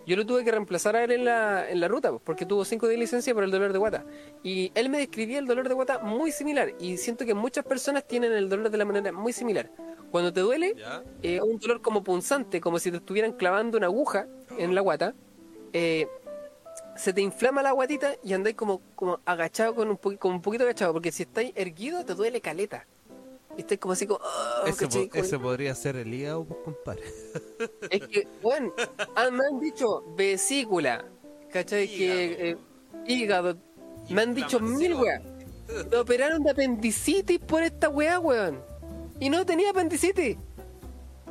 Yo 0.06 0.16
lo 0.16 0.26
tuve 0.26 0.42
que 0.44 0.50
reemplazar 0.50 0.96
a 0.96 1.04
él 1.04 1.12
en 1.12 1.24
la, 1.26 1.70
en 1.70 1.78
la 1.78 1.86
ruta, 1.86 2.10
pues, 2.10 2.22
porque 2.24 2.46
tuvo 2.46 2.64
cinco 2.64 2.88
días 2.88 2.96
de 2.98 3.00
licencia 3.04 3.34
por 3.34 3.44
el 3.44 3.50
dolor 3.50 3.72
de 3.72 3.78
guata. 3.78 4.04
Y 4.42 4.72
él 4.74 4.88
me 4.88 4.98
describía 4.98 5.38
el 5.38 5.46
dolor 5.46 5.68
de 5.68 5.74
guata 5.74 5.98
muy 5.98 6.32
similar. 6.32 6.72
Y 6.80 6.96
siento 6.96 7.24
que 7.26 7.34
muchas 7.34 7.64
personas 7.64 8.06
tienen 8.08 8.32
el 8.32 8.48
dolor 8.48 8.70
de 8.70 8.78
la 8.78 8.84
manera 8.86 9.12
muy 9.12 9.32
similar. 9.32 9.70
Cuando 10.10 10.32
te 10.32 10.40
duele, 10.40 10.74
eh, 11.22 11.40
un 11.42 11.58
dolor 11.58 11.82
como 11.82 12.02
punzante, 12.02 12.60
como 12.60 12.78
si 12.78 12.90
te 12.90 12.96
estuvieran 12.96 13.32
clavando 13.34 13.76
una 13.76 13.86
aguja 13.86 14.26
en 14.58 14.74
la 14.74 14.80
guata, 14.80 15.14
eh, 15.72 16.08
se 16.96 17.12
te 17.12 17.20
inflama 17.20 17.62
la 17.62 17.72
guatita 17.72 18.14
y 18.22 18.32
andáis 18.32 18.56
como, 18.56 18.80
como 18.94 19.20
agachado, 19.24 19.74
con 19.74 19.90
un, 19.90 19.96
como 19.96 20.34
un 20.34 20.42
poquito 20.42 20.64
agachado, 20.64 20.92
porque 20.92 21.12
si 21.12 21.22
estáis 21.24 21.52
erguido 21.54 22.04
te 22.04 22.14
duele 22.14 22.40
caleta. 22.40 22.86
Y 23.56 23.62
estáis 23.62 23.80
como 23.80 23.92
así 23.92 24.06
como... 24.06 24.20
"Ah", 24.22 24.64
Ese, 24.66 25.10
ese 25.12 25.38
podría 25.38 25.74
ser 25.74 25.96
el 25.96 26.12
hígado, 26.12 26.44
pues, 26.44 26.60
compadre. 26.64 27.02
Es 27.90 28.06
que, 28.06 28.28
bueno, 28.42 28.72
ah, 29.16 29.30
me 29.30 29.44
han 29.46 29.60
dicho 29.60 30.04
vesícula, 30.16 31.04
¿cachai? 31.52 31.88
Que 31.88 32.50
eh, 32.50 32.56
hígado. 33.06 33.56
Me 34.08 34.22
han 34.22 34.34
dicho 34.34 34.60
mil 34.60 34.94
weas. 34.94 35.22
Me 35.90 35.96
operaron 35.98 36.42
de 36.42 36.50
apendicitis 36.50 37.38
por 37.38 37.62
esta 37.62 37.88
wea, 37.88 38.18
weón. 38.18 38.60
Y 39.20 39.28
no 39.30 39.44
tenía 39.46 39.70
apendicitis. 39.70 40.36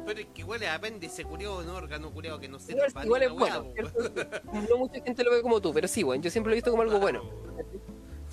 Pero 0.10 0.22
es 0.22 0.28
que 0.34 0.42
igual 0.42 0.64
es 0.64 0.70
apéndice 0.70 1.24
curioso, 1.24 1.60
un 1.60 1.70
órgano 1.70 2.10
curioso 2.10 2.40
que 2.40 2.48
no 2.48 2.58
se 2.58 2.72
Igual, 2.72 2.92
igual 3.06 3.22
es 3.22 3.30
bueno. 3.30 3.72
¿cierto? 3.76 4.12
No 4.68 4.78
mucha 4.78 5.00
gente 5.04 5.24
lo 5.24 5.30
ve 5.30 5.44
como 5.44 5.62
tú, 5.62 5.72
pero 5.72 5.88
sí, 5.88 6.04
weón. 6.04 6.24
Yo 6.24 6.32
siempre 6.32 6.50
lo 6.50 6.56
he 6.56 6.58
visto 6.58 6.72
como 6.72 6.82
algo 6.82 6.98
bueno. 6.98 7.22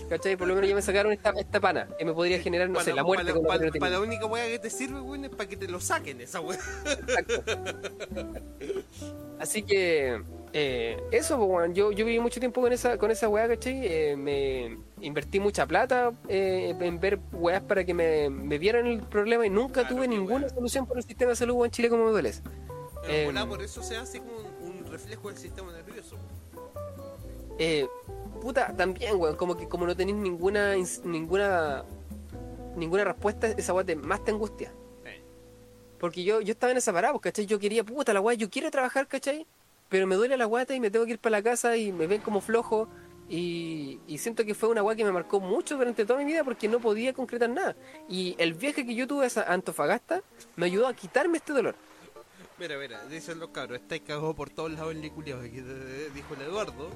¿Cachai? 0.09 0.39
Por 0.39 0.49
lo 0.49 0.55
menos 0.55 0.71
ya 0.71 0.75
me 0.75 0.81
sacaron 0.81 1.13
esta, 1.13 1.35
esta 1.39 1.61
pana 1.61 1.87
que 1.99 2.07
me 2.07 2.15
podría 2.15 2.41
generar, 2.41 2.71
no 2.71 2.81
sé, 2.81 2.95
la 2.95 3.05
muerte 3.05 3.31
para, 3.79 3.91
la 3.91 4.01
única 4.01 4.25
weá 4.25 4.47
que 4.47 4.59
te 4.59 4.71
sirve, 4.71 5.03
weón, 5.03 5.27
es 5.27 5.31
para 5.33 5.51
que 5.51 5.59
te 5.59 5.69
lo 5.69 5.79
saquen 5.79 6.19
esa 6.23 6.41
weá. 6.41 6.59
Así 9.39 9.63
que 9.63 10.23
eh, 10.53 11.03
eso, 11.11 11.37
pues, 11.37 11.49
weón. 11.51 11.75
yo, 11.75 11.93
yo 11.93 12.05
viví 12.05 12.19
mucho 12.21 12.41
tiempo 12.41 12.61
con 12.61 12.73
esa, 12.73 12.97
con 12.99 13.11
esa 13.11 13.29
weá, 13.29 13.47
¿cachai? 13.49 13.81
Eh, 13.85 14.17
me 14.17 14.79
invertí 15.01 15.39
mucha 15.41 15.67
plata 15.67 16.13
eh, 16.29 16.75
en 16.81 16.99
ver 17.01 17.19
weas 17.33 17.63
para 17.63 17.85
que 17.85 17.93
me, 17.95 18.31
me 18.31 18.59
vieran 18.59 18.87
el 18.87 19.01
problema 19.03 19.47
y 19.47 19.51
nunca 19.51 19.83
Claro, 19.83 19.97
tuve 19.97 20.09
ninguna 20.09 20.47
weá. 20.47 20.55
solución 20.55 20.87
por 20.87 20.97
el 20.97 21.05
sistema 21.05 21.31
de 21.31 21.37
salud 21.37 21.65
en 21.65 21.71
Chile 21.71 21.89
como 21.91 22.05
me 22.07 22.11
duele. 22.11 22.33
Pero 23.07 23.31
Eh, 23.31 23.47
por 23.49 23.63
eso 23.63 23.83
se 23.83 23.97
hace 23.97 24.19
como 24.21 24.33
un, 24.63 24.79
un 24.85 24.87
reflejo 24.91 25.29
del 25.29 25.39
sistema 25.39 25.73
nervioso. 25.73 26.17
Eh, 27.59 27.87
puta, 28.41 28.75
también, 28.77 29.17
weón, 29.17 29.37
como 29.37 29.57
que 29.57 29.69
como 29.69 29.87
no 29.87 29.95
tenéis 29.97 30.17
ninguna 30.17 30.75
ninguna 31.05 31.85
ninguna 32.77 33.05
respuesta, 33.05 33.47
esa 33.49 33.73
weá 33.73 33.85
te, 33.85 33.97
más 33.97 34.23
te 34.25 34.31
angustia. 34.31 34.73
Porque 35.99 36.23
yo, 36.25 36.43
yo 36.43 36.53
estaba 36.53 36.73
en 36.73 36.77
esa 36.77 36.93
parada, 36.93 37.15
pues, 37.15 37.23
¿cachai? 37.23 37.47
Yo 37.47 37.59
quería, 37.59 37.83
puta, 37.83 38.13
la 38.13 38.21
weá, 38.21 38.35
yo 38.37 38.51
quiero 38.51 38.71
trabajar, 38.71 39.09
¿cachai? 39.09 39.47
Pero 39.89 40.07
me 40.07 40.17
duele 40.17 40.37
la 40.37 40.45
guata 40.45 40.75
y 40.75 40.81
me 40.81 40.91
tengo 40.91 41.07
que 41.07 41.13
ir 41.13 41.19
para 41.19 41.39
la 41.39 41.43
casa 41.43 41.77
y 41.77 41.93
me 41.93 42.07
ven 42.07 42.21
como 42.21 42.41
flojo. 42.41 42.89
Y, 43.29 43.99
y 44.07 44.19
siento 44.19 44.45
que 44.45 44.55
fue 44.55 44.69
una 44.69 44.83
weá 44.83 44.95
que 44.95 45.05
me 45.05 45.11
marcó 45.11 45.41
mucho 45.41 45.77
durante 45.77 46.05
toda 46.05 46.21
mi 46.21 46.25
vida 46.25 46.45
porque 46.45 46.69
no 46.69 46.81
podía 46.81 47.13
concretar 47.13 47.51
nada. 47.51 47.77
Y 48.09 48.37
el 48.39 48.55
viaje 48.55 48.87
que 48.87 48.95
yo 48.95 49.07
tuve 49.07 49.27
a 49.27 49.53
Antofagasta 49.53 50.23
me 50.55 50.67
ayudó 50.67 50.87
a 50.87 50.95
quitarme 50.95 51.39
este 51.39 51.53
dolor. 51.53 51.75
Mira, 52.59 52.79
mira, 52.79 53.05
dicen 53.07 53.39
los 53.39 53.51
cabros, 53.51 53.81
estáis 53.81 54.03
cagados 54.03 54.35
por 54.35 54.49
todos 54.49 54.73
lados 54.73 54.95
en 54.95 55.05
eh, 55.05 56.11
dijo 56.15 56.35
el 56.35 56.43
Eduardo. 56.43 56.91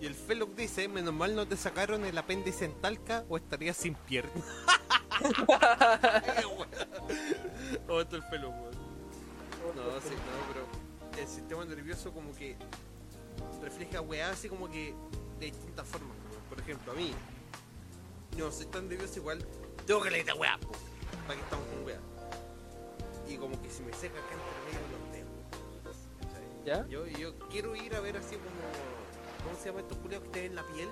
Y 0.00 0.06
el 0.06 0.14
Feloc 0.14 0.54
dice, 0.54 0.88
menos 0.88 1.14
mal 1.14 1.34
no 1.34 1.46
te 1.46 1.56
sacaron 1.56 2.04
el 2.04 2.16
apéndice 2.16 2.64
en 2.64 2.72
talca 2.80 3.24
o 3.28 3.36
estarías 3.36 3.76
sin 3.76 3.94
pierna. 3.94 4.30
esto 8.00 8.16
el 8.16 8.22
Feloc. 8.24 8.54
No, 8.54 10.00
sí, 10.00 10.14
no, 10.14 10.52
pero 10.52 10.79
el 11.18 11.28
sistema 11.28 11.64
nervioso 11.64 12.12
como 12.12 12.34
que 12.34 12.56
refleja 13.62 14.00
weá 14.00 14.30
así 14.30 14.48
como 14.48 14.70
que 14.70 14.94
de 15.38 15.46
distintas 15.46 15.86
formas. 15.86 16.16
Por 16.48 16.58
ejemplo, 16.60 16.92
a 16.92 16.94
mí, 16.94 17.12
no 18.36 18.50
soy 18.50 18.66
tan 18.66 18.88
nervioso 18.88 19.18
igual, 19.18 19.44
Tengo 19.86 20.02
que 20.02 20.10
leer 20.10 20.20
esta 20.20 20.34
weá. 20.34 20.58
¿Para 21.26 21.38
qué 21.38 21.44
estamos 21.44 21.66
con 21.68 21.84
weá? 21.84 22.00
Y 23.28 23.36
como 23.36 23.60
que 23.62 23.70
se 23.70 23.82
me 23.82 23.92
seca 23.92 24.18
acá 24.18 24.34
entre 24.34 24.50
medio 24.66 24.98
los 24.98 25.12
dedos. 25.12 25.96
¿Ya? 26.64 26.86
Yo, 26.88 27.06
yo 27.06 27.38
quiero 27.48 27.74
ir 27.76 27.94
a 27.94 28.00
ver 28.00 28.16
así 28.16 28.36
como. 28.36 28.50
¿Cómo 29.44 29.56
se 29.56 29.66
llama 29.66 29.80
estos 29.80 29.98
culiados 29.98 30.26
que 30.26 30.32
te 30.32 30.40
ven 30.42 30.54
la 30.54 30.62
piel? 30.64 30.88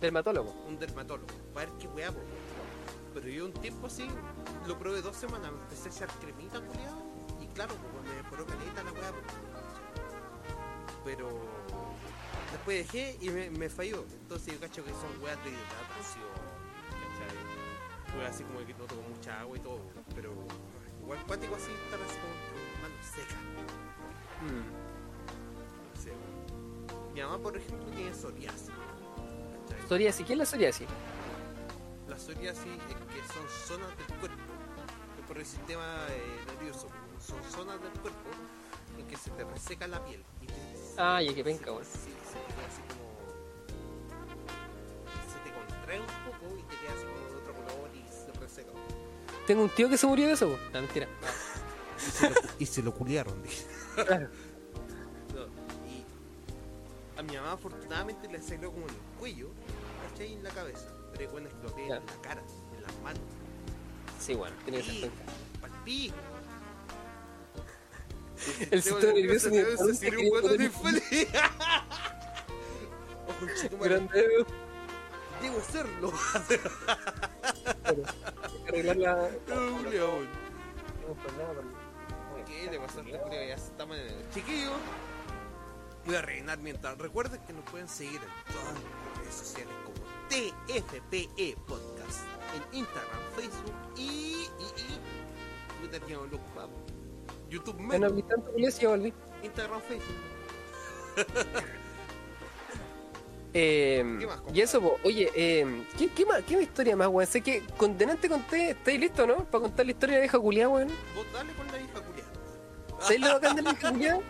Dermatólogo. 0.00 0.52
Un 0.68 0.78
dermatólogo. 0.78 1.32
Para 1.54 1.70
ver 1.70 1.78
qué 1.78 1.88
weá, 1.88 2.12
po. 2.12 2.20
Pero 3.14 3.28
yo 3.28 3.46
un 3.46 3.52
tiempo 3.54 3.86
así, 3.86 4.06
lo 4.66 4.78
probé 4.78 5.00
dos 5.00 5.16
semanas, 5.16 5.50
me 5.50 5.58
empecé 5.62 5.88
a 5.88 5.92
echar 5.92 6.08
cremita, 6.20 6.60
culiado. 6.60 7.05
Claro, 7.56 7.74
pues 7.74 8.04
me 8.04 8.22
mejoró 8.22 8.44
caleta 8.44 8.82
la 8.84 8.92
weá, 8.92 9.10
po. 9.10 9.18
Pero. 11.06 11.28
Después 12.52 12.92
dejé 12.92 13.16
y 13.22 13.30
me, 13.30 13.48
me 13.48 13.70
falló. 13.70 14.04
Entonces 14.20 14.52
yo 14.52 14.60
cacho 14.60 14.84
que 14.84 14.90
son 14.90 15.22
weas 15.22 15.42
de 15.42 15.50
hidratación. 15.50 16.28
¿cachai? 16.92 18.18
Weas 18.18 18.34
así 18.34 18.44
como 18.44 18.58
que 18.58 18.74
no 18.74 18.84
tomo 18.84 19.02
mucha 19.08 19.40
agua 19.40 19.56
y 19.56 19.60
todo. 19.60 19.80
Pero 20.14 20.34
igual 21.00 21.18
cuático 21.26 21.54
así 21.56 21.72
estar 21.72 21.98
así 22.02 22.18
como 22.20 22.34
con 22.44 22.82
manos 22.82 23.06
secas. 23.06 23.38
Mm. 24.42 24.68
No 25.94 26.00
sé. 26.02 26.12
Mi 27.14 27.22
mamá, 27.22 27.38
por 27.38 27.56
ejemplo, 27.56 27.86
tiene 27.92 28.12
psoriasis. 28.12 28.70
¿cachai? 29.66 29.88
Psoriasis. 29.88 30.26
¿Quién 30.26 30.40
es 30.40 30.40
la 30.40 30.46
psoriasis? 30.46 30.88
La 32.06 32.18
psoriasis 32.18 32.66
es 32.66 32.94
que 32.94 33.32
son 33.32 33.48
zonas 33.66 33.96
del 33.96 34.18
cuerpo, 34.18 34.36
por 35.26 35.38
el 35.38 35.46
sistema 35.46 36.06
eh, 36.10 36.44
nervioso, 36.46 36.88
son 37.26 37.42
zonas 37.52 37.80
del 37.82 37.90
cuerpo 38.00 38.30
en 38.98 39.06
que 39.06 39.16
se 39.16 39.30
te 39.30 39.44
reseca 39.44 39.86
la 39.86 40.04
piel. 40.04 40.22
Y 40.42 40.46
te- 40.46 40.54
Ah, 40.98 41.20
ya 41.22 41.34
que 41.34 41.44
penca, 41.44 41.72
weón. 41.72 41.84
Sí, 41.84 41.90
se 42.00 42.38
te 42.38 42.54
queda 42.54 42.66
así 42.68 42.82
como. 42.88 43.06
Se 45.30 45.38
te 45.44 45.52
contrae 45.54 46.00
un 46.00 46.06
poco 46.06 46.56
y 46.58 46.62
te 46.62 46.76
queda 46.80 46.92
así 46.92 47.04
como 47.04 47.18
de 47.28 47.36
otro 47.36 47.52
color 47.54 47.90
y 47.94 48.02
se 48.08 48.32
reseca. 48.40 48.70
Tengo 49.46 49.62
un 49.62 49.70
tío 49.70 49.88
que 49.88 49.98
se 49.98 50.06
murió 50.06 50.26
de 50.26 50.32
eso. 50.32 50.58
No, 50.72 50.80
mentira. 50.80 51.06
Y 51.98 52.10
se 52.10 52.30
lo, 52.30 52.36
y 52.58 52.66
se 52.66 52.82
lo 52.82 52.94
culiaron, 52.94 53.42
dije. 53.42 53.64
Claro. 53.94 54.28
No, 55.34 55.46
Y 55.88 56.04
a 57.18 57.22
mi 57.22 57.34
mamá 57.36 57.52
afortunadamente 57.52 58.28
le 58.28 58.40
salió 58.42 58.70
como 58.72 58.86
en 58.86 58.94
el 58.94 59.00
cuello, 59.18 59.48
¿cachai? 60.10 60.32
En 60.34 60.42
la 60.44 60.50
cabeza. 60.50 60.92
Pero 61.16 61.30
bueno, 61.32 61.48
exploté 61.48 61.88
Ya. 61.88 61.96
en 61.96 62.06
la 62.06 62.20
cara, 62.22 62.42
en 62.76 62.82
las 62.82 62.94
manos. 63.02 63.22
Sí, 64.20 64.34
bueno, 64.34 64.54
tiene 64.64 64.78
que 64.78 64.84
ser 64.84 64.94
Y 64.94 65.00
penca. 65.02 65.22
El 68.70 68.82
sistema 68.82 69.12
nervioso 69.12 69.94
se 69.94 70.16
un 70.16 70.28
guatón 70.28 70.62
infeliz. 70.62 71.28
Ojo, 73.28 73.38
conchetumare, 73.40 73.88
Grande. 73.88 74.26
Hay 77.84 78.62
que 78.62 78.68
arreglar 78.68 78.96
la. 78.96 79.30
¿Qué 82.46 82.70
le 82.70 82.78
pasó 82.78 83.00
a 83.00 83.02
este? 83.02 83.48
Ya 83.48 83.54
estamos 83.54 83.96
en 83.96 84.06
el 84.06 84.30
chiquillo. 84.30 84.72
Voy 86.04 86.14
a 86.14 86.22
reinar 86.22 86.58
mientras. 86.58 86.96
Recuerden 86.98 87.40
que 87.46 87.52
nos 87.52 87.64
pueden 87.64 87.88
seguir 87.88 88.20
en 88.22 88.54
todas 88.54 88.74
las 88.74 89.18
redes 89.18 89.34
sociales 89.34 89.74
como 89.84 89.96
TFPE 90.28 91.56
Podcast. 91.66 92.20
En 92.54 92.78
Instagram, 92.78 93.20
Facebook 93.34 93.74
y. 93.96 94.48
y, 94.58 94.64
y 94.80 95.80
Twitter 95.80 96.02
lo 96.10 96.36
ocupamos. 96.36 96.95
YouTube 97.48 97.78
Ya 97.90 97.98
no 97.98 98.10
tanto, 98.24 98.52
ya 98.56 98.88
volví. 98.88 99.12
Instagram, 99.42 99.80
Facebook. 99.82 100.14
Eh, 103.58 104.04
¿Qué 104.20 104.26
más, 104.26 104.42
y 104.52 104.60
eso, 104.60 104.82
po, 104.82 104.98
oye, 105.02 105.30
eh, 105.34 105.86
¿qué, 105.96 106.08
qué, 106.08 106.26
más, 106.26 106.42
¿qué 106.42 106.60
historia 106.60 106.94
más, 106.94 107.08
weón? 107.08 107.26
Sé 107.26 107.40
que 107.40 107.62
con 107.78 107.96
delante 107.96 108.28
conté, 108.28 108.72
¿estáis 108.72 109.00
listos, 109.00 109.26
no? 109.26 109.44
Para 109.46 109.62
contar 109.62 109.86
la 109.86 109.92
historia 109.92 110.16
de 110.16 110.18
la 110.18 110.22
vieja 110.24 110.38
culiada, 110.38 110.68
weón. 110.68 110.88
Vos 111.14 111.26
dale 111.32 111.54
con 111.54 111.66
la 111.68 111.80
hija 111.80 111.94
Julián. 112.06 112.26
¿Sabéis 113.00 113.20
lo 113.22 113.32
bacán 113.32 113.56
de 113.56 113.62
la 113.62 113.72
vieja 113.72 113.90
culiada? 113.92 114.20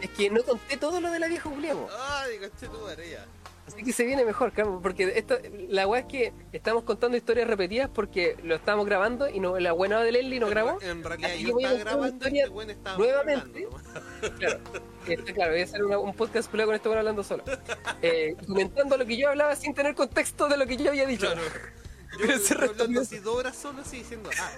Es 0.00 0.10
que 0.10 0.30
no 0.30 0.44
conté 0.44 0.76
todo 0.76 1.00
lo 1.00 1.10
de 1.10 1.18
la 1.18 1.26
vieja 1.26 1.50
culiada, 1.50 1.80
po. 1.80 1.88
Ay, 1.98 2.38
caché 2.38 2.68
tu 2.68 2.78
madre 2.78 3.10
ya. 3.10 3.26
Así 3.66 3.82
que 3.82 3.92
se 3.92 4.04
viene 4.04 4.24
mejor, 4.24 4.52
claro, 4.52 4.78
porque 4.80 5.12
esto, 5.16 5.36
la 5.68 5.86
weá 5.88 6.02
es 6.02 6.06
que 6.06 6.32
estamos 6.52 6.84
contando 6.84 7.16
historias 7.16 7.48
repetidas 7.48 7.90
porque 7.92 8.36
lo 8.44 8.54
estábamos 8.54 8.86
grabando 8.86 9.28
y 9.28 9.40
no, 9.40 9.58
la 9.58 9.72
buena 9.72 10.00
de 10.02 10.12
Leslie 10.12 10.38
no 10.38 10.48
grabó. 10.48 10.78
En 10.82 11.02
realidad 11.02 11.32
Así 11.32 11.42
yo 11.44 11.58
estaba 11.58 11.78
grabando 11.78 12.28
y 12.28 12.38
este 12.40 12.72
estaba 12.72 12.98
nuevamente. 12.98 13.66
hablando. 13.66 13.80
Claro, 14.38 14.60
está 15.08 15.32
claro, 15.34 15.50
voy 15.52 15.60
a 15.60 15.64
hacer 15.64 15.84
una- 15.84 15.98
un 15.98 16.14
podcast 16.14 16.50
con 16.50 16.74
este 16.74 16.88
weón 16.88 16.98
hablando 16.98 17.22
solo. 17.22 17.44
Eh, 18.02 18.34
comentando 18.46 18.96
lo 18.96 19.04
que 19.06 19.16
yo 19.16 19.28
hablaba 19.28 19.54
sin 19.56 19.74
tener 19.74 19.94
contexto 19.94 20.48
de 20.48 20.56
lo 20.56 20.66
que 20.66 20.76
yo 20.76 20.88
había 20.90 21.06
dicho. 21.06 21.26
Claro. 21.26 21.42
Yo, 22.18 22.58
hablando 22.70 23.00
así 23.02 23.18
dos 23.18 23.36
horas 23.36 23.54
solo 23.56 23.82
así 23.82 23.98
diciendo, 23.98 24.30
ah, 24.40 24.50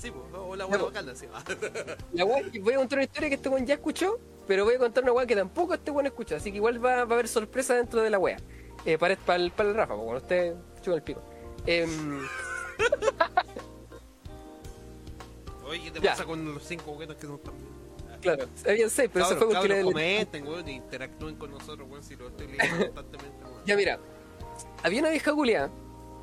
sí, 0.00 0.10
pues, 0.10 0.24
hola, 0.34 0.64
buena 0.64 0.78
Ya, 0.78 0.84
bacana, 0.84 1.14
sí. 1.14 1.26
ah. 1.32 1.42
La 2.12 2.24
weá 2.24 2.40
es 2.40 2.48
que 2.50 2.60
voy 2.60 2.74
a 2.74 2.76
contar 2.78 2.98
una 2.98 3.04
historia 3.04 3.28
que 3.28 3.34
este 3.36 3.48
weón 3.48 3.66
ya 3.66 3.74
escuchó, 3.74 4.18
pero 4.46 4.64
voy 4.64 4.74
a 4.74 4.78
contar 4.78 5.04
una 5.04 5.12
weá 5.12 5.26
que 5.26 5.36
tampoco 5.36 5.74
este 5.74 5.90
weón 5.90 6.06
escuchó, 6.06 6.36
así 6.36 6.50
que 6.50 6.56
igual 6.56 6.84
va, 6.84 7.04
va 7.04 7.12
a 7.12 7.14
haber 7.14 7.28
sorpresa 7.28 7.74
dentro 7.74 8.02
de 8.02 8.10
la 8.10 8.18
weá. 8.18 8.36
Eh, 8.86 8.96
para, 8.98 9.14
para, 9.16 9.42
el, 9.42 9.50
para 9.50 9.68
el 9.68 9.74
Rafa, 9.74 9.94
cuando 9.94 10.16
usted 10.16 10.54
chupa 10.80 10.96
el 10.96 11.02
pico. 11.02 11.22
Em, 11.66 12.26
Oye, 15.64 15.82
¿qué 15.84 15.90
te 15.92 16.00
Ya. 16.00 16.10
pasa 16.12 16.24
con 16.24 16.54
los 16.54 16.62
cinco 16.64 16.84
juguetes 16.92 17.16
que 17.16 17.26
están 17.26 17.56
bien? 17.56 17.80
claro, 18.20 18.44
habían 18.68 18.90
seis, 18.90 19.08
pero 19.12 19.24
eso 19.24 19.34
Cabros, 19.34 19.52
fue 19.52 19.60
porque 19.62 19.74
le, 19.76 19.82
comenten, 19.82 20.46
weón, 20.46 20.68
interactúen 20.68 21.36
con 21.36 21.50
nosotros, 21.52 21.88
weón, 21.88 22.02
si 22.02 22.16
lo 22.16 22.28
estoy 22.28 22.48
leyendo 22.48 22.76
constantemente, 22.92 23.44
weón. 23.44 23.62
Ya 23.64 23.76
mira, 23.76 23.98
había 24.82 25.00
una 25.00 25.10
vieja 25.10 25.32
culiada, 25.32 25.70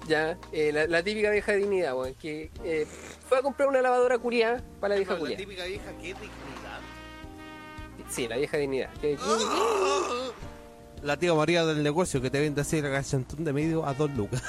ya, 0.07 0.37
eh, 0.51 0.71
la, 0.73 0.87
la 0.87 1.03
típica 1.03 1.29
vieja 1.31 1.51
de 1.51 1.57
dignidad, 1.59 1.95
weón, 1.95 2.15
que 2.15 2.51
eh, 2.63 2.87
fue 3.27 3.39
a 3.39 3.41
comprar 3.41 3.69
una 3.69 3.81
lavadora 3.81 4.17
culiada 4.17 4.63
para 4.79 4.95
la 4.95 4.99
vieja 4.99 5.15
No, 5.15 5.25
la 5.25 5.35
típica 5.35 5.65
vieja 5.65 5.91
que 5.91 6.11
es 6.11 6.15
dignidad. 6.19 6.79
Sí, 8.09 8.27
la 8.27 8.37
vieja 8.37 8.57
de 8.57 8.61
dignidad. 8.61 8.89
La 11.03 11.15
tía 11.15 11.31
María 11.35 11.63
del 11.63 11.83
negocio 11.83 12.19
que 12.21 12.31
te 12.31 12.39
vende 12.39 12.61
así 12.61 12.77
el 12.77 12.89
gachantón 12.89 13.43
de 13.43 13.53
medio 13.53 13.85
a 13.85 13.93
dos 13.93 14.09
lucas. 14.11 14.41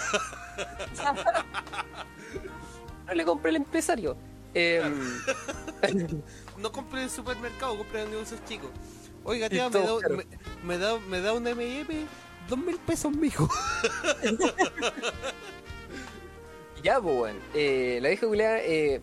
no 3.07 3.15
le 3.15 3.25
compré 3.27 3.51
el 3.51 3.57
empresario. 3.57 4.17
Em, 4.55 4.99
No 6.57 6.73
compren 6.73 7.03
en 7.03 7.05
el 7.05 7.11
supermercado, 7.11 7.77
compren 7.77 8.05
en 8.05 8.11
negocios 8.13 8.41
chicos. 8.49 8.71
Oiga, 9.25 9.49
tía, 9.49 9.69
me 9.69 9.79
da, 9.79 9.95
me 10.65 10.79
da, 10.79 10.99
me 11.01 11.21
da 11.21 11.33
un 11.35 11.47
M&M, 11.47 12.07
dos 12.49 12.59
mil 12.59 12.79
pesos, 12.79 13.13
mijo. 13.13 13.49
Ya, 16.83 17.01
pues, 17.01 17.15
weón. 17.15 17.37
Eh, 17.55 17.99
la 18.01 18.09
vieja 18.09 18.27
culiada 18.27 18.61
eh, 18.61 19.01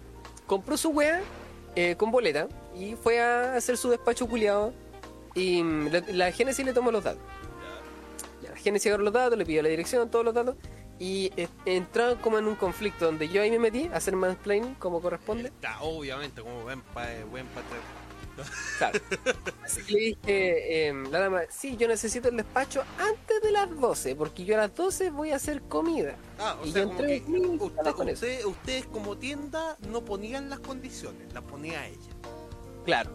compró 0.47 0.77
su 0.77 0.89
weá 0.89 1.21
eh, 1.75 1.95
con 1.97 2.11
boleta 2.11 2.47
y 2.75 2.95
fue 2.95 3.19
a 3.19 3.55
hacer 3.55 3.77
su 3.77 3.89
despacho 3.89 4.27
culiado. 4.27 4.73
Y 5.33 5.61
mm, 5.61 5.87
la, 5.87 6.03
la 6.13 6.31
Génesis 6.31 6.65
le 6.65 6.73
tomó 6.73 6.91
los 6.91 7.03
datos. 7.03 7.21
Ya, 8.41 8.51
la 8.51 8.55
Génesis 8.55 8.87
agarró 8.87 9.03
los 9.03 9.13
datos, 9.13 9.37
le 9.37 9.45
pidió 9.45 9.61
la 9.61 9.69
dirección, 9.69 10.09
todos 10.09 10.23
los 10.23 10.33
datos. 10.33 10.55
Y 10.97 11.33
eh, 11.35 11.49
entraron 11.65 12.17
como 12.19 12.37
en 12.37 12.47
un 12.47 12.55
conflicto 12.55 13.05
donde 13.05 13.27
yo 13.27 13.41
ahí 13.41 13.51
me 13.51 13.59
metí 13.59 13.87
a 13.87 13.97
hacer 13.97 14.15
mansplaining 14.15 14.75
como 14.75 15.01
corresponde. 15.01 15.49
Está, 15.49 15.81
obviamente, 15.81 16.41
como 16.41 16.63
buen, 16.63 16.81
pa, 16.81 17.07
buen 17.29 17.45
patrón. 17.47 17.81
Claro. 18.77 18.99
Así 19.63 19.81
que 19.83 19.93
le 19.93 19.99
dije, 19.99 20.88
eh, 20.89 20.93
la 21.09 21.19
dama, 21.19 21.41
sí, 21.49 21.77
yo 21.77 21.88
necesito 21.88 22.27
el 22.29 22.38
despacho 22.38 22.83
antes 22.99 23.41
de 23.41 23.51
las 23.51 23.69
12, 23.79 24.15
porque 24.15 24.43
yo 24.45 24.55
a 24.55 24.57
las 24.59 24.75
12 24.75 25.09
voy 25.11 25.31
a 25.31 25.38
hacer 25.38 25.61
comida. 25.63 26.15
Ah, 26.39 26.57
o 26.61 26.65
Y 26.65 26.71
sea, 26.71 26.83
yo 26.83 26.88
como 26.89 26.97
que 26.99 27.15
usted- 27.59 27.91
con 27.93 28.09
usted- 28.09 28.45
ustedes 28.45 28.86
como 28.88 29.17
tienda 29.17 29.77
no 29.89 30.03
ponían 30.03 30.49
las 30.49 30.59
condiciones, 30.59 31.33
las 31.33 31.43
ponía 31.43 31.88
ella. 31.88 31.97
Claro, 32.86 33.11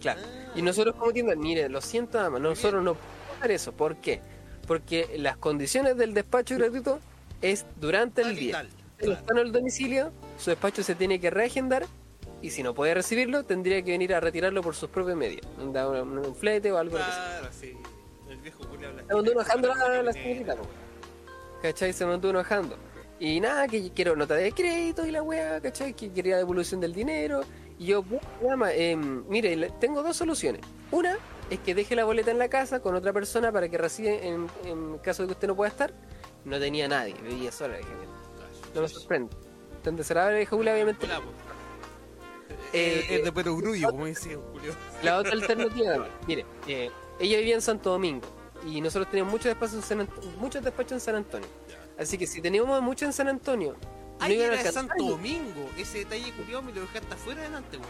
claro. 0.00 0.20
Ah. 0.24 0.52
Y 0.56 0.62
nosotros 0.62 0.96
como 0.96 1.12
tienda, 1.12 1.34
mire, 1.36 1.68
lo 1.68 1.80
siento 1.80 2.18
dama, 2.18 2.38
nosotros 2.38 2.82
no 2.82 2.94
podemos 2.94 3.38
hacer 3.38 3.50
eso. 3.52 3.72
¿Por 3.72 3.96
qué? 3.96 4.20
Porque 4.66 5.16
las 5.18 5.36
condiciones 5.36 5.96
del 5.96 6.14
despacho 6.14 6.56
gratuito 6.56 6.98
es 7.42 7.66
durante 7.76 8.22
el 8.22 8.32
y 8.32 8.36
día. 8.36 8.52
tal, 8.52 8.68
claro. 8.96 9.12
está 9.20 9.32
en 9.34 9.38
el 9.38 9.52
domicilio, 9.52 10.12
su 10.38 10.50
despacho 10.50 10.82
se 10.82 10.94
tiene 10.94 11.20
que 11.20 11.30
reagendar 11.30 11.86
y 12.46 12.50
si 12.50 12.62
no 12.62 12.74
puede 12.74 12.92
recibirlo, 12.94 13.42
tendría 13.44 13.82
que 13.82 13.92
venir 13.92 14.14
a 14.14 14.20
retirarlo 14.20 14.62
por 14.62 14.74
sus 14.74 14.90
propios 14.90 15.16
medios. 15.16 15.46
Un, 15.58 15.76
un, 15.76 16.18
un 16.18 16.34
flete 16.34 16.70
o 16.72 16.76
algo 16.78 16.98
así. 16.98 17.10
Claro, 17.10 17.48
sí. 17.52 17.76
El 18.28 18.36
viejo 18.38 18.64
Julio 18.64 18.88
habla. 18.88 19.02
Se 19.06 19.14
mandó 19.14 19.32
enojando 19.32 19.68
la, 19.74 20.02
la 20.02 20.12
Tiene- 20.12 20.22
señorita. 20.42 20.56
¿cachai? 21.62 21.92
Se 21.92 22.04
mandó 22.04 22.30
enojando. 22.30 22.76
Y 23.18 23.40
nada, 23.40 23.66
que 23.68 23.90
quiero 23.92 24.14
nota 24.16 24.34
de 24.34 24.52
crédito 24.52 25.06
y 25.06 25.10
la 25.10 25.22
weá, 25.22 25.60
¿cachai? 25.60 25.94
Que 25.94 26.12
quería 26.12 26.36
devolución 26.36 26.80
del 26.80 26.92
dinero. 26.92 27.42
Y 27.78 27.86
yo, 27.86 28.02
"Puta, 28.02 28.26
dama, 28.42 28.72
em, 28.72 29.24
mire, 29.28 29.70
tengo 29.80 30.02
dos 30.02 30.16
soluciones. 30.16 30.60
Una 30.90 31.16
es 31.50 31.58
que 31.60 31.74
deje 31.74 31.96
la 31.96 32.04
boleta 32.04 32.30
en 32.30 32.38
la 32.38 32.48
casa 32.48 32.80
con 32.80 32.94
otra 32.94 33.12
persona 33.12 33.50
para 33.52 33.68
que 33.68 33.78
reciba 33.78 34.10
en, 34.10 34.48
en 34.64 34.98
caso 34.98 35.22
de 35.22 35.28
que 35.28 35.32
usted 35.32 35.48
no 35.48 35.56
pueda 35.56 35.70
estar. 35.70 35.92
No 36.44 36.58
tenía 36.58 36.88
nadie, 36.88 37.14
vivía 37.22 37.50
sola. 37.50 37.78
Dije, 37.78 37.88
no 38.74 38.82
me 38.82 38.88
sorprende. 38.88 39.34
Entonces 39.76 40.06
será 40.06 40.30
la 40.30 40.36
vieja 40.36 40.54
Julia, 40.56 40.74
obviamente. 40.74 41.06
Hola. 41.06 41.20
Eh, 42.72 43.06
es 43.08 43.24
de 43.24 43.32
perogrullo, 43.32 43.90
como 43.90 44.06
decía 44.06 44.36
Julio. 44.52 44.74
La 45.02 45.18
otra 45.18 45.32
alternativa, 45.32 46.08
mire, 46.26 46.44
eh, 46.66 46.90
ella 47.18 47.38
vivía 47.38 47.54
en 47.54 47.62
Santo 47.62 47.90
Domingo 47.90 48.26
y 48.66 48.80
nosotros 48.80 49.10
teníamos 49.10 49.32
muchos 49.32 49.46
despachos 49.46 49.74
en 49.74 49.82
San, 49.82 50.08
muchos 50.38 50.64
despachos 50.64 50.92
en 50.92 51.00
San 51.00 51.14
Antonio. 51.16 51.48
Así 51.98 52.18
que 52.18 52.26
si 52.26 52.40
teníamos 52.40 52.82
mucho 52.82 53.04
en 53.04 53.12
San 53.12 53.28
Antonio 53.28 53.76
Ah, 54.20 54.28
no 54.28 54.34
era 54.34 54.62
de. 54.62 54.72
Santo 54.72 54.94
Domingo. 55.04 55.68
Ese 55.76 55.98
detalle 55.98 56.32
culiado 56.32 56.62
me 56.62 56.72
lo 56.72 56.80
dejaste 56.82 57.14
afuera 57.14 57.42
delante, 57.42 57.76
weón. 57.76 57.88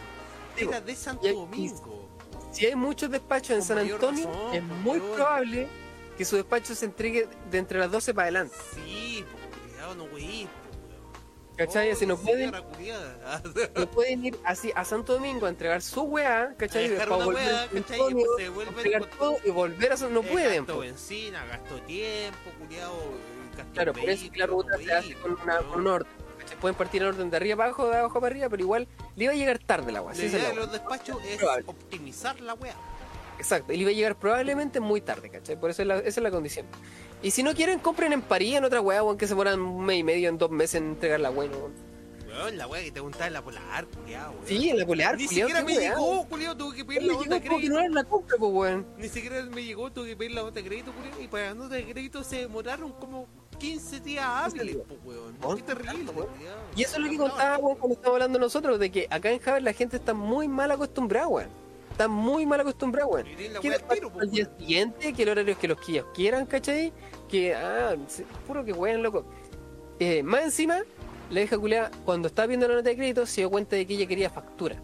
Era 0.57 0.81
de 0.81 0.97
Santo 0.97 1.29
Domingo. 1.29 2.09
Si 2.51 2.67
hay 2.67 2.77
muchos 2.77 3.11
despachos 3.11 3.51
en 3.51 3.63
San 3.63 3.79
Antonio, 3.79 4.27
razón, 4.27 4.55
es 4.55 4.63
muy 4.63 5.01
probable 5.01 5.69
que 6.17 6.25
su 6.25 6.37
despacho 6.37 6.75
se 6.75 6.85
entregue 6.87 7.29
de 7.51 7.59
entre 7.59 7.79
las 7.79 7.91
12 7.91 8.15
para 8.15 8.27
adelante. 8.27 8.55
Sí, 8.75 9.25
culiado, 9.63 9.95
no 9.97 10.05
weón. 10.05 10.49
¿Cachai? 11.57 11.91
Oh, 11.91 11.93
Así 11.93 12.07
no 12.07 12.17
pueden, 12.17 12.51
señora 12.51 12.63
culiada. 12.63 13.43
no 13.77 13.87
pueden 13.91 14.27
ir 14.27 14.39
así 14.45 14.73
a 14.75 14.85
Santo 14.85 15.15
Domingo 15.15 15.47
a 15.47 15.49
entregar 15.49 15.83
su 15.83 16.03
weá, 16.03 16.53
¿cachai? 16.57 16.97
Para 16.97 17.17
volver 17.17 17.45
weá, 17.47 17.69
¿cachai? 17.69 17.75
Y 17.75 18.01
Antonio, 18.01 18.17
después 18.37 18.43
se 18.43 18.49
vuelven 18.49 19.01
con- 19.01 19.11
todo 19.19 19.37
y 19.45 19.51
volver 19.51 19.93
a. 19.93 19.97
No 20.09 20.21
Eh, 20.21 20.29
pueden, 20.33 20.67
Gasto 20.67 20.81
benzina, 20.81 21.45
gasto 21.47 21.81
tiempo, 21.83 22.51
culiado. 22.59 22.97
gasto 23.57 23.73
Claro, 23.73 23.93
por 23.93 24.11
eso 24.11 24.33
que 24.33 24.39
la 24.39 24.47
ruta 24.47 24.77
se 24.79 24.93
hace 24.93 25.15
con, 25.15 25.39
una, 25.41 25.59
con 25.59 25.81
un 25.81 25.87
orden. 25.87 26.13
¿cachai? 26.39 26.57
Pueden 26.59 26.77
partir 26.77 27.03
en 27.03 27.09
orden 27.09 27.31
de 27.31 27.37
arriba 27.37 27.65
abajo, 27.65 27.89
de 27.89 27.97
abajo 27.99 28.21
para 28.21 28.33
arriba, 28.35 28.49
pero 28.49 28.63
igual 28.63 28.89
le 29.15 29.25
iba 29.25 29.33
a 29.33 29.37
llegar 29.37 29.59
tarde 29.61 29.93
la 29.93 30.03
weá. 30.03 30.15
La 30.15 30.25
idea 30.25 30.49
de 30.49 30.55
los 30.57 30.73
despachos 30.73 31.19
es 31.25 31.37
Probable. 31.39 31.65
optimizar 31.69 32.41
la 32.41 32.55
weá. 32.55 32.75
Exacto, 33.39 33.73
y 33.73 33.77
le 33.77 33.83
iba 33.83 33.91
a 33.91 33.95
llegar 33.95 34.17
probablemente 34.17 34.81
muy 34.81 35.01
tarde, 35.01 35.29
¿cachai? 35.31 35.59
Por 35.59 35.71
eso 35.71 35.83
es 35.83 35.89
la, 35.89 35.99
esa 35.99 36.09
es 36.09 36.19
la 36.23 36.31
condición. 36.31 36.67
Y 37.23 37.31
si 37.31 37.43
no 37.43 37.55
quieren, 37.55 37.79
compren 37.79 38.13
en 38.13 38.23
París, 38.23 38.57
en 38.57 38.65
otra 38.65 38.81
weá, 38.81 39.03
weón, 39.03 39.17
que 39.19 39.27
se 39.27 39.33
demoran 39.33 39.61
un 39.61 39.85
mes 39.85 39.99
y 39.99 40.05
medio, 40.05 40.29
en 40.29 40.39
dos 40.39 40.51
meses 40.51 40.77
en 40.77 40.91
entregar 40.91 41.21
la 41.21 41.31
weá, 41.31 41.51
weón. 41.51 41.73
Weón, 42.29 42.59
la 42.59 42.67
weá 42.67 42.81
que 42.81 42.87
te 42.89 42.93
preguntaba 42.95 43.27
en 43.29 43.33
la 43.33 43.43
polar, 43.43 43.87
culiado, 43.87 44.33
weón. 44.33 44.47
Sí, 44.47 44.69
en 44.69 44.79
la 44.79 44.87
polear, 44.87 45.17
Ni 45.17 45.27
culiao, 45.27 45.49
siquiera 45.49 45.65
me 45.67 45.77
weá. 45.77 45.91
llegó, 45.91 46.27
culiado, 46.29 46.57
tuve 46.57 46.77
que 46.77 46.85
pedir 46.85 47.03
la 47.05 47.13
nota 47.15 47.35
de 47.35 47.41
crédito. 47.43 47.75
no 47.75 47.89
la 47.89 48.05
compra, 48.05 48.37
pues, 48.39 48.53
weón. 48.53 48.87
Ni 48.99 49.09
siquiera 49.09 49.43
me 49.45 49.65
llegó, 49.65 49.91
tuve 49.93 50.09
que 50.11 50.17
pedir 50.17 50.33
la 50.33 50.43
nota 50.43 50.55
de 50.61 50.65
crédito, 50.65 50.93
culiado. 50.93 51.21
Y 51.23 51.29
para 51.29 51.45
la 51.49 51.55
nota 51.55 51.75
de 51.77 51.85
crédito 51.85 52.25
se 52.25 52.37
demoraron 52.39 52.93
como 52.93 53.27
15 53.59 54.01
días 54.01 54.25
hábiles, 54.27 54.77
pues, 54.87 55.01
weón. 55.05 55.37
Weón, 55.43 55.57
Qué 55.59 55.63
terrible, 55.63 56.11
weón. 56.13 56.29
Y 56.77 56.83
eso 56.83 56.97
es 56.97 57.03
lo 57.03 57.11
que 57.11 57.17
contaba, 57.17 57.59
weón, 57.59 57.77
cuando 57.79 57.95
estábamos 57.95 58.17
hablando 58.17 58.39
nosotros, 58.39 58.79
de 58.81 58.91
que 58.91 59.07
acá 59.11 59.31
en 59.31 59.39
Javer 59.39 59.63
la 59.63 59.73
gente 59.73 59.97
está 59.97 60.13
muy 60.13 60.49
mal 60.49 60.71
acostumbrada, 60.73 61.29
weón. 61.29 61.65
Está 61.95 62.09
muy 62.09 62.45
mal 62.45 62.59
acostumbrada, 62.59 63.07
weón. 63.07 63.25
Al 63.29 63.37
día 63.37 64.47
weón. 64.49 64.59
siguiente, 64.59 65.13
que 65.13 65.23
el 65.23 65.29
horario 65.29 65.53
es 65.53 65.59
que 65.59 65.69
los 65.69 65.81
quillos 65.81 66.05
quieran, 66.13 66.45
¿cachai? 66.45 66.93
Que, 67.29 67.55
ah, 67.55 67.95
puro 68.49 68.65
que 68.65 68.73
weón, 68.73 69.01
loco. 69.05 69.25
Eh, 70.01 70.25
más 70.25 70.43
encima, 70.43 70.81
la 71.31 71.41
hija 71.43 71.57
culiada, 71.57 71.93
cuando 72.05 72.27
estaba 72.27 72.47
viendo 72.49 72.67
la 72.67 72.75
nota 72.75 72.89
de 72.89 72.97
crédito, 72.97 73.27
se 73.27 73.43
dio 73.43 73.51
cuenta 73.51 73.77
de 73.77 73.87
que 73.87 73.95
ella 73.95 74.07
quería 74.09 74.29
factura. 74.29 74.83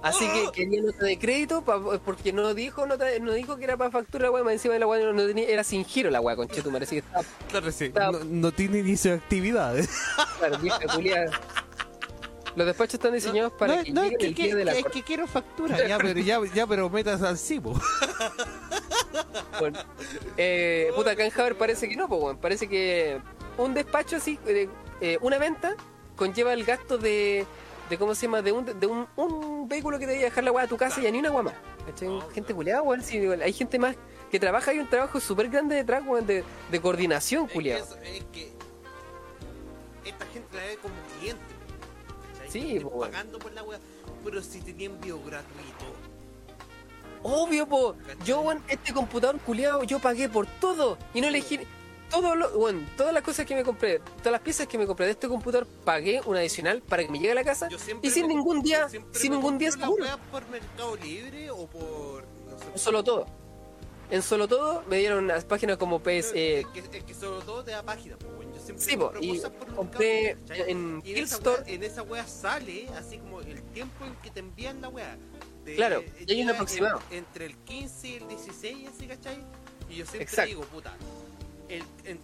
Así 0.00 0.28
que 0.28 0.50
quería 0.52 0.82
nota 0.82 1.04
de 1.04 1.18
crédito 1.18 1.62
pa- 1.64 1.80
porque 2.04 2.32
no 2.32 2.54
dijo 2.54 2.86
nota 2.86 3.04
de- 3.04 3.18
no 3.20 3.32
dijo 3.32 3.56
que 3.56 3.64
era 3.64 3.76
para 3.76 3.90
factura 3.90 4.24
la 4.26 4.30
weá, 4.32 4.42
más 4.44 4.54
encima 4.54 4.74
de 4.74 4.80
la 4.80 4.86
weá 4.86 5.00
no, 5.04 5.12
no 5.12 5.26
tenía, 5.26 5.46
era 5.48 5.62
sin 5.64 5.84
giro 5.84 6.08
la 6.10 6.20
weá, 6.20 6.34
conchetumare, 6.36 6.84
así 6.84 6.96
que 6.96 6.98
estaba 7.06 7.24
Claro, 7.48 7.70
sí. 7.72 7.92
No, 7.94 8.12
no 8.24 8.52
tiene 8.52 8.78
inicio 8.78 9.12
de 9.12 9.16
actividades. 9.18 9.88
Claro, 10.38 10.58
vieja 10.58 10.78
culiada. 10.92 11.30
Los 12.54 12.66
despachos 12.66 12.94
están 12.94 13.12
diseñados 13.14 13.52
para 13.52 13.76
no, 13.76 13.82
que 13.82 13.92
no, 13.92 14.02
es 14.02 14.12
el 14.20 14.34
que, 14.34 14.54
de 14.54 14.64
la 14.64 14.72
es 14.72 14.84
que 14.86 15.02
quiero 15.02 15.26
factura. 15.26 15.76
Ya, 15.88 15.98
pero, 15.98 16.20
ya, 16.20 16.38
ya, 16.54 16.66
pero 16.66 16.88
metas 16.90 17.22
al 17.22 17.38
cibo. 17.38 17.80
Bueno, 19.58 19.78
eh, 20.36 20.90
puta, 20.96 21.10
acá 21.12 21.24
en 21.24 21.30
Javer 21.30 21.56
parece 21.56 21.88
que 21.88 21.94
no, 21.96 22.08
pues, 22.08 22.20
weón. 22.22 22.36
Parece 22.38 22.68
que 22.68 23.20
un 23.58 23.74
despacho 23.74 24.16
así, 24.16 24.38
eh, 24.46 24.68
eh, 25.00 25.18
una 25.20 25.38
venta, 25.38 25.76
conlleva 26.16 26.52
el 26.54 26.64
gasto 26.64 26.96
de, 26.98 27.46
de 27.90 27.98
¿cómo 27.98 28.14
se 28.14 28.22
llama? 28.26 28.42
De 28.42 28.50
un, 28.52 28.64
de 28.80 28.86
un, 28.86 29.06
un 29.16 29.68
vehículo 29.68 29.98
que 29.98 30.06
te 30.06 30.12
vaya 30.12 30.22
a 30.26 30.30
dejar 30.30 30.44
la 30.44 30.52
weá 30.52 30.64
a 30.64 30.68
tu 30.68 30.76
casa 30.76 31.00
y 31.00 31.04
ya 31.04 31.10
ni 31.10 31.18
una 31.18 31.30
weá 31.30 31.42
más. 31.42 31.54
¿Cachai? 31.86 32.08
No, 32.08 32.28
gente 32.30 32.54
culiada, 32.54 32.82
weón. 32.82 33.02
Sí, 33.02 33.18
igual, 33.18 33.42
hay 33.42 33.52
gente 33.52 33.78
más 33.78 33.94
que 34.30 34.40
trabaja, 34.40 34.70
hay 34.70 34.78
un 34.78 34.88
trabajo 34.88 35.20
súper 35.20 35.48
grande 35.50 35.76
detrás, 35.76 36.02
weón, 36.06 36.26
de, 36.26 36.42
de 36.70 36.80
coordinación, 36.80 37.44
Es 37.44 37.48
que, 37.50 37.54
culiado. 37.54 37.84
eso- 37.84 37.96
es 38.02 38.24
que 38.32 38.52
esta 40.06 40.26
gente 40.26 40.56
la 40.56 40.62
ve 40.64 40.78
como 40.80 40.94
cliente. 41.20 41.42
Sí, 42.52 42.78
weón. 42.78 43.00
pagando 43.10 43.38
por 43.38 43.52
la 43.52 43.62
weá. 43.62 43.78
Pero 44.24 44.42
si 44.42 44.60
tenían 44.60 44.92
envío 44.92 45.18
gratuito. 45.22 45.86
Obvio, 47.22 47.66
po. 47.66 47.94
¿Cachai? 48.06 48.26
Yo, 48.26 48.40
weón, 48.40 48.62
este 48.68 48.92
computador 48.92 49.38
culiado, 49.40 49.84
yo 49.84 49.98
pagué 50.00 50.28
por 50.28 50.46
todo 50.60 50.98
y 51.14 51.20
no 51.20 51.28
elegí. 51.28 51.60
Todo 52.10 52.34
lo, 52.34 52.50
bueno, 52.58 52.86
todas 52.98 53.14
las 53.14 53.22
cosas 53.22 53.46
que 53.46 53.54
me 53.54 53.64
compré, 53.64 53.98
todas 54.18 54.32
las 54.32 54.40
piezas 54.42 54.66
que 54.66 54.76
me 54.76 54.86
compré 54.86 55.06
de 55.06 55.12
este 55.12 55.28
computador, 55.28 55.66
pagué 55.82 56.20
un 56.26 56.36
adicional 56.36 56.82
para 56.82 57.02
que 57.04 57.08
me 57.10 57.18
llegue 57.18 57.32
a 57.32 57.36
la 57.36 57.44
casa 57.44 57.68
y 58.02 58.10
sin 58.10 58.26
me- 58.26 58.34
ningún 58.34 58.60
día, 58.60 58.86
sin 59.12 59.32
ningún 59.32 59.56
día 59.56 59.72
seguro. 59.72 60.04
por 60.30 60.46
Mercado 60.50 60.94
Libre 60.96 61.50
o 61.50 61.66
por. 61.66 62.24
No 62.50 62.58
sé, 62.58 62.66
En 62.74 62.78
solo 62.78 63.02
todo. 63.02 63.24
En 64.10 64.20
solo 64.20 64.46
todo 64.46 64.82
me 64.90 64.98
dieron 64.98 65.26
las 65.26 65.46
páginas 65.46 65.78
como 65.78 66.00
PS. 66.00 66.32
es, 66.34 66.66
que, 66.66 66.80
es 66.98 67.04
que 67.04 67.14
solo 67.14 67.38
todo 67.40 67.64
te 67.64 67.70
da 67.70 67.82
página, 67.82 68.16
pues, 68.18 68.41
siempre 68.78 68.84
Sí, 68.88 68.96
po, 68.96 69.12
y 69.20 69.38
por 69.40 69.74
compré 69.74 70.30
en 70.48 71.02
Y 71.04 71.12
en 71.12 71.18
esa, 71.24 71.38
wea, 71.38 71.62
en 71.66 71.82
esa 71.82 72.02
wea 72.02 72.26
sale 72.26 72.88
así 72.98 73.18
como 73.18 73.40
el 73.40 73.62
tiempo 73.72 74.04
en 74.04 74.14
que 74.16 74.30
te 74.30 74.40
envían 74.40 74.80
la 74.80 74.88
wea. 74.88 75.16
Te- 75.64 75.76
Claro, 75.76 76.00
eh, 76.00 76.24
y 76.26 76.32
hay 76.32 76.42
un 76.42 76.50
aproximado. 76.50 77.00
en- 77.10 77.18
entre 77.18 77.46
el 77.46 77.56
15 77.58 78.08
y 78.08 78.14
el 78.16 78.28
16, 78.28 78.88
así, 78.88 79.06
¿cachai? 79.06 79.38
Y 79.88 79.96
yo 79.96 80.04
siempre 80.06 80.22
Exacto. 80.22 80.48
digo, 80.48 80.62
puta, 80.62 80.94
el, 81.68 81.82
en- 82.04 82.18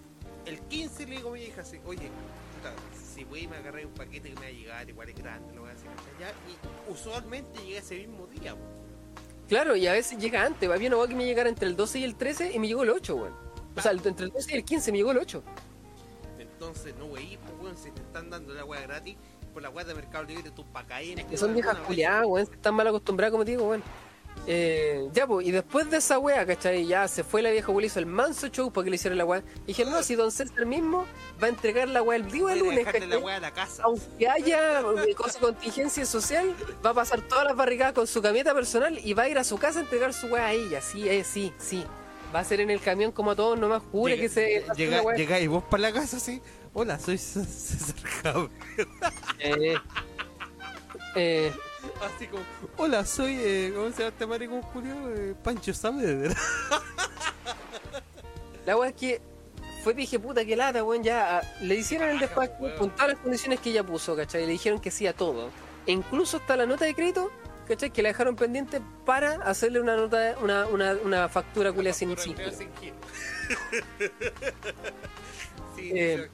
el 0.47 0.59
15 0.63 1.07
le 1.07 1.17
digo 1.17 1.31
a 1.31 1.33
mi 1.33 1.43
hija 1.43 1.61
así, 1.63 1.79
oye, 1.87 2.09
puta, 2.57 2.73
si 3.15 3.25
voy 3.25 3.47
me 3.47 3.57
agarré 3.57 3.87
un 3.87 3.93
paquete 3.93 4.31
que 4.31 4.35
me 4.35 4.41
va 4.41 4.47
a 4.47 4.51
llegar, 4.51 4.89
igual 4.91 5.09
es 5.09 5.17
grande, 5.17 5.55
lo 5.55 5.61
voy 5.63 5.71
a 5.71 5.75
hacer, 5.75 5.87
¿cachai? 5.89 6.19
Ya, 6.21 6.31
y 6.51 6.93
usualmente 6.93 7.61
llega 7.65 7.79
ese 7.81 7.95
mismo 7.97 8.27
día, 8.27 8.55
po. 8.55 8.61
Claro, 9.49 9.77
y 9.77 9.87
a 9.87 9.93
veces 9.93 10.19
llega 10.19 10.45
antes. 10.45 10.69
Había 10.69 10.89
una 10.89 10.99
weá 10.99 11.09
que 11.09 11.15
me 11.15 11.25
llegara 11.25 11.49
entre 11.49 11.67
el 11.69 11.75
12 11.77 12.01
y 12.01 12.05
el 12.05 12.17
13 12.17 12.53
y 12.53 12.59
me 12.59 12.67
llegó 12.69 12.83
el 12.83 12.91
8, 12.91 13.17
weón. 13.17 13.35
O 13.77 13.81
sea, 13.81 13.93
entre 13.93 14.27
el 14.27 14.31
12 14.33 14.53
y 14.53 14.57
el 14.57 14.65
15 14.65 14.91
me 14.93 14.99
llegó 14.99 15.13
el 15.13 15.19
8. 15.19 15.43
Entonces, 16.61 16.93
no, 16.99 17.05
wey, 17.05 17.39
pues, 17.47 17.55
weón, 17.63 17.77
si 17.77 17.93
te 17.93 18.01
están 18.01 18.31
dando 18.31 18.53
la 18.53 18.65
wea 18.65 18.81
gratis, 18.81 19.17
por 19.53 19.63
la 19.63 19.71
wea 19.71 19.85
de 19.85 19.95
Mercado 19.95 20.25
Libre, 20.25 20.51
tú 20.51 20.65
pa' 20.65 20.85
caer. 20.85 21.25
Que 21.25 21.37
son 21.37 21.55
viejas 21.55 21.79
culiadas, 21.79 22.27
weón. 22.27 22.49
Están 22.53 22.75
mal 22.75 22.89
acostumbradas, 22.89 23.31
como 23.31 23.45
te 23.45 23.53
digo, 23.53 23.69
weón. 23.69 23.83
Eh, 24.47 25.09
ya, 25.13 25.29
pues, 25.29 25.47
y 25.47 25.53
después 25.53 25.89
de 25.89 25.99
esa 25.99 26.19
wea, 26.19 26.45
¿cachai? 26.45 26.85
Ya 26.85 27.07
se 27.07 27.23
fue 27.23 27.43
la 27.43 27.51
vieja 27.51 27.71
weá, 27.71 27.87
hizo 27.87 28.01
el 28.01 28.07
manso 28.07 28.49
show 28.49 28.73
para 28.73 28.85
que 28.85 28.91
le 28.91 28.97
hiciera 28.97 29.15
la 29.15 29.25
wea. 29.25 29.45
Y 29.65 29.69
dijeron, 29.69 29.93
no, 29.93 30.03
si 30.03 30.17
Don 30.17 30.33
César 30.33 30.67
mismo 30.67 31.07
va 31.41 31.47
a 31.47 31.51
entregar 31.51 31.89
la 31.89 32.03
wea 32.03 32.17
el 32.17 32.29
día 32.29 32.49
a 32.49 32.57
lunes, 32.57 32.85
la 32.85 32.93
¿cachai? 32.93 33.17
wea 33.19 33.37
a 33.37 33.41
la 33.41 33.53
casa. 33.53 33.85
Aunque 33.85 34.29
haya 34.29 34.81
eh, 34.81 35.15
contingencia 35.41 36.05
social, 36.07 36.57
va 36.85 36.91
a 36.91 36.95
pasar 36.95 37.21
todas 37.21 37.45
las 37.45 37.55
barricadas 37.55 37.93
con 37.93 38.09
su 38.09 38.21
camioneta 38.21 38.53
personal 38.53 38.99
y 38.99 39.15
va 39.15 39.25
a 39.25 39.29
ir 39.29 39.39
a 39.39 39.45
su 39.45 39.59
casa 39.59 39.79
a 39.79 39.83
entregar 39.83 40.13
su 40.13 40.27
wea 40.27 40.47
a 40.47 40.53
ella. 40.53 40.81
Sí, 40.81 41.09
eh, 41.09 41.23
sí, 41.23 41.53
sí. 41.59 41.85
Va 42.35 42.41
a 42.41 42.45
ser 42.45 42.61
en 42.61 42.71
el 42.71 42.81
camión 42.81 43.13
como 43.13 43.31
a 43.31 43.37
todos, 43.37 43.59
nomás 43.59 43.83
jure 43.91 44.15
Llega- 44.17 44.23
que 44.23 44.29
se. 44.29 44.65
llega, 44.77 45.03
wea. 45.03 45.17
llegáis 45.17 45.49
vos 45.49 45.65
para 45.65 45.83
la 45.83 45.93
casa 45.93 46.19
así. 46.19 46.43
Hola, 46.75 46.99
soy 46.99 47.19
César 47.19 47.95
Javier. 48.23 48.51
Eh, 49.41 49.75
eh, 51.15 51.53
Así 52.05 52.27
como, 52.27 52.43
hola, 52.77 53.05
soy, 53.07 53.37
eh, 53.39 53.73
¿cómo 53.75 53.87
se 53.91 53.99
llama 53.99 54.09
este 54.09 54.27
maricón 54.27 54.63
Julio? 54.63 54.95
Eh, 55.15 55.35
Pancho 55.43 55.73
Saavedra. 55.73 56.35
La 58.67 58.77
weá 58.77 58.91
es 58.91 58.97
que 58.97 59.21
fue, 59.85 59.95
dije, 59.95 60.19
puta, 60.19 60.45
que 60.45 60.57
lata, 60.57 60.83
weón, 60.85 61.03
ya. 61.03 61.39
ah, 61.39 61.43
Le 61.63 61.77
hicieron 61.77 62.11
el 62.11 62.19
despacho 62.19 62.53
con 62.79 62.91
todas 62.91 63.09
las 63.09 63.19
condiciones 63.19 63.61
que 63.61 63.71
ella 63.71 63.85
puso, 63.85 64.15
¿cachai? 64.17 64.43
Le 64.45 64.53
dijeron 64.53 64.81
que 64.81 64.91
sí 64.91 65.07
a 65.07 65.13
todo. 65.15 65.51
E 65.87 65.93
incluso 65.93 66.37
hasta 66.39 66.57
la 66.57 66.67
nota 66.67 66.85
de 66.85 66.95
crédito, 66.95 67.31
¿cachai? 67.69 67.91
Que 67.91 68.03
la 68.03 68.09
dejaron 68.09 68.35
pendiente 68.37 68.81
para 69.05 69.35
hacerle 69.43 69.81
una 69.81 69.97
nota, 69.97 70.37
una, 70.43 70.67
una, 70.67 70.95
una 71.05 71.29
factura 71.29 71.73
culia 71.73 71.93
sin 71.93 72.17
giro. 72.17 72.41
sí, 75.77 75.91
Eh, 75.95 76.29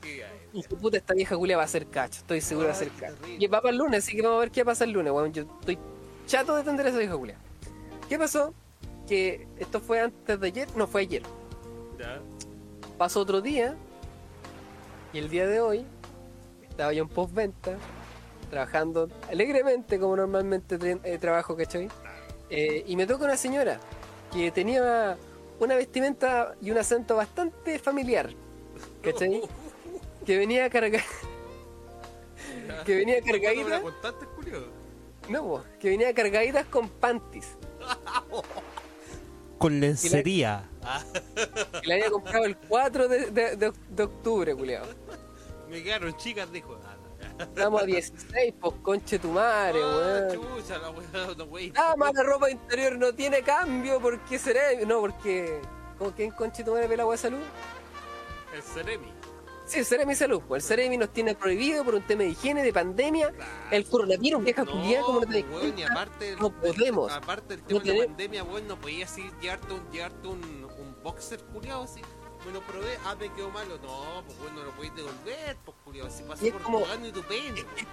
Y 0.52 0.62
su 0.62 0.76
puta, 0.76 0.96
esta 0.98 1.14
vieja 1.14 1.36
culia 1.36 1.56
va 1.56 1.62
a 1.62 1.66
hacer 1.66 1.86
cacho, 1.88 2.20
estoy 2.20 2.40
seguro 2.40 2.68
va 2.68 2.72
a 2.74 2.76
Ay, 2.76 2.76
hacer 2.76 2.90
qué 2.92 3.00
cacho. 3.00 3.16
Y 3.38 3.46
va 3.48 3.60
para 3.60 3.72
el 3.72 3.78
lunes, 3.78 4.04
así 4.04 4.16
que 4.16 4.22
vamos 4.22 4.36
a 4.38 4.40
ver 4.40 4.50
qué 4.50 4.64
pasa 4.64 4.84
el 4.84 4.90
lunes, 4.92 5.12
weón. 5.12 5.32
Yo 5.32 5.42
estoy 5.60 5.78
chato 6.26 6.54
de 6.54 6.62
atender 6.62 6.86
a 6.86 6.88
esa 6.90 6.98
vieja 6.98 7.16
culia. 7.16 7.36
¿Qué 8.08 8.18
pasó? 8.18 8.54
Que 9.06 9.48
esto 9.58 9.80
fue 9.80 10.00
antes 10.00 10.40
de 10.40 10.46
ayer, 10.46 10.68
no 10.76 10.86
fue 10.86 11.02
ayer. 11.02 11.22
Ya. 11.98 12.20
Pasó 12.96 13.20
otro 13.20 13.40
día 13.40 13.76
y 15.12 15.18
el 15.18 15.28
día 15.28 15.46
de 15.46 15.60
hoy 15.60 15.86
estaba 16.68 16.92
yo 16.92 17.02
en 17.02 17.08
postventa 17.08 17.76
trabajando 18.58 19.08
alegremente 19.28 19.98
como 19.98 20.14
normalmente 20.16 20.78
te- 20.78 21.00
eh, 21.02 21.18
trabajo, 21.18 21.56
¿cachai? 21.56 21.88
Eh, 22.48 22.84
y 22.86 22.94
me 22.94 23.04
toca 23.04 23.24
una 23.24 23.36
señora 23.36 23.80
que 24.32 24.52
tenía 24.52 25.16
una 25.58 25.74
vestimenta 25.74 26.54
y 26.62 26.70
un 26.70 26.78
acento 26.78 27.16
bastante 27.16 27.78
familiar, 27.80 28.30
¿cachai? 29.02 29.42
Que 30.24 30.38
venía 30.38 30.70
cargada, 30.70 31.04
que 32.86 32.94
venía 32.96 33.20
¿Cuándo 33.20 33.32
me 33.32 33.38
la 33.38 33.54
cargadita, 33.54 33.80
no, 35.28 35.42
po, 35.42 35.64
que 35.80 35.88
venía 35.90 36.14
cargaditas 36.14 36.64
con 36.66 36.88
panties. 36.88 37.48
Con 39.58 39.80
lencería. 39.80 40.64
Que 41.80 41.86
le 41.86 41.94
había 41.94 42.10
comprado 42.10 42.44
el 42.46 42.56
4 42.56 43.08
de, 43.08 43.30
de- 43.30 43.56
de- 43.56 43.72
de 43.90 44.02
octubre, 44.02 44.54
culiao. 44.54 44.84
Me 45.68 45.82
quedaron 45.82 46.16
chicas, 46.16 46.50
dijo. 46.52 46.78
Ah. 46.86 46.93
Estamos 47.38 47.82
a 47.82 47.84
16, 47.86 48.54
pues 48.60 48.74
conche 48.82 49.18
tu 49.18 49.28
madre, 49.28 49.80
Ah, 49.82 50.28
weón. 50.28 50.32
chucha, 50.56 50.78
la 50.78 50.90
no. 51.36 51.48
Ah, 51.76 51.94
más 51.96 52.14
la 52.14 52.22
ropa 52.22 52.50
interior 52.50 52.96
no 52.96 53.12
tiene 53.12 53.42
cambio, 53.42 54.00
¿por 54.00 54.20
qué 54.24 54.38
será? 54.38 54.60
No, 54.86 55.00
porque. 55.00 55.60
¿Con 55.98 56.10
quién 56.12 56.30
conche 56.32 56.64
tu 56.64 56.72
madre 56.72 56.88
ve 56.88 56.96
la 56.96 57.06
weá 57.06 57.12
de 57.12 57.18
salud? 57.22 57.38
El 58.54 58.62
Ceremi. 58.62 59.12
Sí, 59.66 59.78
el 59.78 59.86
Ceremi 59.86 60.14
Salud. 60.14 60.42
pues, 60.46 60.62
El 60.64 60.68
Ceremi 60.68 60.98
nos 60.98 61.10
tiene 61.10 61.34
prohibido 61.34 61.84
por 61.84 61.94
un 61.94 62.02
tema 62.02 62.22
de 62.24 62.30
higiene, 62.30 62.62
de 62.62 62.72
pandemia. 62.72 63.32
El 63.70 63.86
coronavirus, 63.86 64.44
vieja 64.44 64.64
culiada, 64.64 65.02
como 65.04 65.20
no 65.20 65.26
te 65.26 65.42
weón, 65.42 65.78
y 65.78 66.40
No 66.40 66.50
podemos. 66.52 67.10
aparte 67.12 67.54
el 67.54 67.60
No 67.62 67.66
tema 67.66 67.82
de 67.84 67.98
la 68.00 68.06
pandemia, 68.06 68.44
weón, 68.44 68.68
no 68.68 68.78
podías 68.78 69.10
así 69.12 69.24
llevarte 69.40 69.72
un, 69.72 69.90
llevarte 69.90 70.28
un, 70.28 70.64
un 70.64 70.96
boxer 71.02 71.42
culiado 71.44 71.84
así. 71.84 72.02
Bueno, 72.44 72.60
probé, 72.60 72.98
ah, 73.04 73.14
me 73.18 73.32
quedó 73.32 73.50
malo. 73.50 73.78
No, 73.82 74.22
pues 74.26 74.38
weón, 74.40 74.54
no 74.54 74.64
lo 74.64 74.70
podéis 74.72 74.94
devolver, 74.94 75.56
pues 75.64 75.76
culiado. 75.84 76.10
Si 76.10 76.22
Y 76.22 76.26
pasó 76.26 76.46
es 76.46 76.52
por 76.52 76.62
como- 76.62 76.80
tu 76.84 77.06
y 77.06 77.12
tu 77.12 77.22
pene, 77.22 77.64
pues. 77.64 77.86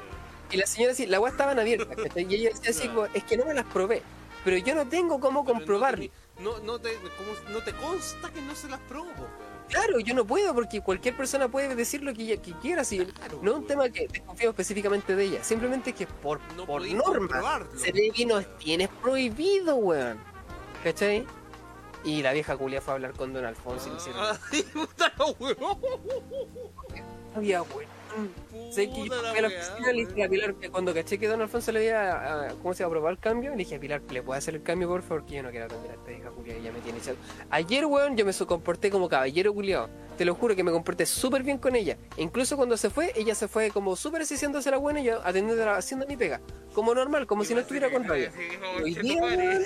Y 0.52 0.58
la 0.58 0.66
señora 0.68 0.94
sí, 0.94 1.06
la 1.08 1.18
agua 1.18 1.30
estaban 1.30 1.58
abiertas, 1.60 1.96
¿cachai? 1.96 2.26
Y 2.30 2.36
ella 2.36 2.50
decía 2.50 2.70
así, 2.72 2.90
es 3.14 3.24
que 3.24 3.38
no 3.38 3.46
me 3.46 3.54
las 3.54 3.66
probé. 3.66 4.02
Pero 4.44 4.58
yo 4.58 4.76
no 4.76 4.88
tengo 4.88 5.20
cómo 5.20 5.44
Pero 5.46 5.54
no 5.54 5.60
comprobarlo. 5.60 6.04
tení- 6.04 6.12
No, 6.40 6.58
no, 6.60 6.80
te, 6.80 6.94
como- 6.96 7.54
no 7.54 7.64
te 7.64 7.72
consta 7.74 8.30
que 8.34 8.42
no 8.42 8.54
se 8.56 8.68
las 8.68 8.80
probó, 8.82 9.06
pues, 9.12 9.20
weón. 9.20 9.52
Claro, 9.70 10.00
yo 10.02 10.14
no 10.14 10.26
puedo 10.26 10.54
porque 10.54 10.82
cualquier 10.82 11.16
persona 11.16 11.48
puede 11.48 11.74
decir 11.76 12.04
lo 12.04 12.14
que, 12.14 12.38
que 12.42 12.52
quiera. 12.60 12.84
Si 12.84 12.98
Claro, 13.06 13.40
no 13.42 13.52
es 13.52 13.58
un 13.60 13.68
tema 13.68 13.88
que 13.90 14.08
desconfío 14.10 14.50
específicamente 14.50 15.16
de 15.16 15.24
ella. 15.24 15.44
Simplemente 15.46 15.94
que 15.94 16.06
por, 16.08 16.42
No 16.58 16.66
por 16.66 16.82
norma, 16.86 17.18
comprobarlo. 17.20 17.80
Cerebi 17.80 18.26
nos 18.26 18.58
tienes 18.58 18.90
prohibido, 18.90 19.76
weón. 19.78 20.18
¿Cachai? 20.84 21.26
Y 22.04 22.22
la 22.22 22.34
vieja 22.34 22.58
culia 22.58 22.82
fue 22.82 22.94
a 22.94 22.96
hablar 22.96 23.14
con 23.14 23.32
Don 23.34 23.46
Alfonso 23.46 23.88
y 23.88 23.92
le 23.92 23.98
hicieron... 23.98 24.26
Ay, 24.52 24.64
puta 24.64 25.14
la. 25.18 25.80
Había, 27.36 27.62
weón. 27.62 28.01
Sé 28.72 28.90
que 28.90 29.06
yo 29.06 29.14
fui 29.14 29.38
a 29.38 29.42
la 29.42 29.48
oficina, 29.48 29.92
le 29.92 30.06
dije 30.06 30.24
a. 30.24 30.30
Pilar 30.30 30.56
que 30.56 30.70
cuando 30.70 30.94
caché 30.94 31.18
que 31.18 31.28
Don 31.28 31.42
Alfonso 31.42 31.72
le 31.72 31.80
había, 31.80 32.46
a- 32.50 32.54
¿cómo 32.62 32.74
se 32.74 32.84
iba 32.84 32.88
a 32.88 32.92
probar 32.92 33.12
el 33.14 33.20
cambio? 33.20 33.52
Le 33.52 33.58
dije 33.58 33.76
a 33.76 33.80
Pilar, 33.80 34.02
¿le 34.10 34.22
puede 34.24 34.38
hacer 34.38 34.56
el 34.56 34.64
cambio, 34.64 34.88
por 34.88 35.02
favor? 35.02 35.26
Que 35.26 35.36
yo 35.36 35.44
no 35.44 35.50
quiero 35.50 35.66
atender 35.66 35.92
a 35.92 35.94
esta 35.96 36.12
hija 36.12 36.30
culiada 36.30 36.60
y 36.60 36.64
ya 36.64 36.72
me 36.72 36.80
tiene 36.80 37.00
echado. 37.00 37.18
Ayer, 37.50 37.86
weón, 37.86 38.16
yo 38.16 38.26
me 38.26 38.34
comporté 38.34 38.90
como 38.90 39.10
caballero 39.10 39.54
culiado. 39.54 39.90
Te 40.18 40.26
lo 40.26 40.36
juro 40.36 40.56
que 40.56 40.64
me 40.64 40.72
comporté 40.72 41.06
súper 41.06 41.44
bien 41.44 41.58
con 41.58 41.76
ella. 41.76 41.98
E 42.16 42.22
incluso 42.22 42.56
cuando 42.56 42.78
se 42.78 42.90
fue, 42.90 43.12
ella 43.16 43.34
se 43.36 43.48
fue 43.48 43.72
como 43.72 43.96
súper 43.96 44.22
así 44.22 44.36
haciéndose 44.36 44.70
la 44.72 44.78
buena 44.78 45.02
y 45.02 45.06
yo 45.06 45.20
atendiendo, 45.26 45.70
haciendo 45.72 46.06
mi 46.08 46.16
pega. 46.16 46.40
Como 46.74 46.94
normal, 46.96 47.26
como 47.28 47.44
si 47.44 47.54
no 47.54 47.60
estuviera 47.62 47.90
con 47.92 48.04
rabia. 48.06 48.32
Hoy 48.82 48.94
día, 48.96 49.22
weón, 49.22 49.64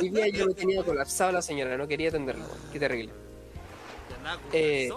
hoy 0.00 0.08
día 0.10 0.28
yo 0.28 0.46
me 0.46 0.54
tenía 0.54 0.82
colapsado 0.82 1.32
la 1.32 1.42
señora, 1.42 1.76
no 1.76 1.86
quería 1.88 2.08
atenderla, 2.08 2.44
weón. 2.46 2.58
Qué 2.72 2.78
terrible. 2.78 3.12
Eh, 4.52 4.88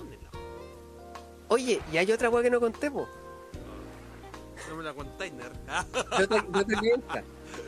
Oye, 1.48 1.82
y 1.92 1.98
hay 1.98 2.12
otra 2.12 2.30
weá 2.30 2.44
que 2.44 2.50
no 2.50 2.60
conté, 2.60 2.90
po. 2.92 3.08
No 4.70 4.76
me 4.78 4.84
la 4.84 4.94
otra, 6.24 6.42
de 6.42 6.48
otra 6.60 6.64
clienta. 6.80 7.24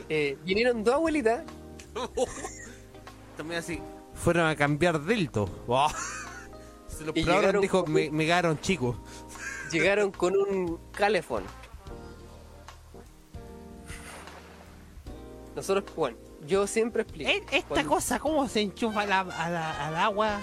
Eh, 0.08 0.36
vinieron 0.44 0.82
dos 0.82 0.94
abuelitas, 0.94 1.44
También 3.36 3.60
así. 3.60 3.80
Fueron 4.14 4.46
a 4.48 4.56
cambiar 4.56 5.00
delto. 5.00 5.48
Oh. 5.68 5.88
Se 6.88 7.04
lo 7.04 7.12
Y 7.14 7.22
Pero 7.22 7.26
ahora 7.32 7.40
llegaron 7.40 7.62
dijo, 7.62 7.84
con- 7.84 7.92
me, 7.92 8.10
me 8.10 8.24
quedaron 8.26 8.60
chicos. 8.60 8.96
llegaron 9.70 10.10
con 10.10 10.36
un 10.36 10.80
calefón. 10.90 11.44
Nosotros, 15.54 15.84
bueno, 15.96 16.16
yo 16.46 16.66
siempre 16.66 17.02
explico. 17.02 17.30
Eh, 17.30 17.44
Esta 17.52 17.68
Cuando- 17.68 17.90
cosa, 17.90 18.18
¿cómo 18.18 18.48
se 18.48 18.60
enchufa 18.60 19.02
a 19.02 19.06
la- 19.06 19.20
a 19.20 19.50
la- 19.50 19.86
al 19.86 19.96
agua? 19.96 20.40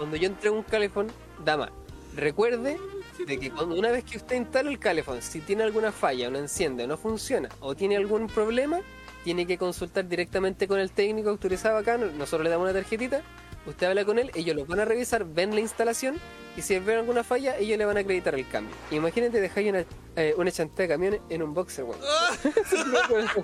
Cuando 0.00 0.16
yo 0.16 0.28
entrego 0.28 0.56
un 0.56 0.62
calefón, 0.62 1.08
dama, 1.44 1.70
recuerde 2.16 2.78
de 3.26 3.38
que 3.38 3.50
cuando 3.50 3.74
una 3.74 3.90
vez 3.90 4.02
que 4.02 4.16
usted 4.16 4.36
instala 4.36 4.70
el 4.70 4.78
calefón, 4.78 5.20
si 5.20 5.42
tiene 5.42 5.62
alguna 5.62 5.92
falla, 5.92 6.30
no 6.30 6.38
enciende, 6.38 6.86
no 6.86 6.96
funciona 6.96 7.50
o 7.60 7.74
tiene 7.74 7.98
algún 7.98 8.26
problema, 8.26 8.80
tiene 9.24 9.46
que 9.46 9.58
consultar 9.58 10.08
directamente 10.08 10.66
con 10.66 10.80
el 10.80 10.90
técnico 10.90 11.28
autorizado 11.28 11.76
acá. 11.76 11.98
Nosotros 11.98 12.44
le 12.44 12.48
damos 12.48 12.64
una 12.64 12.72
tarjetita, 12.72 13.20
usted 13.66 13.86
habla 13.86 14.04
con 14.04 14.18
él, 14.18 14.30
ellos 14.34 14.56
lo 14.56 14.66
van 14.66 14.80
a 14.80 14.84
revisar, 14.84 15.24
ven 15.24 15.54
la 15.54 15.60
instalación 15.60 16.18
y 16.56 16.62
si 16.62 16.78
ven 16.78 16.98
alguna 16.98 17.22
falla, 17.22 17.56
ellos 17.58 17.78
le 17.78 17.84
van 17.84 17.96
a 17.96 18.00
acreditar 18.00 18.34
el 18.34 18.48
cambio. 18.48 18.74
Imagínate 18.90 19.40
dejar 19.40 19.64
una, 19.64 19.84
eh, 20.16 20.34
una 20.36 20.50
de 20.50 20.88
camiones 20.88 21.20
en 21.28 21.42
un 21.42 21.54
boxer, 21.54 21.84
weón. 21.84 22.00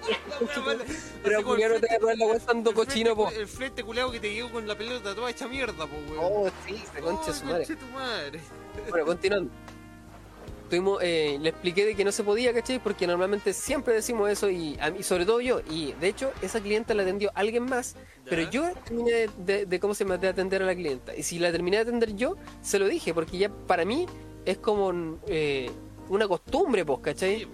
Pero 1.23 1.45
culiao, 1.45 1.73
no 1.73 1.81
te 1.81 1.87
voy 1.87 1.97
a 1.97 1.99
probar 1.99 2.19
la 2.19 2.27
weá 2.27 2.37
estando 2.37 2.75
cochino, 2.75 3.15
po. 3.15 3.31
El 3.31 3.47
flete 3.47 3.85
culeado 3.85 4.11
que 4.11 4.21
te 4.21 4.33
llegó 4.33 4.51
con 4.51 4.67
la 4.67 4.77
pelota 4.77 5.15
toda 5.15 5.31
hecha 5.31 5.47
mierda, 5.47 5.87
po, 5.87 5.97
weón. 6.11 6.19
Oh, 6.21 6.51
sí, 6.67 6.83
se 6.93 7.01
concha 7.01 7.31
Ay, 7.31 7.39
su 7.39 7.45
madre. 7.45 7.67
tu 7.67 7.87
madre. 7.87 8.41
Bueno, 8.91 9.07
continuando. 9.07 9.51
Tuvimos, 10.69 10.99
eh, 11.03 11.39
le 11.41 11.51
expliqué 11.51 11.85
de 11.87 11.95
que 11.95 12.05
no 12.05 12.11
se 12.13 12.25
podía, 12.25 12.53
¿cachai? 12.53 12.79
Porque 12.81 13.07
normalmente 13.07 13.53
siempre 13.53 13.95
decimos 13.95 14.29
eso 14.31 14.51
y, 14.51 14.77
sobre 15.03 15.25
todo 15.25 15.41
yo. 15.41 15.61
Y 15.71 15.93
de 16.01 16.09
hecho, 16.09 16.33
esa 16.43 16.61
clienta 16.61 16.93
la 16.95 17.03
atendió 17.03 17.31
alguien 17.35 17.65
más, 17.65 17.95
pero 18.29 18.43
yo 18.51 18.69
terminé 18.85 19.13
de, 19.13 19.31
de- 19.39 19.67
de 19.67 19.81
cómo 19.81 19.95
se 19.95 20.05
me 20.05 20.19
de 20.19 20.29
atender 20.29 20.63
a 20.63 20.67
la 20.67 20.75
clienta. 20.75 21.15
Y 21.15 21.23
si 21.23 21.39
la 21.39 21.53
terminé 21.53 21.77
de 21.77 21.83
atender 21.85 22.17
yo, 22.17 22.37
se 22.63 22.79
lo 22.79 22.89
dije, 22.89 23.15
porque 23.15 23.39
ya 23.39 23.49
para 23.49 23.85
mí 23.85 24.07
es 24.45 24.59
como 24.59 25.19
eh, 25.29 25.71
una 26.09 26.27
costumbre, 26.27 26.85
pues, 26.85 26.99
¿cachai? 27.01 27.41
Sí, 27.41 27.47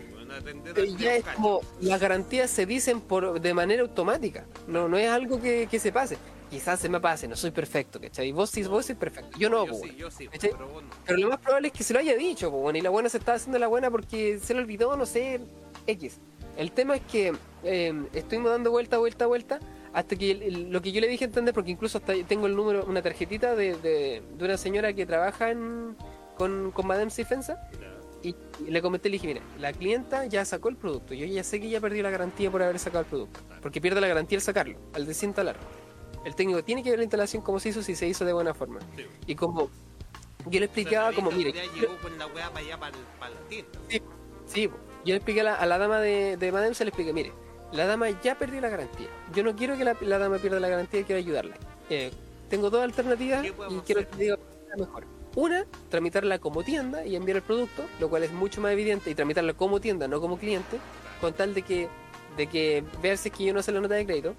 Eh, 0.75 0.81
al 0.81 0.97
ya 0.97 1.15
es 1.17 1.25
como 1.37 1.61
las 1.83 2.01
garantías 2.01 2.51
se 2.51 2.65
dicen 2.65 3.03
por 3.03 3.39
de 3.41 3.53
manera 3.53 3.83
automática. 3.83 4.47
No, 4.67 4.89
no 4.89 4.97
es 4.97 5.09
algo 5.09 5.39
que, 5.41 5.69
que 5.71 5.79
se 5.79 5.93
pase. 5.93 6.17
Quizás 6.53 6.81
se 6.81 6.91
me 6.91 7.01
pase, 7.01 7.27
no 7.27 7.35
soy 7.35 7.51
perfecto, 7.51 7.99
¿cachai? 7.99 8.31
Vos 8.31 8.51
sí, 8.51 8.63
vos 8.65 8.85
sois 8.85 8.99
perfecto. 8.99 9.39
Yo 9.39 9.49
no, 9.49 9.65
Yo 9.65 9.73
pues, 9.73 9.83
sí, 9.91 9.97
yo 9.97 10.11
sí, 10.11 10.29
pero 11.07 11.19
lo 11.19 11.29
más 11.31 11.39
probable 11.41 11.69
es 11.69 11.73
que 11.73 11.83
se 11.83 11.95
lo 11.95 11.99
haya 11.99 12.15
dicho, 12.15 12.51
po, 12.51 12.59
bueno, 12.59 12.79
y 12.79 12.83
la 12.83 12.91
buena 12.91 13.09
se 13.09 13.17
estaba 13.17 13.37
haciendo 13.37 13.59
la 13.59 13.69
buena 13.69 13.91
porque 13.91 14.39
se 14.39 14.53
le 14.53 14.61
olvidó, 14.61 14.95
no 14.95 15.07
sé, 15.07 15.41
X. 15.87 16.19
El 16.59 16.73
tema 16.73 16.97
es 16.97 17.03
que 17.11 17.33
eh, 17.65 17.95
estuvimos 18.13 18.51
dando 18.51 18.71
vuelta, 18.71 18.99
vuelta, 18.99 19.27
vuelta, 19.27 19.61
hasta 19.95 20.15
que 20.15 20.31
el- 20.33 20.43
el- 20.43 20.71
lo 20.71 20.83
que 20.83 20.93
yo 20.93 21.01
le 21.01 21.09
dije 21.09 21.25
a 21.25 21.29
entender, 21.29 21.55
porque 21.55 21.71
incluso 21.71 21.97
hasta 21.97 22.13
tengo 22.29 22.47
el 22.47 22.55
número, 22.55 22.85
una 22.85 23.01
tarjetita 23.01 23.57
de, 23.57 23.75
de, 23.77 24.23
de 24.37 24.45
una 24.45 24.59
señora 24.59 24.93
que 24.93 25.07
trabaja 25.07 25.51
en, 25.53 25.97
con, 26.37 26.71
con 26.73 26.87
Madame 26.87 27.11
Sifensa, 27.11 27.57
y 28.23 28.37
le 28.69 28.81
comenté, 28.83 29.09
le 29.09 29.15
dije, 29.15 29.27
mira, 29.27 29.41
la 29.59 29.73
clienta 29.73 30.27
ya 30.27 30.45
sacó 30.45 30.69
el 30.69 30.77
producto, 30.77 31.15
yo 31.15 31.25
ya 31.27 31.43
sé 31.43 31.61
que 31.61 31.69
ya 31.71 31.81
perdió 31.81 32.03
la 32.05 32.11
garantía 32.11 32.51
por 32.51 32.63
haber 32.63 32.79
sacado 32.79 33.01
el 33.05 33.07
producto, 33.09 33.41
porque 33.63 33.81
pierde 33.81 34.01
la 34.03 34.07
garantía 34.09 34.37
al 34.39 34.43
sacarlo, 34.43 34.79
al 34.93 35.07
desinstalar. 35.07 35.57
El 36.25 36.35
técnico 36.35 36.63
tiene 36.63 36.83
que 36.83 36.91
ver 36.91 36.99
la 36.99 37.05
instalación 37.05 37.43
como 37.43 37.59
se 37.61 37.71
hizo, 37.71 37.83
si 37.83 37.95
se 37.97 38.07
hizo 38.07 38.25
de 38.25 38.33
buena 38.33 38.55
forma. 38.55 38.81
Sí. 38.97 39.05
Y 39.27 39.35
como 39.35 39.71
yo 40.47 40.59
le 40.61 40.67
explicaba, 40.67 41.13
como, 41.13 41.31
mire, 41.31 41.53
Ya 41.53 41.65
llegó 41.73 41.97
con 41.99 42.17
la 42.19 42.27
weá 42.27 42.49
para 42.51 42.61
allá, 42.65 42.79
para, 42.79 42.97
el- 42.97 43.05
para 43.19 43.35
la 43.35 43.41
tienda. 43.49 43.79
Sí, 44.47 44.69
po. 44.69 44.77
yo 45.05 45.13
le 45.13 45.17
expliqué 45.17 45.41
a 45.41 45.45
la, 45.45 45.55
a 45.55 45.67
la 45.67 45.79
dama 45.79 46.01
de, 46.01 46.37
de 46.37 46.75
se 46.75 46.85
le 46.85 46.89
expliqué, 46.89 47.13
mire, 47.13 47.33
la 47.73 47.87
dama 47.87 48.09
ya 48.23 48.37
perdió 48.39 48.61
la 48.61 48.69
garantía. 48.69 49.09
Yo 49.35 49.43
no 49.43 49.57
quiero 49.57 49.77
que 49.77 49.85
la, 49.85 49.97
la 50.01 50.19
dama 50.19 50.39
pierda 50.39 50.61
la 50.61 50.69
garantía, 50.69 51.05
quiero 51.05 51.19
ayudarla. 51.19 51.57
Eh, 51.91 52.11
tengo 52.51 52.71
dos 52.71 52.83
alternativas 52.83 53.43
¿Qué 53.43 53.49
y 53.49 53.79
quiero 53.81 54.01
hacer? 54.03 54.09
que 54.09 54.17
diga 54.25 54.39
la 54.71 54.85
mejor. 54.85 55.05
Una, 55.35 55.65
tramitarla 55.89 56.39
como 56.39 56.63
tienda 56.63 57.07
y 57.07 57.17
enviar 57.17 57.39
el 57.39 57.43
producto, 57.43 57.85
lo 57.99 58.11
cual 58.11 58.25
es 58.25 58.33
mucho 58.33 58.61
más 58.61 58.73
evidente, 58.73 59.11
y 59.11 59.15
tramitarla 59.15 59.55
como 59.55 59.81
tienda, 59.81 60.07
no 60.07 60.21
como 60.21 60.39
cliente, 60.39 60.79
con 61.21 61.33
tal 61.33 61.55
de 61.55 61.63
que, 61.63 61.89
de 62.37 62.47
que 62.49 62.85
es 63.03 63.23
que 63.31 63.45
yo 63.45 63.55
no 63.55 63.63
sé 63.63 63.73
la 63.73 63.81
nota 63.81 63.95
de 63.95 64.05
crédito. 64.05 64.35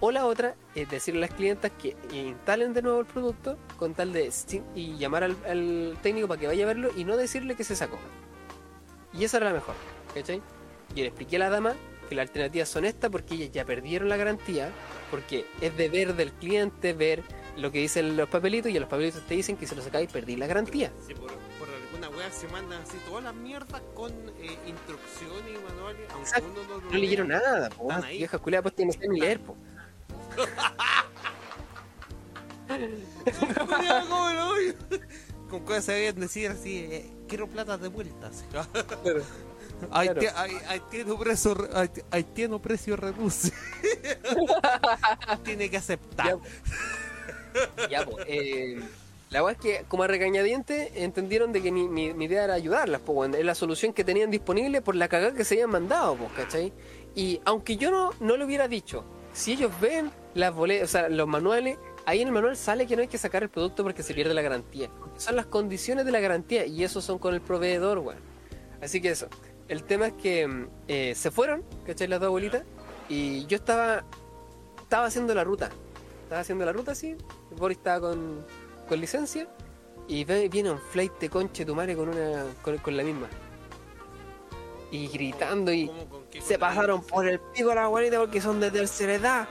O 0.00 0.12
la 0.12 0.26
otra 0.26 0.54
es 0.74 0.88
decirle 0.88 1.24
a 1.24 1.28
las 1.28 1.36
clientas 1.36 1.72
que 1.72 1.96
instalen 2.12 2.72
de 2.72 2.82
nuevo 2.82 3.00
el 3.00 3.06
producto 3.06 3.58
con 3.76 3.94
tal 3.94 4.12
de 4.12 4.30
y 4.74 4.96
llamar 4.96 5.24
al, 5.24 5.36
al 5.46 5.98
técnico 6.02 6.28
para 6.28 6.40
que 6.40 6.46
vaya 6.46 6.64
a 6.64 6.66
verlo 6.66 6.90
y 6.96 7.04
no 7.04 7.16
decirle 7.16 7.56
que 7.56 7.64
se 7.64 7.74
sacó. 7.74 7.98
Y 9.12 9.24
esa 9.24 9.38
era 9.38 9.46
la 9.46 9.54
mejor, 9.54 9.74
¿cachai? 10.14 10.40
Y 10.94 11.00
le 11.00 11.08
expliqué 11.08 11.36
a 11.36 11.40
la 11.40 11.50
dama 11.50 11.74
que 12.08 12.14
las 12.14 12.28
alternativas 12.28 12.68
son 12.68 12.84
estas 12.84 13.10
porque 13.10 13.34
ellas 13.34 13.50
ya 13.52 13.64
perdieron 13.64 14.08
la 14.08 14.16
garantía, 14.16 14.70
porque 15.10 15.46
es 15.60 15.76
deber 15.76 16.14
del 16.14 16.32
cliente 16.32 16.92
ver 16.92 17.22
lo 17.56 17.72
que 17.72 17.78
dicen 17.80 18.16
los 18.16 18.28
papelitos 18.28 18.70
y 18.70 18.76
en 18.76 18.80
los 18.80 18.88
papelitos 18.88 19.22
te 19.26 19.34
dicen 19.34 19.56
que 19.56 19.66
si 19.66 19.74
lo 19.74 19.82
sacáis 19.82 20.10
perdí 20.10 20.36
la 20.36 20.46
garantía. 20.46 20.92
Sí, 21.06 21.14
por, 21.14 21.32
por 21.58 21.68
alguna 21.68 22.08
weá 22.16 22.30
se 22.30 22.46
mandan 22.48 22.82
así 22.82 22.96
todas 23.06 23.24
las 23.24 23.34
mierdas 23.34 23.82
con 23.94 24.12
eh, 24.12 24.56
instrucciones 24.66 25.54
y 25.54 25.68
manuales. 25.68 26.02
Aunque 26.10 26.28
Exacto. 26.28 26.50
uno 26.52 26.62
no, 26.68 26.80
lo 26.80 26.90
No 26.90 26.98
leyeron 26.98 27.28
nada, 27.28 27.68
po, 27.70 27.88
vieja 28.10 28.38
culiada, 28.38 28.62
pues 28.62 28.74
tiene 28.76 28.92
que 28.94 29.08
ni 29.08 29.20
leer, 29.20 29.40
po. 29.40 29.56
Con 35.50 35.60
cosas 35.64 35.84
se 35.86 35.92
deben 35.92 36.20
decir 36.20 36.50
así, 36.50 36.78
eh, 36.78 37.10
quiero 37.26 37.46
plata 37.48 37.78
de 37.78 37.88
vueltas. 37.88 38.44
Claro. 38.50 38.68
tiene 40.90 41.14
precio, 41.16 41.56
haitiano 42.10 42.60
precio 42.60 42.96
reduce. 42.96 43.52
Tiene 45.44 45.70
que 45.70 45.76
aceptar. 45.76 46.26
Ya. 46.26 46.38
Ya, 47.88 48.04
po, 48.04 48.18
eh, 48.26 48.80
la 49.30 49.42
verdad 49.42 49.64
es 49.64 49.78
que, 49.78 49.84
como 49.88 50.02
a 50.02 50.06
regañadiente, 50.06 51.04
entendieron 51.04 51.52
de 51.52 51.62
que 51.62 51.72
mi, 51.72 51.88
mi- 51.88 52.12
mi 52.12 52.26
idea 52.26 52.44
era 52.44 52.54
ayudarlas, 52.54 53.00
po, 53.00 53.24
es 53.24 53.44
la 53.44 53.54
solución 53.54 53.92
que 53.92 54.04
tenían 54.04 54.30
disponible 54.30 54.82
por 54.82 54.94
la 54.96 55.08
cagada 55.08 55.32
que 55.32 55.44
se 55.44 55.54
habían 55.54 55.70
mandado, 55.70 56.16
po, 56.16 56.28
¿cachai? 56.36 56.72
Y 57.14 57.40
aunque 57.44 57.76
yo 57.76 57.90
no, 57.90 58.10
no 58.20 58.36
lo 58.36 58.44
hubiera 58.44 58.68
dicho, 58.68 59.04
si 59.32 59.52
ellos 59.52 59.70
ven 59.80 60.10
las 60.34 60.54
boletas, 60.54 60.88
o 60.88 60.92
sea, 60.92 61.08
los 61.08 61.26
manuales, 61.28 61.78
ahí 62.06 62.20
en 62.22 62.28
el 62.28 62.34
manual 62.34 62.56
sale 62.56 62.86
que 62.86 62.96
no 62.96 63.02
hay 63.02 63.08
que 63.08 63.18
sacar 63.18 63.42
el 63.42 63.48
producto 63.48 63.82
porque 63.82 64.02
se 64.02 64.14
pierde 64.14 64.34
la 64.34 64.42
garantía. 64.42 64.90
Son 65.16 65.36
las 65.36 65.46
condiciones 65.46 66.04
de 66.04 66.12
la 66.12 66.20
garantía 66.20 66.66
y 66.66 66.84
eso 66.84 67.00
son 67.00 67.18
con 67.18 67.34
el 67.34 67.40
proveedor, 67.40 67.98
weón. 67.98 68.18
Así 68.80 69.00
que 69.00 69.10
eso. 69.10 69.28
El 69.68 69.84
tema 69.84 70.06
es 70.08 70.12
que 70.14 70.46
mm, 70.46 70.68
eh, 70.88 71.14
se 71.14 71.30
fueron, 71.30 71.64
¿cachai? 71.86 72.08
Las 72.08 72.20
dos 72.20 72.28
abuelitas. 72.28 72.62
Y 73.08 73.46
yo 73.46 73.56
estaba 73.56 74.04
estaba 74.82 75.06
haciendo 75.06 75.34
la 75.34 75.44
ruta. 75.44 75.70
Estaba 76.22 76.40
haciendo 76.40 76.64
la 76.64 76.72
ruta 76.72 76.92
así. 76.92 77.16
Boris 77.56 77.78
estaba 77.78 78.08
con, 78.08 78.44
con 78.88 79.00
licencia. 79.00 79.48
Y 80.06 80.24
ve- 80.24 80.48
viene 80.48 80.70
un 80.70 80.78
flight 80.78 81.12
de 81.18 81.28
conche 81.28 81.64
tu 81.66 81.74
madre 81.74 81.94
con 81.96 82.08
una 82.08 82.44
con, 82.62 82.96
la 82.96 83.02
misma. 83.02 83.28
Y 84.90 85.08
gritando 85.08 85.72
y. 85.72 85.90
se 86.40 86.54
¿Con 86.54 86.60
la 86.60 86.68
pasaron 86.68 87.02
por 87.02 87.26
el 87.26 87.40
pico 87.40 87.74
la 87.74 87.84
abuelita 87.84 88.18
porque 88.18 88.40
son 88.40 88.60
de 88.60 88.70
tercera 88.70 89.14
edad. 89.14 89.48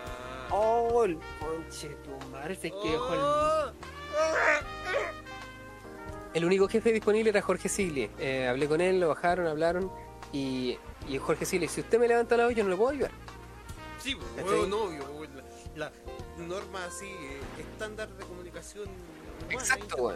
Oh, 0.52 1.04
el 1.04 1.20
conche 1.40 1.90
tu 2.04 2.30
madre, 2.30 2.54
es 2.54 2.60
que 2.60 2.70
dejó 2.70 3.14
el-. 3.14 3.74
El 6.34 6.46
único 6.46 6.68
jefe 6.68 6.92
disponible 6.92 7.30
era 7.32 7.42
Jorge 7.42 7.68
Sigli. 7.70 8.10
Eh, 8.20 8.48
hablé 8.48 8.68
con 8.68 8.80
él, 8.82 9.00
lo 9.00 9.10
bajaron, 9.10 9.48
hablaron. 9.48 9.92
Y, 10.32 10.78
y 11.08 11.18
Jorge 11.18 11.46
Sigli, 11.46 11.68
si 11.68 11.82
usted 11.82 12.00
me 12.00 12.08
levanta 12.08 12.38
la 12.38 12.46
voz, 12.46 12.56
yo 12.56 12.64
no 12.64 12.70
le 12.70 12.76
puedo 12.76 12.92
ayudar. 12.92 13.12
Sí, 14.04 14.16
pues, 14.16 14.28
¿Cachai? 14.36 14.52
huevo 14.52 14.68
novio, 14.68 15.04
huevo, 15.06 15.34
la, 15.76 15.92
la 16.38 16.46
norma 16.46 16.86
así, 16.86 17.08
eh, 17.08 17.40
estándar 17.60 18.10
de 18.10 18.24
comunicación 18.26 18.84
humana, 18.86 19.52
Exacto. 19.52 20.16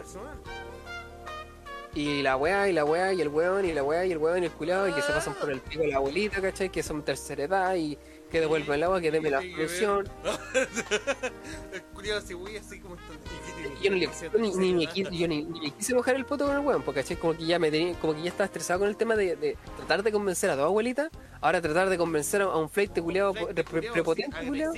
Y 1.94 2.22
la 2.22 2.36
weá, 2.36 2.68
y 2.68 2.72
la 2.72 2.84
weá, 2.84 3.12
y 3.12 3.20
el 3.20 3.28
weón, 3.28 3.66
y 3.66 3.72
la 3.72 3.82
weá, 3.82 4.06
y 4.06 4.12
el 4.12 4.18
weón, 4.18 4.42
y 4.42 4.46
el 4.46 4.52
culiado, 4.52 4.88
y 4.88 4.92
que 4.92 5.02
se 5.02 5.12
pasan 5.12 5.34
por 5.34 5.50
el 5.50 5.60
pico 5.60 5.82
de 5.82 5.88
la 5.88 5.96
abuelita, 5.96 6.40
¿cachai? 6.40 6.70
Que 6.70 6.82
son 6.82 7.02
tercera 7.02 7.44
edad, 7.44 7.74
y 7.74 7.98
que 8.30 8.40
devuelvan 8.40 8.76
el 8.76 8.84
agua, 8.84 9.00
que 9.00 9.10
deme 9.10 9.30
la 9.30 9.42
solución. 9.42 10.08
El 11.72 11.82
culiado 11.82 12.38
güey, 12.38 12.56
así 12.56 12.80
como 12.80 12.94
está. 12.94 13.12
¿y 13.12 13.18
qué 13.46 13.62
tiene 13.62 13.76
Yo, 13.82 13.90
no 13.90 14.38
le, 14.38 14.56
ni, 14.56 14.72
me 14.72 14.86
quise, 14.86 15.14
yo 15.14 15.28
ni, 15.28 15.70
quise 15.72 15.94
mojar 15.94 16.16
el 16.16 16.24
poto 16.24 16.46
con 16.46 16.56
el 16.56 16.60
weón, 16.60 16.82
porque 16.82 17.02
¿cachai? 17.02 17.18
Como 17.18 17.36
que 17.36 17.44
ya 17.44 17.58
me 17.58 17.70
tenía, 17.70 17.94
como 18.00 18.14
que 18.14 18.22
ya 18.22 18.30
estaba 18.30 18.46
estresado 18.46 18.80
con 18.80 18.88
el 18.88 18.96
tema 18.96 19.16
de, 19.16 19.36
de 19.36 19.58
tratar 19.76 20.02
de 20.02 20.10
convencer 20.10 20.48
a 20.48 20.56
dos 20.56 20.64
abuelitas, 20.64 21.10
ahora 21.42 21.60
tratar 21.60 21.90
de 21.90 21.98
convencer 21.98 22.40
a 22.40 22.56
un 22.56 22.70
flight 22.70 22.98
culiado 22.98 23.34
prepotente, 23.34 24.40
sí, 24.40 24.46
culiado. 24.46 24.74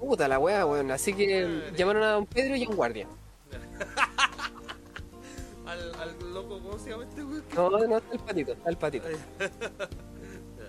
Puta 0.00 0.26
la 0.26 0.40
weá, 0.40 0.66
weón. 0.66 0.90
Así 0.90 1.12
que 1.12 1.72
llamaron 1.76 2.02
a 2.02 2.10
don 2.12 2.26
Pedro 2.26 2.56
y 2.56 2.64
a 2.64 2.68
un 2.68 2.74
guardia. 2.74 3.06
Al, 5.68 5.94
al 6.00 6.32
loco, 6.32 6.60
¿cómo 6.62 6.78
se 6.78 6.90
llama 6.90 7.04
este 7.04 7.22
güey? 7.22 7.42
No, 7.54 7.68
no, 7.68 7.98
está 7.98 8.12
el 8.14 8.20
patito, 8.20 8.52
está 8.52 8.70
el 8.70 8.76
patito. 8.78 9.08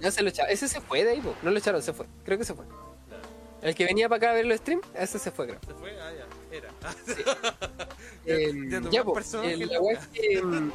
Ya 0.01 0.11
se 0.11 0.23
lo 0.23 0.29
echaron. 0.29 0.49
Ese 0.51 0.69
se 0.69 0.79
fue 0.79 1.03
de 1.03 1.11
ahí, 1.11 1.19
po. 1.19 1.35
No 1.43 1.51
lo 1.51 1.57
echaron, 1.57 1.81
se 1.81 1.91
fue. 1.91 2.05
Creo 2.23 2.37
que 2.37 2.45
se 2.45 2.53
fue. 2.53 2.63
El 3.61 3.75
que 3.75 3.83
venía 3.83 4.07
para 4.07 4.17
acá 4.17 4.31
a 4.31 4.33
ver 4.33 4.45
los 4.45 4.57
streams, 4.59 4.87
ese 4.93 5.19
se 5.19 5.31
fue, 5.31 5.47
creo. 5.47 5.59
Se 5.67 5.73
fue, 5.73 5.91
ah, 5.99 6.11
ya, 6.13 6.55
era. 6.57 6.69
Eh, 8.25 8.51
ya 8.69 8.79
no 8.79 8.91
ya, 8.91 9.03
más 9.03 9.27
po, 9.31 9.41
eh, 9.43 9.57
la 9.57 9.81
weá 9.81 9.99
es 9.99 10.07
que. 10.07 10.41
mm, 10.41 10.71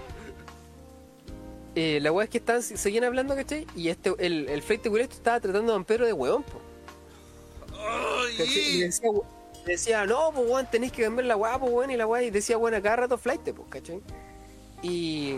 eh, 1.77 1.99
la 2.01 2.11
weá 2.13 2.25
es 2.25 2.31
que 2.31 2.39
estaban, 2.39 2.63
seguían 2.63 3.05
hablando, 3.05 3.35
¿cachai? 3.35 3.67
Y 3.77 3.89
este, 3.89 4.13
el, 4.19 4.49
el 4.49 4.63
culesto 4.63 5.15
estaba 5.15 5.41
tratando 5.41 5.73
a 5.73 5.75
Don 5.75 5.85
Pedro 5.85 6.05
de 6.05 6.13
weón, 6.13 6.43
po. 6.43 6.61
¿cachai? 8.37 8.59
Y 8.71 8.81
¡Ay! 8.81 8.81
decía, 8.81 9.11
decía, 9.67 10.05
no, 10.07 10.31
pues 10.33 10.49
weón, 10.49 10.67
tenéis 10.71 10.93
que 10.93 11.03
cambiar 11.05 11.27
la 11.27 11.37
weá, 11.37 11.59
pues 11.59 11.73
weón, 11.73 11.91
y 11.91 11.97
la 11.97 12.07
weá, 12.07 12.23
y 12.23 12.31
decía, 12.31 12.57
a 12.57 12.83
cada 12.83 12.97
rato 12.97 13.19
flight, 13.19 13.43
pues, 13.43 13.69
¿cachai? 13.69 14.01
Y, 14.83 15.37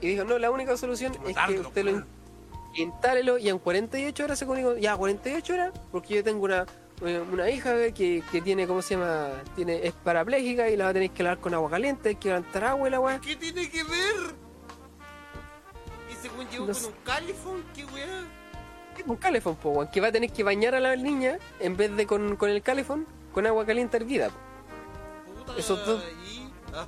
y 0.00 0.08
dijo, 0.08 0.24
no, 0.24 0.38
la 0.38 0.50
única 0.50 0.76
solución 0.76 1.12
es 1.26 1.36
que 1.46 1.60
usted 1.60 1.84
lo 1.84 2.04
instálelo 2.76 3.38
y 3.38 3.48
en 3.48 3.58
48 3.58 4.24
horas 4.24 4.38
se 4.38 4.46
comunicó, 4.46 4.76
ya, 4.76 4.96
48 4.96 5.54
horas, 5.54 5.72
porque 5.92 6.14
yo 6.14 6.24
tengo 6.24 6.44
una, 6.44 6.66
eh, 7.04 7.22
una 7.32 7.48
hija 7.50 7.74
que, 7.92 8.22
que 8.32 8.40
tiene, 8.40 8.66
¿cómo 8.66 8.82
se 8.82 8.94
llama? 8.96 9.28
Tiene, 9.54 9.86
es 9.86 9.92
parapléjica 9.92 10.68
y 10.68 10.76
la 10.76 10.84
va 10.84 10.90
a 10.90 10.94
tener 10.94 11.10
que 11.10 11.22
lavar 11.22 11.38
con 11.38 11.54
agua 11.54 11.70
caliente, 11.70 12.10
hay 12.10 12.14
que 12.16 12.28
levantar 12.28 12.64
agua 12.64 12.88
y 12.88 12.90
la 12.90 13.00
weá. 13.00 13.20
¿Qué 13.20 13.36
tiene 13.36 13.68
que 13.70 13.84
ver? 13.84 14.34
Y 16.10 16.14
según 16.20 16.48
llegó 16.48 16.66
No 16.66 16.72
con 16.72 16.74
sé. 16.82 16.86
un 16.88 16.94
califón, 17.04 17.64
qué 17.74 17.84
weá. 17.84 18.24
Un 19.06 19.16
calefón, 19.16 19.56
po, 19.56 19.70
weón, 19.70 19.88
que 19.90 20.00
va 20.00 20.08
a 20.08 20.12
tener 20.12 20.30
que 20.30 20.42
bañar 20.42 20.74
a 20.74 20.80
la 20.80 20.96
niña 20.96 21.38
en 21.60 21.76
vez 21.76 21.94
de 21.96 22.06
con, 22.06 22.36
con 22.36 22.48
el 22.50 22.62
calefón, 22.62 23.06
con 23.34 23.46
agua 23.46 23.66
caliente 23.66 23.96
hervida. 23.98 24.30
Puta, 25.38 25.58
Esos 25.58 25.84
dos- 25.84 26.02
y- 26.26 26.48
ah, 26.74 26.86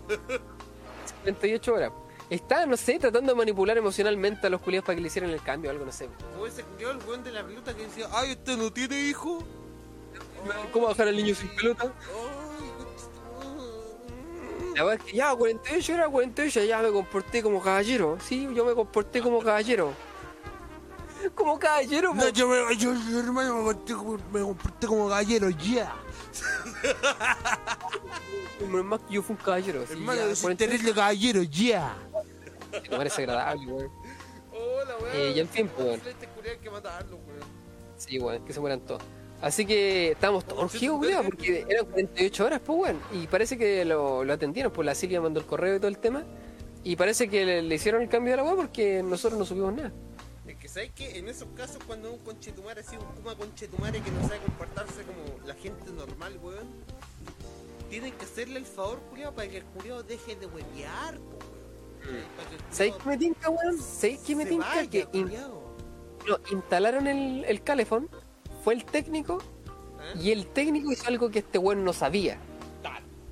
48 1.23 1.75
horas. 1.75 1.93
Está, 2.31 2.67
no 2.67 2.77
sé, 2.77 2.99
tratando 2.99 3.33
de 3.33 3.37
manipular 3.39 3.77
emocionalmente 3.79 4.47
a 4.47 4.51
los 4.51 4.61
culiados 4.61 4.87
para 4.87 4.97
que 4.97 5.01
le 5.03 5.07
hicieran 5.09 5.31
el 5.31 5.41
cambio 5.43 5.71
o 5.71 5.73
algo, 5.73 5.85
no 5.85 5.93
sé. 5.93 6.09
Como 6.33 6.47
ese 6.47 6.63
culiao, 6.65 6.91
el 6.93 6.99
weón 7.07 7.23
de 7.23 7.31
la 7.33 7.45
pelota 7.45 7.75
que 7.75 7.83
decía, 7.83 8.09
ay, 8.13 8.33
usted 8.33 8.57
no 8.57 8.73
tiene 8.73 9.01
hijo. 9.01 9.43
¿Cómo 10.73 10.87
bajar 10.89 11.09
al 11.09 11.17
niño 11.17 11.35
sin 11.35 11.49
pelota? 11.55 11.93
La 14.75 14.85
verdad 14.85 15.01
es 15.07 15.11
que 15.13 15.17
ya, 15.17 15.35
48 15.35 15.95
horas, 15.95 16.09
48, 16.11 16.65
ya 16.65 16.83
me 16.83 16.91
comporté 16.91 17.43
como 17.43 17.63
caballero. 17.63 18.19
Sí, 18.21 18.47
yo 18.55 18.65
me 18.65 18.75
comporté 18.75 19.21
como 19.23 19.41
caballero. 19.43 19.93
Como 21.35 21.59
caballero. 21.59 22.15
No, 22.15 22.29
yo, 22.29 22.47
me, 22.47 22.77
yo, 22.77 22.93
yo, 22.95 23.19
hermano, 23.19 23.55
me 23.57 23.63
comporté 23.65 23.95
como, 23.95 24.19
me 24.33 24.41
comporté 24.43 24.87
como 24.87 25.09
gallero, 25.09 25.49
ya. 25.51 25.93
Es 28.61 28.85
más 28.85 29.01
que 29.01 29.15
yo 29.15 29.23
fui 29.23 29.37
un 29.37 29.43
caballero. 29.43 29.85
sí, 29.87 29.93
Hermano, 29.93 30.21
soy 30.35 30.43
48, 30.43 30.57
terrible 30.57 30.93
gallero, 30.93 31.43
ya. 31.43 31.97
Me 32.73 32.97
parece 32.97 33.23
agradable, 33.23 33.67
weón. 33.67 33.91
Hola, 34.53 34.97
weón. 35.01 35.17
Eh, 35.17 35.33
y 35.37 35.41
en 35.41 35.49
fin, 35.49 35.69
pues, 35.75 35.87
weón. 35.87 36.01
Weón. 36.01 37.41
Sí, 37.97 38.19
weón, 38.19 38.45
que 38.45 38.53
se 38.53 38.61
mueran 38.61 38.81
todos. 38.81 39.03
Así 39.43 39.67
que 39.67 40.13
estábamos 40.13 40.45
todos 40.47 40.73
urgidos, 40.73 40.99
culiao, 40.99 41.23
porque 41.23 41.67
eran 41.69 41.85
48 41.87 42.45
horas, 42.45 42.61
pues, 42.65 42.79
weón. 42.79 43.01
Y 43.13 43.27
parece 43.27 43.59
que 43.59 43.85
lo, 43.85 44.25
lo 44.25 44.33
atendieron, 44.33 44.73
pues 44.73 44.87
la 44.87 44.95
Silvia 44.95 45.21
mandó 45.21 45.41
el 45.41 45.47
correo 45.47 45.77
y 45.77 45.79
todo 45.79 45.89
el 45.89 45.99
tema. 45.99 46.25
Y 46.83 46.97
parece 46.97 47.29
que 47.29 47.45
le, 47.45 47.63
le 47.63 47.75
hicieron 47.75 48.01
el 48.03 48.09
cambio 48.09 48.33
de 48.33 48.37
la 48.39 48.45
weá 48.45 48.55
porque 48.55 49.03
nosotros 49.03 49.39
no 49.39 49.45
supimos 49.45 49.75
nada. 49.75 49.93
Es 50.77 50.91
que 50.91 50.93
sabes 50.93 50.93
que 50.93 51.19
en 51.19 51.29
esos 51.29 51.49
casos 51.57 51.79
cuando 51.87 52.13
un 52.13 52.19
conchetumare 52.19 52.81
así, 52.83 52.97
un 52.97 53.05
kuma 53.17 53.35
conchetumare 53.35 54.01
que 54.03 54.11
no 54.11 54.23
sabe 54.23 54.41
comportarse 54.41 55.03
como 55.05 55.47
la 55.47 55.55
gente 55.55 55.91
normal, 55.91 56.39
weón, 56.43 56.67
tienen 57.89 58.13
que 58.13 58.25
hacerle 58.25 58.59
el 58.59 58.67
favor, 58.67 59.01
culiao, 59.09 59.33
para 59.35 59.49
que 59.49 59.59
el 59.59 59.65
culiao 59.65 60.03
deje 60.03 60.37
de 60.37 60.47
huevear, 60.47 61.15
weón. 61.19 61.57
Que 62.03 62.75
¿Sabéis 62.75 62.95
culiao 62.95 62.99
qué 62.99 63.09
me 63.09 63.17
tinca, 63.17 63.51
weón? 63.51 63.81
¿Sabéis 63.81 64.21
qué 64.21 64.37
me 64.37 64.47
tinca? 64.47 64.67
vaya, 64.67 64.91
que 64.91 65.09
in- 65.13 65.33
no, 66.29 66.39
instalaron 66.53 67.07
el, 67.07 67.45
el 67.45 67.63
calefón, 67.63 68.11
fue 68.63 68.75
el 68.75 68.85
técnico, 68.85 69.39
¿Eh? 70.15 70.19
y 70.21 70.31
el 70.31 70.47
técnico 70.49 70.93
hizo 70.93 71.07
algo 71.09 71.31
que 71.31 71.39
este 71.39 71.59
weón 71.59 71.85
no 71.85 71.93
sabía. 71.93 72.39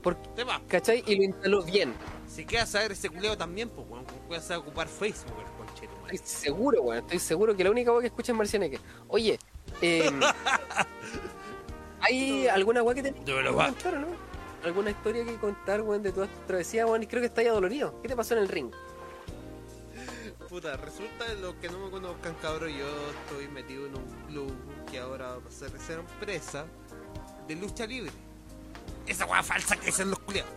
Porque, 0.03 0.29
te 0.37 0.45
va. 0.45 0.61
¿Cachai? 0.69 1.03
Y 1.07 1.17
lo 1.17 1.23
instaló 1.25 1.63
bien. 1.63 1.95
Si 2.29 2.45
queda 2.45 2.67
saber 2.67 2.93
ese 2.93 3.09
culiao 3.09 3.37
también, 3.39 3.71
pues, 3.71 3.87
weón, 3.89 4.05
puede 4.29 4.41
saber 4.43 4.59
ocupar 4.59 4.87
Facebook, 4.89 5.33
conchetumare. 5.35 5.54
Estoy 6.11 6.19
seguro, 6.29 6.83
weón. 6.83 6.99
Estoy 7.05 7.19
seguro 7.19 7.57
que 7.57 7.65
la 7.65 7.71
única 7.71 7.93
weá 7.93 8.01
que 8.01 8.07
escucha 8.09 8.33
es 8.33 8.39
Marcianeque. 8.39 8.79
Oye, 9.09 9.39
eh, 9.81 10.11
¿hay 12.01 12.47
alguna 12.49 12.83
weá 12.83 12.95
que 12.95 13.03
te 13.03 13.13
De 13.13 13.33
verdad. 13.33 13.67
contar 13.67 13.95
o 13.95 14.01
no? 14.01 14.07
¿Alguna 14.65 14.91
historia 14.91 15.25
que 15.25 15.37
contar, 15.37 15.83
weón, 15.83 16.03
de 16.03 16.13
toda 16.13 16.27
esta 16.27 16.47
travesía, 16.47 16.87
weón? 16.87 17.03
Y 17.03 17.07
creo 17.07 17.21
que 17.21 17.27
está 17.27 17.43
ya 17.43 17.53
dolorido. 17.53 18.01
¿Qué 18.03 18.09
te 18.09 18.17
pasó 18.17 18.35
en 18.35 18.41
el 18.41 18.49
ring? 18.49 18.71
Puta, 20.49 20.77
resulta 20.77 21.33
lo 21.41 21.59
que 21.61 21.69
no 21.69 21.79
me 21.81 21.91
conozcan, 21.91 22.35
cabrón, 22.41 22.71
yo 22.71 22.87
estoy 23.25 23.49
metido 23.49 23.87
en 23.87 23.97
un 23.97 24.05
club 24.29 24.53
que 24.91 24.99
ahora 25.01 25.39
va 25.39 25.49
a 25.49 25.51
ser 25.51 25.99
empresa 25.99 26.65
de 27.49 27.57
lucha 27.57 27.87
libre. 27.87 28.13
Esa 29.07 29.27
weá 29.27 29.43
falsa 29.43 29.77
que 29.77 29.87
dicen 29.87 30.11
los 30.11 30.19
culiados. 30.21 30.51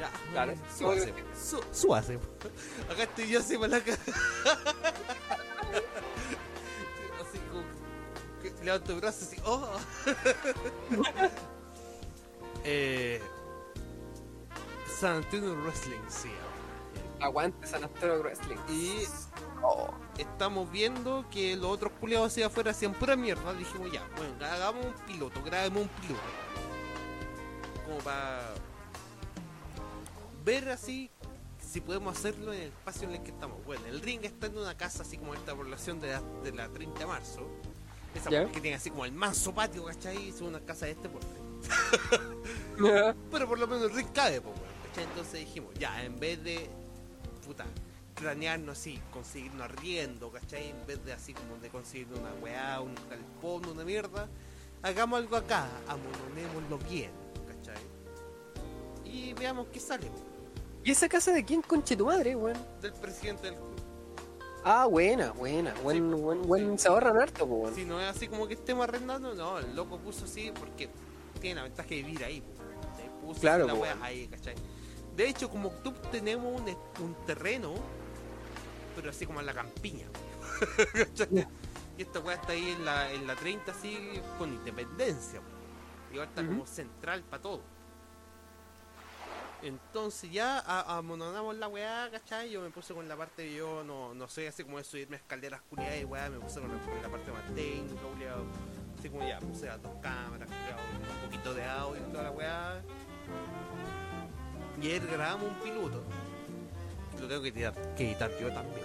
Ya, 0.00 0.10
Claro. 0.32 0.54
súbase, 0.76 1.14
sú- 1.34 1.64
súbase. 1.72 2.18
Acá 2.90 3.02
estoy 3.04 3.28
yo 3.28 3.38
así 3.40 3.56
para 3.56 3.68
la 3.68 3.80
cara. 3.84 3.98
así 7.20 7.38
como 7.50 7.62
que 8.42 8.64
levanto 8.64 8.92
el 8.92 9.00
brazo 9.00 9.24
así, 9.24 9.36
oh. 9.44 9.68
eh, 12.64 13.20
San 14.98 15.16
Antonio 15.16 15.54
Wrestling, 15.62 16.00
sí. 16.08 16.30
Aguante 17.20 17.66
San 17.66 17.84
Antonio 17.84 18.20
Wrestling. 18.20 18.56
Y 18.68 19.04
estamos 20.18 20.70
viendo 20.72 21.24
que 21.30 21.56
los 21.56 21.66
otros 21.70 21.92
culiados 22.00 22.32
hacia 22.32 22.46
afuera 22.46 22.72
hacían 22.72 22.94
pura 22.94 23.14
mierda. 23.16 23.52
Dijimos 23.54 23.92
ya, 23.92 24.06
bueno, 24.16 24.34
hagamos 24.44 24.86
un 24.86 24.92
piloto, 25.06 25.42
grabemos 25.42 25.82
un 25.82 25.88
piloto. 25.88 26.20
Como 27.86 27.98
para 27.98 28.54
ver 30.44 30.68
así 30.70 31.10
si 31.60 31.80
podemos 31.80 32.16
hacerlo 32.18 32.52
en 32.52 32.60
el 32.62 32.68
espacio 32.68 33.08
en 33.08 33.14
el 33.14 33.22
que 33.22 33.30
estamos. 33.30 33.64
Bueno, 33.64 33.86
el 33.86 34.00
ring 34.00 34.20
está 34.24 34.46
en 34.46 34.58
una 34.58 34.76
casa 34.76 35.02
así 35.02 35.16
como 35.16 35.34
esta 35.34 35.54
población 35.54 36.00
de 36.00 36.08
la, 36.12 36.20
de 36.42 36.52
la 36.52 36.68
30 36.68 36.98
de 36.98 37.06
marzo. 37.06 37.46
Esa 38.14 38.30
Ya. 38.30 38.46
que 38.50 38.60
tiene 38.60 38.76
así 38.76 38.90
como 38.90 39.04
el 39.06 39.12
manso 39.12 39.54
patio, 39.54 39.84
¿cachai? 39.84 40.28
Es 40.28 40.40
una 40.42 40.60
casa 40.60 40.84
de 40.86 40.92
este 40.92 41.08
porte. 41.08 41.26
Pero 43.30 43.48
por 43.48 43.58
lo 43.58 43.66
menos 43.66 43.84
el 43.84 43.94
ring 43.96 44.08
cabe, 44.12 44.40
pues, 44.40 44.54
¿cachai? 44.88 45.04
Entonces 45.04 45.40
dijimos, 45.40 45.72
ya, 45.78 46.04
en 46.04 46.18
vez 46.20 46.42
de, 46.44 46.68
puta, 47.46 47.64
cranearnos 48.14 48.78
así, 48.78 49.00
conseguirnos 49.12 49.62
arriendo, 49.62 50.30
¿cachai? 50.30 50.68
En 50.70 50.86
vez 50.86 51.02
de 51.04 51.12
así 51.14 51.32
como 51.32 51.56
de 51.58 51.70
conseguir 51.70 52.08
una 52.12 52.32
weá, 52.42 52.80
un 52.80 52.94
galpón, 53.08 53.66
una 53.66 53.84
mierda, 53.84 54.28
hagamos 54.82 55.18
algo 55.18 55.36
acá, 55.36 55.68
amononémoslo 55.88 56.78
bien, 56.90 57.12
¿cachai? 57.46 57.82
Y 59.04 59.32
veamos 59.34 59.68
qué 59.72 59.80
sale, 59.80 60.06
po, 60.08 60.20
¿Y 60.84 60.90
esa 60.90 61.08
casa 61.08 61.32
de 61.32 61.44
quién, 61.44 61.62
conche 61.62 61.96
tu 61.96 62.06
madre, 62.06 62.34
weón? 62.34 62.56
del 62.80 62.92
presidente 62.94 63.46
del 63.46 63.54
club. 63.56 63.68
Ah, 64.64 64.86
buena, 64.86 65.32
buena. 65.32 65.74
Buen, 65.82 65.96
Sí, 66.14 66.20
buen, 66.22 66.42
buen, 66.42 66.78
se 66.78 66.88
ahorran 66.88 67.16
harto, 67.20 67.46
po, 67.46 67.54
weón. 67.56 67.74
Si 67.74 67.84
no 67.84 68.00
es 68.00 68.08
así 68.08 68.28
como 68.28 68.46
que 68.46 68.54
estemos 68.54 68.84
arrendando, 68.84 69.34
no, 69.34 69.58
el 69.58 69.74
loco 69.74 69.98
puso 69.98 70.24
así 70.24 70.52
porque 70.58 70.88
tiene 71.40 71.56
la 71.56 71.62
ventaja 71.64 71.88
de 71.88 71.96
vivir 71.96 72.24
ahí, 72.24 72.40
po, 72.40 72.52
¿cachai? 72.90 73.10
Puso 73.20 73.40
Claro, 73.40 73.66
la 73.66 73.74
weá 73.74 73.92
weón. 73.94 74.02
ahí, 74.04 74.28
¿cachai? 74.28 74.54
De 75.16 75.28
hecho, 75.28 75.50
como 75.50 75.70
tú 75.70 75.92
tenemos 76.10 76.60
un, 76.60 76.68
un 77.04 77.14
terreno, 77.26 77.74
pero 78.96 79.10
así 79.10 79.26
como 79.26 79.40
en 79.40 79.46
la 79.46 79.54
campiña. 79.54 80.06
¿Cachai? 80.92 81.46
y 81.98 82.02
esta 82.02 82.20
weá 82.20 82.36
está 82.36 82.52
ahí 82.52 82.70
en 82.70 82.84
la, 82.84 83.12
en 83.12 83.26
la 83.26 83.34
30, 83.36 83.70
así 83.72 83.98
con 84.38 84.52
independencia. 84.52 85.40
Y 86.12 86.16
ahora 86.18 86.28
está 86.28 86.40
Ujú. 86.42 86.50
como 86.50 86.66
central 86.66 87.22
para 87.24 87.42
todo. 87.42 87.60
Entonces 89.62 90.30
ya 90.32 90.58
amononamos 90.96 91.56
la 91.56 91.68
weá, 91.68 92.10
¿cachai? 92.10 92.50
Yo 92.50 92.60
me 92.60 92.70
puse 92.70 92.92
con 92.94 93.08
la 93.08 93.16
parte 93.16 93.54
yo 93.54 93.84
no, 93.84 94.12
no 94.12 94.28
soy 94.28 94.46
así 94.46 94.64
como 94.64 94.78
de 94.78 94.84
subirme 94.84 95.16
a 95.16 95.18
escaleras 95.20 95.60
culiadas 95.70 96.00
y 96.00 96.04
weá, 96.04 96.28
me 96.30 96.40
puse 96.40 96.60
con 96.60 96.68
la, 96.72 96.78
con 96.84 97.00
la 97.00 97.08
parte 97.08 97.30
más 97.30 97.54
técnica, 97.54 98.02
culiado. 98.02 98.44
Así 98.98 99.08
como 99.08 99.26
ya 99.26 99.38
puse 99.38 99.66
las 99.66 99.80
dos 99.80 99.92
cámaras, 100.02 100.48
culiado, 100.48 100.80
un 101.22 101.30
poquito 101.30 101.54
de 101.54 101.64
audio 101.64 102.02
y 102.02 102.10
toda 102.10 102.24
la 102.24 102.30
weá. 102.32 102.82
Y 104.80 104.86
ayer 104.86 105.06
grabamos 105.06 105.48
un 105.48 105.54
piloto. 105.56 106.02
Lo 107.20 107.28
tengo 107.28 107.42
que 107.42 107.48
editar, 107.50 107.94
que 107.94 108.04
editar 108.08 108.30
yo 108.40 108.52
también. 108.52 108.84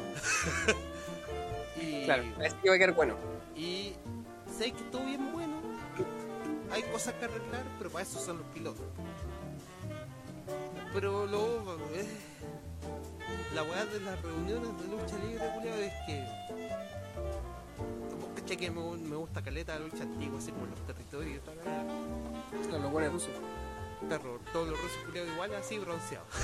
y, 1.81 2.05
Claro, 2.05 2.23
así 2.45 2.55
que 2.61 2.69
va 2.69 2.75
a 2.75 2.77
quedar 2.77 2.93
bueno. 2.93 3.15
y 3.55 3.95
sé 4.55 4.71
que 4.71 4.83
estuvo 4.83 5.03
bien 5.05 5.33
bueno. 5.33 5.57
Hay 6.71 6.83
cosas 6.83 7.15
que 7.15 7.25
arreglar, 7.25 7.63
pero 7.79 7.89
para 7.89 8.03
eso 8.03 8.19
son 8.19 8.37
los 8.39 8.47
pilotos. 8.47 8.85
Pero 10.97 11.27
luego, 11.27 11.77
eh, 11.93 12.07
la 13.53 13.61
weá 13.61 13.85
de 13.85 13.99
las 13.99 14.19
reuniones 14.19 14.69
de 14.81 14.87
lucha 14.87 15.15
libre, 15.23 15.47
culiao, 15.55 15.77
es 15.77 15.93
que. 16.07 16.25
Cachai 18.35 18.57
que 18.57 18.71
me, 18.71 18.81
gu- 18.81 18.97
me 18.97 19.15
gusta 19.15 19.43
caleta 19.43 19.77
la 19.77 19.85
lucha 19.85 20.01
antigua, 20.01 20.39
así 20.39 20.51
como 20.51 20.65
los 20.65 20.79
territorios 20.87 21.35
y 21.35 21.39
weá. 21.49 21.83
Claro, 22.67 22.81
los 22.81 22.91
buenos 22.91 23.13
rusos. 23.13 23.29
Perro, 24.09 24.39
todos 24.51 24.69
los 24.69 24.81
rusos 24.81 24.97
culiados 25.05 25.31
iguales, 25.33 25.57
así 25.59 25.77
bronceados. 25.77 26.27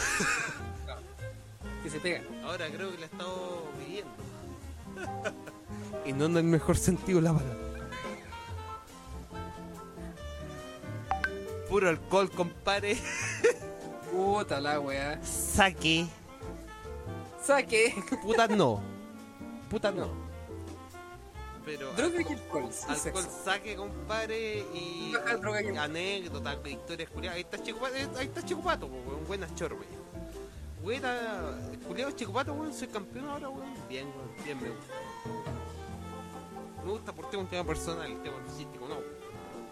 Que 1.81 1.89
se 1.89 1.99
pegan. 1.99 2.23
Ahora 2.45 2.67
creo 2.69 2.91
que 2.91 2.97
la 2.99 3.05
he 3.07 3.09
estado 3.09 3.63
viviendo. 3.79 4.11
y 6.05 6.13
no 6.13 6.25
en 6.27 6.37
el 6.37 6.43
mejor 6.43 6.77
sentido 6.77 7.17
de 7.19 7.23
la 7.23 7.33
palabra. 7.33 7.57
Puro 11.67 11.89
alcohol, 11.89 12.29
compadre. 12.29 12.97
Puta 14.13 14.61
la 14.61 14.79
weá. 14.79 15.19
Saque. 15.23 16.05
Saque. 17.41 17.95
Puta 18.21 18.47
no. 18.47 18.79
Puta 19.71 19.91
no. 19.91 20.07
Pero 21.65 21.91
Droga 21.93 22.21
y 22.21 22.33
alcohol. 22.33 22.69
sí, 22.71 22.85
alcohol, 22.89 23.23
sexo. 23.23 23.43
saque, 23.43 23.75
compadre. 23.75 24.59
Y, 24.71 25.13
droga 25.41 25.63
y 25.63 25.73
y 25.73 25.77
anécdotas, 25.77 26.57
historias 26.63 27.09
curiosas. 27.09 27.37
Ahí 27.37 27.41
está 27.41 27.63
Chico 27.63 27.79
Pato, 27.79 27.95
ahí 27.95 28.25
está 28.27 28.45
Chico 28.45 28.61
Pato, 28.61 28.87
po, 28.87 28.97
weón. 28.97 29.25
Buenas 29.25 29.55
chorbe. 29.55 29.85
Buena. 30.83 31.57
Culiado 31.87 32.11
Chico 32.11 32.33
Pato, 32.33 32.53
weón. 32.53 32.71
Soy 32.71 32.89
campeón 32.89 33.29
ahora, 33.29 33.49
weón. 33.49 33.73
Bien, 33.89 34.05
weón. 34.05 34.43
Bien 34.45 34.61
me 34.61 34.69
gusta. 34.69 34.93
Me 36.85 36.91
gusta 36.91 37.13
por 37.13 37.29
tema 37.31 37.41
un 37.41 37.49
tema 37.49 37.63
personal, 37.63 38.11
el 38.11 38.21
tema 38.21 38.37
artístico, 38.37 38.87
no. 38.87 38.97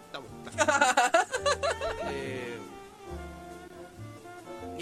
Estamos. 0.06 0.30
eh, 2.10 2.58
y 2.58 2.81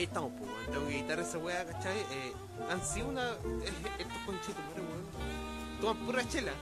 ahí 0.01 0.05
estamos, 0.07 0.32
pues, 0.38 0.51
weón. 0.51 0.66
Tengo 0.72 0.88
que 0.88 0.98
editar 0.98 1.18
esa 1.20 1.38
weá, 1.38 1.64
¿cachai? 1.66 1.98
Eh, 1.98 2.32
han 2.70 2.84
sido 2.84 3.09
una. 3.09 3.30
eh, 3.30 3.72
estos 3.98 4.18
conchitos, 4.26 4.62
weón. 4.76 5.80
Toman 5.80 6.07
pura 6.07 6.28
chela, 6.28 6.53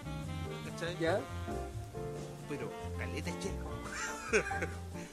¿cachai? 0.70 0.96
¿Ya? 1.00 1.20
Pero 2.48 2.70
caleta 2.98 3.30
chela. 3.40 4.44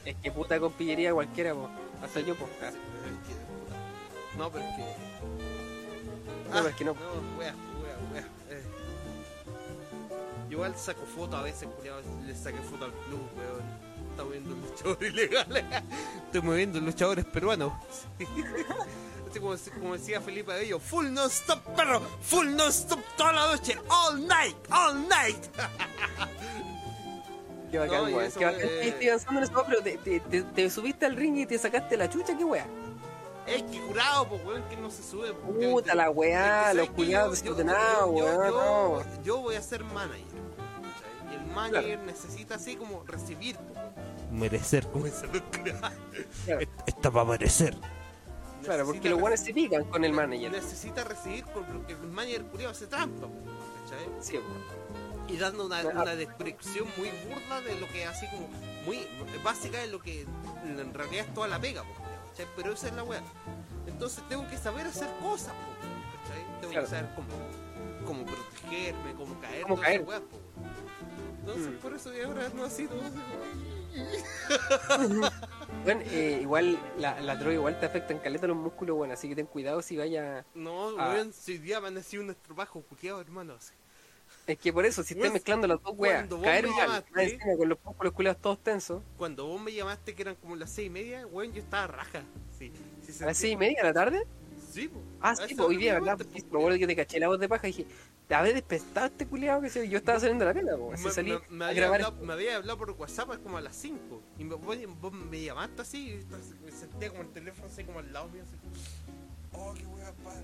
Es 0.04 0.14
que 0.16 0.30
puta 0.30 0.60
con 0.60 0.72
pillería 0.72 1.12
cualquiera, 1.12 1.54
po. 1.54 1.68
Hasta 2.02 2.20
yo, 2.20 2.34
po. 2.36 2.46
Ah, 2.62 2.70
Sí, 2.70 2.78
pero 3.02 3.14
es 3.16 3.20
que- 3.26 4.38
No, 4.38 4.50
pero 4.50 4.64
es 4.64 4.76
que. 4.76 4.82
No, 6.50 6.52
pero 6.52 6.68
es 6.68 6.74
que 6.76 6.84
no. 6.84 6.92
No, 6.94 7.38
wea, 7.38 7.54
wea, 7.82 7.96
wea. 8.12 8.28
eh. 8.50 8.62
Igual 10.50 10.76
saco 10.76 11.02
fotos 11.06 11.40
a 11.40 11.42
veces, 11.42 11.68
culiado. 11.76 12.02
Le 12.24 12.34
saqué 12.36 12.58
foto 12.58 12.84
al 12.84 12.92
club, 12.92 13.20
weón. 13.36 13.85
Estamos 14.16 14.32
viendo 14.32 14.54
luchadores 14.56 15.12
ilegales. 15.12 15.64
Estoy 16.26 16.40
moviendo 16.42 16.80
luchadores 16.80 17.24
peruanos. 17.26 17.72
Sí. 18.18 18.26
Así 19.30 19.40
como, 19.40 19.54
como 19.82 19.96
decía 19.98 20.20
Felipe 20.22 20.52
Abello, 20.52 20.78
full 20.80 21.08
non 21.12 21.28
stop, 21.28 21.60
perro, 21.76 22.00
full 22.22 22.46
non 22.56 22.70
stop 22.72 23.00
toda 23.18 23.32
la 23.32 23.46
noche, 23.52 23.76
all 23.90 24.26
night, 24.26 24.56
all 24.70 25.06
night. 25.08 25.36
Qué 27.70 27.78
bacán, 27.78 28.10
No, 28.10 28.16
weón. 28.16 28.32
Qué 28.32 28.44
bacán 28.44 28.60
eh, 28.62 28.78
que 28.80 28.88
estoy 28.88 29.08
avanzando 29.08 29.40
en 29.40 29.44
eso, 29.44 29.64
pero 29.68 29.82
te, 29.82 29.98
te, 29.98 30.20
te, 30.20 30.42
te 30.42 30.70
subiste 30.70 31.04
al 31.04 31.16
ring 31.16 31.36
y 31.36 31.44
te 31.46 31.58
sacaste 31.58 31.96
la 31.98 32.08
chucha, 32.08 32.36
qué 32.38 32.44
weá. 32.44 32.66
Es 33.46 33.62
que 33.64 33.80
curado, 33.82 34.28
pues, 34.28 34.44
weón, 34.44 34.62
que 34.70 34.76
no 34.76 34.90
se 34.90 35.02
sube. 35.02 35.34
porque- 35.34 35.68
Puta 35.68 35.94
la 35.94 36.08
weá, 36.10 36.72
los 36.72 36.88
yo- 36.96 37.30
desordenados, 37.30 38.08
weón. 38.10 39.04
Yo 39.22 39.38
voy 39.38 39.56
a 39.56 39.62
ser 39.62 39.84
manager. 39.84 40.45
Manager 41.56 41.98
necesita 42.00 42.54
así 42.56 42.76
como 42.76 43.02
recibir. 43.04 43.56
Merecer, 44.30 44.86
como 44.88 45.06
ese 45.06 45.26
Claro. 46.44 46.60
Está 46.86 47.10
para 47.10 47.24
merecer. 47.24 47.76
Claro, 48.62 48.84
porque 48.86 49.08
los 49.08 49.20
buenos 49.20 49.40
se 49.40 49.52
pican 49.54 49.84
con 49.84 50.04
el 50.04 50.12
manager. 50.12 50.50
Necesita 50.52 51.04
recibir 51.04 51.44
porque 51.46 51.92
el 51.92 51.98
manager 52.08 52.42
culiado 52.44 52.72
hace 52.72 52.86
trampa. 52.86 53.26
¿cachai? 53.84 54.06
Sí. 54.20 54.38
Y 55.28 55.36
dando 55.36 55.66
una, 55.66 55.80
Ah. 55.80 56.02
una 56.02 56.14
descripción 56.16 56.86
muy 56.96 57.10
burda 57.28 57.60
de 57.60 57.80
lo 57.80 57.88
que 57.88 58.02
es 58.04 58.08
así 58.08 58.26
como 58.28 58.48
muy 58.84 59.06
básica 59.42 59.78
de 59.78 59.88
lo 59.88 60.00
que 60.00 60.22
en 60.64 60.94
realidad 60.94 61.26
es 61.26 61.34
toda 61.34 61.48
la 61.48 61.60
pega. 61.60 61.82
¿cachai? 62.30 62.46
Pero 62.56 62.72
esa 62.72 62.88
es 62.88 62.94
la 62.94 63.04
weá. 63.04 63.22
Entonces 63.86 64.22
tengo 64.28 64.46
que 64.48 64.56
saber 64.56 64.86
hacer 64.86 65.08
cosas. 65.22 65.52
¿cachai? 66.24 66.44
Tengo 66.60 66.72
Claro. 66.72 66.86
que 66.86 66.90
saber 66.90 67.10
cómo, 67.14 67.28
cómo 68.06 68.24
protegerme, 68.26 69.14
cómo 69.14 69.40
caer. 69.40 69.62
Cómo 69.62 69.76
caer. 69.80 70.04
Entonces 71.46 71.72
por 71.80 71.94
eso 71.94 72.10
de 72.10 72.24
ahora 72.24 72.48
no 72.54 72.64
ha 72.64 72.70
sido... 72.70 72.90
Bueno, 75.84 76.00
eh, 76.10 76.40
igual 76.42 76.78
la, 76.98 77.20
la 77.20 77.36
droga 77.36 77.54
igual 77.54 77.78
te 77.80 77.86
afecta 77.86 78.12
en 78.12 78.18
caleta 78.18 78.46
los 78.46 78.56
músculos, 78.56 78.96
bueno, 78.96 79.14
así 79.14 79.28
que 79.28 79.36
ten 79.36 79.46
cuidado 79.46 79.80
si 79.82 79.96
vaya. 79.96 80.44
No, 80.54 80.98
Ah. 80.98 81.10
weón, 81.12 81.32
si 81.32 81.58
día 81.58 81.78
amanecí 81.78 82.18
un 82.18 82.34
trabajo 82.42 82.82
culiado, 82.82 83.20
hermanos. 83.20 83.72
Es 84.46 84.58
que 84.58 84.72
por 84.72 84.84
eso, 84.84 85.02
si 85.04 85.14
estás 85.14 85.32
mezclando 85.32 85.66
las 85.68 85.80
dos 85.82 85.94
weas, 85.96 86.28
caer 86.42 86.66
mal, 86.68 87.04
llamaste- 87.04 87.22
encima 87.22 87.56
con 87.56 87.68
los 87.68 87.78
músculos 87.84 88.12
culiados 88.12 88.40
todos 88.42 88.58
tensos, 88.62 89.02
Cuando 89.16 89.46
vos 89.46 89.60
me 89.60 89.72
llamaste 89.72 90.14
que 90.14 90.22
eran 90.22 90.34
como 90.36 90.56
las 90.56 90.70
seis 90.70 90.88
y 90.88 90.90
media, 90.90 91.26
weón, 91.26 91.52
yo 91.52 91.60
estaba 91.62 91.86
raja. 91.86 92.22
Sí, 92.58 92.72
sí, 93.06 93.22
a 93.22 93.26
las 93.26 93.36
seis 93.38 93.52
y 93.54 93.56
media 93.56 93.78
de 93.82 93.88
la 93.88 93.94
tarde. 93.94 94.26
Sí, 94.76 94.88
po. 94.88 95.00
Ah, 95.22 95.34
sí, 95.34 95.54
pues, 95.54 95.68
hoy 95.68 95.78
día, 95.78 95.94
¿verdad? 95.94 96.18
po, 96.18 96.24
me 96.30 96.58
acuerdo 96.58 96.78
que 96.78 96.86
te 96.86 96.94
caché 96.96 97.18
la 97.18 97.28
voz 97.28 97.40
de 97.40 97.48
paja 97.48 97.66
y 97.66 97.72
dije, 97.72 97.86
te 98.28 98.34
habré 98.34 98.52
despertado 98.52 99.06
este 99.06 99.26
culiado 99.26 99.62
que 99.62 99.70
sé 99.70 99.88
yo, 99.88 99.96
estaba 99.96 100.20
saliendo 100.20 100.44
de 100.44 100.52
la 100.52 100.60
pena, 100.60 100.72
así 100.92 101.04
Me, 101.06 101.10
salí 101.10 101.30
me- 101.30 101.40
me 101.48 101.64
a 101.64 101.68
había 101.68 101.80
grabar. 101.80 102.02
hablado, 102.02 102.26
me 102.26 102.32
había 102.34 102.56
hablado 102.56 102.78
por 102.80 102.90
WhatsApp 102.90 103.30
es 103.32 103.38
como 103.38 103.56
a 103.56 103.62
las 103.62 103.74
5 103.74 104.22
y 104.38 104.44
me, 104.44 104.54
vos, 104.54 104.76
vos 105.00 105.12
me 105.14 105.40
llamaste 105.42 105.80
así 105.80 106.10
y 106.20 106.62
me 106.62 106.70
sentía 106.72 107.08
como 107.08 107.22
el 107.22 107.28
teléfono 107.30 107.68
así 107.68 107.84
como 107.84 108.00
al 108.00 108.12
lado 108.12 108.28
mío 108.28 108.42
así. 108.42 108.54
Oh, 109.52 109.72
qué 109.72 109.86
wea, 109.86 110.12
pa. 110.22 110.34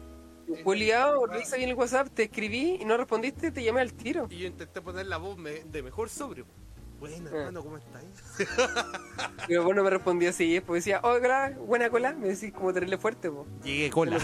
Culiado, 0.64 1.26
revisa 1.26 1.56
bien 1.58 1.68
el 1.68 1.74
WhatsApp, 1.76 2.08
te 2.08 2.22
escribí 2.22 2.78
y 2.80 2.86
no 2.86 2.96
respondiste, 2.96 3.50
te 3.52 3.62
llamé 3.62 3.82
al 3.82 3.92
tiro. 3.92 4.28
Y 4.30 4.38
yo 4.38 4.46
intenté 4.46 4.80
poner 4.80 5.04
la 5.08 5.18
voz 5.18 5.36
de 5.42 5.82
mejor 5.82 6.08
sobrio. 6.08 6.46
Bueno, 7.02 7.30
hermano, 7.30 7.64
¿cómo 7.64 7.78
estáis? 7.78 8.22
Pero 9.48 9.64
vos 9.64 9.74
no 9.74 9.82
me 9.82 9.90
respondí 9.90 10.26
así, 10.26 10.60
pues 10.60 10.84
decía, 10.84 11.00
hola, 11.02 11.52
buena 11.66 11.90
cola, 11.90 12.12
me 12.12 12.28
decís 12.28 12.52
como 12.52 12.72
terrible 12.72 12.96
fuerte, 12.96 13.28
pues. 13.28 13.44
Llegué 13.64 13.90
cola. 13.90 14.20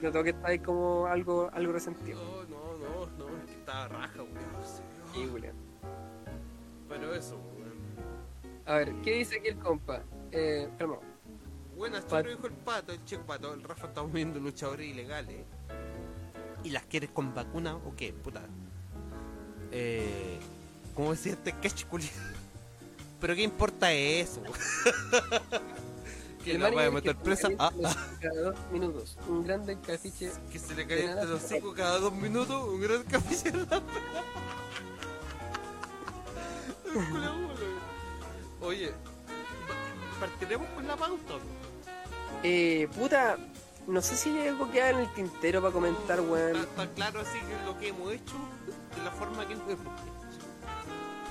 Noto 0.00 0.22
que 0.22 0.30
estáis 0.30 0.62
como 0.62 1.06
algo, 1.06 1.50
algo 1.52 1.72
resentido. 1.72 2.16
No, 2.22 2.44
no, 2.44 2.76
no, 2.78 3.06
no, 3.18 3.38
es 3.38 3.44
que 3.46 3.54
estaba 3.54 3.88
raja, 3.88 4.22
weón. 4.22 4.38
sí. 5.12 5.26
Culiao. 5.26 5.52
Pero 6.88 7.12
eso, 7.12 7.40
weón. 7.58 7.80
A 8.66 8.74
ver, 8.74 8.94
¿qué 9.02 9.14
dice 9.14 9.38
aquí 9.38 9.48
el 9.48 9.58
compa? 9.58 10.04
Eh, 10.30 10.70
calma. 10.78 10.98
Buenas, 11.76 12.06
chorro, 12.06 12.30
dijo 12.30 12.46
el 12.46 12.52
pato, 12.52 12.92
el 12.92 13.04
chico 13.04 13.24
pato. 13.26 13.52
El 13.52 13.64
Rafa 13.64 13.88
está 13.88 14.04
viendo 14.04 14.38
luchadores 14.38 14.86
ilegales. 14.86 15.38
¿Y 16.62 16.70
las 16.70 16.84
quieres 16.84 17.10
con 17.10 17.34
vacuna 17.34 17.74
o 17.74 17.96
qué? 17.96 18.12
Puta. 18.12 18.42
Eh. 19.72 20.38
¿Cómo 21.00 21.12
decía 21.12 21.32
este 21.32 21.54
catch? 21.54 21.84
Pero 23.22 23.34
qué 23.34 23.42
importa 23.42 23.90
eso? 23.90 24.42
que 26.44 26.58
la 26.58 26.70
vaya 26.70 26.88
a 26.88 26.90
meter 26.90 27.16
presa. 27.16 27.48
Ah, 27.58 27.72
ah, 27.82 27.96
Cada 28.20 28.40
dos 28.50 28.54
minutos. 28.70 29.16
Un 29.26 29.42
grande 29.42 29.78
cafiche. 29.80 30.30
que 30.52 30.58
se 30.58 30.74
le 30.74 30.86
calienta 30.86 31.22
el 31.22 31.32
hocico 31.32 31.72
cada 31.72 32.00
dos 32.00 32.12
minutos. 32.12 32.68
Un 32.68 32.82
gran 32.82 33.02
café 33.04 33.48
en 33.48 33.60
la. 33.60 33.82
Oye, 38.60 38.88
pa- 38.90 40.20
partiremos 40.20 40.68
con 40.74 40.86
la 40.86 40.96
pauta. 40.96 41.34
Eh, 42.42 42.88
puta, 42.94 43.38
no 43.86 44.02
sé 44.02 44.16
si 44.16 44.28
hay 44.38 44.48
algo 44.48 44.70
que 44.70 44.86
en 44.86 44.98
el 44.98 45.08
tintero 45.14 45.62
para 45.62 45.72
comentar, 45.72 46.20
weón. 46.20 46.56
Está, 46.56 46.86
claro 46.90 47.20
así 47.20 47.38
que 47.38 47.64
lo 47.64 47.78
que 47.78 47.88
hemos 47.88 48.12
hecho 48.12 48.34
de 48.98 49.02
la 49.02 49.10
forma 49.12 49.48
que 49.48 49.54
hemos. 49.54 49.66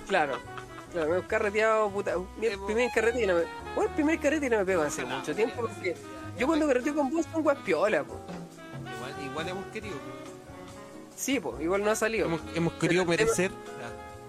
Claro. 0.09 0.33
Claro, 0.91 1.09
me 1.11 1.17
he 1.19 1.21
carreteado, 1.21 1.89
puta. 1.91 2.15
Mi 2.37 2.47
Hemos- 2.47 2.65
primer 2.65 2.91
carrete 2.91 3.23
y 3.23 3.27
no 3.27 3.35
me. 3.35 3.41
Bueno, 3.75 3.89
el 3.89 3.95
primer 3.95 4.19
carrete 4.19 4.47
y 4.47 4.49
no 4.49 4.57
me 4.57 4.65
pego 4.65 4.81
hace 4.81 5.03
No, 5.03 5.19
mucho 5.19 5.33
tiempo 5.35 5.55
porque 5.61 5.95
sí, 5.95 6.01
yo 6.37 6.47
cuando 6.47 6.67
carreteo 6.67 6.95
con 6.95 7.09
vos 7.11 7.25
son 7.31 7.43
guas 7.43 7.57
piola, 7.63 8.03
po. 8.03 8.19
Igual, 8.97 9.25
igual 9.31 9.49
hemos 9.49 9.65
querido. 9.67 9.95
Sí, 11.15 11.39
pues, 11.39 11.61
igual 11.61 11.83
no 11.83 11.91
ha 11.91 11.95
salido. 11.95 12.25
Hemos, 12.25 12.41
hemos 12.55 12.73
querido 12.73 13.05
Pero 13.05 13.09
merecer. 13.23 13.51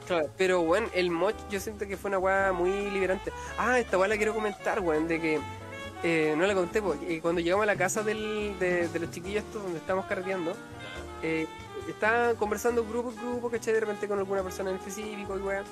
Claro, 0.06 0.28
pero 0.36 0.62
bueno, 0.62 0.88
el 0.92 1.10
moch 1.10 1.34
yo 1.50 1.60
siento 1.60 1.86
que 1.86 1.96
fue 1.96 2.08
una 2.08 2.18
weá 2.18 2.52
muy 2.52 2.90
liberante. 2.90 3.32
Ah, 3.56 3.78
esta 3.78 3.96
weá 3.96 4.08
la 4.08 4.16
quiero 4.16 4.34
comentar, 4.34 4.80
weón, 4.80 5.06
de 5.08 5.20
que 5.20 5.40
eh, 6.02 6.34
no 6.36 6.46
la 6.46 6.54
conté, 6.54 6.82
porque 6.82 7.20
cuando 7.22 7.40
llegamos 7.40 7.62
a 7.62 7.66
la 7.66 7.76
casa 7.76 8.02
del, 8.02 8.56
de, 8.58 8.88
de 8.88 8.98
los 8.98 9.10
chiquillos 9.12 9.44
estos 9.44 9.62
donde 9.62 9.78
estábamos 9.78 10.06
carreteando, 10.06 10.52
eh, 11.22 11.46
estaban 11.90 12.36
conversando 12.36 12.84
grupo 12.84 13.10
por 13.10 13.20
grupo, 13.22 13.50
¿cachai? 13.50 13.74
De 13.74 13.80
repente 13.80 14.08
con 14.08 14.18
alguna 14.18 14.42
persona 14.42 14.70
en 14.70 14.76
específico 14.76 15.36
y 15.38 15.40
weá. 15.42 15.64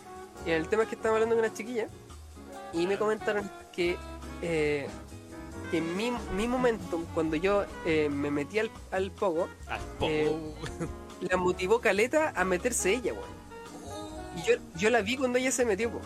Y 0.46 0.50
el 0.50 0.68
tema 0.68 0.84
es 0.84 0.88
que 0.88 0.94
estaban 0.94 1.16
hablando 1.16 1.34
con 1.36 1.44
una 1.44 1.54
chiquilla 1.54 1.88
y 2.72 2.86
me 2.86 2.96
comentaron 2.98 3.50
que, 3.72 3.96
eh, 4.42 4.88
que 5.70 5.78
en 5.78 5.96
mi, 5.96 6.12
mi 6.36 6.46
momento, 6.48 7.02
cuando 7.14 7.36
yo 7.36 7.64
eh, 7.84 8.08
me 8.10 8.30
metí 8.30 8.58
al, 8.58 8.70
al 8.90 9.10
pogo, 9.10 9.48
Al 9.66 9.80
poco. 9.98 10.06
Eh, 10.10 10.32
la 11.22 11.36
motivó 11.36 11.80
Caleta 11.80 12.32
a 12.36 12.44
meterse 12.44 12.90
ella, 12.94 13.12
weón. 13.12 13.38
Y 14.36 14.42
yo, 14.48 14.54
yo 14.76 14.90
la 14.90 15.00
vi 15.02 15.16
cuando 15.16 15.38
ella 15.38 15.50
se 15.50 15.64
metió, 15.64 15.90
po. 15.90 16.00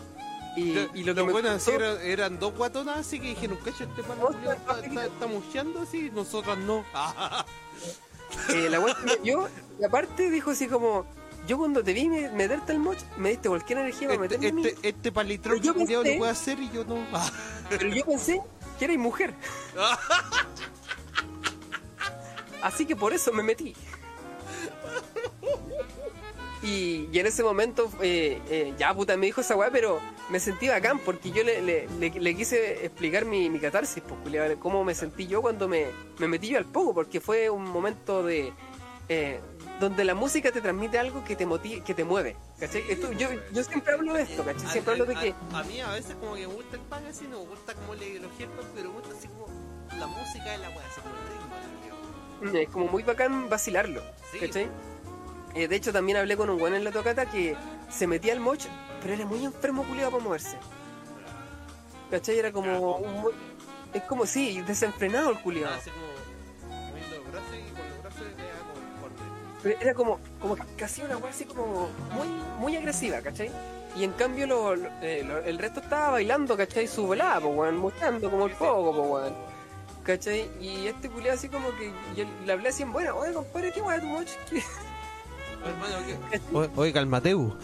Y, 0.55 0.77
y 0.93 1.03
lo 1.03 1.15
que 1.15 1.23
me 1.23 1.31
bueno, 1.31 1.51
gustó- 1.53 1.71
era- 1.71 2.01
eran 2.03 2.39
dos 2.39 2.55
guatonas 2.55 2.97
así 2.99 3.19
que 3.19 3.33
cacha, 3.35 3.85
este 3.85 4.01
No, 4.03 4.27
culiao 4.27 4.53
está- 4.53 4.73
está, 4.75 4.85
está, 4.85 5.05
está 5.05 5.27
musheando 5.27 5.81
así, 5.81 6.09
nosotras 6.11 6.57
no. 6.59 6.83
Eh, 8.49 8.69
la 8.69 8.79
weá 8.79 8.95
que 8.95 9.03
me 9.03 9.15
dio, 9.17 9.47
y 9.79 9.83
aparte 9.83 10.29
dijo 10.29 10.51
así 10.51 10.67
como, 10.67 11.05
yo 11.47 11.57
cuando 11.57 11.83
te 11.83 11.93
vi 11.93 12.07
me- 12.09 12.29
meterte 12.29 12.71
al 12.71 12.79
moch, 12.79 12.97
me 13.17 13.29
diste 13.29 13.49
cualquier 13.49 13.79
energía 13.79 14.07
para 14.09 14.23
este, 14.25 14.37
meterme 14.37 14.49
a 14.49 14.53
mí, 14.53 14.67
este, 14.67 14.89
este 14.89 15.11
palitrón 15.11 15.59
yo 15.61 15.73
pensé- 15.73 15.93
lo 16.13 16.17
puede 16.19 16.31
hacer 16.31 16.59
y 16.59 16.69
yo 16.71 16.83
no. 16.85 16.95
Ah, 17.13 17.29
pero 17.69 17.87
yo 17.87 18.05
pensé 18.05 18.41
que 18.79 18.85
erais 18.85 18.99
mujer. 18.99 19.33
Así 22.61 22.85
que 22.85 22.95
por 22.95 23.13
eso 23.13 23.31
me 23.33 23.43
metí. 23.43 23.75
Y, 26.61 27.09
y 27.11 27.19
en 27.19 27.25
ese 27.27 27.43
momento, 27.43 27.91
eh, 28.01 28.41
eh, 28.49 28.73
ya 28.77 28.93
puta, 28.93 29.17
me 29.17 29.25
dijo 29.25 29.41
esa 29.41 29.55
weá, 29.55 29.69
pero 29.69 29.99
me 30.29 30.39
sentí 30.39 30.67
bacán 30.69 30.99
porque 30.99 31.31
yo 31.31 31.43
le, 31.43 31.61
le- 31.61 31.87
le- 31.99 32.09
le 32.19 32.35
quise 32.35 32.85
explicar 32.85 33.25
mi, 33.25 33.49
mi 33.49 33.59
catarsis, 33.59 34.01
pues, 34.01 34.57
cómo 34.59 34.83
me 34.83 34.95
sentí 34.95 35.27
yo 35.27 35.41
cuando 35.41 35.67
me, 35.67 35.87
me 36.19 36.27
metí 36.27 36.47
yo 36.49 36.57
al 36.57 36.65
poco, 36.65 36.93
porque 36.93 37.19
fue 37.21 37.49
un 37.49 37.63
momento 37.65 38.23
de. 38.23 38.53
eh, 39.09 39.39
donde 39.79 40.05
la 40.05 40.13
música 40.15 40.51
te 40.51 40.61
transmite 40.61 40.97
algo 40.97 41.25
que 41.25 41.35
te 41.35 41.45
motiva, 41.45 41.83
que 41.83 41.93
te 41.93 42.03
mueve, 42.05 42.37
¿cachai? 42.59 42.83
Esto- 42.89 43.11
yo, 43.11 43.27
yo 43.51 43.63
siempre 43.63 43.93
hablo 43.93 44.13
de 44.13 44.21
esto, 44.21 44.45
¿cachai? 44.45 44.69
Siempre 44.69 44.93
hablo 44.93 45.05
de 45.05 45.15
que. 45.15 45.33
A, 45.51 45.59
a 45.59 45.63
mí 45.63 45.81
a 45.81 45.89
veces 45.91 46.15
como 46.15 46.35
que 46.35 46.47
me 46.47 46.53
gusta 46.53 46.75
el 46.77 46.81
pan 46.83 47.05
así, 47.07 47.27
no 47.27 47.39
me 47.41 47.47
gusta 47.47 47.73
como 47.73 47.93
la 47.95 48.05
ideología 48.05 48.47
del 48.47 48.55
pan, 48.55 48.65
pero 48.75 48.89
me 48.93 48.99
gusta 48.99 49.15
así 49.17 49.27
como 49.27 49.47
la 49.99 50.07
música 50.07 50.51
de 50.51 50.57
la 50.59 50.69
weá, 50.69 50.87
así 50.89 51.01
como 51.01 51.15
el 51.15 52.47
ritmo. 52.47 52.59
Es 52.61 52.69
como 52.69 52.87
muy 52.87 53.03
bacán 53.03 53.49
vacilarlo, 53.49 54.01
Sí. 54.31 54.39
¿cachai? 54.39 54.67
Eh, 55.55 55.67
de 55.67 55.75
hecho, 55.75 55.93
también 55.93 56.17
hablé 56.17 56.35
con 56.35 56.49
un 56.49 56.59
weón 56.61 56.73
en 56.75 56.83
la 56.83 56.91
tocata 56.91 57.25
que 57.27 57.55
se 57.89 58.07
metía 58.07 58.33
al 58.33 58.39
moch, 58.39 58.63
pero 59.01 59.13
era 59.13 59.25
muy 59.25 59.45
enfermo 59.45 59.83
culiado 59.83 60.11
para 60.11 60.23
moverse. 60.23 60.57
¿Cachai? 62.09 62.39
Era 62.39 62.51
como. 62.51 62.97
un 62.97 63.21
muy- 63.21 63.33
es 63.93 64.01
como, 64.03 64.25
sí, 64.25 64.61
desenfrenado 64.61 65.29
el 65.29 65.39
culiado. 65.39 65.75
Corte. 69.01 69.23
Pero 69.61 69.79
era 69.81 69.93
como, 69.93 70.19
como 70.39 70.57
hacía 70.83 71.05
una 71.05 71.17
weá 71.17 71.29
así 71.31 71.45
como 71.45 71.89
muy, 72.11 72.27
muy 72.59 72.75
agresiva, 72.77 73.21
¿cachai? 73.21 73.51
Y 73.95 74.03
en 74.03 74.11
cambio 74.13 74.47
lo, 74.47 74.75
lo- 74.75 74.89
eh, 75.01 75.23
lo- 75.23 75.39
el 75.43 75.57
resto 75.59 75.79
estaba 75.79 76.11
bailando, 76.11 76.57
¿cachai? 76.57 76.87
Su 76.87 77.05
volada, 77.05 77.39
po, 77.39 77.49
weón, 77.49 77.77
mostrando 77.77 78.29
como 78.31 78.45
el 78.47 78.51
fuego, 78.53 78.91
po, 78.91 79.01
weón. 79.01 79.35
¿Cachai? 80.03 80.49
Y 80.59 80.87
este 80.87 81.09
culiado 81.09 81.37
así 81.37 81.47
como 81.47 81.69
que 81.77 81.91
yo 82.15 82.25
le 82.45 82.51
hablé 82.51 82.69
así 82.69 82.83
en 82.83 82.91
buena, 82.91 83.13
oye 83.15 83.31
compadre, 83.33 83.71
¿qué 83.71 83.81
weá 83.81 83.99
tu 84.01 84.07
moch? 84.07 84.27
¿Qué- 85.63 85.69
Hermano, 85.69 85.95
¿qué? 86.31 86.39
o- 86.53 86.81
Oiga, 86.81 86.99
el 86.99 87.07
Mateu. 87.07 87.55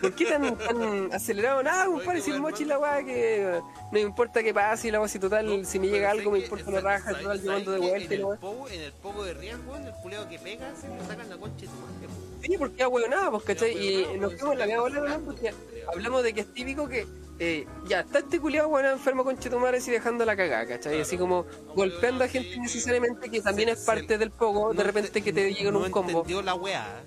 ¿Por 0.00 0.12
qué 0.14 0.26
tan, 0.26 0.56
tan 0.56 1.12
acelerado? 1.12 1.62
Nada, 1.62 1.86
compadre, 1.86 2.20
si 2.20 2.30
el 2.30 2.40
mochi 2.40 2.64
la 2.64 2.78
weá 2.78 3.04
que 3.04 3.60
no 3.60 3.88
me 3.92 4.00
importa 4.00 4.42
que 4.42 4.54
pase, 4.54 4.90
la 4.90 5.00
weá, 5.00 5.08
si 5.08 5.18
total, 5.18 5.66
si 5.66 5.78
me 5.78 5.88
llega 5.88 6.10
algo 6.10 6.30
me 6.30 6.38
importa 6.40 6.64
una 6.70 6.80
raja, 6.80 7.10
total, 7.10 7.22
yo 7.22 7.28
¿sabes 7.28 7.44
mando 7.44 7.72
de 7.72 7.78
vuelta 7.80 8.14
y 8.14 8.20
en 8.20 8.26
el 8.28 8.38
pogo, 8.38 8.68
en 8.68 8.80
el 8.80 8.92
pogo 8.92 9.24
de 9.24 9.34
Rian, 9.34 9.68
weón, 9.68 9.86
el 9.86 9.92
culeo 10.02 10.28
que 10.28 10.38
pega, 10.38 10.72
se 10.80 10.88
le 10.88 10.98
sacan 11.06 11.28
la 11.28 11.36
concha 11.36 11.60
de 11.60 11.66
tu 11.66 11.72
madre. 11.74 12.08
Sí, 12.42 12.56
porque 12.58 12.86
weón 12.86 13.10
nada, 13.10 13.30
pues, 13.30 13.42
¿cachai? 13.44 13.72
Y 13.76 14.18
nos 14.18 14.32
fuimos 14.34 14.52
en 14.52 14.58
la 14.60 14.64
media 14.66 14.80
bola, 14.80 15.00
¿no? 15.00 15.18
Porque 15.20 15.52
hablamos 15.88 16.22
de 16.22 16.32
que 16.34 16.40
es 16.42 16.52
típico 16.52 16.88
que 16.88 17.06
eh, 17.38 17.66
ya 17.86 18.00
está 18.00 18.20
este 18.20 18.40
culiado 18.40 18.68
weón 18.68 18.86
enfermo 18.86 19.22
con 19.24 19.38
chetumares 19.38 19.86
y 19.88 19.90
dejando 19.90 20.24
la 20.24 20.36
cagada, 20.36 20.66
¿cachai? 20.66 21.00
Así 21.00 21.18
como 21.18 21.44
golpeando 21.74 22.24
a 22.24 22.28
gente 22.28 22.58
necesariamente 22.58 23.30
que 23.30 23.40
también 23.42 23.68
es 23.68 23.80
parte 23.84 24.16
del 24.18 24.30
pogo, 24.30 24.72
de 24.72 24.82
repente 24.82 25.08
ente- 25.10 25.22
que 25.22 25.32
te 25.32 25.52
llega 25.52 25.68
en 25.68 25.74
no 25.74 25.80
un 25.80 25.90
combo. 25.90 26.10
entendió 26.20 26.42
la 26.42 26.54
weá. 26.54 27.04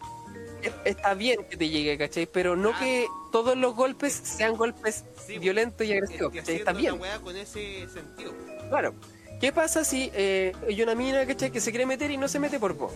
Es- 0.62 0.74
Está 0.86 1.14
bien 1.14 1.46
que 1.50 1.58
te 1.58 1.70
llegue, 1.70 1.98
¿cachai? 1.98 2.28
Pero 2.28 2.56
no 2.56 2.78
que 2.78 3.08
todos 3.32 3.58
los 3.58 3.74
golpes 3.76 4.14
sean 4.14 4.56
golpes 4.56 5.04
Sí, 5.26 5.40
violentos 5.40 5.88
y 5.88 5.94
Es 5.94 6.04
agresivos, 6.04 6.34
¿cachai? 6.34 6.56
Está 6.58 6.74
bien. 6.74 6.94
la 6.96 7.02
weá 7.02 7.20
con 7.20 7.36
ese 7.36 7.88
sentido. 7.88 8.34
Claro. 8.70 8.94
¿Qué 9.40 9.54
pasa 9.54 9.86
si 9.86 10.12
eh, 10.14 10.52
hay 10.68 10.82
una 10.84 10.96
mina 10.96 11.26
¿cachai? 11.26 11.50
que 11.50 11.62
se 11.62 11.72
quiere 11.72 11.86
meter 11.86 12.12
y 12.12 12.18
no 12.18 12.28
se 12.28 12.40
mete 12.40 12.60
por 12.60 12.74
vos? 12.74 12.92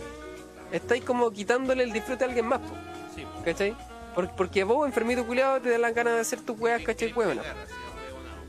Estáis 0.72 1.02
como 1.04 1.30
quitándole 1.30 1.82
el 1.84 1.92
disfrute 1.92 2.22
a 2.24 2.26
alguien 2.26 2.46
más, 2.46 2.60
po, 2.60 2.74
Sí. 3.14 3.24
¿cachai? 3.44 3.74
Por- 4.14 4.30
porque 4.36 4.64
vos, 4.64 4.86
enfermito 4.86 5.26
culiado, 5.26 5.60
te 5.60 5.70
dan 5.70 5.82
las 5.82 5.94
ganas 5.94 6.14
de 6.14 6.20
hacer 6.20 6.40
tus 6.40 6.58
weas, 6.58 6.82
¿cachai? 6.82 7.12
Huevona. 7.12 7.42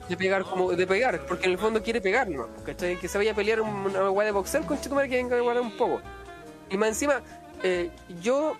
De 0.07 0.15
pegar, 0.15 0.43
como 0.43 0.71
de 0.71 0.85
pegar, 0.85 1.25
porque 1.25 1.45
en 1.45 1.53
el 1.53 1.57
fondo 1.57 1.81
quiere 1.81 1.99
pegar, 1.99 2.27
¿no? 2.29 2.47
¿cachai? 2.63 2.97
Que 2.99 3.07
se 3.07 3.17
vaya 3.17 3.31
a 3.31 3.35
pelear 3.35 3.61
un- 3.61 3.69
una 3.87 4.11
wea 4.11 4.25
de 4.27 4.31
boxeo 4.31 4.61
con 4.65 4.79
chetumare 4.79 5.09
que 5.09 5.15
venga 5.15 5.35
a 5.35 5.41
guardar 5.41 5.63
un 5.63 5.75
poco. 5.75 5.99
Y 6.69 6.77
más 6.77 6.89
encima, 6.89 7.21
eh, 7.63 7.89
yo 8.21 8.55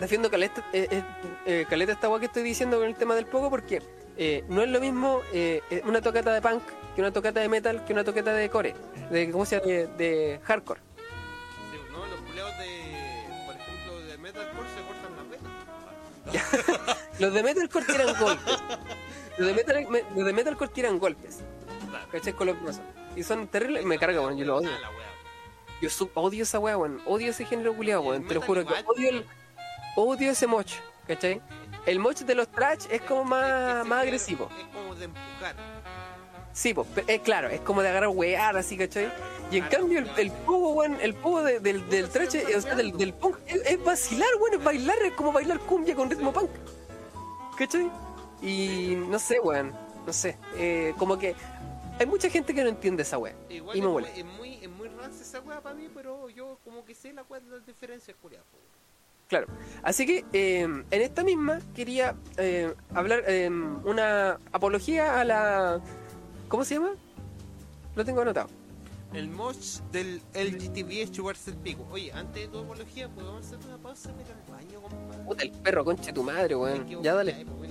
defiendo 0.00 0.30
caleta, 0.30 0.64
eh, 0.72 0.88
eh, 0.90 1.02
eh, 1.46 1.66
caleta 1.68 1.92
esta 1.92 2.08
wea 2.08 2.20
que 2.20 2.26
estoy 2.26 2.42
diciendo 2.42 2.78
con 2.78 2.86
el 2.88 2.94
tema 2.94 3.14
del 3.14 3.26
poco, 3.26 3.50
porque 3.50 3.82
eh, 4.16 4.44
no 4.48 4.62
es 4.62 4.68
lo 4.70 4.80
mismo 4.80 5.20
una 5.84 6.00
tocata 6.00 6.32
de 6.32 6.40
punk 6.40 6.62
que 6.94 7.02
una 7.02 7.12
tocata 7.12 7.40
de 7.40 7.50
metal 7.50 7.84
que 7.84 7.92
una 7.92 8.02
tocata 8.04 8.32
de 8.32 8.48
core, 8.48 8.74
de, 9.10 9.30
¿cómo 9.30 9.44
se 9.44 9.56
llama? 9.60 9.66
De 9.98 10.40
hardcore. 10.44 10.80
Los 17.18 17.32
de 17.32 17.42
metalcore 17.42 17.84
tiran 17.86 18.14
golpes. 18.20 18.54
Los 19.38 19.48
de, 19.48 19.54
metal, 19.54 19.86
me- 19.88 20.04
los 20.14 20.24
de 20.26 20.32
metalcore 20.32 20.70
tiran 20.72 20.98
golpes. 20.98 21.40
¿Cachai? 22.12 22.32
Con 22.32 22.46
los 22.48 22.62
brazos. 22.62 22.82
Y 23.14 23.22
son 23.22 23.46
terribles. 23.48 23.84
Me 23.84 23.98
carga, 23.98 24.20
weón. 24.20 24.36
Yo 24.36 24.44
lo 24.44 24.56
odio. 24.56 24.70
Ah. 24.84 24.90
Yo 25.80 25.90
sub- 25.90 26.10
odio 26.14 26.42
esa 26.42 26.58
weá, 26.58 26.76
weón. 26.76 27.00
Odio 27.06 27.30
ese 27.30 27.44
género 27.44 27.74
culiado, 27.74 28.02
weón. 28.02 28.26
Te 28.26 28.34
lo 28.34 28.40
juro 28.42 28.64
que 28.66 28.74
odio 28.86 29.08
el. 29.10 29.26
Odio 29.96 30.30
ese 30.30 30.46
moch, 30.46 30.70
¿cachai? 31.06 31.40
El 31.86 31.98
moch 32.00 32.16
de 32.18 32.34
los 32.34 32.48
trash 32.48 32.84
es 32.90 33.00
como 33.02 33.24
más, 33.24 33.86
más 33.86 34.02
agresivo. 34.02 34.50
Es 34.58 34.66
como 34.74 34.94
de 34.94 35.04
empujar. 35.06 35.54
Sí, 36.52 36.74
pues, 36.74 36.86
es 37.06 37.20
claro, 37.20 37.48
es 37.48 37.60
como 37.60 37.82
de 37.82 37.88
agarrar 37.88 38.08
wear 38.10 38.56
así, 38.56 38.76
¿cachai? 38.76 39.10
Y 39.50 39.58
en 39.58 39.64
cambio 39.68 40.00
el, 40.00 40.10
el 40.16 40.32
pogo, 40.32 40.70
weón, 40.72 40.96
el 41.00 41.14
pogo 41.14 41.42
de- 41.42 41.60
del, 41.60 41.88
del 41.88 42.08
trash, 42.08 42.34
eh, 42.34 42.56
o 42.56 42.60
sea, 42.60 42.74
del, 42.74 42.96
del 42.96 43.12
punk, 43.14 43.36
es, 43.46 43.56
es 43.64 43.84
vacilar, 43.84 44.28
weón, 44.40 44.54
es 44.58 44.64
bailar, 44.64 44.96
es 45.04 45.12
como 45.12 45.32
bailar 45.32 45.60
cumbia 45.60 45.94
con 45.94 46.10
ritmo 46.10 46.32
punk. 46.32 46.50
¿Cachai? 47.58 47.90
Y 48.42 48.94
no 49.08 49.18
sé, 49.18 49.38
weón, 49.40 49.72
no 50.06 50.12
sé. 50.12 50.36
eh, 50.56 50.94
como 50.98 51.16
que 51.18 51.34
hay 51.98 52.06
mucha 52.06 52.28
gente 52.28 52.52
que 52.54 52.62
no 52.62 52.68
entiende 52.68 53.02
esa 53.02 53.18
weá. 53.18 53.34
Igual 53.48 53.76
Y 53.76 53.78
es, 53.80 53.84
me 53.84 53.90
muy, 53.90 54.02
molesta. 54.02 54.18
es 54.18 54.24
muy, 54.26 54.54
es 54.62 54.68
muy 54.70 54.86
esa 55.20 55.40
weá 55.40 55.60
para 55.60 55.74
mí, 55.74 55.88
pero 55.94 56.28
yo 56.28 56.58
como 56.64 56.84
que 56.84 56.94
sé 56.94 57.12
la 57.12 57.22
weá 57.22 57.40
de 57.40 57.48
las 57.58 57.64
diferencias, 57.66 58.16
culiados. 58.20 58.46
Claro. 59.28 59.46
Así 59.82 60.04
que 60.06 60.24
eh, 60.32 60.60
en 60.62 60.84
esta 61.02 61.22
misma 61.24 61.60
quería 61.74 62.14
eh, 62.36 62.72
hablar 62.94 63.22
eh, 63.26 63.48
una 63.48 64.38
apología 64.52 65.20
a 65.20 65.24
la. 65.24 65.80
¿Cómo 66.48 66.64
se 66.64 66.74
llama? 66.74 66.90
Lo 67.94 68.04
tengo 68.04 68.20
anotado. 68.20 68.48
El 69.16 69.30
moch 69.30 69.56
del 69.92 70.20
LGTB 70.34 70.90
es 71.02 71.10
chuparse 71.10 71.50
el 71.50 71.56
pico. 71.56 71.86
Oye, 71.90 72.12
antes 72.12 72.42
de 72.42 72.48
tu 72.48 72.58
apología, 72.58 73.08
¿podemos 73.08 73.46
hacer 73.46 73.58
una 73.66 73.78
pausa 73.78 74.10
para 74.12 74.22
ir 74.22 74.34
al 74.34 74.52
baño, 74.52 74.80
compadre? 74.82 75.24
Puta, 75.24 75.42
el 75.42 75.50
perro, 75.52 75.84
conche 75.86 76.12
tu 76.12 76.22
madre, 76.22 76.54
weón. 76.54 76.86
Ya 77.02 77.14
dale. 77.14 77.46
pues, 77.58 77.70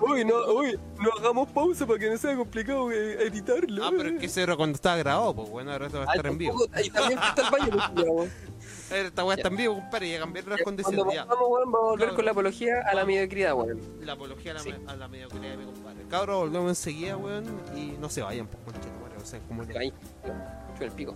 Uy, 0.00 0.24
no, 0.24 0.34
uy, 0.54 0.78
no 0.98 1.10
hagamos 1.18 1.50
pausa 1.50 1.86
para 1.86 1.98
que 1.98 2.08
no 2.08 2.16
sea 2.16 2.34
complicado 2.36 2.90
eh, 2.90 3.22
editarlo. 3.26 3.84
Ah, 3.84 3.90
pero 3.94 4.08
es 4.08 4.18
que 4.20 4.26
ese 4.26 4.42
era 4.42 4.56
cuando 4.56 4.76
estaba 4.76 4.96
grabado, 4.96 5.34
pues 5.34 5.50
bueno, 5.50 5.72
ahora 5.72 5.86
esto 5.88 5.98
va 5.98 6.04
a 6.04 6.14
estar 6.14 6.26
en 6.26 6.38
vivo. 6.38 6.64
Y 6.82 6.88
también 6.88 7.18
fuiste 7.20 7.42
al 7.42 7.50
baño, 7.50 7.70
pues, 7.70 8.04
ya, 8.06 8.10
weón. 8.10 8.30
Esta 8.92 9.24
weá 9.24 9.36
está 9.36 9.48
en 9.48 9.56
vivo, 9.56 9.74
compadre, 9.74 10.08
y 10.08 10.14
a 10.14 10.20
cambiar 10.20 10.46
las 10.46 10.60
Cuando 10.62 10.82
condiciones. 10.84 11.26
Volvamos, 11.26 11.48
weón, 11.50 11.72
vamos 11.72 11.86
a 11.86 11.90
volver 11.90 12.14
con 12.14 12.24
la 12.24 12.30
apología 12.30 12.74
a 12.86 12.94
la 12.94 13.04
mediocridad, 13.04 13.54
weón. 13.54 13.80
La 14.00 14.12
apología 14.14 14.52
a 14.52 14.54
la, 14.54 14.60
Sí. 14.60 14.74
a 14.86 14.96
la 14.96 15.08
mediocridad 15.08 15.50
de 15.50 15.56
mi 15.58 15.64
compadre. 15.66 16.02
Cabros, 16.08 16.38
volvemos 16.40 16.70
enseguida, 16.70 17.16
weón, 17.18 17.44
y 17.76 17.96
no 17.98 18.08
se 18.08 18.22
vayan, 18.22 18.46
pues, 18.46 18.62
concha 18.64 18.88
o 19.22 19.24
sea, 19.24 19.40
como 19.46 19.62
le- 19.62 19.78
Ahí, 19.78 19.92
el 20.84 20.92
pico. 20.92 21.14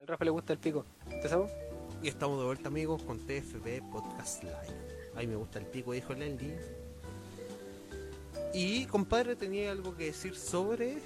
Al 0.00 0.06
Rafa 0.06 0.24
le 0.24 0.30
gusta 0.30 0.52
el 0.52 0.58
pico. 0.58 0.84
¿Te 1.22 1.28
sabes? 1.28 1.50
Y 2.02 2.08
estamos 2.08 2.38
de 2.38 2.46
vuelta 2.46 2.68
amigos 2.68 3.02
con 3.02 3.18
TFB 3.18 3.90
Podcast 3.92 4.42
Live. 4.42 4.90
Ahí 5.14 5.26
me 5.26 5.36
gusta 5.36 5.58
el 5.58 5.66
pico, 5.66 5.92
dijo 5.92 6.14
Lendy. 6.14 6.54
Y 8.54 8.86
compadre, 8.86 9.36
tenía 9.36 9.70
algo 9.70 9.96
que 9.96 10.06
decir 10.06 10.34
sobre. 10.36 10.98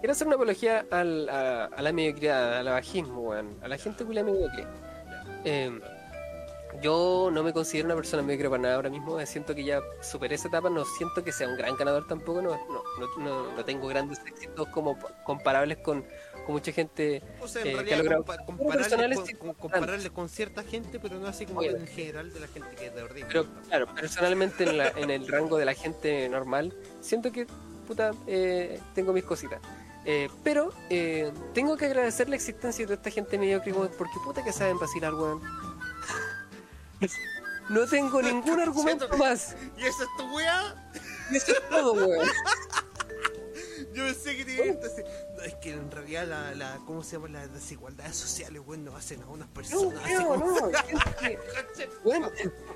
Quiero 0.00 0.12
hacer 0.12 0.26
una 0.26 0.36
apología 0.36 0.86
al, 0.90 1.28
a, 1.28 1.64
a 1.64 1.82
la 1.82 1.92
mediocridad, 1.92 2.58
al 2.58 2.66
bajismo, 2.66 3.22
weón. 3.22 3.56
A 3.62 3.68
la 3.68 3.78
gente 3.78 4.04
culia 4.04 4.22
mediocre. 4.22 4.66
Eh, 5.44 5.80
yo 6.82 7.30
no 7.32 7.42
me 7.42 7.52
considero 7.52 7.86
una 7.86 7.94
persona 7.96 8.22
mediocre 8.22 8.48
para 8.50 8.62
nada 8.62 8.74
ahora 8.76 8.90
mismo. 8.90 9.18
eh, 9.20 9.26
Siento 9.26 9.54
que 9.54 9.64
ya 9.64 9.80
superé 10.02 10.34
esa 10.36 10.48
etapa. 10.48 10.70
No 10.70 10.84
siento 10.84 11.22
que 11.24 11.32
sea 11.32 11.48
un 11.48 11.56
gran 11.56 11.76
ganador 11.76 12.06
tampoco. 12.06 12.42
No, 12.42 12.50
no, 12.50 12.82
no, 13.18 13.52
no- 13.56 13.64
tengo 13.64 13.88
grandes 13.88 14.18
éxitos 14.26 14.68
como 14.68 14.98
comparables 15.24 15.78
con, 15.78 16.02
con 16.46 16.54
mucha 16.54 16.72
gente. 16.72 17.22
O 17.40 17.48
sea, 17.48 17.62
en 17.62 17.76
realidad 17.76 18.04
compa- 18.04 18.44
con, 20.12 20.28
cierta 20.28 20.62
gente, 20.62 20.98
pero 21.00 21.18
no 21.18 21.26
así 21.26 21.46
como 21.46 21.60
Oye. 21.60 21.70
en 21.70 21.86
general 21.86 22.32
de 22.32 22.40
la 22.40 22.46
gente 22.48 22.74
que 22.76 22.86
es 22.86 22.94
de 22.94 23.02
ordinario. 23.02 23.44
Pero 23.46 23.62
claro, 23.68 23.94
personalmente 23.94 24.64
en, 24.64 24.78
la- 24.78 24.88
en 24.90 25.10
el 25.10 25.26
rango 25.28 25.56
de 25.58 25.64
la 25.64 25.74
gente 25.74 26.28
normal, 26.28 26.74
siento 27.00 27.32
que, 27.32 27.46
puta, 27.86 28.12
eh, 28.26 28.80
tengo 28.94 29.12
mis 29.12 29.24
cositas. 29.24 29.60
Eh, 30.04 30.30
pero 30.42 30.72
eh, 30.88 31.30
tengo 31.52 31.76
que 31.76 31.84
agradecer 31.86 32.28
la 32.30 32.36
existencia 32.36 32.82
de 32.84 32.86
toda 32.86 32.96
esta 32.96 33.10
gente 33.10 33.36
mediocre, 33.36 33.74
porque 33.74 34.14
puta 34.24 34.42
que 34.42 34.52
saben 34.52 34.78
vacilar, 34.78 35.12
weón. 35.14 35.42
No 37.68 37.86
tengo 37.86 38.22
ningún 38.22 38.60
argumento 38.60 39.08
más. 39.18 39.54
¿Y 39.76 39.84
esa 39.84 40.02
es 40.04 40.08
tu 40.16 40.34
weá? 40.34 40.90
Y 41.30 41.36
eso 41.36 41.52
es 41.52 41.68
todo, 41.68 41.92
weón. 41.92 42.26
Yo 43.92 44.04
pensé 44.04 44.36
que 44.36 44.44
te 44.44 44.52
iba 44.54 44.64
a 44.64 44.76
decir, 44.78 45.04
no, 45.36 45.42
es 45.42 45.54
que 45.56 45.72
en 45.72 45.90
realidad 45.90 46.26
la, 46.26 46.54
la, 46.54 46.78
¿cómo 46.86 47.02
se 47.02 47.12
llama? 47.16 47.28
Las 47.28 47.52
desigualdades 47.52 48.16
sociales, 48.16 48.62
weón, 48.64 48.84
nos 48.84 48.94
hacen 48.94 49.22
a 49.22 49.26
unas 49.26 49.48
No, 49.48 49.54
personas 49.54 50.00
como- 50.24 50.36
no. 50.36 50.70
que- 51.20 51.38
Weón, 52.04 52.30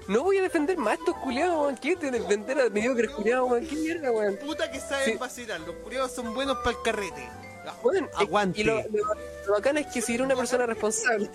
no 0.09 0.23
voy 0.25 0.39
a 0.39 0.43
defender 0.43 0.77
más 0.79 0.93
a 0.93 0.95
estos 0.95 1.17
culiados, 1.19 1.57
weón. 1.61 1.77
¿Qué 1.77 1.97
te 1.97 2.11
defender 2.11 2.61
a 2.61 2.69
mediocres 2.71 3.11
culiados, 3.11 3.51
weón? 3.51 3.67
¿Qué 3.67 3.77
mierda, 3.77 4.11
weón? 4.11 4.37
Puta 4.37 4.71
que 4.71 4.81
saben 4.81 5.13
Sí. 5.13 5.19
vacilar, 5.19 5.61
los 5.61 5.77
curiosos 5.77 6.13
son 6.13 6.35
buenos 6.35 6.57
para 6.59 6.71
el 6.77 6.83
carrete. 6.83 7.23
Es- 7.25 8.03
Aguante. 8.19 8.61
Y 8.61 8.65
lo, 8.65 8.77
lo- 8.83 9.15
lo 9.47 9.53
bacán 9.53 9.79
es 9.79 9.87
que 9.89 10.03
si 10.03 10.15
eres 10.15 10.25
una 10.27 10.35
persona 10.37 10.67
responsable. 10.67 11.31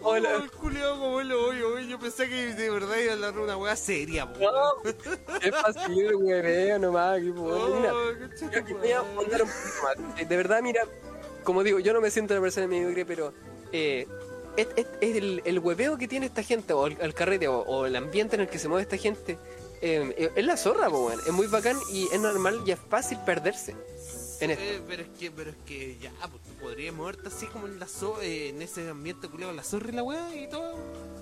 Oh, 0.00 0.10
Hola. 0.10 0.36
el 0.36 0.50
culiao 0.50 0.98
como 0.98 1.20
lo 1.22 1.48
oye, 1.48 1.62
oye, 1.64 1.88
yo 1.88 1.98
pensé 1.98 2.28
que 2.28 2.54
de 2.54 2.70
verdad 2.70 2.96
iba 3.02 3.10
a 3.10 3.14
hablar 3.14 3.34
de 3.34 3.40
una 3.40 3.56
weá 3.56 3.74
seria. 3.76 4.26
No, 4.26 4.82
es 5.42 5.50
fácil, 5.50 6.14
weón, 6.14 6.80
nomás. 6.82 7.16
aquí. 7.18 7.26
Mira, 7.32 7.42
Oh, 7.94 8.12
qué 8.14 8.20
yo 8.20 8.36
chuta 8.38 8.58
aquí 8.60 8.72
voy 8.74 8.92
a 8.92 9.02
madre. 9.02 9.16
contar 9.16 9.42
un 9.42 9.48
poquito 9.48 9.82
más. 10.12 10.20
Eh, 10.20 10.24
De 10.26 10.36
verdad, 10.36 10.62
mira, 10.62 10.82
como 11.44 11.62
digo, 11.64 11.78
yo 11.80 11.92
no 11.92 12.00
me 12.00 12.10
siento 12.10 12.34
una 12.34 12.42
persona 12.42 12.66
mediocre, 12.68 13.04
pero 13.06 13.32
eh, 13.72 14.06
es, 14.56 14.68
es- 14.76 14.86
es 15.00 15.16
el, 15.16 15.42
el 15.44 15.58
hueveo 15.58 15.98
que 15.98 16.06
tiene 16.06 16.26
esta 16.26 16.42
gente, 16.42 16.72
o 16.72 16.86
el, 16.86 16.96
el 17.00 17.14
carrete, 17.14 17.48
o, 17.48 17.58
o 17.60 17.86
el 17.86 17.96
ambiente 17.96 18.36
en 18.36 18.42
el 18.42 18.48
que 18.48 18.58
se 18.58 18.68
mueve 18.68 18.82
esta 18.82 18.96
gente. 18.96 19.36
eh, 19.80 20.14
eh, 20.16 20.30
es 20.34 20.44
la 20.44 20.56
zorra. 20.56 20.88
Es 21.26 21.32
muy 21.32 21.46
bacán 21.48 21.76
y 21.92 22.04
es 22.12 22.20
normal 22.20 22.62
y 22.66 22.70
es 22.72 22.78
fácil 22.88 23.18
perderse 23.26 23.74
en 24.40 24.50
esto. 24.52 24.62
Eh, 24.64 24.82
pero 24.86 25.02
es 25.02 25.08
que, 25.18 25.30
pero 25.30 25.50
es 25.50 25.56
que 25.66 25.98
ya, 25.98 26.12
pues 26.30 26.42
tú 26.42 26.52
podrías 26.60 26.94
moverte 26.94 27.28
así 27.28 27.46
como 27.46 27.66
en 27.66 27.78
la 27.78 27.86
zo- 27.86 28.20
eh, 28.22 28.48
en 28.50 28.62
ese 28.62 28.88
ambiente 28.88 29.28
culiado, 29.28 29.52
la 29.52 29.62
zorra 29.64 29.88
y 29.90 29.92
la 29.92 30.02
weá 30.02 30.34
y 30.36 30.48
todo. 30.48 30.74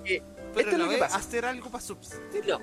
Eh, 0.05 0.22
Pero 0.55 0.60
esto 0.70 0.72
es 0.72 0.78
lo 0.78 0.88
que 0.90 0.98
pasa. 0.98 1.16
hacer 1.16 1.44
algo 1.44 1.70
para 1.70 1.82
subsistir. 1.84 2.44
No, 2.47 2.60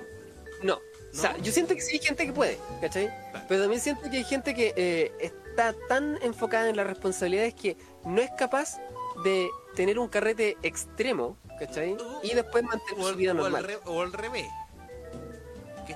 no. 0.62 0.74
O 0.74 1.16
sea, 1.16 1.36
yo 1.38 1.52
siento 1.52 1.74
que 1.76 1.80
sí 1.80 1.92
hay 1.98 2.04
gente 2.04 2.26
que 2.26 2.32
puede, 2.32 2.58
¿cachai? 2.80 3.06
Claro. 3.30 3.46
Pero 3.48 3.60
también 3.62 3.80
siento 3.80 4.10
que 4.10 4.16
hay 4.16 4.24
gente 4.24 4.52
que 4.54 4.72
eh, 4.76 5.12
está 5.20 5.74
tan 5.88 6.18
enfocada 6.22 6.68
en 6.68 6.76
las 6.76 6.86
responsabilidades 6.88 7.54
que 7.54 7.76
no 8.04 8.20
es 8.20 8.30
capaz 8.36 8.78
de 9.22 9.48
tener 9.76 9.98
un 10.00 10.08
carrete 10.08 10.56
extremo, 10.64 11.36
¿cachai? 11.60 11.96
Y 12.24 12.34
después 12.34 12.64
mantener 12.64 13.00
O 13.04 13.08
su 13.10 13.14
vida 13.14 13.30
o 13.32 13.36
al 13.36 13.42
normal. 13.42 13.64
re- 13.64 13.78
o 13.84 14.02
al 14.02 14.12
revés. 14.12 14.46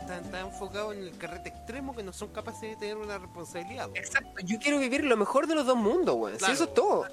Están 0.09 0.31
tan 0.31 0.47
enfocados 0.47 0.97
en 0.97 1.03
el 1.03 1.19
carrete 1.19 1.51
extremo 1.51 1.95
que 1.95 2.03
no 2.03 2.15
son 2.15 2.29
capaces 2.29 2.63
de 2.63 2.77
tener 2.77 2.97
una 2.97 3.19
responsabilidad. 3.19 3.91
po. 3.91 3.97
Exacto, 3.97 4.41
yo 4.43 4.59
quiero 4.59 4.79
vivir 4.79 5.05
lo 5.05 5.19
mejor 5.19 5.47
de 5.47 5.55
los 5.55 5.67
dos 5.67 5.77
mundos, 5.77 6.17
weón. 6.17 6.39
Si 6.41 6.51
eso 6.51 6.65
es 6.65 6.73
todo. 6.73 7.07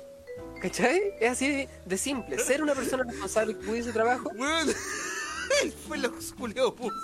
¿Cachai? 0.62 1.02
Es 1.20 1.34
así 1.34 1.68
de, 1.86 1.98
simple. 1.98 2.40
Ser 2.40 2.64
una 2.64 2.74
persona 2.74 3.04
responsable 3.04 3.58
que 3.58 3.66
cuide 3.66 3.84
su 3.84 3.92
trabajo. 3.92 4.32
Él 4.32 4.40
fue 5.88 5.98
lo 5.98 6.12
puso. 6.76 6.96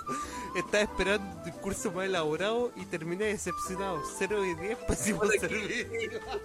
Estaba 0.54 0.82
esperando 0.82 1.42
un 1.44 1.50
curso 1.60 1.92
más 1.92 2.06
elaborado 2.06 2.72
y 2.76 2.84
terminé 2.86 3.26
decepcionado. 3.26 4.02
0 4.18 4.42
de 4.42 4.54
10, 4.56 4.78
pésimo 4.86 5.20
Puta 5.20 5.32
que- 5.34 5.40
servicio. 5.40 5.88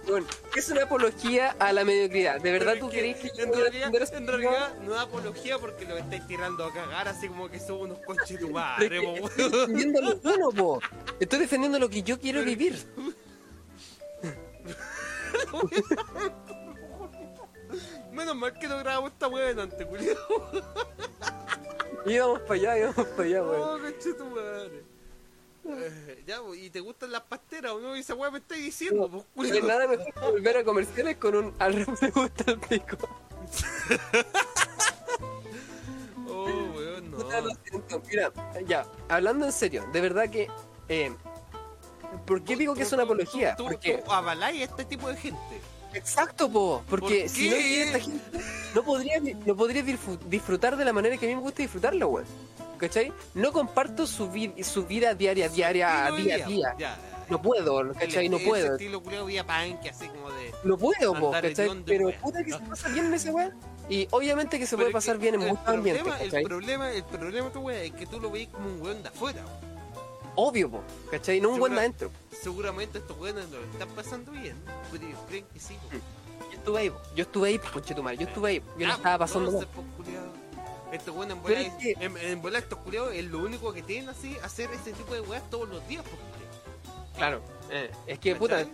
weón, 0.06 0.26
es 0.56 0.68
una 0.70 0.84
apología 0.84 1.56
a 1.58 1.72
la 1.72 1.84
mediocridad. 1.84 2.40
¿De 2.40 2.52
verdad 2.52 2.74
Pero 2.74 2.86
tú 2.86 2.92
es 2.92 2.94
querés 2.94 3.16
que 3.18 3.30
yo 3.36 3.44
en 3.44 3.52
realidad, 3.52 4.14
en 4.14 4.26
realidad 4.26 4.74
no 4.82 4.92
da 4.92 5.02
apología 5.02 5.58
porque 5.58 5.84
lo 5.84 5.96
estáis 5.96 6.26
tirando 6.26 6.64
a 6.64 6.72
cagar 6.72 7.08
así 7.08 7.28
como 7.28 7.50
que 7.50 7.60
somos 7.60 7.82
unos 7.82 7.98
coches 8.00 8.38
tu 8.38 8.50
madre, 8.50 9.00
po, 9.02 9.28
es 9.28 9.34
que 9.34 9.42
estoy 9.42 9.60
defendiendo 9.60 10.00
lo 10.00 10.16
bueno, 10.16 10.50
po. 10.52 10.80
Estoy 11.20 11.38
defendiendo 11.40 11.78
lo 11.78 11.88
que 11.90 12.02
yo 12.02 12.18
quiero 12.18 12.42
vivir. 12.44 12.78
Menos 18.18 18.34
mal 18.34 18.52
que 18.52 18.66
no 18.66 18.76
grabamos 18.78 19.12
esta 19.12 19.28
weá 19.28 19.50
antes, 19.50 19.86
culiao. 19.86 20.16
Íbamos 22.04 22.40
para 22.40 22.54
allá, 22.54 22.78
íbamos 22.78 23.06
para 23.06 23.22
allá, 23.22 23.42
weón. 23.44 23.80
Oh, 23.84 24.14
tu 24.16 24.24
madre. 24.24 24.84
Eh, 25.64 26.24
ya, 26.26 26.38
¿y 26.56 26.68
te 26.70 26.80
gustan 26.80 27.12
las 27.12 27.22
pasteras 27.22 27.72
o 27.72 27.78
no? 27.78 27.96
Y 27.96 28.00
esa 28.00 28.16
weá 28.16 28.32
me 28.32 28.38
estáis 28.38 28.64
diciendo, 28.64 29.24
pues, 29.36 29.62
nada 29.62 29.86
mejor 29.86 30.12
que 30.12 30.20
volver 30.20 30.56
a 30.56 30.64
comerciales 30.64 31.16
con 31.18 31.36
un 31.36 31.54
al 31.60 31.74
revés 31.74 32.02
me 32.02 32.10
gusta 32.10 32.50
el 32.50 32.58
pico. 32.58 32.96
Oh, 36.30 36.44
weón, 36.44 37.10
no. 37.10 37.16
Puta, 37.16 37.40
lo 37.40 37.50
siento. 37.64 38.02
Mira, 38.06 38.32
ya, 38.66 38.86
hablando 39.08 39.46
en 39.46 39.52
serio, 39.52 39.86
de 39.92 40.00
verdad 40.00 40.28
que. 40.28 40.48
Eh, 40.88 41.10
¿Por 42.26 42.44
qué 42.44 42.54
digo 42.54 42.74
que 42.74 42.82
es 42.82 42.92
una 42.92 43.04
apología? 43.04 43.56
Tú, 43.56 43.64
Porque. 43.64 44.02
tú 44.04 44.12
avaláis 44.12 44.60
a 44.60 44.64
este 44.64 44.84
tipo 44.84 45.08
de 45.08 45.16
gente. 45.16 45.60
Exacto, 45.94 46.50
po. 46.50 46.82
Porque 46.88 47.20
¿Por 47.22 47.28
si 47.30 47.48
no 47.50 47.56
qué? 47.56 47.62
viviera 47.62 47.84
esta 47.86 48.00
gente, 48.00 48.38
no 48.74 48.82
podría, 48.84 49.20
no 49.46 49.56
podría 49.56 49.82
disfru- 49.82 50.18
disfrutar 50.28 50.76
de 50.76 50.84
la 50.84 50.92
manera 50.92 51.16
que 51.16 51.26
a 51.26 51.28
mí 51.28 51.34
me 51.34 51.40
gusta 51.40 51.62
disfrutarlo, 51.62 52.08
weón. 52.08 52.26
¿Cachai? 52.78 53.12
No 53.34 53.52
comparto 53.52 54.06
su, 54.06 54.30
vi- 54.30 54.62
su 54.62 54.84
vida 54.86 55.14
diaria, 55.14 55.48
diaria, 55.48 56.10
día 56.16 56.44
a 56.44 56.48
día. 56.48 56.74
Ya, 56.78 56.98
No 57.28 57.42
puedo, 57.42 57.92
¿cachai? 57.94 58.28
No 58.28 58.36
Ese 58.36 58.46
puedo. 58.46 58.72
estilo 58.72 59.02
culiao 59.02 59.24
vía 59.26 59.44
punk, 59.44 59.84
así 59.90 60.06
como 60.08 60.30
de. 60.30 60.52
No 60.62 60.78
puedo, 60.78 61.14
po, 61.14 61.32
¿cachai? 61.32 61.82
Pero 61.84 62.06
weón. 62.06 62.20
puta 62.20 62.44
que 62.44 62.52
se 62.52 62.58
pasa 62.60 62.88
bien 62.90 63.06
en 63.06 63.14
ese 63.14 63.30
weón. 63.30 63.52
Y 63.88 64.06
obviamente 64.12 64.58
que 64.58 64.66
se 64.66 64.76
Pero 64.76 64.84
puede 64.84 64.90
que 64.90 64.92
pasar 64.92 65.18
bien 65.18 65.34
en 65.34 65.40
muchos 65.48 65.66
ambientes. 65.66 66.04
El 66.32 66.42
problema, 66.44 66.90
el 66.92 67.04
problema, 67.04 67.50
tu 67.50 67.60
weá, 67.60 67.82
es 67.82 67.92
que 67.92 68.06
tú 68.06 68.20
lo 68.20 68.30
veis 68.30 68.48
como 68.48 68.68
un 68.68 68.80
weón 68.82 69.02
de 69.02 69.08
afuera. 69.08 69.42
weón. 69.44 69.77
Obvio, 70.40 70.70
po, 70.70 70.82
¿cachai? 71.10 71.40
No 71.40 71.48
un 71.48 71.54
Segura- 71.56 71.78
adentro. 71.78 72.10
Seguramente 72.30 72.98
estos 72.98 73.18
weones 73.18 73.50
lo 73.50 73.58
están 73.72 73.88
pasando 73.88 74.30
bien, 74.30 74.54
ellos 74.94 75.18
creen 75.28 75.44
que 75.52 75.58
sí. 75.58 75.74
po. 75.74 75.96
Yo 76.48 76.56
estuve 76.58 76.78
ahí, 76.78 76.90
po. 76.90 76.98
yo 77.16 77.22
estuve 77.24 77.48
ahí, 77.48 77.58
conche 77.58 77.92
tu 77.92 78.02
madre, 78.04 78.18
yo 78.18 78.26
estuve 78.28 78.50
ahí. 78.50 78.62
Yo 78.78 78.86
no 78.86 78.92
Ah, 78.92 78.96
estaba 78.96 79.18
pues, 79.18 79.30
pasando 79.32 79.50
no, 79.50 79.58
pues, 79.66 79.86
culiao. 79.96 80.24
Estos 80.92 81.16
weones 81.16 81.36
en 81.36 81.42
volar, 81.42 81.58
es 81.62 81.72
que- 81.74 81.92
en, 81.98 82.16
en 82.16 82.40
volar 82.40 82.62
estos 82.62 82.78
culiados 82.78 83.14
es 83.14 83.24
lo 83.24 83.38
único 83.40 83.72
que 83.72 83.82
tienen 83.82 84.10
así, 84.10 84.36
hacer 84.44 84.70
ese 84.72 84.92
tipo 84.92 85.12
de 85.12 85.22
weas 85.22 85.42
todos 85.50 85.68
los 85.68 85.86
días, 85.88 86.04
pues. 86.04 86.22
Claro. 87.16 87.42
eh, 87.70 87.90
es 88.06 88.20
que, 88.20 88.36
puta, 88.36 88.64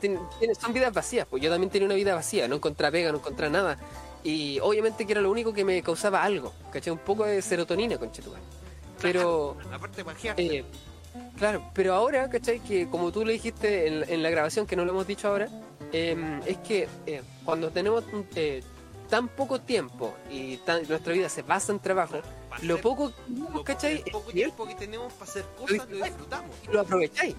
son 0.60 0.74
vidas 0.74 0.92
vacías, 0.92 1.26
pues 1.30 1.42
yo 1.42 1.48
también 1.50 1.70
tenía 1.70 1.86
una 1.86 1.94
vida 1.94 2.14
vacía, 2.14 2.46
no 2.46 2.56
encontraba 2.56 2.92
pega, 2.92 3.10
no 3.10 3.18
encontraba 3.18 3.50
nada. 3.50 3.78
Y 4.22 4.60
obviamente 4.60 5.06
que 5.06 5.12
era 5.12 5.22
lo 5.22 5.30
único 5.30 5.54
que 5.54 5.64
me 5.64 5.82
causaba 5.82 6.22
algo, 6.22 6.52
¿cachai? 6.70 6.92
Un 6.92 6.98
poco 6.98 7.24
de 7.24 7.40
serotonina, 7.40 7.96
conche 7.96 8.20
tu 8.20 8.28
madre. 8.28 8.42
Pero, 9.00 9.56
Aparte 9.72 10.04
de 10.04 10.12
eh, 10.36 10.64
claro, 11.36 11.70
pero 11.74 11.94
ahora, 11.94 12.28
¿cachai? 12.30 12.60
Que 12.60 12.88
como 12.88 13.12
tú 13.12 13.24
le 13.24 13.32
dijiste 13.34 13.86
en, 13.86 14.08
en 14.10 14.22
la 14.22 14.30
grabación, 14.30 14.66
que 14.66 14.76
no 14.76 14.84
lo 14.84 14.92
hemos 14.92 15.06
dicho 15.06 15.28
ahora, 15.28 15.48
eh, 15.92 16.40
es 16.46 16.58
que 16.58 16.88
eh, 17.06 17.22
cuando 17.44 17.70
tenemos 17.70 18.04
eh, 18.34 18.62
tan 19.10 19.28
poco 19.28 19.60
tiempo 19.60 20.14
y 20.30 20.56
tan- 20.58 20.86
nuestra 20.88 21.12
vida 21.12 21.28
se 21.28 21.42
basa 21.42 21.72
en 21.72 21.78
trabajo, 21.80 22.16
lo 22.62 22.80
poco 22.80 23.12
lo 23.36 23.46
poco- 23.46 23.64
¿cachai? 23.64 24.02
el 24.06 24.12
poco 24.12 24.30
tiempo 24.32 24.66
que 24.66 24.74
tenemos 24.74 25.12
para 25.14 25.30
hacer 25.30 25.44
cosas 25.58 25.88
lo 25.90 26.04
disfrutamos. 26.04 26.50
lo 26.72 26.80
aprovecháis. 26.80 27.34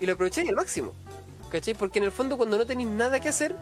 Y 0.00 0.06
lo 0.06 0.12
aprovecháis 0.14 0.48
al 0.48 0.54
máximo. 0.56 0.92
¿Cachai? 1.50 1.74
Porque 1.74 1.98
en 1.98 2.06
el 2.06 2.12
fondo 2.12 2.36
cuando 2.36 2.56
no 2.58 2.66
tenéis 2.66 2.88
nada 2.88 3.20
que 3.20 3.28
hacer, 3.28 3.54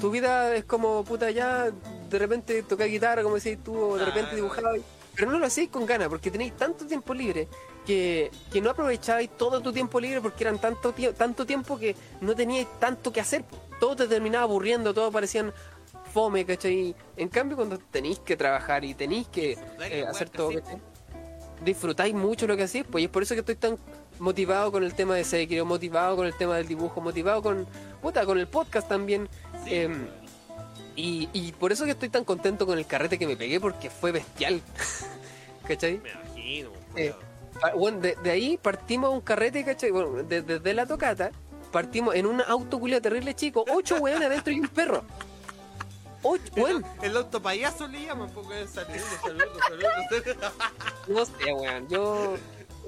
tu 0.00 0.10
vida 0.10 0.54
es 0.56 0.64
como 0.64 1.04
puta 1.04 1.30
ya, 1.30 1.70
de 2.10 2.18
repente 2.18 2.62
tocar 2.64 2.88
guitarra, 2.88 3.22
como 3.22 3.36
decís 3.36 3.58
tú, 3.64 3.76
o 3.78 3.96
de 3.96 4.04
repente 4.04 4.30
Claro. 4.30 4.36
dibujabas. 4.36 4.80
Pero 5.14 5.30
no 5.30 5.38
lo 5.38 5.46
hacéis 5.46 5.68
con 5.70 5.86
ganas, 5.86 6.08
porque 6.08 6.30
tenéis 6.30 6.56
tanto 6.56 6.86
tiempo 6.86 7.14
libre 7.14 7.46
que, 7.86 8.30
que 8.52 8.60
no 8.60 8.70
aprovechabais 8.70 9.30
todo 9.36 9.60
tu 9.60 9.72
tiempo 9.72 10.00
libre 10.00 10.20
porque 10.20 10.44
eran 10.44 10.58
tanto, 10.58 10.94
tanto 11.16 11.46
tiempo 11.46 11.78
que 11.78 11.96
no 12.20 12.34
teníais 12.34 12.66
tanto 12.78 13.12
que 13.12 13.20
hacer. 13.20 13.44
Todo 13.80 13.96
te 13.96 14.06
terminaba 14.08 14.44
aburriendo, 14.44 14.94
todo 14.94 15.10
parecían 15.10 15.52
fome, 16.12 16.44
¿cachai? 16.44 16.94
En 17.16 17.28
cambio, 17.28 17.56
cuando 17.56 17.78
tenéis 17.78 18.18
que 18.18 18.36
trabajar 18.36 18.84
y 18.84 18.94
tenéis 18.94 19.28
que 19.28 19.58
eh, 19.80 20.04
hacer 20.08 20.30
todo, 20.30 20.50
disfrutáis 21.64 22.14
mucho 22.14 22.46
lo 22.46 22.56
que 22.56 22.64
hacéis, 22.64 22.84
pues 22.90 23.02
y 23.02 23.04
es 23.06 23.10
por 23.10 23.22
eso 23.22 23.34
que 23.34 23.40
estoy 23.40 23.56
tan 23.56 23.78
motivado 24.18 24.70
con 24.70 24.84
el 24.84 24.94
tema 24.94 25.14
de 25.14 25.24
Sekiro, 25.24 25.64
motivado 25.64 26.16
con 26.16 26.26
el 26.26 26.34
tema 26.34 26.56
del 26.56 26.68
dibujo, 26.68 27.00
motivado 27.00 27.42
con 27.42 27.66
puta, 28.00 28.24
con 28.26 28.38
el 28.38 28.46
podcast 28.46 28.88
también, 28.88 29.28
Sí, 29.64 29.74
Em, 29.74 30.06
y, 30.96 31.28
y 31.32 31.52
por 31.52 31.72
eso 31.72 31.84
que 31.84 31.92
estoy 31.92 32.08
tan 32.08 32.24
contento 32.24 32.66
con 32.66 32.76
el 32.76 32.86
carrete 32.86 33.18
que 33.18 33.26
me 33.26 33.36
pegué, 33.36 33.60
porque 33.60 33.90
fue 33.90 34.12
bestial. 34.12 34.60
¿Cachai? 35.66 35.98
Me 35.98 36.10
imagino, 36.10 36.70
Eh, 36.96 37.14
Bueno, 37.76 38.00
de, 38.00 38.16
de 38.22 38.30
ahí 38.30 38.56
partimos 38.58 39.08
a 39.08 39.10
un 39.10 39.20
carrete, 39.20 39.64
¿cachai? 39.64 39.90
Bueno, 39.90 40.22
de- 40.22 40.42
desde 40.42 40.74
la 40.74 40.86
tocata, 40.86 41.30
partimos 41.70 42.14
en 42.14 42.26
un 42.26 42.40
auto 42.42 42.78
culiao 42.80 43.00
terrible 43.00 43.34
chico, 43.34 43.64
ocho 43.72 43.96
weones 43.96 44.28
adentro 44.28 44.52
y 44.52 44.60
un 44.60 44.68
perro. 44.68 45.04
Ocho. 46.24 46.68
El, 46.68 46.84
el 47.02 47.16
auto 47.16 47.42
payaso 47.42 47.88
le 47.88 48.04
llaman 48.04 48.30
porque 48.30 48.62
es 48.62 48.70
saludos, 48.70 49.02
saludos, 49.22 49.58
saludos. 49.68 50.36
No 51.08 51.24
sé, 51.24 51.52
weón. 51.52 51.88
Yo 51.88 52.36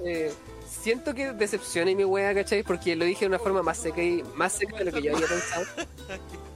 eh, 0.05 0.33
siento 0.69 1.13
que 1.13 1.33
decepcioné 1.33 1.95
mi 1.95 2.05
wea, 2.05 2.33
¿cachai? 2.33 2.63
Porque 2.63 2.95
lo 2.95 3.03
dije 3.03 3.21
de 3.21 3.27
una 3.27 3.39
forma 3.39 3.61
más 3.61 3.77
seca 3.77 4.01
y 4.01 4.23
más 4.35 4.53
seca 4.53 4.77
de 4.77 4.85
lo 4.85 4.91
que 4.93 5.01
yo 5.01 5.15
había 5.15 5.27
pensado. 5.27 5.65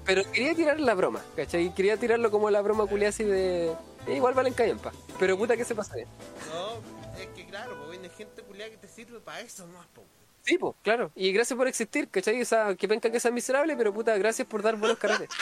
Pero 0.06 0.24
quería 0.32 0.56
tirar 0.56 0.80
la 0.80 0.94
broma, 0.94 1.20
¿cachai? 1.36 1.74
Quería 1.74 1.98
tirarlo 1.98 2.32
como 2.32 2.50
la 2.50 2.62
broma 2.62 2.86
culia 2.86 3.10
así 3.10 3.26
de. 3.26 3.72
eh, 4.08 4.16
igual 4.16 4.34
valen 4.34 4.54
callampa. 4.54 4.94
Pero 5.20 5.38
puta 5.38 5.58
que 5.58 5.66
se 5.66 5.76
pasa 5.76 5.96
bien. 5.96 6.08
No, 6.54 7.20
es 7.22 7.28
que 7.36 7.46
claro, 7.46 7.69
gente 8.20 8.42
culiada 8.44 8.70
que 8.72 8.78
te 8.78 8.88
sirve 8.88 9.20
para 9.20 9.40
eso 9.42 9.66
más, 9.68 9.88
po. 9.88 10.04
Sí, 10.44 10.58
pues, 10.58 10.76
claro. 10.84 11.12
Y 11.16 11.32
gracias 11.32 11.58
por 11.58 11.68
existir, 11.68 12.08
¿cachai? 12.10 12.42
O 12.42 12.46
sea, 12.46 12.76
que 12.76 12.88
penca 12.88 13.10
que 13.12 13.20
sea 13.20 13.32
miserable, 13.32 13.76
pero 13.78 13.94
puta, 13.94 14.18
gracias 14.18 14.48
por 14.48 14.62
dar 14.62 14.76
buenos 14.78 14.98
carretes. 14.98 15.30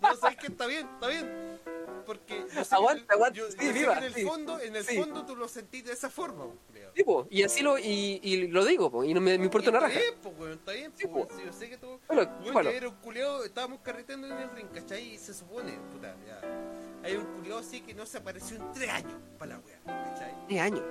No, 0.00 0.16
sabes 0.16 0.38
que 0.38 0.46
está 0.46 0.66
bien, 0.66 0.88
está 0.94 1.08
bien. 1.08 1.60
Porque 2.06 2.46
yo 2.54 2.64
sé 2.64 2.74
Aguanta, 2.74 3.06
que, 3.06 3.12
aguanta, 3.14 3.36
yo- 3.38 3.46
sí, 3.50 3.56
yo 3.56 3.62
sé 3.62 3.66
que 3.72 3.78
viva, 3.78 3.98
en 3.98 4.04
el 4.04 4.14
sí. 4.14 4.24
fondo, 4.24 4.58
en 4.58 4.74
el 4.76 4.84
Sí. 4.84 4.96
fondo 4.96 5.26
tú 5.26 5.36
lo 5.36 5.46
sentís 5.46 5.84
de 5.84 5.92
esa 5.92 6.08
forma, 6.08 6.44
po, 6.44 6.56
culiao. 6.68 6.92
Sí, 6.96 7.04
po, 7.04 7.26
y 7.30 7.42
así 7.42 7.62
lo, 7.62 7.78
y, 7.78 8.18
y 8.22 8.48
lo 8.48 8.64
digo, 8.64 8.90
po, 8.90 9.04
y 9.04 9.12
no 9.12 9.20
me, 9.20 9.36
me 9.36 9.44
importa 9.44 9.68
una 9.70 9.86
está 9.86 10.00
bien, 10.00 10.14
pues, 10.22 10.34
weón, 10.38 10.52
está 10.54 10.72
bien, 10.72 10.92
Sí, 10.96 11.06
po. 11.06 11.28
yo 11.44 11.52
sé 11.52 11.68
que 11.68 11.76
tú... 11.76 12.00
Bueno, 12.08 12.42
que 12.70 12.76
era 12.76 12.88
un 12.88 12.96
culiao, 12.96 13.44
estábamos 13.44 13.80
carreteando 13.82 14.26
en 14.26 14.38
el 14.38 14.50
ring, 14.52 14.68
¿cachai? 14.74 15.02
Y 15.14 15.18
se 15.18 15.34
supone, 15.34 15.72
puta, 15.92 16.16
ya... 16.26 16.40
Hay 17.02 17.16
un 17.16 17.24
culiao 17.24 17.58
así 17.58 17.80
que 17.80 17.94
no 17.94 18.04
se 18.06 18.18
apareció 18.18 18.56
en 18.56 18.72
tres 18.72 18.90
años 18.90 19.14
para 19.38 19.54
la 19.54 19.60
wea, 19.60 19.80
¿cachai? 19.84 20.34
Tres 20.46 20.60
años. 20.60 20.82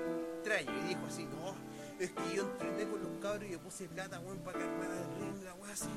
Tres 0.44 0.60
años, 0.68 0.84
y 0.84 0.88
dijo 0.88 1.06
así, 1.08 1.26
no, 1.26 1.54
es 2.00 2.12
que 2.12 2.36
yo 2.36 2.44
entrené 2.44 2.90
con 2.90 3.04
los 3.04 3.12
cabros 3.22 3.44
y 3.44 3.50
le 3.50 3.58
puse 3.60 3.88
plata, 3.88 4.20
weón, 4.20 4.40
para 4.40 4.58
que 4.58 4.64
armara 4.64 4.94
el 4.96 5.22
ring, 5.22 5.44
la 5.44 5.54
wea 5.56 5.74
así. 5.74 5.90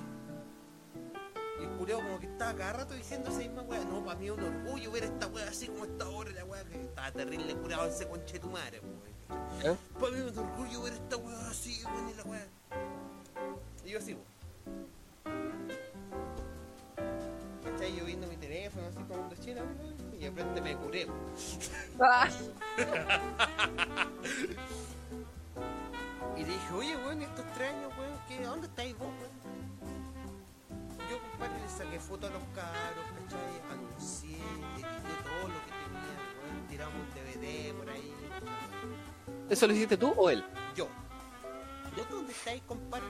Y 1.61 1.65
el 1.65 1.71
culiao 1.71 2.01
como 2.01 2.19
que 2.19 2.27
estaba 2.27 2.55
cada 2.55 2.73
rato 2.73 2.95
diciendo 2.95 3.31
esa 3.31 3.39
misma 3.39 3.63
wea, 3.63 3.85
no, 3.85 4.05
para 4.05 4.19
mí 4.19 4.27
es 4.27 4.33
un 4.33 4.45
orgullo 4.45 4.91
ver 4.91 5.05
esta 5.05 5.29
wea 5.29 5.49
así 5.49 5.69
como 5.69 5.85
está 5.85 6.05
ahora, 6.05 6.31
la 6.33 6.45
wea 6.45 6.65
que 6.65 6.81
estaba 6.83 7.13
terrible 7.13 7.55
curado 7.57 7.87
ese 7.89 8.09
conche 8.09 8.39
tu 8.39 8.51
madre, 8.51 8.81
weón. 8.81 9.13
¿Ya? 9.63 9.77
Para 9.99 10.13
mí 10.13 10.19
es 10.19 10.37
un 10.37 10.39
orgullo 10.39 10.83
ver 10.83 10.93
esta 10.93 11.17
weá 11.17 11.49
así, 11.49 11.83
weón, 11.85 12.09
y 12.11 12.15
la 12.15 12.23
weá. 12.25 12.47
Y 13.85 13.91
yo 13.91 13.99
así, 13.99 14.15
weón. 14.15 14.33
¿Cachai? 17.65 17.97
Yo 17.97 18.05
viendo 18.05 18.27
mi 18.27 18.37
teléfono 18.37 18.87
así 18.89 18.99
tomando 19.05 19.37
chela, 19.37 19.63
weón, 19.63 19.91
y 20.23 20.24
de 20.24 20.31
repente 20.31 20.61
me 20.61 20.77
curé. 20.77 21.07
Ah, 22.01 22.28
Y 26.36 26.44
dije, 26.44 26.73
oye, 26.74 26.97
weón, 26.97 27.23
estos 27.23 27.44
tres 27.55 27.73
años, 27.74 27.93
weón, 27.99 28.19
¿qué, 28.27 28.39
¿a 28.44 28.49
dónde 28.49 28.66
estáis 28.69 28.97
vos, 28.99 29.09
weón? 29.09 29.32
Yo, 31.11 31.19
compadre, 31.31 31.61
le 31.61 31.69
saqué 31.69 32.01
fotos 32.01 32.31
a 32.31 32.32
los 32.32 32.43
caros, 32.55 33.05
¿cachai? 33.19 33.61
Anuncié, 33.70 34.36
edité 34.74 35.15
todo 35.23 35.49
lo 35.49 35.59
que 35.66 35.73
tenía, 35.82 36.16
weón, 36.40 36.66
tiramos 36.69 36.94
un 36.94 37.09
DVD 37.15 37.74
por 37.74 37.90
ahí. 37.90 38.15
¿Eso 39.51 39.66
lo 39.66 39.73
hiciste 39.74 39.97
tú 39.97 40.15
o 40.16 40.31
él? 40.31 40.43
Yo. 40.74 40.89
¿Vos 41.97 42.09
dónde 42.11 42.32
estáis, 42.32 42.62
compadre? 42.62 43.05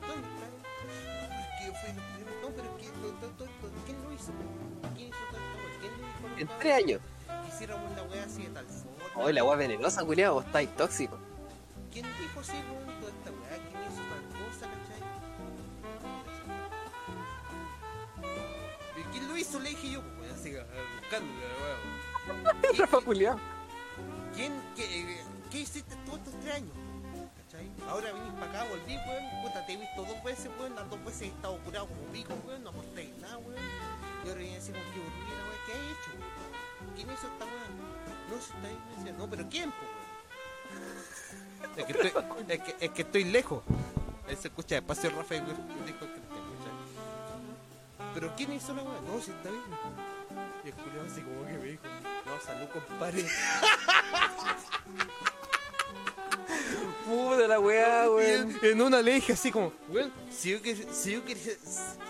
¿Dónde 0.00 0.28
estáis? 0.28 0.54
Es 1.40 1.48
que 1.58 1.66
yo 1.66 1.72
fui 1.80 1.92
los 1.92 2.04
primeros. 2.14 2.42
No, 2.42 2.48
pero 2.54 2.68
todo- 3.36 3.48
¿quién 3.84 4.02
lo 4.04 4.12
hizo? 4.12 4.30
¿Quién 4.94 5.08
hizo 5.08 5.35
En 6.38 6.48
tres 6.58 6.74
años. 6.74 7.00
Hiciéramos 7.48 7.96
la 7.96 8.02
wea 8.04 8.24
así 8.24 8.42
de 8.42 8.48
tal 8.50 8.66
forma. 8.66 9.24
Oye, 9.24 9.32
la 9.32 9.44
weá 9.44 9.56
venenosa, 9.56 10.04
culiao, 10.04 10.34
vos 10.34 10.44
estáis 10.44 10.74
tóxico. 10.76 11.18
¿Quién 11.92 12.04
dijo 12.20 12.40
así, 12.40 12.52
weón, 12.52 13.00
toda 13.00 13.12
esta 13.12 13.30
weá? 13.30 13.56
¿Quién 13.56 13.80
hizo 13.88 14.02
tal 14.10 14.22
cosa, 14.36 14.66
cachai? 14.66 15.02
¿Y 19.00 19.02
quién 19.12 19.28
lo 19.28 19.36
hizo? 19.38 19.58
Le 19.60 19.70
dije 19.70 19.90
yo, 19.92 20.02
pues, 20.18 20.32
así, 20.32 20.52
buscándole 21.00 21.48
la 21.48 21.54
weá. 21.64 22.72
Rafa 22.78 23.00
culiao. 23.00 23.40
¿Quién, 24.34 24.52
qué, 24.76 25.22
qué 25.50 25.60
hiciste 25.60 25.96
todos 26.04 26.18
estos 26.18 26.38
tres 26.40 26.56
años? 26.56 26.72
¿Cachai? 27.38 27.70
Ahora 27.88 28.12
venís 28.12 28.32
para 28.34 28.50
acá, 28.50 28.64
volví, 28.68 28.96
weón. 29.08 29.42
Puta, 29.42 29.64
te 29.64 29.72
he 29.72 29.76
visto 29.78 30.04
dos 30.04 30.22
veces, 30.22 30.50
weón. 30.58 30.74
Las 30.74 30.90
dos 30.90 31.02
veces 31.02 31.22
he 31.22 31.26
estado 31.28 31.56
curado 31.64 31.86
como 31.86 32.02
pico, 32.12 32.34
weón. 32.46 32.62
No 32.62 32.70
aportéis 32.70 33.16
nada, 33.22 33.38
weón. 33.38 33.56
Y 34.24 34.28
ahora 34.28 34.40
viene 34.40 34.56
a 34.56 34.58
decir, 34.58 34.74
que 34.74 34.80
volví, 34.80 35.32
weón. 35.32 35.55
¿Qué 35.66 35.72
has 35.72 35.78
hecho? 35.78 36.10
¿Quién 36.94 37.08
hizo 37.10 37.26
esta 37.26 37.44
weón? 37.44 37.74
No, 38.30 38.36
si 38.40 38.50
está 38.52 38.68
ahí, 38.68 38.78
me 38.90 38.96
decía, 38.96 39.12
no, 39.18 39.28
pero 39.30 39.44
¿quién, 39.50 39.70
po, 39.70 39.76
weón? 39.82 41.76
Es 41.76 41.84
que, 41.84 41.92
estoy, 41.92 42.12
es, 42.48 42.60
que, 42.62 42.76
es 42.86 42.90
que 42.92 43.02
estoy 43.02 43.24
lejos. 43.24 43.62
Ahí 44.28 44.36
se 44.36 44.48
escucha 44.48 44.76
despacio 44.76 45.10
Rafael, 45.10 45.42
weón. 45.44 45.56
Dijo 45.86 46.00
que 46.00 46.06
¿cachai? 46.06 46.74
Pero 48.14 48.34
¿quién 48.36 48.52
hizo 48.52 48.74
la 48.74 48.82
weón? 48.82 49.06
No, 49.06 49.20
si 49.20 49.30
está 49.30 49.50
bien. 49.50 49.62
Y 50.64 50.68
el 50.68 50.74
culiao 50.74 51.06
así 51.06 51.20
como 51.20 51.46
que 51.46 51.52
me 51.52 51.64
dijo, 51.68 51.82
no, 52.26 52.40
salud, 52.44 52.68
compadre. 52.72 53.26
Puta 57.06 57.46
la 57.46 57.60
weá, 57.60 58.10
weón. 58.10 58.50
en, 58.62 58.64
en 58.64 58.80
una 58.82 59.00
le 59.00 59.12
dije 59.14 59.32
así 59.34 59.50
como, 59.52 59.72
weón, 59.88 60.12
si 60.30 60.50
yo, 60.50 60.58
quis- 60.60 60.90
si 60.92 61.12
yo 61.12 61.24
quis- 61.24 61.56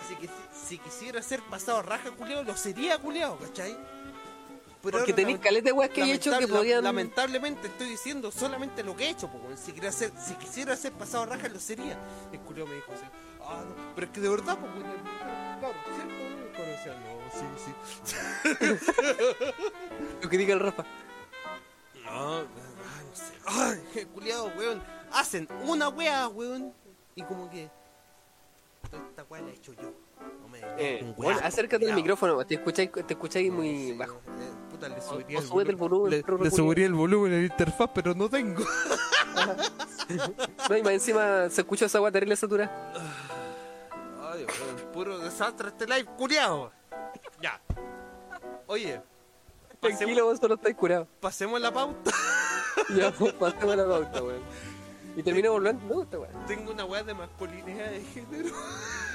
si, 0.09 0.15
quis- 0.17 0.31
si 0.55 0.56
quisiera 0.79 1.23
ser 1.23 1.41
pasado 1.43 1.83
raja 1.83 2.11
culeado, 2.11 2.43
lo 2.43 2.57
sería 2.57 2.99
culeado, 2.99 3.39
¿cachai? 3.39 3.77
Pero 4.83 4.99
Porque 4.99 5.13
tenéis 5.13 5.39
caleta 5.39 5.67
de 5.67 5.73
weas 5.73 5.91
que 5.91 6.03
he 6.03 6.13
hecho 6.13 6.37
que 6.39 6.47
podían. 6.47 6.85
Lamentablemente 6.85 7.67
estoy 7.67 7.89
diciendo 7.89 8.31
solamente 8.31 8.85
lo 8.85 8.97
que 8.97 9.07
he 9.07 9.11
hecho, 9.11 9.29
po, 9.29 9.39
weón. 9.39 9.57
si, 9.57 9.73
quisiera 9.73 9.93
ser, 9.93 10.13
si 10.17 10.35
quisiera 10.35 10.77
ser 10.77 10.93
pasado 10.93 11.27
raja, 11.27 11.49
lo 11.49 11.59
sería. 11.59 11.99
El 12.33 12.41
culeado 12.41 12.69
me 12.69 12.77
dijo 12.77 12.93
así, 12.93 13.05
ah, 13.43 13.65
no, 13.67 13.95
pero 13.95 14.07
es 14.07 14.13
que 14.13 14.21
de 14.21 14.29
verdad, 14.29 14.57
pues, 14.59 14.73
claro, 15.59 15.75
¿cierto? 15.95 16.27
no, 16.95 17.17
sí, 17.33 17.45
sí. 17.65 18.67
Lo 20.23 20.29
que 20.29 20.39
diga 20.39 20.55
el 20.55 20.61
Rafa. 20.61 20.85
No, 22.05 22.11
ah, 22.11 22.45
no 22.45 23.17
sé. 23.17 23.35
Ay, 23.47 24.05
culiado, 24.07 24.53
weón. 24.57 24.83
Hacen 25.13 25.49
una 25.65 25.89
wea, 25.89 26.29
weón. 26.29 26.73
Y 27.15 27.23
como 27.23 27.51
que. 27.51 27.69
Esta 28.85 29.25
wea 29.25 29.43
la 29.43 29.51
he 29.51 29.55
hecho 29.55 29.73
yo. 29.73 30.06
Eh, 30.79 31.01
un 31.03 31.15
bueno, 31.17 31.39
weá, 31.39 31.47
acércate 31.47 31.77
al 31.77 31.81
culiao. 31.93 31.97
micrófono, 31.97 32.45
te 32.47 32.55
escucháis, 32.57 32.91
te 32.93 33.15
escucháis 33.15 33.51
muy 33.51 33.69
Sí, 33.69 33.93
bajo. 33.97 34.15
eh, 34.15 34.51
puta, 34.71 34.89
le 34.89 34.97
O- 34.97 35.01
subiría 35.01 35.39
o 35.39 35.43
súbete 35.43 35.71
el 35.71 35.77
volumen, 35.77 36.11
Le, 36.43 36.51
subiría 36.51 36.87
el 36.87 36.93
volumen 36.95 37.33
en 37.33 37.41
la 37.41 37.47
interfaz, 37.47 37.91
pero 37.95 38.15
no 38.15 38.29
tengo. 38.29 38.63
No, 40.69 40.77
y 40.77 40.83
más 40.83 40.93
encima 40.93 41.49
se 41.51 41.61
escucha 41.63 41.87
esa 41.87 41.99
agua 41.99 42.11
terrible 42.13 42.37
saturada. 42.37 42.93
Ay, 44.33 44.45
weón, 44.45 44.93
puro 44.93 45.19
desastre 45.19 45.69
este 45.69 45.87
live, 45.87 46.05
culiao. 46.17 46.71
Ya. 47.41 47.61
Oye, 48.67 49.01
pasemos, 49.81 49.99
Tranquilo, 49.99 50.25
vos 50.27 50.39
solo 50.39 50.55
estáis 50.55 50.77
curado. 50.77 51.07
pasemos 51.21 51.61
la 51.61 51.73
pauta. 51.73 52.11
Ya, 52.95 53.11
pasemos 53.13 53.77
la 53.77 53.87
pauta, 53.87 54.23
weón. 54.23 54.41
Y 55.17 55.23
termino 55.23 55.51
volviendo. 55.53 55.83
No, 55.95 56.03
esta 56.03 56.19
weón. 56.19 56.47
Tengo 56.47 56.73
una 56.73 56.85
wea 56.85 57.03
de 57.03 57.15
masculinidad 57.15 57.91
de 57.91 58.01
género. 58.03 58.55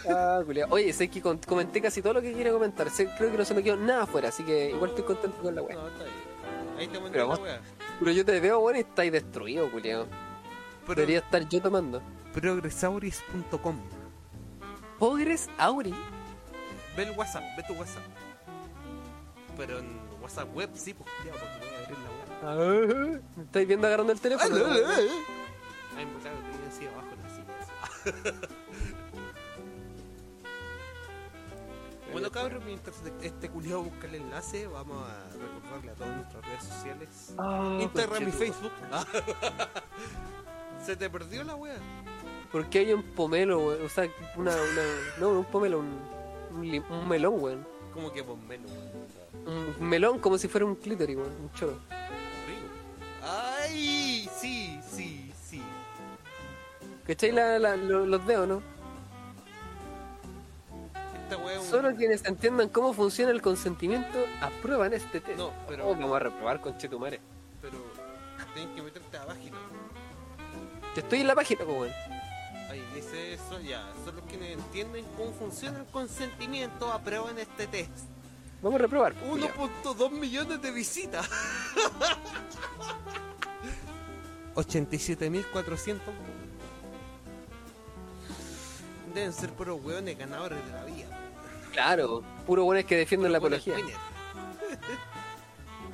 Ah, 0.09 0.41
culiao. 0.43 0.67
Oye, 0.71 0.91
sé 0.93 1.07
que 1.09 1.21
comenté 1.21 1.79
casi 1.79 2.01
todo 2.01 2.13
lo 2.13 2.21
que 2.23 2.33
quería 2.33 2.51
comentar. 2.51 2.89
Sé- 2.89 3.07
creo 3.17 3.31
que 3.31 3.37
no 3.37 3.45
se 3.45 3.53
me 3.53 3.61
quedó 3.61 3.77
nada 3.77 4.03
afuera, 4.03 4.29
así 4.29 4.43
que 4.43 4.71
igual 4.71 4.89
estoy 4.89 5.05
contento 5.05 5.37
con 5.41 5.53
la 5.53 5.61
weá. 5.61 5.75
No, 5.75 5.87
está 5.87 6.03
bien. 6.03 6.15
Ahí 6.79 6.87
te 6.87 6.99
mandé 6.99 7.11
Pero 7.11 7.27
la 7.27 7.35
wea. 7.39 7.61
Pero 7.99 8.11
yo 8.11 8.25
te 8.25 8.39
veo, 8.39 8.59
weón, 8.59 8.77
y 8.77 8.79
estáis 8.79 9.11
destruido, 9.11 9.69
culiao. 9.71 10.07
Pero, 10.87 10.95
Debería 10.95 11.19
estar 11.19 11.47
yo 11.47 11.61
tomando. 11.61 12.01
Progresauris.com. 12.33 13.79
Pogres 14.97 15.49
Auri. 15.59 15.93
Ve 16.97 17.03
el 17.03 17.11
WhatsApp, 17.17 17.43
ve 17.55 17.63
tu 17.67 17.73
WhatsApp. 17.73 18.01
Pero 19.55 19.77
en 19.79 19.99
WhatsApp 20.19 20.55
web 20.55 20.69
sí, 20.73 20.95
pues 20.95 21.07
culiao, 21.19 21.37
porque 21.37 21.59
voy 21.59 21.75
a 21.75 21.85
abrir 21.85 21.97
la 22.43 22.55
web. 22.55 23.21
¿Me 23.37 23.43
estáis 23.43 23.67
viendo 23.67 23.85
agarrando 23.85 24.13
el 24.13 24.19
teléfono? 24.19 24.55
Ay, 26.01 26.87
abajo. 26.87 27.11
Bueno 32.11 32.29
cabros, 32.29 32.61
mientras 32.65 33.01
este 33.21 33.49
culiado 33.49 33.83
busca 33.83 34.05
el 34.07 34.15
enlace, 34.15 34.67
vamos 34.67 34.97
a 35.07 35.29
recordarle 35.29 35.91
a 35.91 35.95
todas 35.95 36.15
nuestras 36.17 36.45
redes 36.45 36.63
sociales. 36.65 37.33
Ah, 37.37 37.77
Instagram 37.81 38.27
y. 38.27 38.31
Facebook. 38.31 38.71
Se 40.85 40.95
te 40.97 41.09
perdió 41.09 41.43
la 41.43 41.55
wea. 41.55 41.77
¿Por 42.51 42.69
qué 42.69 42.79
hay 42.79 42.93
un 42.93 43.03
pomelo, 43.03 43.59
weón? 43.59 43.85
O 43.85 43.89
sea, 43.89 44.09
una, 44.35 44.51
una... 44.51 44.83
No, 45.19 45.29
un 45.29 45.45
pomelo, 45.45 45.79
un, 45.79 45.99
un, 46.51 46.83
un 46.89 47.07
melón, 47.07 47.35
weón. 47.41 47.65
Como 47.93 48.11
que 48.11 48.21
bombero, 48.21 48.63
weón. 48.67 49.75
Un 49.79 49.87
melón 49.87 50.19
como 50.19 50.37
si 50.37 50.49
fuera 50.49 50.65
un 50.65 50.75
clítoris, 50.75 51.15
weón. 51.15 51.31
Un 51.41 51.51
choro. 51.53 51.79
¿Cachai 57.11 57.33
la, 57.33 57.59
la- 57.59 57.75
lo- 57.75 58.05
los 58.05 58.25
dedos, 58.25 58.47
no? 58.47 58.61
esta 61.23 61.35
weá 61.35 61.55
es 61.55 61.59
un- 61.61 61.69
Solo 61.69 61.93
quienes 61.93 62.23
entiendan 62.23 62.69
cómo 62.69 62.93
funciona 62.93 63.31
el 63.31 63.41
consentimiento 63.41 64.17
aprueban 64.39 64.93
este 64.93 65.19
test. 65.19 65.37
No, 65.37 65.51
pero- 65.67 65.89
Oh, 65.89 65.93
vamos 65.93 66.15
a 66.15 66.19
reprobar 66.19 66.61
con 66.61 66.77
Chetumare. 66.77 67.19
Pero 67.61 67.77
tienes 68.53 68.73
que 68.75 68.81
meterte 68.81 69.17
a 69.17 69.19
la 69.21 69.25
página. 69.27 69.57
Yo 70.95 71.01
estoy 71.01 71.19
en 71.19 71.27
la 71.27 71.35
página, 71.35 71.65
pues, 71.65 71.77
weón. 71.81 71.91
Ahí 72.69 72.81
dice 72.95 73.33
eso, 73.33 73.59
ya. 73.59 73.91
Solo 74.05 74.21
quienes 74.29 74.53
entienden 74.53 75.03
cómo 75.17 75.33
funciona 75.33 75.79
el 75.79 75.85
consentimiento 75.87 76.93
aprueban 76.93 77.37
este 77.39 77.67
test. 77.67 77.91
Vamos 78.61 78.79
a 78.79 78.83
reprobar. 78.83 79.13
pues, 79.15 79.43
ya. 79.43 79.53
1.2 79.53 80.11
millones 80.11 80.61
de 80.61 80.71
visitas. 80.71 81.29
87.400. 84.55 85.99
Deben 89.13 89.33
ser 89.33 89.51
puros 89.51 89.79
hueones 89.83 90.17
ganadores 90.17 90.65
de 90.65 90.71
la 90.71 90.83
vida. 90.85 91.07
Claro, 91.73 92.23
puro 92.45 92.63
buenos 92.63 92.85
que 92.85 92.95
defienden 92.95 93.31
la 93.31 93.39
Puros 93.39 93.61
apología. 93.61 93.95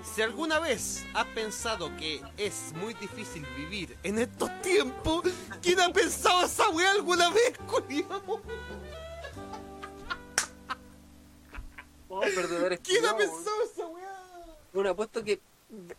Si 0.04 0.22
alguna 0.22 0.60
vez 0.60 1.06
has 1.14 1.26
pensado 1.28 1.96
que 1.98 2.22
es 2.38 2.74
muy 2.76 2.94
difícil 2.96 3.46
vivir 3.56 3.98
en 4.04 4.20
estos 4.20 4.50
tiempos, 4.62 5.24
¿quién 5.62 5.80
ha 5.80 5.92
pensado 5.92 6.46
esa 6.46 6.70
weá 6.70 6.92
alguna 6.92 7.30
vez, 7.30 7.58
culiao? 7.68 8.42
Oh, 12.10 12.22
perdedores 12.22 12.80
¿Quién 12.80 13.06
ha 13.06 13.16
pensado 13.16 13.64
esa 13.64 13.86
weá? 13.88 14.56
Bueno, 14.74 14.90
apuesto 14.92 15.24
que 15.24 15.42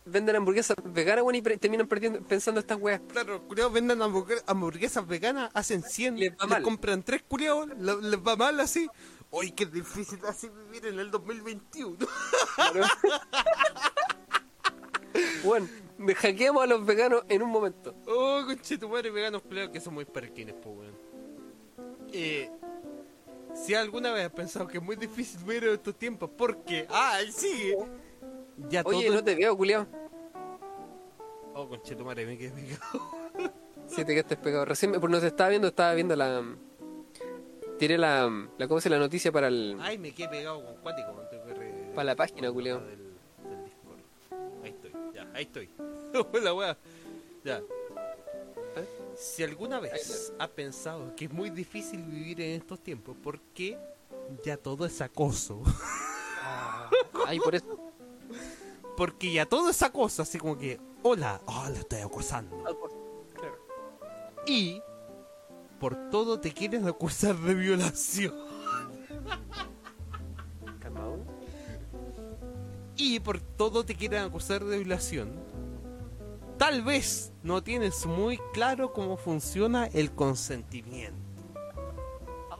venden 0.05 0.35
hamburguesas 0.35 0.75
veganas, 0.83 1.23
weón, 1.23 1.35
y 1.35 1.41
pre- 1.41 1.57
terminan 1.57 1.87
perdiendo, 1.87 2.21
pensando 2.21 2.59
estas 2.59 2.79
weas. 2.79 3.01
Claro, 3.11 3.41
culiados 3.47 3.71
venden 3.73 3.99
hamburguer- 3.99 4.43
hamburguesas 4.47 5.05
veganas, 5.07 5.51
hacen 5.53 5.83
100, 5.83 6.17
Les 6.19 6.31
les, 6.31 6.39
va 6.41 6.47
mal. 6.47 6.63
compran 6.63 7.03
3 7.03 7.23
culiados, 7.27 7.67
les 7.77 8.19
va 8.19 8.35
mal 8.35 8.59
así. 8.59 8.87
Uy, 9.31 9.51
qué 9.51 9.65
difícil 9.67 10.19
así 10.27 10.49
vivir 10.49 10.87
en 10.87 10.99
el 10.99 11.11
2021. 11.11 11.97
Claro. 12.55 12.85
Bueno, 15.43 15.67
me 15.97 16.13
hackeamos 16.15 16.61
a 16.63 16.67
los 16.67 16.85
veganos 16.85 17.23
en 17.29 17.41
un 17.41 17.49
momento. 17.49 17.95
Oh, 18.07 18.43
conchetumare, 18.45 19.09
veganos 19.09 19.41
culiados 19.41 19.71
que 19.71 19.79
son 19.81 19.93
muy 19.95 20.05
perquines, 20.05 20.53
po, 20.55 20.69
weón. 20.71 20.93
Eh, 22.11 22.49
si 23.55 23.73
alguna 23.73 24.11
vez 24.11 24.25
has 24.27 24.31
pensado 24.33 24.67
que 24.67 24.77
es 24.77 24.83
muy 24.83 24.95
difícil 24.95 25.39
vivir 25.43 25.63
en 25.65 25.73
estos 25.73 25.95
tiempos, 25.97 26.29
porque, 26.37 26.85
ah, 26.89 27.19
él 27.21 27.31
sigue. 27.33 27.75
Ya 28.67 28.81
Oye, 28.85 29.05
todo. 29.07 29.15
no 29.15 29.23
te 29.23 29.35
veo, 29.35 29.55
culiao. 29.55 29.87
Oh, 31.53 31.67
conchetumare, 31.67 32.25
me 32.25 32.37
quedé 32.37 32.51
pegado. 32.51 33.19
Si 33.87 34.05
te 34.05 34.13
quedaste 34.13 34.37
pegado. 34.37 34.65
Recién, 34.65 34.91
me- 34.91 34.99
pues 34.99 35.09
no 35.11 35.19
te 35.19 35.25
estaba 35.27 35.49
viendo, 35.49 35.67
estaba 35.69 35.95
viendo 35.95 36.15
la. 36.15 36.43
Tiré 37.79 37.97
la. 37.97 38.29
la 38.59 38.67
¿Cómo 38.67 38.79
se 38.79 38.87
la 38.89 38.99
noticia 38.99 39.31
para 39.31 39.47
el. 39.47 39.77
Ay, 39.81 39.97
me 39.97 40.11
quedé 40.13 40.27
pegado 40.29 40.63
con 40.63 40.75
cuático. 40.75 41.11
man, 41.13 41.25
tengo 41.31 41.45
que 41.47 41.53
re- 41.55 41.91
Para 41.95 42.03
la 42.03 42.15
página, 42.15 42.51
culiao. 42.51 42.81
Del, 42.81 42.97
del 43.49 43.63
Discord. 43.65 43.99
Ahí 44.63 44.69
estoy, 44.69 44.91
ya, 45.11 45.27
ahí 45.33 45.43
estoy. 45.43 45.69
la 46.43 46.53
wea. 46.53 46.77
Ya. 47.43 47.61
Si 49.15 49.41
alguna 49.43 49.79
vez 49.79 50.31
has 50.37 50.49
pensado 50.49 51.15
que 51.15 51.25
es 51.25 51.31
muy 51.31 51.49
difícil 51.49 52.03
vivir 52.03 52.39
en 52.41 52.61
estos 52.61 52.79
tiempos, 52.81 53.17
porque 53.23 53.75
ya 54.43 54.55
todo 54.55 54.85
es 54.85 55.01
acoso. 55.01 55.63
Ay, 57.25 57.39
por 57.39 57.55
eso. 57.55 57.65
Porque 58.99 59.31
ya 59.31 59.45
todo 59.45 59.69
es 59.69 59.81
acoso, 59.81 60.23
así 60.23 60.37
como 60.37 60.57
que, 60.57 60.77
hola, 61.03 61.39
oh, 61.45 61.69
le 61.71 61.79
estoy 61.79 62.01
acosando. 62.01 62.53
Y 64.45 64.81
por 65.79 66.09
todo 66.09 66.41
te 66.41 66.51
quieren 66.51 66.85
acusar 66.85 67.37
de 67.37 67.53
violación. 67.53 68.33
Y 72.97 73.21
por 73.21 73.39
todo 73.39 73.85
te 73.85 73.95
quieren 73.95 74.23
acusar 74.23 74.65
de 74.65 74.79
violación, 74.79 75.31
tal 76.57 76.81
vez 76.83 77.31
no 77.41 77.63
tienes 77.63 78.05
muy 78.05 78.37
claro 78.51 78.91
cómo 78.91 79.15
funciona 79.15 79.85
el 79.85 80.11
consentimiento. 80.11 81.17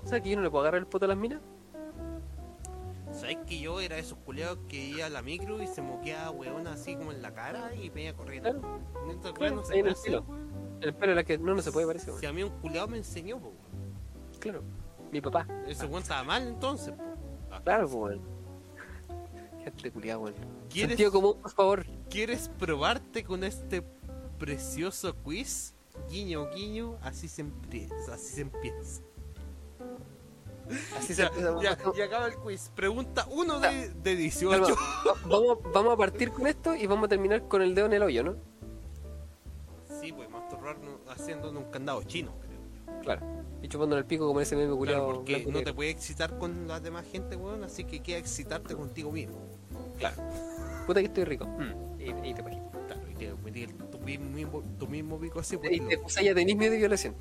O 0.01 0.07
sea 0.07 0.21
que 0.21 0.29
yo 0.29 0.37
no 0.37 0.43
le 0.43 0.49
puedo 0.49 0.61
agarrar 0.61 0.79
el 0.79 0.87
poto 0.87 1.03
a 1.03 1.09
las 1.09 1.17
minas. 1.17 1.41
¿Sabes 3.11 3.37
que 3.47 3.59
yo 3.59 3.79
era 3.81 3.95
de 3.95 4.01
esos 4.01 4.17
culeados 4.19 4.59
que 4.67 4.77
iba 4.77 5.05
a 5.05 5.09
la 5.09 5.21
micro 5.21 5.61
y 5.61 5.67
se 5.67 5.81
moqueaba 5.81 6.29
weona 6.31 6.73
así 6.73 6.95
como 6.95 7.11
en 7.11 7.21
la 7.21 7.33
cara 7.33 7.73
y 7.75 7.89
venía 7.89 8.13
corriendo? 8.15 8.51
Claro. 8.51 8.79
Neta, 9.07 9.33
Claro, 9.33 9.55
no 9.55 9.63
se 9.63 9.79
en 9.79 9.87
el 9.87 9.95
pelo. 9.95 10.21
weón. 10.27 10.49
El 10.81 10.93
pelo 10.93 11.11
era 11.13 11.23
que 11.23 11.37
no, 11.37 11.55
no 11.55 11.61
se 11.61 11.71
puede 11.71 11.87
parecer, 11.87 12.13
Si 12.13 12.21
weón. 12.21 12.25
a 12.27 12.33
mí 12.33 12.43
un 12.43 12.59
culeado 12.61 12.87
me 12.87 12.97
enseñó, 12.97 13.39
po, 13.39 13.47
weón. 13.47 14.39
Claro. 14.39 14.63
Mi 15.11 15.21
papá. 15.21 15.47
Ese 15.67 15.85
weón 15.87 16.03
estaba 16.03 16.23
mal 16.23 16.47
entonces, 16.47 16.93
po. 16.93 17.03
Ah, 17.51 17.61
Claro, 17.63 17.87
weón. 17.87 18.21
Gente 19.63 19.91
culiada, 19.91 20.19
weón. 20.19 20.35
¿Quieres- 20.69 20.89
Sentido 20.97 21.11
común, 21.11 21.41
por 21.41 21.51
favor. 21.51 21.85
¿Quieres 22.09 22.49
probarte 22.59 23.23
con 23.23 23.43
este 23.43 23.83
precioso 24.37 25.15
quiz? 25.23 25.73
Guiño, 26.09 26.49
guiño, 26.51 26.97
así 27.01 27.27
se 27.27 27.41
empieza. 27.41 28.13
Así 28.13 28.35
se 28.35 28.41
empieza. 28.41 29.01
Así 30.97 31.13
se 31.15 31.21
Ya, 31.23 31.27
empieza. 31.27 31.61
ya, 31.61 31.77
ya 31.95 32.05
acaba 32.05 32.27
el 32.27 32.35
quiz. 32.35 32.69
Pregunta 32.75 33.27
1 33.31 33.59
de, 33.59 33.89
de 33.89 34.15
18. 34.15 34.51
Calma, 34.63 34.67
va- 35.07 35.15
vamos, 35.27 35.57
vamos 35.73 35.93
a 35.93 35.97
partir 35.97 36.31
con 36.31 36.47
esto 36.47 36.75
y 36.75 36.85
vamos 36.87 37.05
a 37.05 37.09
terminar 37.09 37.47
con 37.47 37.61
el 37.61 37.73
dedo 37.75 37.87
en 37.87 37.93
el 37.93 38.03
hoyo, 38.03 38.23
¿no? 38.23 38.35
Sí, 40.01 40.11
pues 40.13 40.29
masturbarnos 40.29 40.93
haciendo 41.09 41.49
un 41.49 41.63
candado 41.65 42.03
chino, 42.03 42.31
creo 42.41 42.59
yo. 42.97 43.01
Claro. 43.01 43.21
Y 43.61 43.67
chupando 43.67 43.97
el 43.97 44.05
pico 44.05 44.27
como 44.27 44.39
ese 44.39 44.55
meme 44.55 44.73
culiado. 44.75 45.23
Claro, 45.23 45.43
porque 45.43 45.51
no 45.51 45.61
te 45.63 45.73
puedes 45.73 45.93
excitar 45.93 46.37
con 46.37 46.67
la 46.67 46.79
demás 46.79 47.05
gente, 47.11 47.35
weón, 47.35 47.63
así 47.63 47.83
que 47.83 47.99
queda 48.01 48.17
excitarte 48.17 48.75
contigo 48.75 49.11
mismo. 49.11 49.37
Claro. 49.97 50.15
Puta 50.87 51.01
que 51.01 51.07
estoy 51.07 51.25
rico. 51.25 51.45
Mm. 51.45 51.99
Y, 51.99 52.29
y 52.29 52.33
te 52.33 52.41
pajito. 52.43 52.63
Claro, 52.87 53.01
y 53.11 53.15
te 53.15 53.33
metí 53.43 53.67
tu 53.91 53.99
mismo, 53.99 54.63
tu 54.79 54.87
mismo 54.87 55.19
pico 55.19 55.39
así, 55.41 55.55
Y 55.55 55.57
pues, 55.79 55.87
te 55.89 55.97
puse 55.97 56.23
ya 56.23 56.33
tenés 56.33 56.55
miedo 56.55 56.71
de 56.71 56.77
violación. 56.77 57.15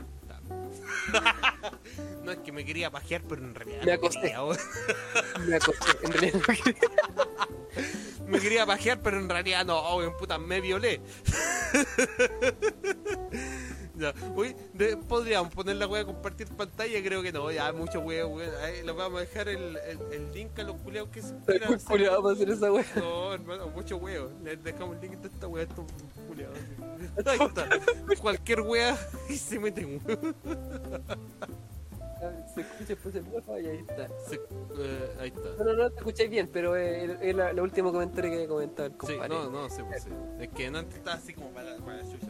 No 2.23 2.33
es 2.33 2.39
que 2.41 2.53
me 2.53 2.63
quería 2.63 2.91
pajear, 2.91 3.23
pero 3.27 3.43
en 3.43 3.55
realidad 3.55 3.83
Me 3.85 3.93
acosté. 3.93 4.21
quería. 4.21 4.39
Me 5.47 5.57
acosté. 5.57 5.87
En 6.03 6.13
realidad 6.13 6.35
no 6.35 6.55
quería. 6.55 6.81
Me 8.27 8.41
quería 8.41 8.67
pajear, 8.67 9.01
pero 9.01 9.19
en 9.19 9.29
realidad 9.31 9.65
no, 9.65 9.97
weón, 9.97 10.15
puta, 10.19 10.37
me 10.39 10.61
violé. 10.61 11.01
Ya, 14.01 14.15
uy, 14.37 14.55
de- 14.75 14.97
podríamos 14.97 15.53
poner 15.53 15.75
la 15.77 15.89
weá 15.89 16.05
compartir 16.05 16.47
pantalla, 16.49 17.03
creo 17.03 17.21
que 17.21 17.33
no, 17.33 17.51
ya 17.51 17.73
mucho 17.73 17.99
weón. 18.01 18.41
Ahí 18.63 18.83
les 18.85 18.95
vamos 18.95 19.19
a 19.19 19.21
dejar 19.23 19.49
el, 19.49 19.77
el, 19.77 19.99
el 20.13 20.33
link 20.33 20.57
a 20.59 20.63
los 20.63 20.77
culeos 20.77 21.09
que 21.09 21.21
se 21.21 21.35
quieran 21.47 21.75
hacer. 21.75 22.09
Para 22.11 22.33
hacer 22.33 22.51
esa 22.51 22.73
wea. 22.73 22.85
No, 22.97 23.35
hermano, 23.35 23.69
mucho 23.71 23.97
huevo. 23.97 24.31
Les 24.45 24.63
dejamos 24.63 24.97
el 24.97 25.03
link 25.03 25.15
de 25.21 25.29
esta 25.29 25.49
wea, 25.49 25.65
estos 25.65 25.85
culiados. 26.29 26.57
Ahí 27.27 27.39
está. 27.41 27.69
Cualquier 28.21 28.61
wea 28.61 28.97
y 29.29 29.37
se 29.37 29.59
meten. 29.59 30.01
Se 32.53 32.63
escucha 32.63 32.97
pues 33.01 33.15
el 33.15 33.23
wifi 33.31 33.51
y 33.63 33.67
ahí 33.69 33.79
está. 33.89 34.09
Se- 34.29 34.35
eh, 34.35 35.17
ahí 35.21 35.29
está. 35.29 35.51
No, 35.57 35.65
no, 35.65 35.73
no 35.75 35.91
te 35.91 35.99
escucháis 35.99 36.29
bien, 36.29 36.49
pero 36.53 36.75
es 36.75 37.35
la- 37.35 37.51
el 37.51 37.61
último 37.61 37.93
comentario 37.93 38.29
que 38.31 38.37
había 38.39 38.49
comentado 38.49 38.87
el 38.87 38.93
Sí, 38.93 38.99
compadre. 38.99 39.29
no, 39.29 39.51
no, 39.51 39.71
sí, 39.71 39.83
pues, 39.87 40.03
sí. 40.03 40.11
Es 40.41 40.49
que 40.49 40.69
no 40.69 40.81
está 40.81 41.13
así 41.13 41.33
como 41.33 41.51
para, 41.51 41.77
para 41.77 41.99
la 41.99 42.03
chucha. 42.03 42.27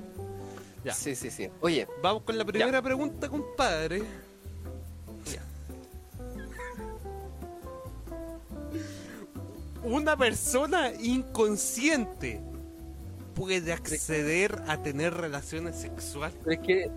Ya. 0.89 0.95
Sí, 0.95 1.15
sí, 1.15 1.31
sí. 1.31 1.51
Oye, 1.61 1.87
Vamos 2.03 2.23
con 2.23 2.39
la 2.39 2.47
primera 2.47 2.81
pregunta, 2.81 3.29
compadre. 3.29 4.03
Ya. 5.27 5.43
Una 9.83 10.17
persona 10.17 10.91
inconsciente 10.99 12.41
puede 13.35 13.71
acceder 13.71 14.63
a 14.67 14.83
tener 14.83 15.13
relaciones 15.13 15.77
sexuales. 15.77 16.39
es 16.47 16.59
que 16.61 16.91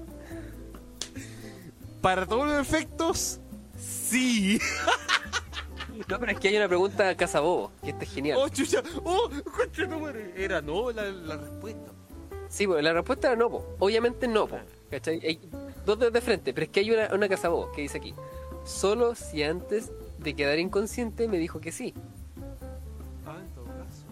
Para 2.01 2.25
todos 2.25 2.47
los 2.47 2.61
efectos, 2.61 3.41
sí. 3.77 4.57
No, 6.07 6.17
pero 6.17 6.31
es 6.31 6.39
que 6.39 6.47
hay 6.47 6.55
una 6.55 6.69
pregunta 6.69 7.15
cazabobo, 7.17 7.73
que 7.83 7.89
esta 7.89 8.05
es 8.05 8.13
genial. 8.13 8.37
Oh, 8.41 8.47
chucha. 8.47 8.81
Oh, 9.03 9.29
concha. 9.55 9.83
Era 10.37 10.61
no 10.61 10.91
la, 10.91 11.03
la 11.11 11.35
respuesta. 11.35 11.91
Sí, 12.51 12.67
pues 12.67 12.83
la 12.83 12.91
respuesta 12.91 13.27
era 13.29 13.37
no, 13.37 13.49
po. 13.49 13.65
obviamente 13.79 14.27
no, 14.27 14.45
po. 14.45 14.57
¿cachai? 14.89 15.25
Hay 15.25 15.39
dos 15.85 15.97
dedos 15.97 16.11
de 16.13 16.19
frente, 16.19 16.53
pero 16.53 16.65
es 16.65 16.69
que 16.69 16.81
hay 16.81 16.91
una, 16.91 17.07
una 17.13 17.29
cazabobo 17.29 17.71
que 17.71 17.81
dice 17.81 17.97
aquí, 17.97 18.13
solo 18.65 19.15
si 19.15 19.41
antes 19.41 19.89
de 20.17 20.33
quedar 20.35 20.59
inconsciente 20.59 21.29
me 21.29 21.37
dijo 21.37 21.61
que 21.61 21.71
sí. 21.71 21.93
Ah, 23.25 23.37
en 23.39 23.47
todo 23.55 23.65
caso. 23.67 24.03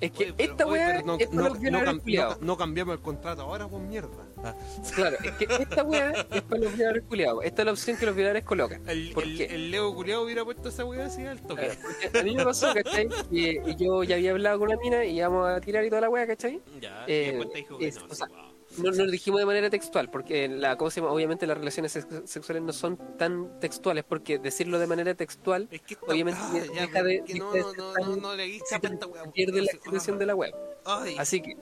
Es 0.00 0.10
que 0.10 0.24
Oye, 0.24 0.34
pero- 0.36 0.50
esta 0.52 0.66
oye, 0.66 0.72
weá 0.74 0.86
pero 0.96 1.06
no, 1.06 1.14
es 1.18 1.26
para 1.28 1.36
no, 1.36 1.42
los 1.48 1.54
no 1.54 1.60
violadores 1.62 1.94
cam- 1.94 2.00
culiados. 2.02 2.40
no- 2.40 2.46
no 2.46 2.56
cambiamos 2.58 2.94
el 2.96 3.00
contrato 3.00 3.40
ahora, 3.42 3.66
pues 3.68 3.82
mierda. 3.82 4.08
Ah, 4.46 4.54
Claro, 4.94 5.16
es 5.22 5.32
que 5.32 5.44
esta 5.62 5.82
weá 5.82 6.10
es 6.30 6.42
para 6.42 6.60
los 6.62 6.72
violadores 6.74 7.04
culiados. 7.08 7.44
Esta 7.44 7.62
es 7.62 7.66
la 7.66 7.72
opción 7.72 7.96
que 7.96 8.06
los 8.06 8.14
violadores 8.14 8.44
colocan. 8.44 8.88
El, 8.88 9.12
¿Por 9.12 9.24
el, 9.24 9.36
qué? 9.36 9.44
el 9.46 9.70
Leo 9.70 9.94
culiado 9.94 10.22
hubiera 10.22 10.44
puesto 10.44 10.68
esa 10.68 10.84
weá 10.84 11.06
así 11.06 11.24
al 11.24 11.40
toque. 11.42 11.68
Claro, 12.10 12.20
a 12.20 12.22
mí 12.22 12.36
me 12.36 12.44
pasó, 12.44 12.72
¿cachai? 12.74 13.08
Que 13.30 13.74
yo 13.78 14.04
ya 14.04 14.16
había 14.16 14.30
hablado 14.32 14.58
con 14.58 14.68
una 14.68 14.78
mina 14.78 15.04
y 15.04 15.16
íbamos 15.18 15.48
a 15.48 15.60
tirar 15.60 15.84
y 15.84 15.88
toda 15.88 16.02
la 16.02 16.08
weá, 16.10 16.26
¿cachai? 16.26 16.60
Ya, 16.80 17.04
Eh, 17.06 17.40
y 17.52 17.56
dijo 17.56 17.78
que 17.78 17.88
es- 17.88 17.96
no. 17.96 18.06
o 18.10 18.14
sea, 18.14 18.26
wow. 18.28 18.36
no, 18.78 18.90
no 18.90 19.04
lo 19.04 19.10
dijimos 19.10 19.40
de 19.40 19.46
manera 19.46 19.70
textual, 19.70 20.10
porque 20.10 20.48
la, 20.48 20.76
¿cómo 20.76 20.90
se 20.90 21.00
llama? 21.00 21.12
obviamente 21.12 21.46
las 21.46 21.56
relaciones 21.58 21.92
sex- 21.92 22.06
sexuales 22.24 22.62
no 22.62 22.72
son 22.72 22.96
tan 23.16 23.58
textuales, 23.60 24.04
porque 24.04 24.38
decirlo 24.38 24.78
de 24.78 24.86
manera 24.86 25.14
textual 25.14 25.68
Es 25.70 25.80
que 25.82 25.94
esta- 25.94 26.06
Obviamente 26.06 26.40
ah, 26.42 26.52
deja 26.52 26.86
ya, 26.92 27.02
de- 27.02 27.24
no, 27.38 27.54
no, 27.54 27.72
no, 27.72 27.94
no, 27.94 28.16
no 28.16 28.34
le 28.36 28.44
di 28.44 28.58
se 28.60 28.64
chapa 28.70 28.86
a 28.86 28.90
te 28.90 28.94
esta 28.94 29.06
wea, 29.06 29.24
pierde 29.32 29.60
la 29.62 29.68
así, 29.68 29.76
expresión 29.76 30.16
ah, 30.16 30.18
de 30.20 30.26
la 30.26 30.34
web. 30.34 30.54
Ay, 30.84 31.16
Así 31.18 31.40
que 31.42 31.56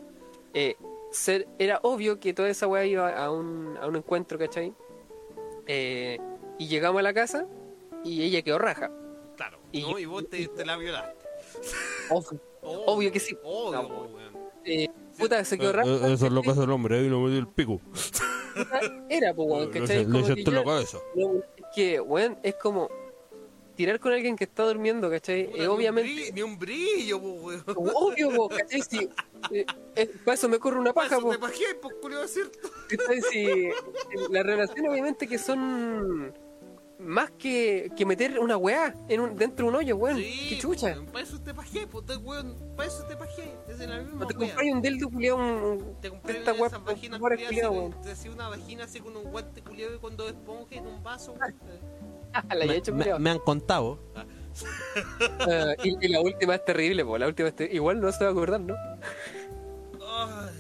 eh, 0.55 0.77
ser, 1.15 1.47
era 1.59 1.78
obvio 1.82 2.19
que 2.20 2.35
toda 2.35 2.49
esa 2.49 2.66
weá 2.66 2.85
iba 2.85 3.09
a 3.16 3.31
un, 3.31 3.77
a 3.81 3.86
un 3.86 3.97
encuentro, 3.97 4.39
¿cachai? 4.39 4.73
Eh, 5.66 6.19
y 6.59 6.66
llegamos 6.69 7.01
a 7.01 7.03
la 7.03 7.15
casa 7.15 7.47
y 8.05 8.23
ella 8.23 8.43
quedó 8.43 8.59
raja. 8.59 8.91
claro. 9.36 9.59
y- 9.73 9.82
¿no? 9.82 9.99
Y 9.99 10.05
vos 10.07 10.28
te, 10.28 10.47
te 10.49 10.65
la 10.65 10.77
violaste. 10.77 11.24
Obvio, 12.11 12.41
obvio 12.62 13.12
que 13.12 13.20
sí. 13.20 13.36
Obvio, 13.43 13.82
No, 13.82 13.89
weón. 13.89 14.35
Eh, 14.65 14.89
puta, 15.19 15.45
se 15.45 15.59
quedó 15.59 15.73
raja. 15.73 15.89
Eh, 15.89 16.12
Eso 16.15 16.27
es 16.27 16.32
lo 16.32 16.43
que 16.43 16.51
hace 16.51 16.62
el 16.65 16.70
hombre, 16.70 16.99
ahí 16.99 17.09
lo 17.09 17.20
metió 17.20 17.39
el 17.39 17.49
pico. 17.49 17.78
Puta, 18.55 18.81
Era, 19.09 19.35
pues, 19.35 19.49
weón, 19.49 19.70
Le 19.73 19.81
¿cachai? 19.81 19.99
le 19.99 20.05
Como 20.05 20.27
que 20.27 20.32
echaste 20.32 20.51
la 20.51 20.65
cabeza. 20.65 20.99
no, 21.15 21.35
es 21.57 21.65
que, 21.74 22.01
weón, 22.01 22.39
es 22.43 22.55
como 22.57 22.89
tirar 23.75 23.99
con 24.01 24.13
alguien 24.13 24.37
que 24.37 24.45
está 24.45 24.65
durmiendo, 24.65 25.11
¿cachai? 25.11 25.47
Puta, 25.47 25.57
Eh, 25.57 25.61
ni 25.61 25.67
un 25.67 25.73
obviamente. 25.75 26.11
brillo- 26.13 26.35
Ni 26.35 26.43
un 26.43 26.59
brillo, 26.59 27.21
po, 27.21 27.29
weón. 27.33 27.65
Obvio, 27.77 28.31
po, 28.35 28.49
¿cachai? 28.49 28.83
Si, 28.83 29.09
eh, 29.53 29.67
eh, 29.97 30.07
para 30.25 30.35
eso 30.35 30.49
me 30.49 30.59
corre 30.59 30.79
una 30.79 30.93
paja, 30.93 31.19
po. 31.21 31.31
te 31.31 31.37
bajé, 31.37 31.75
pues, 31.81 31.95
culiao, 32.01 32.27
¿cierto? 32.29 32.59
¿Cachai? 32.89 33.21
Si, 33.23 33.45
eh, 33.47 33.73
las 34.31 34.45
relaciones 34.45 34.91
obviamente 34.91 35.27
que 35.27 35.39
son 35.39 36.33
más 37.01 37.31
que, 37.33 37.91
que 37.97 38.07
meter 38.07 38.39
una 38.39 38.57
weá 38.57 38.95
en 39.09 39.21
un, 39.21 39.37
dentro 39.37 39.67
de 39.67 39.71
un 39.71 39.77
hoyo, 39.77 39.97
weón. 39.97 40.17
Qué 40.17 40.57
chucha. 40.59 40.87
weón, 40.93 41.07
Para 41.07 41.25
eso 41.25 41.41
te 41.41 41.53
bajé, 41.53 41.87
pues, 41.87 42.07
te- 42.07 42.17
weón. 42.17 42.57
Para 42.77 42.89
eso 42.89 43.05
te 43.05 43.15
bajé. 43.17 43.53
Es 43.69 43.79
de 43.79 43.87
la 43.89 43.99
misma 44.01 44.21
No 44.21 44.27
te 44.27 44.37
wea. 44.37 44.49
compras 44.55 44.73
un 44.73 44.81
dildo 44.81 45.11
culiado, 45.11 45.37
un, 45.37 45.45
un- 45.83 46.01
Te 46.01 46.09
compré 46.09 46.39
esta 46.39 46.53
weá 46.55 46.71
culiado, 46.71 47.73
weón. 47.73 48.01
te 48.01 48.13
hacía 48.13 48.31
una 48.31 48.49
vagina 48.49 48.85
así 48.85 49.01
con 49.01 49.17
un 49.17 49.25
guante 49.25 49.61
culiado 49.63 49.95
y 49.97 49.99
con 49.99 50.17
dos 50.17 50.29
esponjas 50.31 50.73
en 50.79 50.87
un 50.87 51.03
vaso, 51.03 51.33
weón. 51.33 51.55
He 52.51 52.93
Me, 53.19 53.31
han 53.31 53.39
contado. 53.40 53.98
Ah, 55.40 55.74
y, 55.85 56.05
y 56.05 56.09
la 56.09 56.20
última 56.20 56.55
es 56.55 56.65
terrible, 56.65 57.05
po. 57.05 57.19
La 57.19 57.27
última 57.27 57.48
es 57.48 57.56
ter- 57.56 57.74
Igual 57.74 58.01
no 58.01 58.12
se 58.12 58.24
va 58.24 58.31
a 58.31 58.32
acordar, 58.32 58.61
¿no? 58.61 58.74
Ay, 60.06 60.55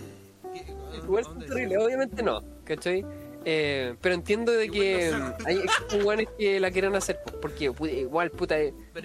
¿qué- 0.52 0.74
Igual 1.04 1.24
es 1.40 1.46
terrible, 1.46 1.78
obviamente 1.78 2.22
no, 2.22 2.42
¿cachai? 2.64 3.04
Eh, 3.46 3.94
pero 4.00 4.14
entiendo 4.14 4.52
de 4.52 4.70
que 4.70 5.12
hay 5.44 5.60
weones 6.02 6.28
que 6.38 6.58
la 6.60 6.70
quieran 6.70 6.94
hacer, 6.96 7.20
po, 7.22 7.38
porque 7.40 7.64
igual, 7.64 8.30
puta, 8.30 8.56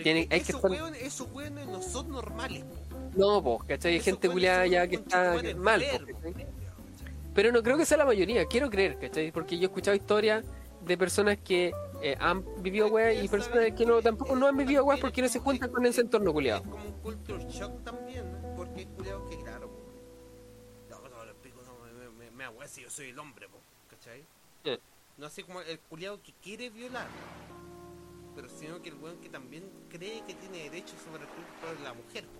tiene, 0.01 0.21
es 0.21 0.31
hay 0.31 0.39
que 0.41 0.51
esos 0.51 0.55
estar... 0.55 0.71
weones, 0.71 1.01
esos 1.01 1.31
weones 1.33 1.67
no 1.67 1.81
son 1.81 2.09
normales. 2.09 2.63
No, 3.15 3.43
po, 3.43 3.59
¿cachai? 3.67 3.95
Hay 3.95 3.99
gente 3.99 4.29
culiada 4.29 4.65
ya 4.65 4.87
que 4.87 4.95
está 4.95 5.35
mal, 5.57 5.83
po, 5.91 6.29
Pero 7.35 7.51
no 7.51 7.61
creo 7.61 7.77
que 7.77 7.85
sea 7.85 7.97
la 7.97 8.05
mayoría, 8.05 8.45
quiero 8.45 8.69
creer, 8.69 8.97
¿cachai? 8.97 9.31
Porque 9.33 9.57
yo 9.57 9.63
he 9.63 9.65
escuchado 9.65 9.95
historias 9.97 10.45
de 10.81 10.97
personas 10.97 11.37
que 11.37 11.73
eh, 12.01 12.15
han 12.19 12.43
vivido 12.61 12.87
weas 12.87 13.23
y 13.23 13.27
personas 13.27 13.71
que 13.71 13.85
no 13.85 14.01
tampoco 14.01 14.35
no 14.35 14.47
han 14.47 14.57
vivido 14.57 14.83
weas 14.85 14.99
porque 14.99 15.21
no 15.21 15.29
se 15.29 15.39
juntan 15.39 15.71
con 15.71 15.85
ese 15.85 16.01
entorno 16.01 16.33
culiado. 16.33 16.61
Es 16.61 16.67
como 16.69 16.85
un 16.85 16.93
culture 17.01 17.45
shock 17.49 17.83
también, 17.83 18.31
¿no? 18.31 18.55
Porque 18.55 18.85
culiado 18.87 19.27
que 19.29 19.37
claro, 19.37 19.67
po. 19.67 19.79
No, 20.89 21.09
no, 21.09 21.25
le 21.25 21.33
pico, 21.35 21.61
no, 21.63 21.73
me, 21.85 22.09
me, 22.25 22.31
me 22.31 22.43
hago 22.43 22.65
si 22.67 22.81
yo 22.81 22.89
soy 22.89 23.09
el 23.09 23.19
hombre, 23.19 23.47
po, 23.49 23.57
¿cachai? 23.89 24.23
No 25.17 25.25
así 25.25 25.43
como 25.43 25.59
el 25.59 25.79
culiado 25.79 26.21
que 26.23 26.31
quiere 26.41 26.69
violar, 26.69 27.07
pero 28.35 28.47
sino 28.47 28.81
que 28.81 28.87
el 28.87 28.95
weón 28.95 29.17
que 29.19 29.27
también 29.27 29.69
cree 29.89 30.23
que 30.25 30.33
tiene 30.33 30.69
derecho 30.69 30.95
sobre 31.03 31.23
el 31.23 31.29
cuerpo 31.29 31.77
de 31.77 31.83
la 31.83 31.93
mujer, 31.93 32.23
po. 32.23 32.39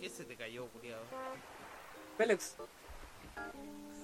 ¿Qué 0.00 0.10
se 0.10 0.24
te 0.24 0.34
cayó, 0.34 0.66
culiado? 0.66 1.04
Félix, 2.18 2.56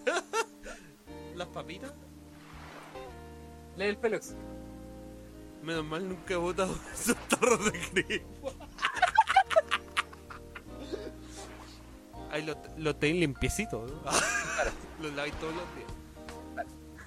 ¿Las 1.34 1.48
papitas? 1.48 1.92
Lee 3.76 3.86
el 3.86 3.96
Félix. 3.96 4.34
Menos 5.62 5.84
mal 5.84 6.08
nunca 6.08 6.34
he 6.34 6.36
botado 6.36 6.76
esos 6.92 7.16
tarros 7.28 7.64
de 7.64 7.72
crema. 7.72 8.24
Ahí 12.30 12.44
lo, 12.44 12.56
lo 12.78 12.96
tenéis 12.96 13.20
limpiecito, 13.20 13.86
¿no? 13.86 14.10
Los 15.02 15.12
laváis 15.14 15.34
todos 15.34 15.54
los 15.54 15.64
días. 15.76 15.90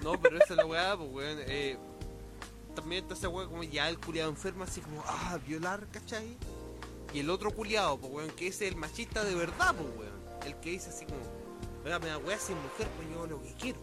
No, 0.00 0.20
pero 0.20 0.36
esa 0.36 0.54
es 0.54 0.56
la 0.56 0.66
weá, 0.66 0.96
pues 0.96 1.10
weón. 1.10 1.38
Eh, 1.46 1.76
también 2.76 3.02
está 3.02 3.14
esa 3.14 3.28
weá 3.28 3.48
como 3.48 3.64
ya 3.64 3.88
el 3.88 3.98
culiado 3.98 4.30
enfermo, 4.30 4.62
así 4.64 4.80
como, 4.80 5.02
ah, 5.06 5.38
violar, 5.44 5.88
¿cachai? 5.90 6.36
Y 7.12 7.20
el 7.20 7.30
otro 7.30 7.50
culiado, 7.50 7.98
pues 7.98 8.12
weón, 8.12 8.30
que 8.30 8.48
es 8.48 8.60
el 8.60 8.76
machista 8.76 9.24
de 9.24 9.34
verdad, 9.34 9.74
pues 9.74 9.88
weón. 9.98 10.16
El 10.44 10.54
que 10.60 10.70
dice 10.70 10.90
así 10.90 11.06
como, 11.06 11.18
me 11.82 11.90
da 11.90 12.18
weá 12.18 12.38
sin 12.38 12.56
mujer, 12.62 12.86
pues 12.96 13.08
yo 13.08 13.16
hago 13.16 13.26
lo 13.26 13.42
que 13.42 13.54
quiero. 13.54 13.80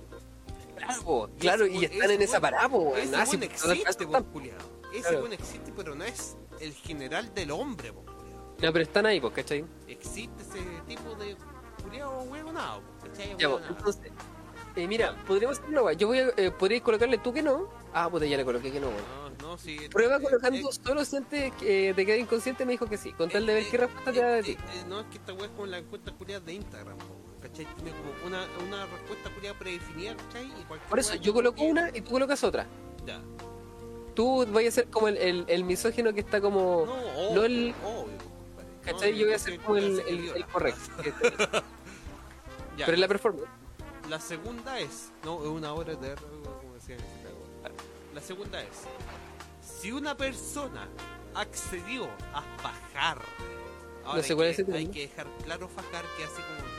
Claro, 0.76 1.02
po, 1.04 1.30
y 1.40 1.86
están 1.86 2.12
en 2.12 2.22
esa 2.22 2.40
parada, 2.40 2.70
po. 2.70 2.96
Ese 2.96 3.16
Ah, 3.16 3.24
pues, 3.26 3.42
existe, 3.42 4.08
pues. 4.08 4.24
Ese 4.94 5.16
weón 5.16 5.34
existe, 5.34 5.74
pero 5.76 5.96
no 5.96 6.04
es 6.04 6.38
el 6.60 6.74
general 6.74 7.34
del 7.34 7.52
hombre, 7.52 7.92
pues 7.92 8.06
culiado. 8.06 8.54
No, 8.62 8.74
pero 8.74 8.84
están 8.84 9.06
ahí, 9.06 9.20
pues, 9.20 9.34
¿cachai? 9.34 9.66
existe 9.88 10.44
ese 10.44 10.60
tipo 10.88 11.16
de 11.16 11.36
culiado 11.84 12.22
huevonado, 12.24 12.82
¿cachai? 13.02 13.36
Ya, 13.40 13.50
pues, 13.50 13.64
entonces, 13.70 14.12
eh, 14.76 14.88
mira, 14.88 15.16
podríamos 15.28 15.60
hacer 15.60 15.70
una. 15.70 15.94
Yo 15.94 16.08
voy 16.08 16.20
a, 16.20 16.30
eh, 16.38 16.52
podríais 16.52 16.84
colocarle 16.84 17.18
tú 17.18 17.34
que 17.34 17.44
no. 17.44 17.70
Ah, 17.94 18.10
puta, 18.10 18.26
ya 18.26 18.38
le 18.38 18.46
coloqué 18.46 18.72
que 18.72 18.80
no, 18.80 18.88
weón. 18.90 19.38
No, 19.40 19.48
no, 19.50 19.58
sí. 19.58 19.78
Prueba 19.92 20.18
eh, 20.18 20.22
colocando 20.22 20.70
eh, 20.70 20.74
solo 20.84 21.06
si 21.06 21.16
antes 21.16 21.60
de 21.60 21.94
quedar 22.06 22.20
inconsciente 22.20 22.66
me 22.66 22.74
dijo 22.74 22.88
que 22.88 22.98
sí. 22.98 23.14
Con 23.14 23.30
tal 23.30 23.46
de 23.46 23.54
ver 23.54 23.70
qué 23.70 23.78
respuesta 23.78 24.12
te 24.12 24.20
da 24.20 24.30
de 24.30 24.44
ti. 24.44 24.58
no, 24.88 25.02
es 25.02 25.08
que 25.08 25.18
esta 25.18 25.34
wea 25.34 25.46
es 25.46 25.52
como 25.52 25.66
la 25.68 25.78
encuesta 25.80 26.12
culiada 26.12 26.44
de 26.46 26.54
Instagram, 26.54 26.98
po, 26.98 27.16
¿cachai? 27.44 27.66
Tiene 27.76 27.92
como 27.92 28.12
una, 28.26 28.46
una 28.66 28.86
respuesta 28.88 29.30
culiada 29.30 29.60
predefinida, 29.60 30.16
¿cachai? 30.16 30.46
Y 30.48 30.66
Por 30.90 30.98
eso, 31.00 31.16
yo 31.16 31.34
coloco 31.34 31.58
que- 31.58 31.70
una 31.70 31.90
y 31.94 32.02
tú 32.02 32.12
colocas 32.12 32.44
otra. 32.44 32.66
Ya. 33.06 33.22
Tú 34.16 34.46
vas 34.48 34.66
a 34.66 34.72
ser 34.72 34.88
como 34.90 35.08
el, 35.08 35.18
el, 35.18 35.46
el 35.48 35.64
misógino 35.64 36.14
que 36.14 36.22
está 36.22 36.40
como. 36.42 36.86
No, 36.86 36.96
no 36.96 37.30
obvio, 37.30 37.44
el- 37.46 37.76
obvio. 37.86 38.18
¿Cachai? 38.84 39.12
No, 39.12 39.18
yo 39.20 39.26
voy 39.28 39.36
a 39.36 39.40
ser 39.40 39.60
como 39.60 39.78
el, 39.78 40.00
el, 40.02 40.46
correcto. 40.48 40.82
Pero 42.78 42.94
en 42.94 43.02
la 43.02 43.08
performance. 43.08 43.48
La 44.10 44.20
segunda 44.20 44.80
es, 44.80 45.12
no, 45.24 45.42
es 45.44 45.48
una 45.50 45.74
hora 45.74 45.96
de 45.96 46.16
como 46.16 46.74
decía. 46.74 46.98
La 48.14 48.22
segunda 48.22 48.62
es, 48.62 48.68
si 49.62 49.92
una 49.92 50.16
persona 50.16 50.88
accedió 51.34 52.06
a 52.34 52.42
fajar, 52.62 53.20
ahora 54.06 54.18
No 54.18 54.24
sé 54.24 54.34
hay 54.34 54.36
cuál 54.36 54.48
es 54.50 54.56
que- 54.58 54.62
ese 54.64 54.74
hay 54.76 54.88
que 54.88 55.00
dejar 55.08 55.28
claro 55.44 55.68
fajar 55.68 56.04
que 56.18 56.24
así 56.24 56.36
como 56.36 56.73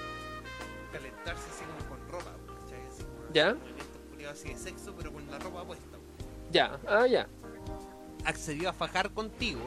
calentarse 0.94 1.42
así 1.50 1.64
como 1.64 1.96
con 1.96 2.08
ropa, 2.08 2.30
¿cachai? 2.46 2.80
Así 2.88 3.02
como 3.02 3.32
¿Ya? 3.32 3.56
así 4.30 4.48
de 4.48 4.56
sexo, 4.56 4.94
pero 4.96 5.12
con 5.12 5.30
la 5.30 5.38
ropa 5.38 5.64
puesta. 5.64 5.98
Ya, 6.50 6.78
ah, 6.88 7.06
ya. 7.06 7.28
Accedió 8.24 8.70
a 8.70 8.72
fajar 8.72 9.10
contigo, 9.10 9.60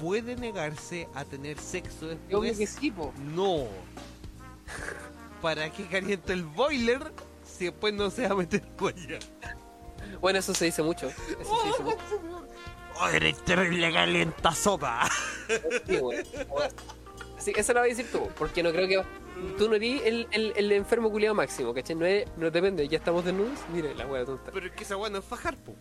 puede 0.00 0.34
negarse 0.34 1.08
a 1.14 1.24
tener 1.24 1.58
sexo 1.58 2.08
después. 2.08 2.58
que 2.58 2.66
sí. 2.66 2.92
No. 3.34 3.68
¿Para 5.40 5.70
qué 5.70 5.86
calienta 5.86 6.32
el 6.32 6.44
boiler 6.44 7.12
si 7.44 7.66
después 7.66 7.94
no 7.94 8.10
se 8.10 8.26
va 8.26 8.34
a 8.34 8.36
meter 8.36 8.62
huella? 8.80 9.18
Bueno, 10.20 10.38
eso 10.38 10.54
se 10.54 10.64
dice 10.64 10.82
mucho. 10.82 11.08
Eso 11.08 11.62
se 11.62 11.68
dice 11.68 11.82
mucho. 11.84 11.98
¡Oh, 13.00 13.08
eres 13.08 13.44
terrible 13.44 13.92
calienta 13.92 14.52
sopa! 14.52 15.08
Sí, 15.86 15.96
weón. 15.96 16.24
Sí, 17.38 17.52
eso 17.56 17.72
lo 17.72 17.80
vas 17.80 17.86
a 17.86 17.88
decir 17.88 18.10
tú, 18.10 18.28
porque 18.38 18.62
no 18.62 18.70
creo 18.70 18.88
que. 18.88 19.21
Tú 19.58 19.68
no 19.68 19.76
eres 19.76 20.02
el, 20.04 20.28
el, 20.30 20.52
el 20.56 20.72
enfermo 20.72 21.10
culiado 21.10 21.34
máximo, 21.34 21.74
¿cachai? 21.74 21.96
No, 21.96 22.06
es, 22.06 22.26
no 22.36 22.50
depende, 22.50 22.86
ya 22.88 22.98
estamos 22.98 23.24
desnudos. 23.24 23.58
Mire, 23.72 23.94
la 23.94 24.06
wea 24.06 24.24
tonta. 24.24 24.50
Pero 24.52 24.66
es 24.66 24.72
que 24.72 24.84
esa 24.84 24.96
weá 24.96 25.10
no 25.10 25.18
es 25.18 25.24
fajar, 25.24 25.56
po. 25.56 25.74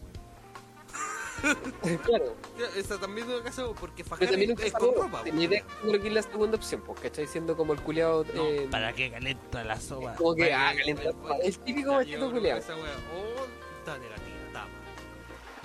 claro. 2.05 2.35
Esa 2.75 2.99
también 2.99 3.27
no 3.27 3.37
es 3.37 3.41
caso 3.41 3.73
porque 3.79 4.03
fajar 4.03 4.19
pero 4.19 4.31
también 4.31 4.51
es, 4.51 4.65
es 4.65 4.73
con 4.73 4.93
ropa, 4.95 5.23
weón. 5.23 5.41
idea 5.41 5.59
es 5.59 5.65
que 5.65 5.71
tú 5.81 5.93
lo 5.93 6.01
que 6.01 6.07
es 6.07 6.13
la 6.13 6.21
segunda 6.21 6.57
opción, 6.57 6.81
pues, 6.85 6.99
¿cachai? 6.99 7.27
Siendo 7.27 7.57
como 7.57 7.73
el 7.73 7.81
culiado. 7.81 8.25
No, 8.35 8.45
eh, 8.45 8.67
¿Para 8.69 8.93
qué 8.93 9.11
calienta 9.11 9.63
la 9.63 9.79
sopa? 9.79 10.15
como 10.15 10.35
que, 10.35 10.43
Para 10.43 10.69
ah, 10.69 10.75
calienta 10.75 11.03
la 11.03 11.11
sopa. 11.11 11.37
El 11.37 11.57
típico 11.59 11.93
machito 11.93 12.27
que 12.27 12.33
culiao. 12.33 12.57
Esa 12.57 12.75
weá, 12.75 12.95
oh, 13.15 13.45
está 13.79 13.97
negativa. 13.97 14.31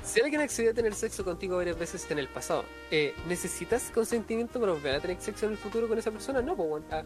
Si 0.07 0.21
alguien 0.21 0.41
accedió 0.41 0.71
a 0.71 0.75
tener 0.75 0.95
sexo 0.95 1.25
contigo 1.25 1.57
varias 1.57 1.77
veces 1.77 2.09
en 2.13 2.21
el 2.21 2.29
pasado, 2.29 2.65
eh, 2.93 3.13
¿necesitas 3.27 3.91
consentimiento 3.93 4.61
para 4.61 4.73
volver 4.73 4.95
a 4.95 5.01
tener 5.01 5.21
sexo 5.21 5.47
en 5.47 5.53
el 5.53 5.59
futuro 5.59 5.89
con 5.89 5.99
esa 5.99 6.13
persona? 6.13 6.41
No, 6.41 6.55
pues. 6.57 6.85
Ah, 6.93 7.03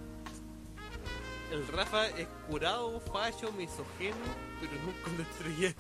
El 1.51 1.67
Rafa 1.69 2.07
es 2.09 2.29
curado, 2.49 3.01
fallo, 3.01 3.51
misógeno, 3.53 4.17
pero 4.61 4.73
nunca 4.85 5.23
estrellé. 5.31 5.75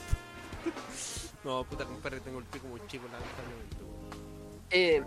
no, 1.44 1.64
puta 1.64 1.84
compadre, 1.84 2.20
tengo 2.20 2.38
el 2.40 2.44
pico 2.46 2.66
muy 2.66 2.80
chico, 2.88 3.04
la 3.06 3.18
verdad. 3.18 3.30
Eh, 4.70 5.02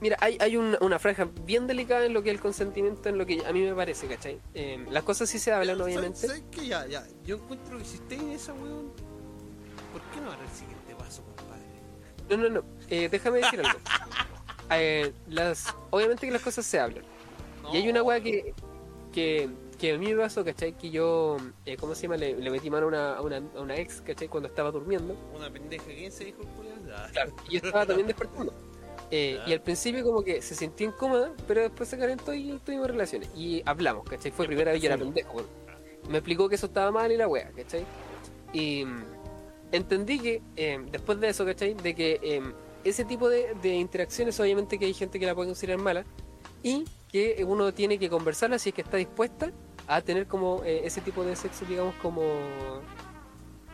mira, 0.00 0.16
hay, 0.20 0.38
hay 0.40 0.56
un- 0.56 0.76
una 0.80 0.98
franja 0.98 1.28
bien 1.44 1.66
delicada 1.66 2.06
en 2.06 2.14
lo 2.14 2.22
que 2.22 2.30
es 2.30 2.34
el 2.36 2.40
consentimiento, 2.40 3.08
en 3.08 3.18
lo 3.18 3.26
que 3.26 3.44
a 3.46 3.52
mí 3.52 3.60
me 3.62 3.74
parece, 3.74 4.06
¿cachai? 4.06 4.40
Eh, 4.54 4.86
las 4.90 5.02
cosas 5.04 5.28
sí 5.28 5.38
se 5.38 5.52
hablan, 5.52 5.80
obviamente. 5.80 6.26
¿Sabes 6.26 6.44
qué? 6.50 6.66
Ya, 6.66 6.86
ya. 6.86 7.06
Yo 7.24 7.36
encuentro 7.36 7.76
que 7.78 7.84
si 7.84 7.96
estáis 7.96 8.20
en 8.22 8.30
esa, 8.30 8.52
weón, 8.54 8.90
¿por 9.92 10.00
qué 10.12 10.20
no 10.22 10.30
dar 10.30 10.40
el 10.40 10.48
siguiente 10.50 10.94
paso, 10.98 11.22
compadre? 11.24 11.62
No, 12.30 12.36
no, 12.36 12.48
no. 12.48 12.64
Eh, 12.88 13.08
déjame 13.10 13.38
decir 13.40 13.60
algo. 13.60 13.78
Eh, 14.68 15.12
las, 15.28 15.72
obviamente 15.90 16.26
que 16.26 16.32
las 16.32 16.42
cosas 16.42 16.66
se 16.66 16.80
hablan. 16.80 17.04
Y 17.72 17.76
hay 17.76 17.88
una 17.88 18.02
weá 18.02 18.20
que, 18.20 18.52
que 19.12 19.48
que 19.76 19.92
a 19.92 19.98
mí 19.98 20.12
me 20.14 20.22
pasó, 20.22 20.44
¿cachai? 20.44 20.72
Que 20.72 20.90
yo, 20.90 21.36
eh, 21.64 21.76
¿cómo 21.76 21.94
se 21.94 22.02
llama? 22.02 22.16
Le, 22.16 22.36
le 22.36 22.50
metí 22.50 22.70
mano 22.70 22.86
a 22.86 22.88
una, 22.88 23.14
a, 23.16 23.22
una, 23.22 23.36
a 23.56 23.60
una 23.60 23.76
ex, 23.76 24.00
¿cachai? 24.00 24.28
Cuando 24.28 24.48
estaba 24.48 24.70
durmiendo. 24.70 25.16
Una 25.34 25.50
pendeja, 25.50 25.84
¿quién 25.86 26.10
se 26.12 26.26
dijo 26.26 26.42
el? 26.42 26.92
Ah, 26.92 27.08
Claro. 27.12 27.34
Y 27.48 27.58
yo 27.58 27.66
estaba 27.66 27.86
también 27.86 28.06
despertando. 28.06 28.52
Eh, 29.10 29.38
y 29.46 29.52
al 29.52 29.60
principio 29.60 30.02
como 30.02 30.22
que 30.22 30.42
se 30.42 30.54
sintió 30.54 30.86
incómoda, 30.88 31.32
pero 31.46 31.60
después 31.62 31.88
se 31.88 31.96
calentó 31.96 32.34
y 32.34 32.58
tuvimos 32.64 32.88
relaciones. 32.88 33.30
Y 33.36 33.62
hablamos, 33.64 34.04
¿cachai? 34.08 34.32
Fue 34.32 34.46
la 34.46 34.48
primera 34.48 34.72
vez 34.72 34.80
que 34.80 34.86
era 34.86 34.98
pendejo. 34.98 35.42
Me 36.08 36.18
explicó 36.18 36.48
que 36.48 36.56
eso 36.56 36.66
estaba 36.66 36.90
mal 36.90 37.10
y 37.12 37.16
la 37.16 37.28
wea, 37.28 37.50
¿cachai? 37.54 37.84
Y 38.52 38.84
mm, 38.84 39.04
entendí 39.72 40.18
que 40.18 40.42
eh, 40.56 40.84
después 40.90 41.20
de 41.20 41.28
eso, 41.28 41.44
¿cachai? 41.44 41.74
De 41.74 41.94
que 41.94 42.18
eh, 42.22 42.42
ese 42.84 43.04
tipo 43.04 43.28
de, 43.28 43.54
de 43.62 43.74
interacciones 43.76 44.38
obviamente 44.40 44.78
que 44.78 44.86
hay 44.86 44.94
gente 44.94 45.18
que 45.18 45.26
la 45.26 45.34
puede 45.34 45.48
considerar 45.48 45.78
mala 45.78 46.04
y 46.62 46.84
que 47.10 47.44
uno 47.46 47.72
tiene 47.72 47.98
que 47.98 48.08
conversarla 48.08 48.58
si 48.58 48.70
es 48.70 48.74
que 48.74 48.82
está 48.82 48.96
dispuesta 48.96 49.52
a 49.88 50.00
tener 50.02 50.26
como 50.26 50.62
eh, 50.64 50.82
ese 50.84 51.00
tipo 51.00 51.22
de 51.24 51.36
sexo, 51.36 51.64
digamos, 51.64 51.94
como 51.96 52.22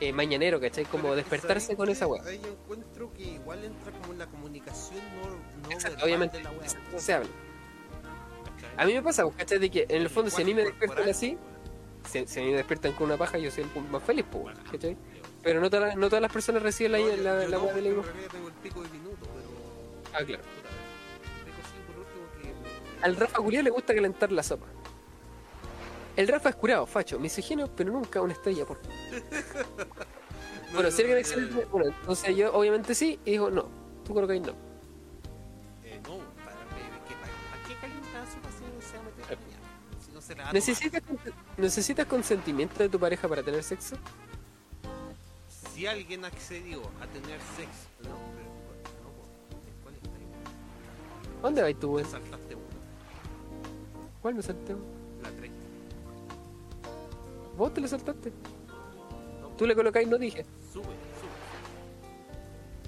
eh, 0.01 0.13
mañanero, 0.13 0.61
¿cachai? 0.61 0.85
Como 0.85 1.15
despertarse 1.15 1.67
¿sabes 1.69 1.77
con 1.77 1.89
esa 1.89 2.07
wea. 2.07 2.23
Ahí 2.25 2.41
yo 2.43 2.49
encuentro 2.51 3.13
que 3.15 3.23
igual 3.23 3.65
entra 3.65 3.93
como 3.93 4.13
en 4.13 4.19
la 4.19 4.27
comunicación 4.27 5.01
no, 5.23 5.69
no 5.69 5.71
Exacto, 5.73 6.05
obviamente, 6.05 6.39
de 6.39 6.45
la 6.45 6.51
wea. 6.51 6.69
no 6.93 6.99
se 6.99 7.13
habla. 7.15 7.31
A 8.77 8.85
mí 8.87 8.95
me 8.95 9.03
pasa, 9.03 9.25
pues, 9.25 9.37
¿cachai? 9.37 9.59
De 9.59 9.71
que 9.71 9.87
en 9.89 10.03
el 10.03 10.09
fondo, 10.11 10.31
si 10.31 10.43
a 10.43 10.45
mí 10.45 10.55
me 10.55 10.65
corporal, 10.73 11.09
así, 11.11 11.37
si, 12.11 12.27
si 12.27 12.41
a 12.41 12.43
mí 12.43 12.51
me 12.51 12.57
despiertan 12.57 12.93
con 12.93 13.07
una 13.07 13.17
paja, 13.17 13.39
yo 13.39 13.51
soy 13.51 13.65
el 13.65 13.83
más 13.91 14.03
feliz, 14.03 14.25
pues, 14.31 14.57
¿cachai? 14.71 14.97
Pero 15.43 15.61
no, 15.61 15.69
todas 15.71 15.89
las- 15.89 15.97
no 15.97 16.07
todas 16.09 16.23
las 16.23 16.33
personas 16.33 16.63
reciben 16.63 16.93
la, 16.93 16.99
No, 16.99 17.05
yo- 17.09 17.17
la, 17.23 17.43
yo 17.45 17.49
la 17.49 17.57
no, 17.59 17.65
weá 17.65 17.75
de 17.75 17.83
la 17.83 17.89
porque 17.89 17.89
en 17.89 17.93
imagen. 17.95 18.13
realidad 18.13 18.31
tengo 18.33 18.49
el 18.49 18.55
pico 18.55 18.83
de 18.83 18.89
minuto, 18.91 19.27
pero... 19.35 20.19
Ah, 20.21 20.25
claro. 20.25 20.43
Al 23.03 23.17
Rafa 23.17 23.39
Culiao 23.39 23.63
le 23.63 23.71
gusta 23.71 23.95
calentar 23.95 24.31
la 24.31 24.43
sopa. 24.43 24.67
El 26.17 26.29
Rafa 26.29 26.51
es 26.51 26.57
curado, 26.57 26.87
facho, 26.87 27.19
misógino, 27.19 27.69
pero 27.75 27.93
nunca 27.93 28.21
una 28.21 28.35
estrella, 28.35 28.67
por 28.67 28.79
No, 28.79 28.91
Bueno, 30.73 30.89
no, 30.89 30.91
si 30.91 31.03
alguien 31.03 31.17
no, 31.17 31.21
accede, 31.21 31.65
bueno, 31.67 31.95
entonces 32.01 32.37
yo 32.37 32.55
obviamente 32.55 32.95
sí, 32.95 33.19
y 33.25 33.33
dijo, 33.33 33.51
no, 33.51 33.69
tú 34.05 34.15
creo 34.15 34.27
que 34.27 34.41
no. 34.41 34.53
Eh, 35.85 36.01
no, 36.05 36.19
para, 36.45 36.57
para, 36.57 37.05
¿qué, 37.07 37.15
para, 37.15 37.33
¿para 37.51 37.69
qué 37.69 37.75
calienta 37.81 38.21
la 38.21 38.27
sopa 38.27 38.49
si 38.51 38.65
no 38.65 38.81
se 38.81 38.97
va 38.97 39.03
a 39.03 39.05
meter? 39.05 39.39
Si 40.05 40.13
no 40.13 40.21
se 40.21 40.35
la 40.35 40.45
va 40.45 40.51
a. 40.51 40.53
¿Necesitas, 40.53 41.03
¿Necesitas 41.57 42.07
consentimiento 42.07 42.83
de 42.83 42.89
tu 42.89 42.99
pareja 42.99 43.29
para 43.29 43.43
tener 43.43 43.63
sexo? 43.63 43.97
Si 45.75 45.87
alguien 45.87 46.25
accedió 46.25 46.81
a 47.01 47.07
tener 47.07 47.39
sexo... 47.57 47.89
No, 48.03 48.17
pero... 48.35 48.49
No, 49.03 49.11
po, 49.11 49.29
¿cuál 49.83 49.95
está 49.95 50.09
ahí? 50.11 50.27
¿Dónde 51.43 51.63
vas 51.63 51.81
tú, 51.81 51.93
weón? 51.93 52.11
saltaste 52.11 52.55
una, 52.55 52.65
¿Cuál 54.21 54.35
me 54.35 54.43
salté? 54.43 54.75
3. 54.75 55.02
¿Vos 57.57 57.73
te 57.75 57.81
lo 57.81 57.89
saltaste? 57.89 58.33
Tú 59.57 59.67
le 59.67 59.75
colocáis, 59.75 60.09
no 60.09 60.19
dije. 60.19 60.45
Sube, 60.73 60.85
sube. 60.85 60.93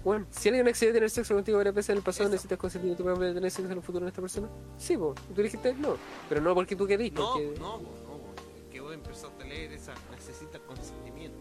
Bueno, 0.05 0.27
si 0.31 0.49
alguien 0.49 0.69
accede 0.69 0.91
a 0.91 0.93
tener 0.95 1.11
sexo 1.11 1.35
contigo 1.35 1.57
varias 1.59 1.75
veces 1.75 1.91
en 1.91 1.97
el 1.99 2.03
pasado, 2.03 2.25
Eso. 2.25 2.33
¿necesitas 2.33 2.59
consentimiento 2.59 3.05
para 3.05 3.17
tener 3.17 3.51
sexo 3.51 3.71
en 3.71 3.79
el 3.79 3.83
futuro 3.83 4.05
en 4.05 4.09
esta 4.09 4.21
persona? 4.21 4.49
Sí, 4.77 4.97
vos. 4.97 5.15
Tú 5.35 5.43
dijiste 5.43 5.75
no. 5.75 5.97
Pero 6.29 6.41
no 6.41 6.55
porque 6.55 6.77
tú 6.77 6.87
querís, 6.87 7.13
No, 7.13 7.33
porque... 7.33 7.55
no, 7.59 7.79
po, 7.79 7.91
no, 8.07 8.19
po, 8.19 8.35
que 8.71 8.81
vos 8.81 8.93
empezaste 8.93 9.43
a 9.43 9.47
leer 9.47 9.73
esa... 9.73 9.95
Necesita 10.11 10.59
consentimiento. 10.61 11.39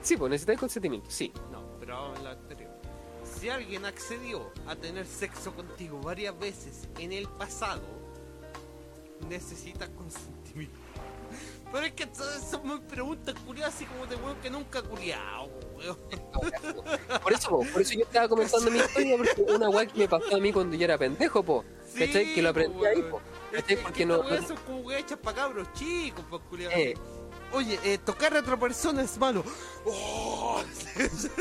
Sí, 0.00 0.16
pues 0.16 0.30
necesitas 0.30 0.58
consentimiento, 0.60 1.10
sí. 1.10 1.32
No, 1.50 1.62
pero 1.80 2.14
en 2.16 2.24
la 2.24 2.30
anterior. 2.32 2.70
Si 3.24 3.48
alguien 3.48 3.84
accedió 3.84 4.50
a 4.66 4.76
tener 4.76 5.06
sexo 5.06 5.54
contigo 5.54 5.98
varias 6.00 6.38
veces 6.38 6.88
en 6.98 7.12
el 7.12 7.26
pasado, 7.26 7.82
necesita 9.28 9.88
consentimiento. 9.88 10.78
Pero 11.74 11.86
es 11.86 11.92
que 11.94 12.06
todas 12.06 12.48
son 12.48 12.64
muy 12.68 12.78
preguntas 12.78 13.34
curiosas 13.44 13.74
así 13.74 13.84
como 13.84 14.06
de 14.06 14.14
weón 14.14 14.36
que 14.40 14.48
nunca 14.48 14.78
ha 14.78 14.82
culiado, 14.82 15.50
weón. 15.76 15.98
Por 17.22 17.32
eso, 17.32 17.48
po, 17.48 17.64
por 17.72 17.82
eso 17.82 17.94
yo 17.94 18.04
estaba 18.04 18.28
comentando 18.28 18.70
mi 18.70 18.78
historia, 18.78 19.16
porque 19.16 19.42
una 19.52 19.68
weá 19.68 19.84
que 19.84 19.98
me 19.98 20.08
pasó 20.08 20.36
a 20.36 20.38
mí 20.38 20.52
cuando 20.52 20.76
yo 20.76 20.84
era 20.84 20.96
pendejo, 20.96 21.42
po. 21.42 21.64
¿Cachai? 21.98 22.32
Que 22.32 22.42
lo 22.42 22.50
aprendí 22.50 22.86
ahí, 22.86 23.02
po. 23.02 23.20
¿Cachai? 23.50 23.76
que- 23.76 23.82
Porque 23.82 24.06
no- 24.06 24.22
son 24.46 24.56
como 24.58 24.78
weas 24.82 25.00
hechas 25.00 25.18
para 25.18 25.36
cabros 25.36 25.66
chicos, 25.72 26.24
pues 26.30 26.42
culiado. 26.48 26.76
Eh. 26.76 26.94
Oye, 27.50 27.80
eh, 27.82 27.98
tocar 27.98 28.36
a 28.36 28.38
otra 28.40 28.56
persona 28.56 29.02
es 29.02 29.18
malo. 29.18 29.42
Oh, 29.84 30.62
Sí. 30.72 31.28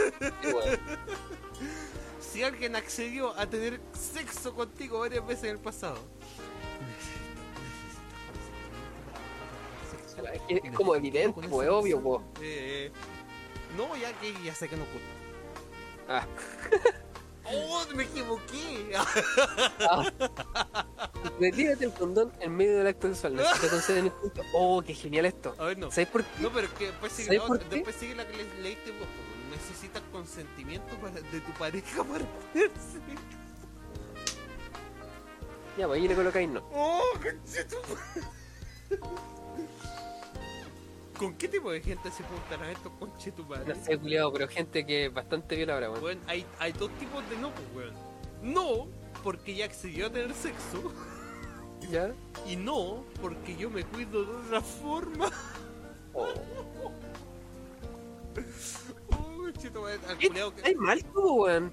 Si 2.19 2.41
alguien 2.41 2.75
accedió 2.75 3.37
a 3.37 3.45
tener 3.45 3.79
sexo 3.93 4.55
contigo 4.55 4.97
varias 5.01 5.23
veces 5.27 5.43
en 5.43 5.49
el 5.51 5.59
pasado. 5.59 5.99
Es 10.49 10.71
como 10.75 10.95
evidente, 10.95 11.41
es 11.45 11.51
obvio, 11.51 12.01
po. 12.01 12.23
Eh, 12.41 12.91
no, 13.77 13.95
ya 13.95 14.11
que 14.19 14.33
ya 14.43 14.53
sé 14.53 14.67
que 14.69 14.75
no 14.77 14.83
oculta. 14.83 15.07
Ah, 16.07 16.27
¡Oh, 17.45 17.83
me 17.95 18.03
equivoqué! 18.03 18.93
retírate 21.39 21.85
el 21.85 21.93
condón 21.93 22.31
en 22.39 22.55
medio 22.55 22.77
del 22.77 22.87
acto 22.87 23.07
sexual. 23.09 23.35
Necesitas 23.35 23.69
consentimiento. 23.69 24.41
Oh, 24.53 24.81
qué 24.81 24.93
genial 24.93 25.25
esto. 25.25 25.55
A 25.57 25.65
ver, 25.65 25.77
no. 25.77 25.91
¿Sabes 25.91 26.09
por 26.09 26.23
qué? 26.23 26.41
No, 26.41 26.51
pero 26.51 26.67
es 26.67 26.73
que 26.73 26.85
después 26.87 27.11
sigue, 27.11 27.37
¿Sabes 27.37 27.49
la 27.49 27.55
otra- 27.55 27.69
qué? 27.69 27.75
después 27.75 27.95
sigue 27.95 28.15
la 28.15 28.27
que 28.27 28.37
le- 28.37 28.61
leíste 28.61 28.91
vos. 28.91 29.07
Necesitas 29.51 30.01
consentimiento 30.11 30.95
para- 30.97 31.21
de 31.21 31.39
tu 31.41 31.51
pareja 31.53 32.03
para 32.11 32.25
tener 32.53 32.69
sexo. 32.71 33.27
Ya, 35.77 35.87
pues 35.87 36.01
ahí 36.01 36.07
le 36.07 36.15
colocáis 36.15 36.49
no. 36.49 36.61
¡Oh, 36.71 37.01
conchetum- 37.15 37.99
¿Con 41.17 41.35
qué 41.35 41.47
tipo 41.47 41.71
de 41.71 41.81
gente 41.81 42.09
se 42.11 42.23
juntarán 42.23 42.69
estos 42.71 42.91
conchetumares? 42.99 43.67
No 43.67 43.83
sé, 43.83 43.97
culiado, 43.97 44.33
pero 44.33 44.47
gente 44.47 44.85
que 44.85 45.05
es 45.05 45.13
bastante 45.13 45.55
violadora, 45.55 45.91
weón. 45.91 46.03
Weón, 46.03 46.19
hay, 46.27 46.45
hay 46.59 46.71
dos 46.73 46.89
tipos 46.97 47.27
de 47.29 47.37
no, 47.37 47.51
pues, 47.51 47.67
weón. 47.75 47.93
No, 48.41 48.87
porque 49.23 49.55
ya 49.55 49.65
accedió 49.65 50.07
a 50.07 50.09
tener 50.09 50.33
sexo. 50.33 50.91
¿Ya? 51.91 52.13
Y 52.47 52.55
no, 52.55 53.03
porque 53.21 53.55
yo 53.55 53.69
me 53.69 53.83
cuido 53.83 54.25
de 54.25 54.31
otra 54.45 54.61
forma. 54.61 55.29
Oh. 56.13 56.27
Oh, 59.11 59.81
weón, 59.81 60.01
al 60.07 61.05
weón. 61.13 61.71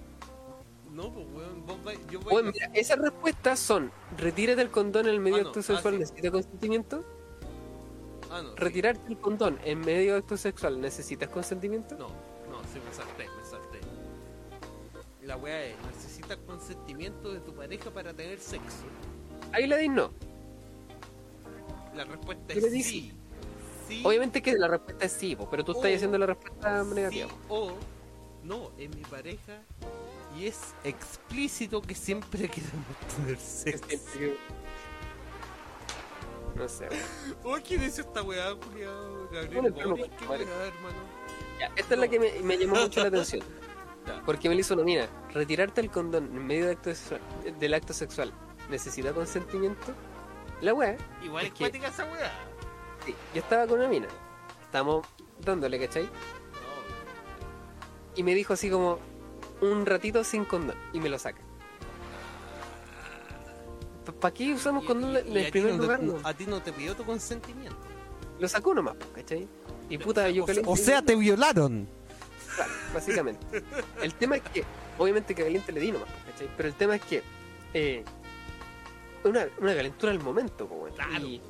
No, 0.93 1.13
pues, 1.13 1.27
weón, 1.33 1.67
vos 1.67 1.77
vais- 1.85 1.99
yo 2.11 2.21
voy 2.21 2.35
Weón, 2.35 2.51
mira, 2.53 2.71
esas 2.75 2.99
respuestas 2.99 3.59
son: 3.61 3.91
retírate 4.19 4.61
el 4.61 4.71
condón 4.71 5.07
en 5.07 5.15
el 5.15 5.21
medio 5.21 5.37
Ah, 5.37 5.39
de 5.39 5.43
no, 5.45 5.49
acto 5.51 5.61
ah, 5.61 5.63
sexual, 5.63 5.95
sí. 5.95 6.01
¿necesitas 6.01 6.31
consentimiento? 6.33 7.05
Ah, 8.31 8.43
no. 8.43 8.51
sí. 8.51 8.55
Retirarte 8.57 9.09
el 9.09 9.19
condón 9.19 9.59
en 9.65 9.81
medio 9.81 10.13
de 10.13 10.19
acto 10.19 10.37
sexual, 10.37 10.81
¿necesitas 10.81 11.29
consentimiento? 11.29 11.97
No, 11.97 12.09
no, 12.51 12.63
sí, 12.73 12.81
me 12.87 12.95
salté, 12.95 13.27
me 13.37 13.45
salté. 13.45 13.81
La 15.23 15.37
weá 15.37 15.65
es, 15.67 15.77
necesitas 15.93 16.39
consentimiento 16.47 17.33
de 17.33 17.41
tu 17.41 17.53
pareja 17.55 17.91
para 17.91 18.13
tener 18.13 18.39
sexo. 18.39 18.85
Ahí 19.53 19.67
le 19.67 19.77
dis 19.79 19.91
no. 19.91 20.11
La 21.95 22.05
respuesta 22.05 22.53
es 22.53 22.73
sí. 22.85 23.13
Sí. 23.89 24.03
Obviamente 24.05 24.41
que 24.41 24.55
la 24.55 24.69
respuesta 24.69 25.05
es 25.05 25.13
sí, 25.13 25.37
pero 25.51 25.65
tú 25.65 25.73
estás 25.73 25.93
haciendo 25.93 26.17
la 26.17 26.27
respuesta 26.27 26.85
negativa. 26.85 27.29
O 27.49 27.73
no, 28.45 28.71
es 28.79 28.95
mi 28.95 29.03
pareja 29.03 29.61
y 30.39 30.47
es 30.47 30.75
explícito 30.85 31.83
que 31.83 31.95
siempre 31.95 32.49
queremos 32.49 32.97
tener 33.17 33.39
sexo. 33.39 33.87
No 36.55 36.69
sé, 36.69 36.89
weón. 37.45 37.63
¿quién 37.63 37.83
hizo 37.83 38.01
esta 38.03 38.23
weá, 38.23 38.55
culiao? 38.55 39.29
Gabriel 39.33 39.59
Un 39.59 39.67
enfermo, 39.67 39.97
Boric, 39.97 40.17
qué 40.17 40.25
madre. 40.27 40.45
weá, 40.45 40.67
hermano. 40.67 40.97
Ya, 41.59 41.73
esta 41.77 41.95
es 41.95 42.01
la 42.01 42.09
que 42.09 42.19
me, 42.21 42.33
me 42.43 42.59
llamó 42.59 42.77
mucho 42.77 43.01
la 43.01 43.09
atención. 43.09 43.43
Porque 44.27 44.49
me 44.49 44.55
lo 44.55 44.61
hizo 44.61 44.75
una 44.75 44.83
mina. 44.83 45.07
Retirarte 45.33 45.81
el 45.81 45.91
condón 45.91 46.25
en 46.25 46.47
medio 46.47 46.67
del 46.67 46.77
acto 46.77 46.91
sexual, 46.95 47.21
del 47.59 47.75
acto 47.75 47.93
sexual 47.93 48.33
¿necesita 48.69 49.13
consentimiento? 49.13 49.93
La 50.61 50.75
weá, 50.75 50.97
Igual 51.23 51.47
Es 51.47 51.53
que- 51.53 51.67
esa 51.67 52.05
weá. 52.05 52.33
sí, 53.07 53.15
yo 53.35 53.41
estaba 53.41 53.67
con 53.67 53.79
una 53.79 53.89
mina. 53.89 54.09
Estamos 54.63 55.07
dándole, 55.41 55.79
¿cachai? 55.81 56.05
No, 56.05 56.11
Y 58.17 58.23
me 58.23 58.35
dijo 58.35 58.53
así 58.53 58.69
como 58.71 58.99
un 59.61 59.87
ratito 59.87 60.25
sin 60.25 60.45
condón. 60.45 60.77
Y 60.93 61.01
me 61.01 61.09
lo 61.09 61.19
saca. 61.19 61.41
¿Para 64.21 64.35
qué 64.35 64.53
usamos 64.55 64.85
condón 64.85 65.17
en 65.17 65.37
el 65.37 65.51
primer 65.51 65.73
no 65.75 65.79
te- 65.79 65.83
lugar? 65.85 66.03
no? 66.03 66.17
A 66.25 66.35
ti 66.35 66.47
no 66.47 66.61
te 66.63 66.73
pidió 66.73 66.95
tu 66.97 67.05
consentimiento. 67.05 67.77
Lo 68.39 68.49
sacó 68.49 68.75
nomás, 68.75 68.97
¿cachai? 69.15 69.47
Y 69.89 69.99
puta, 69.99 70.29
yo 70.31 70.45
O 70.45 70.47
sea, 70.47 70.55
caliente- 70.55 70.71
o 70.73 70.77
sea, 70.77 71.03
te 71.03 71.15
violaron. 71.17 71.87
Claro, 72.57 72.73
básicamente. 72.95 73.63
El 74.03 74.15
tema 74.15 74.37
es 74.37 74.43
que, 74.43 74.65
obviamente 74.99 75.35
que 75.35 75.43
caliente 75.45 75.71
le 75.73 75.81
di 75.81 75.93
nomás, 75.93 76.09
¿cachai? 76.31 76.49
Pero 76.57 76.69
el 76.69 76.75
tema 76.75 76.97
es 76.97 77.03
que, 77.03 77.23
eh, 77.75 78.05
una, 79.25 79.47
una 79.61 79.75
calentura 79.75 80.13
al 80.13 80.21
momento, 80.21 80.67
po, 80.67 80.75
weón. 80.77 80.95
Claro. 80.95 81.27
Y, 81.27 81.41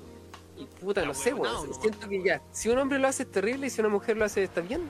y 0.59 0.65
puta, 0.81 1.01
La 1.03 1.07
no 1.09 1.15
sé, 1.15 1.33
weón. 1.33 1.53
nomás. 1.55 1.81
Siento 1.81 2.09
que 2.09 2.23
ya, 2.23 2.43
si 2.51 2.69
un 2.69 2.79
hombre 2.79 2.99
lo 2.99 3.07
hace 3.09 3.23
es 3.23 3.31
terrible 3.31 3.69
y 3.69 3.71
si 3.71 3.81
una 3.81 3.89
mujer 3.91 4.17
lo 4.17 4.25
hace 4.25 4.43
está 4.43 4.61
bien. 4.61 4.83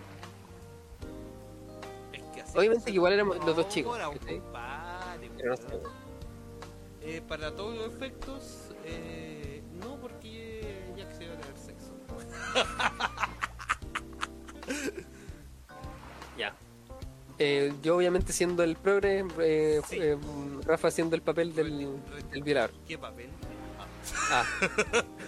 Es 2.12 2.23
que 2.35 2.41
así 2.41 2.59
Obviamente 2.59 2.87
que 2.87 2.93
igual 2.93 3.12
éramos 3.12 3.37
los 3.45 3.57
dos 3.57 3.66
No, 3.66 3.69
chicos, 3.73 4.01
ahora, 4.01 4.19
¿cachai? 4.19 4.39
compadre, 4.41 5.31
Pero 5.37 5.51
no 5.51 5.57
sé. 5.57 5.65
Eh, 7.02 7.22
para 7.27 7.55
todos 7.56 7.77
los 7.77 7.94
efectos, 7.94 8.68
eh, 8.85 9.62
no, 9.82 9.97
porque 10.01 10.93
Ya. 16.39 16.55
Eh, 17.39 17.72
yo 17.82 17.97
obviamente 17.97 18.32
siendo 18.32 18.62
el 18.62 18.77
progre, 18.77 19.24
eh, 19.40 19.81
Sí. 19.89 19.98
eh, 20.01 20.16
Rafa 20.64 20.89
haciendo 20.89 21.16
el 21.16 21.22
papel 21.22 21.55
del, 21.55 21.98
del 22.31 22.43
violador. 22.43 22.70
¿Qué 22.86 22.98
papel? 22.98 23.28
Ah. 24.31 24.44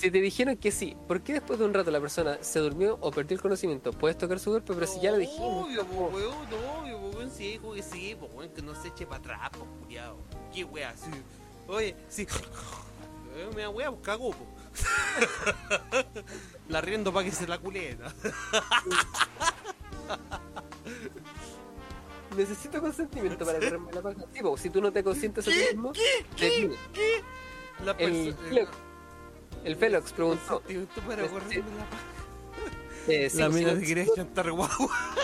Si 0.00 0.10
te 0.10 0.18
dijeron 0.22 0.56
que 0.56 0.72
sí, 0.72 0.96
¿por 1.06 1.20
qué 1.20 1.34
después 1.34 1.58
de 1.58 1.66
un 1.66 1.74
rato 1.74 1.90
la 1.90 2.00
persona 2.00 2.38
se 2.40 2.58
durmió 2.58 2.96
o 3.02 3.10
perdió 3.10 3.34
el 3.36 3.42
conocimiento? 3.42 3.92
Puedes 3.92 4.16
tocar 4.16 4.38
su 4.40 4.48
cuerpo, 4.50 4.72
pero 4.72 4.86
si 4.86 4.98
ya 4.98 5.10
lo 5.10 5.18
dijimos. 5.18 5.66
Obvio, 5.66 5.84
po, 5.84 6.06
weón, 6.06 6.34
no, 6.50 6.80
obvio, 6.80 6.98
weón, 7.10 7.30
sí, 7.30 7.58
como 7.60 7.74
que 7.74 7.82
sí, 7.82 8.16
po, 8.18 8.24
weón, 8.32 8.48
que 8.50 8.62
no 8.62 8.74
se 8.80 8.88
eche 8.88 9.04
para 9.04 9.18
atrás, 9.18 9.50
po, 9.50 9.66
culiao. 9.82 10.16
Qué 10.54 10.64
wea, 10.64 10.96
sí. 10.96 11.10
Oye, 11.68 11.94
sí. 12.08 12.26
Me 13.54 13.60
da 13.60 13.68
wea, 13.68 13.90
pues 13.90 14.02
cagó, 14.02 14.30
po. 14.30 14.46
La 16.70 16.80
riendo 16.80 17.12
para 17.12 17.26
que 17.26 17.32
se 17.32 17.46
la 17.46 17.58
culeta. 17.58 18.10
Necesito 22.36 22.80
consentimiento 22.80 23.44
para 23.44 23.58
correrme 23.58 23.92
la 23.92 24.00
paja. 24.00 24.20
Sí, 24.32 24.40
po, 24.40 24.56
si 24.56 24.70
tú 24.70 24.80
no 24.80 24.90
te 24.92 25.04
consientes 25.04 25.46
a 25.46 25.50
ti 25.50 25.58
mismo, 25.58 25.92
define. 26.38 26.74
La 27.84 27.92
El 27.92 28.34
perso- 28.34 28.38
Felox, 28.48 28.70
el 29.64 29.76
Felox 29.76 30.12
preguntó. 30.12 30.62
para 31.06 31.22
Este- 31.22 31.28
correrme 31.34 31.70
la 31.76 31.84
paja. 31.90 32.02
eh, 33.08 33.30
sí, 33.30 33.38
La 33.38 33.48
si 33.48 33.54
mina 33.54 33.72
no- 33.72 33.80
te 33.80 33.86
quería 33.86 34.06
chantar 34.14 34.50
guau. 34.52 34.68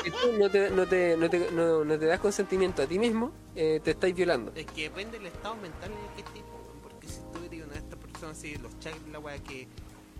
si 0.04 0.10
tú 0.10 0.32
no 0.38 0.50
te, 0.50 0.70
no, 0.70 0.86
te, 0.86 1.16
no, 1.16 1.30
te, 1.30 1.50
no, 1.52 1.84
no 1.84 1.98
te 1.98 2.06
das 2.06 2.20
consentimiento 2.20 2.82
a 2.82 2.86
ti 2.86 2.98
mismo, 2.98 3.32
eh, 3.54 3.80
te 3.82 3.92
estáis 3.92 4.14
violando. 4.14 4.52
Es 4.54 4.66
que 4.66 4.82
depende 4.84 5.18
del 5.18 5.26
estado 5.28 5.54
mental 5.56 5.90
en 5.92 5.98
el 5.98 6.14
que 6.14 6.20
estés, 6.22 6.42
po, 6.42 6.56
weón, 6.66 6.80
porque 6.82 7.08
si 7.08 7.20
tú 7.32 7.44
eres 7.44 7.64
una 7.64 7.72
de 7.74 7.78
estas 7.80 7.98
personas 7.98 8.38
así, 8.38 8.56
los 8.56 8.78
chats, 8.80 8.96
la 9.12 9.18
wea 9.18 9.38
que, 9.38 9.68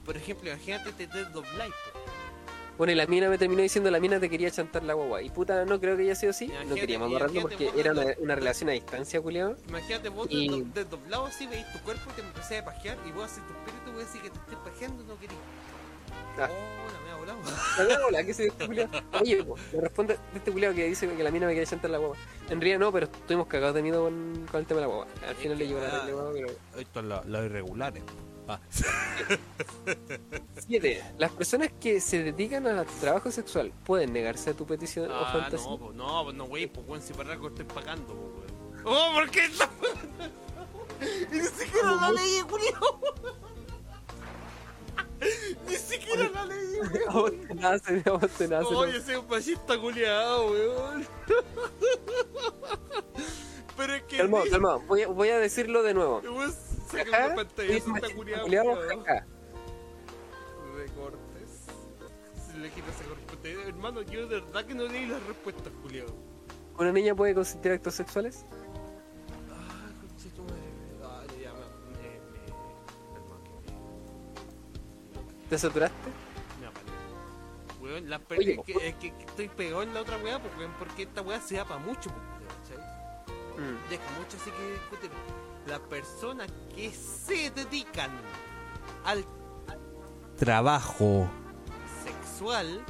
por 0.05 0.17
ejemplo, 0.17 0.49
imagínate 0.51 0.93
te 0.93 1.07
te 1.07 1.25
dobláis, 1.27 1.73
po. 1.93 1.99
Bueno, 2.79 2.93
y 2.93 2.97
la 2.97 3.07
mina 3.07 3.29
me 3.31 3.39
terminó 3.39 3.63
diciendo 3.63 3.91
la 3.91 4.01
mina 4.01 4.21
te 4.21 4.29
quería 4.29 4.51
chantar 4.51 4.83
la 4.83 4.93
guagua. 4.95 5.23
Y 5.23 5.31
puta, 5.31 5.65
no 5.65 5.81
creo 5.81 5.97
que 5.97 6.03
haya 6.03 6.15
sido 6.15 6.31
así. 6.31 6.45
Imagínate- 6.47 6.69
No 6.69 6.75
queríamos 6.75 7.09
amarrarlo 7.09 7.41
porque 7.43 7.71
era 7.77 7.93
una, 7.93 8.35
relación 8.35 8.69
a 8.69 8.73
distancia, 8.73 9.21
culiado. 9.21 9.57
Imagínate 9.69 10.09
vos 10.11 10.27
Y- 10.31 10.49
desdo- 10.49 10.73
desdoblado 10.75 11.27
así, 11.27 11.47
veis 11.47 11.65
tu 11.73 11.79
cuerpo 11.81 12.03
y 12.11 12.15
te 12.15 12.21
empecé 12.23 12.59
a 12.59 12.65
pajear 12.65 12.99
y 13.07 13.13
vos 13.13 13.25
haces 13.25 13.43
tu 13.47 13.53
espíritu, 13.55 13.93
voy 13.93 14.03
a 14.03 14.05
decir 14.05 14.21
que 14.23 14.31
te 14.31 14.39
estés 14.39 14.59
pajeando, 14.59 15.03
no 15.05 15.19
querís. 15.19 15.37
Ah. 16.39 16.49
Oh, 16.51 16.93
la 16.93 17.01
me 17.01 17.11
ha 17.13 17.17
volado. 17.17 17.39
La 17.89 18.07
hola, 18.07 18.25
¿qué 18.25 18.35
se 18.35 18.47
este 18.49 18.67
culiado? 18.67 18.91
Oye, 19.21 19.43
po, 19.43 19.57
me 19.73 19.81
responde 19.81 20.15
de 20.33 20.39
este 20.39 20.53
culiado 20.53 20.75
que 20.75 20.85
dice 20.87 21.09
que 21.09 21.23
la 21.25 21.31
mina 21.31 21.47
me 21.47 21.55
quería 21.55 21.67
chantar 21.67 21.91
la 21.91 21.99
guagua. 21.99 22.17
En 22.51 22.61
realidad 22.61 22.79
no, 22.79 22.93
pero 22.93 23.07
estuvimos 23.07 23.47
cagados 23.47 23.75
de 23.75 23.83
miedo 23.83 24.05
con, 24.05 24.47
con 24.51 24.61
el 24.61 24.67
tema 24.67 24.81
de 24.81 24.87
la 24.87 24.93
guagua. 24.93 25.07
Al 25.25 25.31
Es 25.31 25.37
final 25.39 25.57
le 25.59 25.65
que, 25.65 25.69
llegó 25.69 25.81
la 25.81 26.07
guagua, 26.11 26.31
pero... 26.35 26.49
Esto 26.79 27.01
es 27.01 27.07
los 27.27 27.45
irregulares. 27.47 28.03
Ah. 28.49 28.61
Siete. 30.67 31.03
Las 31.19 31.33
personas 31.33 31.71
que 31.81 32.01
se 32.01 32.23
dedican 32.23 32.67
al 32.67 32.87
trabajo 32.87 33.31
sexual 33.31 33.73
pueden 33.85 34.13
negarse 34.13 34.51
a 34.51 34.55
tu 34.55 34.67
petición 34.67 35.11
o 35.11 35.15
Ah, 35.15 35.33
fantasía. 35.33 35.67
no, 35.69 35.93
no, 35.93 36.25
pues 36.25 36.37
no, 36.37 36.45
wey, 36.45 36.67
pues 36.67 36.87
weón, 36.87 37.03
si 37.03 37.13
para 37.13 37.33
algo 37.33 37.49
estoy 37.49 37.65
pagando, 37.65 38.13
weón. 38.15 38.47
Oh, 38.85 39.11
¿por 39.15 39.31
qué? 39.31 39.49
Ni 41.33 41.41
siquiera 41.41 41.93
la 42.01 42.11
leí, 42.13 42.41
culiao. 42.49 43.01
Ni 45.69 45.75
siquiera 45.77 46.29
la 46.31 46.45
leí, 46.47 46.79
weón. 46.81 47.09
A 47.09 47.13
vos 47.15 47.33
te 47.49 47.55
nace, 47.55 48.03
a 48.07 48.11
vos 48.13 48.31
te 48.31 48.49
nace, 48.49 48.75
Oye, 48.75 49.01
soy 49.03 49.17
un 49.17 49.29
machista 49.29 49.79
culiao, 49.79 50.51
weón. 50.53 51.07
Pero 53.77 53.95
es 53.95 54.03
que. 54.05 54.17
Calmado, 54.19 54.45
calmado. 54.51 54.81
Voy 54.81 55.03
a, 55.03 55.09
voy 55.09 55.29
a 55.29 55.39
decirlo 55.39 55.83
de 55.83 55.95
nuevo. 55.95 56.23
Saca 56.91 57.27
una 57.27 57.35
pantalla, 57.37 57.77
está 57.77 57.91
jaja. 59.05 59.27
Recortes. 60.77 61.67
Si 62.51 62.59
le 62.59 62.71
quitas 62.71 62.95
ese 63.01 63.05
corte. 63.09 63.53
Hermano, 63.69 64.03
yo 64.03 64.27
de 64.27 64.41
verdad 64.41 64.65
que 64.65 64.75
no 64.75 64.85
leí 64.85 65.07
las 65.07 65.23
respuestas, 65.25 65.73
culiao. 65.83 66.07
¿Una 66.79 66.93
niña 66.93 67.15
puede 67.15 67.35
consentir 67.35 67.73
actos 67.73 67.95
sexuales? 67.95 68.45
Ah. 69.51 69.91
Ah, 71.03 71.23
ya 71.41 71.53
me. 71.53 71.59
me. 71.59 72.09
me. 75.41 75.49
¿Te 75.49 75.59
saturaste? 75.59 75.97
Weón, 77.81 78.11
la 78.11 78.19
per- 78.19 78.39
Oye, 78.39 78.55
es, 78.55 78.65
que, 78.65 78.89
es 78.89 78.95
que 78.97 79.09
estoy 79.27 79.49
pegado 79.49 79.83
en 79.83 79.95
la 79.95 80.01
otra 80.01 80.17
weá, 80.19 80.41
pues, 80.41 80.53
porque 80.79 81.05
esta 81.05 81.23
weá 81.23 81.41
se 81.41 81.57
da 81.57 81.65
para 81.65 81.79
mucho, 81.79 82.11
¿cachai? 82.11 82.36
Mm. 83.57 83.89
Deja 83.91 84.11
mucho 84.19 84.37
así 84.41 84.51
que 84.51 84.73
discutir. 84.73 85.11
Las 85.67 85.81
personas 85.81 86.49
que 86.75 86.93
se 86.93 87.51
dedican 87.51 88.11
al 89.05 89.25
Trabajo. 90.37 91.29
sexual 92.05 92.85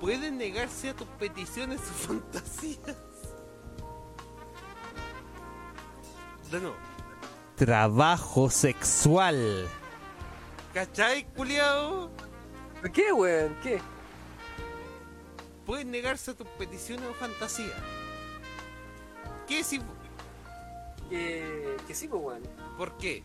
pueden 0.00 0.38
negarse 0.38 0.90
a 0.90 0.94
tus 0.94 1.08
peticiones 1.18 1.80
o 1.80 2.08
fantasías. 2.08 2.96
De 6.50 6.60
nuevo. 6.60 6.76
Trabajo 7.56 8.48
sexual. 8.50 9.68
¿Cachai, 10.72 11.24
culiao? 11.34 12.10
¿Por 12.80 12.92
qué, 12.92 13.12
weón? 13.12 13.56
¿Qué? 13.62 13.80
Pueden 15.64 15.90
negarse 15.90 16.30
a 16.30 16.34
tus 16.34 16.46
peticiones 16.48 17.04
o 17.10 17.14
fantasías. 17.14 17.72
¿Qué 19.46 19.62
si... 19.64 19.80
Que, 21.08 21.76
que 21.86 21.94
sí, 21.94 22.08
pues, 22.08 22.22
weón. 22.22 22.42
¿Por 22.76 22.96
qué? 22.98 23.22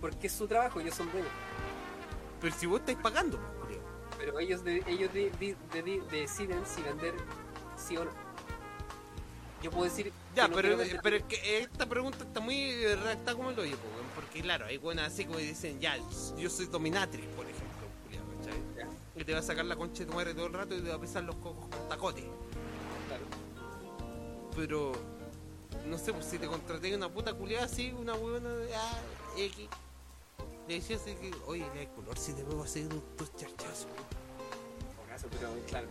Porque 0.00 0.26
es 0.26 0.32
su 0.32 0.46
trabajo, 0.46 0.80
ellos 0.80 0.94
son 0.94 1.10
dueños. 1.10 1.30
Pero 2.40 2.54
si 2.54 2.66
vos 2.66 2.80
estáis 2.80 2.98
pagando, 2.98 3.38
pues, 3.38 3.52
culiao. 3.62 3.82
Pero 4.18 4.38
ellos, 4.38 4.62
de- 4.64 4.82
ellos 4.86 5.12
de- 5.12 5.30
de- 5.40 5.56
de- 5.72 5.82
de- 5.82 6.02
deciden 6.10 6.62
si 6.66 6.82
vender 6.82 7.14
sí 7.76 7.96
o 7.96 8.04
no. 8.04 8.10
Yo 9.62 9.70
puedo 9.70 9.84
decir. 9.84 10.12
Ya, 10.34 10.44
que 10.44 10.50
no 10.50 10.56
pero, 10.56 10.76
vender. 10.76 11.00
pero 11.02 11.16
es 11.16 11.22
que 11.24 11.58
esta 11.60 11.86
pregunta 11.86 12.18
está 12.24 12.40
muy 12.40 12.72
redactada 12.84 13.36
como 13.36 13.50
el 13.50 13.58
hoyo, 13.58 13.76
po, 13.76 13.88
weón, 13.94 14.06
porque 14.14 14.40
claro, 14.42 14.66
hay 14.66 14.78
buenas 14.78 15.12
así 15.12 15.24
como 15.26 15.38
dicen, 15.38 15.80
ya, 15.80 15.96
yo 16.38 16.48
soy 16.48 16.66
dominatrix, 16.66 17.26
por 17.28 17.44
ejemplo, 17.46 17.86
culiao, 18.04 18.24
¿cachai? 18.38 18.90
Y 19.16 19.24
te 19.24 19.32
va 19.34 19.40
a 19.40 19.42
sacar 19.42 19.64
la 19.66 19.76
concha 19.76 20.04
de 20.04 20.10
tu 20.10 20.14
madre 20.14 20.32
todo 20.34 20.46
el 20.46 20.52
rato 20.54 20.74
y 20.74 20.80
te 20.80 20.88
va 20.88 20.94
a 20.96 21.00
pisar 21.00 21.24
los 21.24 21.34
cocos 21.36 21.66
con 21.68 21.88
tacote. 21.90 22.22
claro. 23.08 23.24
Pero, 24.56 24.92
no 25.90 25.98
sé, 25.98 26.12
pues 26.12 26.24
si 26.26 26.38
te 26.38 26.46
contraté 26.46 26.94
una 26.94 27.08
puta 27.08 27.34
culiada 27.34 27.64
así, 27.66 27.92
una 27.92 28.14
buena 28.14 28.48
de 28.48 28.74
ah, 28.74 29.00
X, 29.36 29.68
le 30.68 30.74
decías 30.74 31.02
así 31.02 31.14
que, 31.16 31.32
oye, 31.46 31.66
le 31.74 31.88
color 31.88 32.16
si 32.16 32.32
te 32.32 32.44
veo 32.44 32.62
hacer 32.62 32.88
tus 33.16 33.34
charchazos. 33.34 33.88
Por 34.96 35.06
caso, 35.08 35.26
pero 35.30 35.50
claro. 35.66 35.88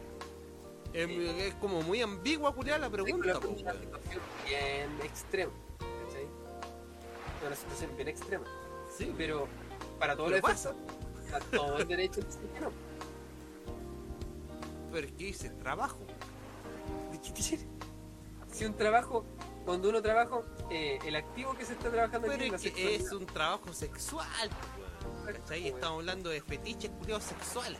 Es, 0.93 1.09
es 1.09 1.53
como 1.55 1.81
muy 1.81 2.01
ambigua 2.01 2.55
culiada 2.55 2.79
la 2.79 2.89
pregunta, 2.89 3.39
Tengo 3.39 3.41
po, 3.41 3.47
una 3.49 3.73
situación 3.73 4.21
bien 4.47 5.01
extrema. 5.03 5.51
¿Cachai? 5.77 6.27
Una 7.45 7.55
situación 7.55 7.95
bien 7.95 8.07
extrema. 8.07 8.45
Sí, 8.97 9.13
Pero 9.17 9.47
para 9.99 10.15
todo 10.15 10.33
el 10.33 10.41
pasa. 10.41 10.73
a 11.33 11.39
todo 11.55 11.77
el 11.77 11.87
derecho 11.87 12.21
que 12.21 12.59
no. 12.61 12.71
pero 14.91 15.07
es 15.07 15.13
que 15.13 15.25
dice 15.25 15.49
trabajo. 15.51 15.99
¿De 17.11 17.33
qué 17.33 17.43
sirve? 17.43 17.67
Si 18.51 18.65
un 18.65 18.73
trabajo, 18.73 19.25
cuando 19.69 19.89
uno 19.89 20.01
trabaja, 20.01 20.41
eh, 20.71 20.97
el 21.05 21.15
activo 21.15 21.53
que 21.53 21.63
se 21.63 21.73
está 21.73 21.91
trabajando 21.91 22.27
Pero 22.27 22.55
aquí 22.55 22.55
es 22.55 22.65
es 22.65 22.71
que 22.73 22.95
es 22.95 23.11
un 23.11 23.27
trabajo 23.27 23.71
sexual, 23.71 24.49
weón. 24.79 25.25
¿cachai? 25.37 25.61
Bueno. 25.61 25.75
Estamos 25.75 25.99
hablando 25.99 26.29
de 26.31 26.41
fetiches 26.41 26.89
culiados 26.89 27.23
sexuales. 27.25 27.77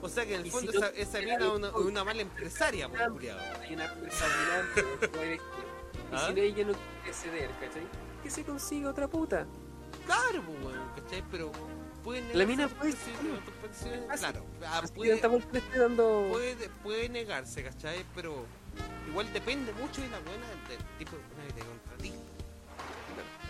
O 0.00 0.08
sea 0.08 0.24
que 0.24 0.36
en 0.36 0.42
el 0.42 0.50
fondo 0.52 0.70
si 0.70 0.78
esa, 0.78 1.18
mina 1.18 1.38
es 1.38 1.42
una, 1.42 1.70
una 1.70 2.04
mala 2.04 2.22
empresaria, 2.22 2.88
po, 2.88 3.14
culiao. 3.14 3.36
Hay 3.60 3.74
una. 3.74 3.86
Y 3.86 5.40
¿Ah? 6.12 6.30
si 6.32 6.40
ella 6.40 6.66
no 6.66 6.72
quiere 6.72 7.12
ceder, 7.12 7.50
¿cachai? 7.58 7.82
Que 8.22 8.30
se 8.30 8.44
consiga 8.44 8.90
otra 8.90 9.08
puta. 9.08 9.44
Claro, 10.06 10.40
pues, 10.46 10.64
weón, 10.64 10.88
¿cachai? 10.94 11.24
Pero 11.32 11.50
puede 12.04 12.32
La 12.32 12.46
mina 12.46 12.68
puede 12.68 12.92
peticiones- 12.92 13.40
a 13.40 13.44
tus 13.44 13.54
peticiones, 13.54 14.06
Fácil. 14.06 14.20
Claro, 14.20 14.46
ah, 14.66 14.82
puede, 14.94 15.18
puede, 16.30 16.68
puede 16.84 17.08
negarse, 17.08 17.64
¿cachai? 17.64 18.04
Pero 18.14 18.46
igual 19.08 19.32
depende 19.32 19.72
mucho 19.72 20.00
de 20.00 20.08
la 20.08 20.18
buena 20.20 20.46
del 20.68 20.78
tipo 20.98 21.16
de 21.16 21.22
buena 21.34 21.46
que 21.46 21.52
te 21.52 21.66
contratí. 21.66 22.12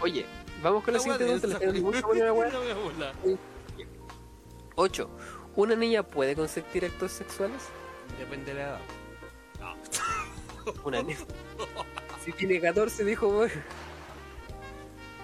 Oye, 0.00 0.26
vamos 0.62 0.82
con 0.82 0.94
la 0.94 0.98
La 0.98 1.02
siguiente 1.02 1.24
weá 1.24 1.40
pregunta. 1.40 1.46
Le 1.46 1.54
densa, 1.54 1.64
estoy 1.64 1.82
dando 1.82 1.82
mucha 1.82 2.06
buena 2.06 2.24
la 2.24 2.32
weá. 2.32 2.48
La 2.52 2.60
wea 2.60 2.74
bola. 2.74 3.12
8. 4.74 5.10
¿Una 5.54 5.76
niña 5.76 6.02
puede 6.02 6.34
consentir 6.34 6.84
actos 6.84 7.12
sexuales? 7.12 7.62
Depende 8.18 8.52
de 8.52 8.54
la 8.54 8.62
edad. 8.62 8.80
Una 10.84 11.02
niña. 11.02 11.18
Si 12.24 12.30
tiene 12.30 12.60
14, 12.60 13.04
dijo, 13.04 13.26
weón. 13.26 13.50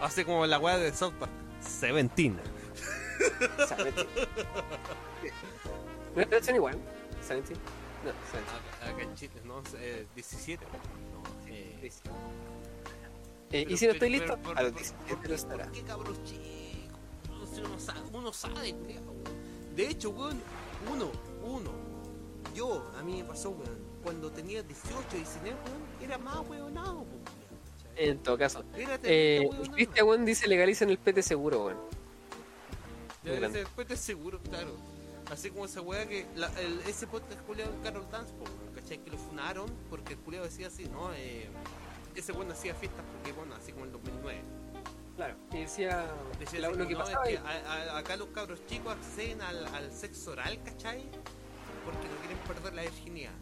Hace 0.00 0.24
como 0.24 0.44
la 0.46 0.58
weá 0.58 0.78
de 0.78 0.92
South 0.92 1.14
Park. 1.14 1.30
Seventeen. 1.60 2.40
¿Sabes? 3.68 3.94
¿No 6.48 6.56
igual? 6.56 6.76
¿Sabes? 7.22 7.44
No. 8.04 8.10
Acá, 8.10 8.92
acá 8.94 9.02
en 9.02 9.14
Chile, 9.14 9.32
no, 9.44 9.62
eh, 9.78 10.06
17. 10.14 10.64
No, 10.64 11.22
eh, 11.48 11.78
Eh, 11.82 11.90
pero- 13.50 13.70
y 13.70 13.76
si 13.76 13.86
no 13.86 13.92
estoy 13.92 14.10
pero- 14.10 14.24
listo, 14.24 14.38
pero- 14.42 14.58
a 14.58 14.62
los 14.62 14.72
pero- 14.72 14.84
17 14.84 15.28
lo 15.28 15.34
estará. 15.34 15.64
¿Por 15.64 15.72
qué 15.72 15.82
cabros 15.82 16.24
chicos? 16.24 16.44
Uno 18.12 18.32
sabe. 18.32 18.74
De 19.74 19.88
hecho, 19.88 20.10
weón, 20.10 20.40
uno, 20.92 21.10
uno. 21.44 21.70
Yo, 22.54 22.90
a 22.98 23.02
mí 23.02 23.22
me 23.22 23.24
pasó, 23.28 23.50
weón. 23.50 23.88
Cuando 24.02 24.30
tenía 24.30 24.62
18, 24.62 25.16
19, 25.16 25.56
weón, 25.64 25.82
era 26.02 26.18
más 26.18 26.48
weonado, 26.48 27.04
¿cachai? 27.04 28.08
En 28.08 28.18
todo 28.22 28.38
caso. 28.38 28.64
Eh. 28.76 29.48
Cristian 29.74 30.06
weón 30.06 30.24
dice 30.24 30.46
legalicen 30.46 30.90
el 30.90 30.98
PT 30.98 31.22
seguro, 31.22 31.64
weón. 31.66 31.78
Debe 33.24 33.36
grande. 33.40 33.58
ser 33.58 33.66
después 33.66 33.88
de 33.88 33.96
seguro, 33.96 34.40
claro. 34.42 34.76
Así 35.30 35.50
como 35.50 35.66
esa 35.66 35.82
weá 35.82 36.06
que 36.08 36.26
la, 36.36 36.46
el, 36.60 36.80
ese 36.86 37.06
podcast 37.06 37.40
culiado 37.42 37.72
en 37.74 37.80
Carol 37.82 38.06
Dance, 38.10 38.32
po, 38.34 38.44
¿cachai? 38.74 38.98
Que 38.98 39.10
lo 39.10 39.18
funaron 39.18 39.66
porque 39.90 40.14
el 40.14 40.18
culiado 40.20 40.46
decía 40.46 40.68
así, 40.68 40.86
¿no? 40.86 41.12
Eh, 41.14 41.48
ese 42.14 42.32
weón 42.32 42.50
hacía 42.50 42.74
fiestas 42.74 43.04
Pokémon, 43.18 43.52
así 43.52 43.72
como 43.72 43.84
en 43.84 43.90
el 43.90 43.92
2009. 44.02 44.40
Claro. 45.16 45.34
Y 45.52 45.58
decía, 45.60 46.06
Decía 46.38 46.60
lo 46.60 46.86
que 46.86 46.94
no, 46.94 47.02
es 47.04 47.10
que 47.10 47.16
ahí- 47.28 47.36
a- 47.36 47.94
a- 47.94 47.98
acá 47.98 48.16
los 48.16 48.28
cabros 48.28 48.64
chicos 48.66 48.92
acceden 48.94 49.42
al, 49.42 49.66
al 49.74 49.92
sexo 49.92 50.30
oral, 50.30 50.58
¿cachai? 50.64 51.02
Porque 51.84 52.08
no 52.08 52.16
quieren 52.20 52.38
perder 52.46 52.74
la 52.74 52.82
virginidad. 52.82 53.32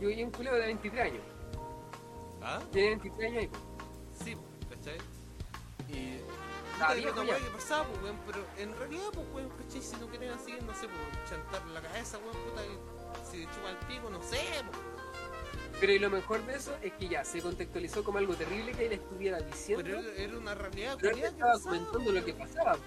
Yo 0.00 0.08
vi 0.08 0.22
un 0.22 0.30
culeo 0.30 0.54
de 0.54 0.66
23 0.66 1.04
años. 1.12 1.22
¿Ah? 2.42 2.60
Tiene 2.72 2.88
23 2.96 3.30
años 3.32 3.44
y 3.44 4.24
Sí, 4.24 4.36
¿cachai? 4.68 4.98
Y. 5.88 6.18
Puta, 6.76 6.94
viejo 6.94 7.08
era 7.08 7.20
una 7.20 7.24
ya. 7.24 7.32
weá 7.36 7.44
que 7.44 7.50
pasaba, 7.50 7.84
pues, 7.84 8.02
weón, 8.02 8.18
pero 8.26 8.46
en 8.58 8.76
realidad, 8.76 9.08
pues, 9.12 9.26
weón, 9.32 9.50
¿cachai? 9.50 9.82
Si 9.82 9.96
no 9.96 10.06
quieren 10.06 10.30
así, 10.30 10.52
no 10.52 10.74
sé, 10.74 10.88
pues, 10.88 11.30
chantar 11.30 11.66
la 11.68 11.80
cabeza, 11.80 12.18
weón, 12.18 12.36
puta, 12.44 12.62
que 12.62 13.30
si 13.30 13.38
le 13.38 13.44
chupa 13.46 13.70
el 13.70 13.76
pico, 13.86 14.10
no 14.10 14.22
sé, 14.22 14.40
pues. 14.66 14.78
Pero 15.80 15.92
y 15.92 15.98
lo 15.98 16.10
mejor 16.10 16.44
de 16.46 16.56
eso 16.56 16.74
es 16.82 16.92
que 16.94 17.08
ya 17.08 17.24
se 17.24 17.42
contextualizó 17.42 18.02
como 18.02 18.18
algo 18.18 18.34
terrible 18.34 18.72
que 18.72 18.86
él 18.86 18.92
estuviera 18.94 19.40
diciendo. 19.40 19.84
Pero 19.84 20.00
era, 20.00 20.38
una 20.38 20.54
realidad, 20.54 20.96
Pero 21.00 21.16
él 21.16 21.24
estaba 21.24 21.58
comentando 21.60 22.12
lo 22.12 22.24
que 22.24 22.32
pasaba. 22.32 22.78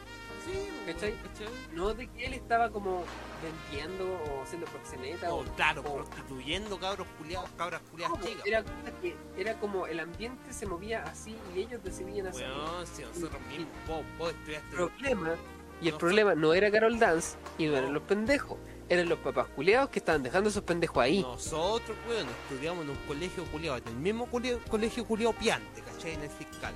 Sí, 0.46 0.70
¿Cachai? 0.86 1.14
¿cachai? 1.22 1.48
No 1.74 1.94
de 1.94 2.08
que 2.08 2.26
él 2.26 2.34
estaba 2.34 2.70
como 2.70 3.04
vendiendo 3.44 4.06
o 4.06 4.46
siendo 4.48 4.66
proxeneta 4.68 5.34
O, 5.34 5.42
o, 5.42 5.44
claro, 5.56 5.82
o- 5.86 5.96
prostituyendo 5.96 6.80
cabros 6.80 7.08
culiados, 7.18 7.50
cabras 7.58 7.82
culiadas 7.92 8.14
¿Cómo? 8.18 8.26
chicas. 8.26 8.46
Era, 8.48 8.64
que 9.02 9.16
era 9.38 9.54
como 9.60 9.86
el 9.88 10.00
ambiente 10.00 10.52
se 10.54 10.66
movía 10.66 11.04
así 11.04 11.36
y 11.56 11.60
ellos 11.60 11.84
decidían 11.84 12.28
hacerlo. 12.28 12.66
Weón, 12.66 12.88
si 12.88 13.02
nosotros 13.04 13.42
mismos, 13.50 13.68
vos, 13.88 14.04
vos 14.18 14.32
estudiaste. 14.32 14.76
Problema, 14.76 15.36
y 15.82 15.88
el 15.88 15.92
No 15.94 15.98
problema 15.98 16.36
no 16.36 16.54
era 16.54 16.70
Carol 16.72 17.00
Dance 17.00 17.38
y 17.58 17.66
no 17.68 17.78
eran 17.78 17.94
los 17.94 18.04
pendejos, 18.04 18.58
eran 18.90 19.08
los 19.08 19.20
papás 19.20 19.48
culiados 19.56 19.90
que 19.90 20.00
estaban 20.00 20.24
dejando 20.24 20.50
esos 20.50 20.64
pendejos 20.64 20.98
ahí. 21.04 21.22
Nosotros, 21.22 21.96
weón, 22.08 22.28
estudiamos 22.28 22.84
en 22.84 22.90
un 22.92 22.98
colegio 23.08 23.46
culiado, 23.46 23.78
en 23.78 23.88
el 23.88 23.96
mismo 23.96 24.26
cole- 24.30 24.60
colegio 24.70 25.06
culiado 25.06 25.34
piante, 25.34 25.82
¿cachai? 25.82 26.14
En 26.16 26.22
el 26.24 26.30
fiscal. 26.30 26.74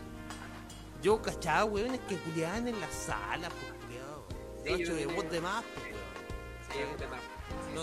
Yo 1.03 1.21
cachaba, 1.21 1.65
weón, 1.65 1.93
es 1.93 1.99
que 2.01 2.15
culiaban 2.15 2.65
en 2.65 2.79
la 2.79 2.89
sala, 2.89 3.49
pues, 3.49 3.73
culiado. 3.83 4.25
Sí, 4.63 4.81
hecho, 4.81 4.95
de 4.95 5.05
voz 5.05 5.29
de 5.29 5.41
más, 5.41 5.61
pues, 5.73 5.85
weón. 5.87 5.97
Sí, 6.71 6.79
es 6.79 6.89
un 6.89 6.97
tema. 6.97 7.19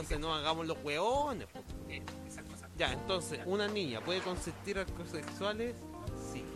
Sí, 0.08 0.18
No 0.18 0.34
hagamos 0.34 0.66
los 0.66 0.78
weones, 0.82 1.46
pues. 1.52 1.64
Ya, 2.78 2.92
entonces, 2.94 3.40
¿una 3.44 3.68
niña 3.68 4.00
puede 4.00 4.20
consentir 4.20 4.78
actos 4.78 5.10
sexuales? 5.10 5.76
Sí. 6.32 6.42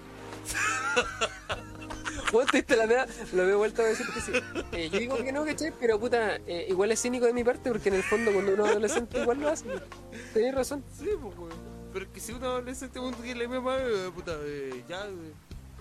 Bueno, 2.32 2.50
te 2.50 2.58
diste 2.58 2.76
la 2.76 2.86
lo 2.86 3.46
veo 3.46 3.58
vuelto 3.58 3.82
a 3.82 3.86
decir 3.86 4.06
que 4.12 4.20
sí. 4.20 4.32
Eh, 4.72 4.88
yo 4.88 4.98
digo 4.98 5.16
que 5.16 5.32
no, 5.32 5.44
¿cachai? 5.44 5.72
Pero 5.78 6.00
puta, 6.00 6.36
eh, 6.46 6.66
igual 6.68 6.90
es 6.92 7.00
cínico 7.00 7.26
de 7.26 7.32
mi 7.32 7.44
parte 7.44 7.70
porque 7.70 7.88
en 7.88 7.96
el 7.96 8.02
fondo 8.02 8.32
cuando 8.32 8.54
uno 8.54 8.64
es 8.64 8.70
adolescente 8.70 9.20
igual 9.20 9.40
lo 9.40 9.48
hace. 9.48 9.66
Tenés 10.32 10.54
razón. 10.54 10.84
Sí, 10.96 11.10
pues, 11.20 11.36
weón. 11.36 11.74
Pero 11.94 12.06
es 12.06 12.10
que 12.10 12.18
si 12.18 12.32
un 12.32 12.42
adolescente 12.42 12.98
un 12.98 13.22
día 13.22 13.36
le 13.36 13.46
mama, 13.46 13.76
eh, 13.78 14.10
puta, 14.12 14.32
eh, 14.42 14.84
ya, 14.88 15.06
eh, 15.06 15.32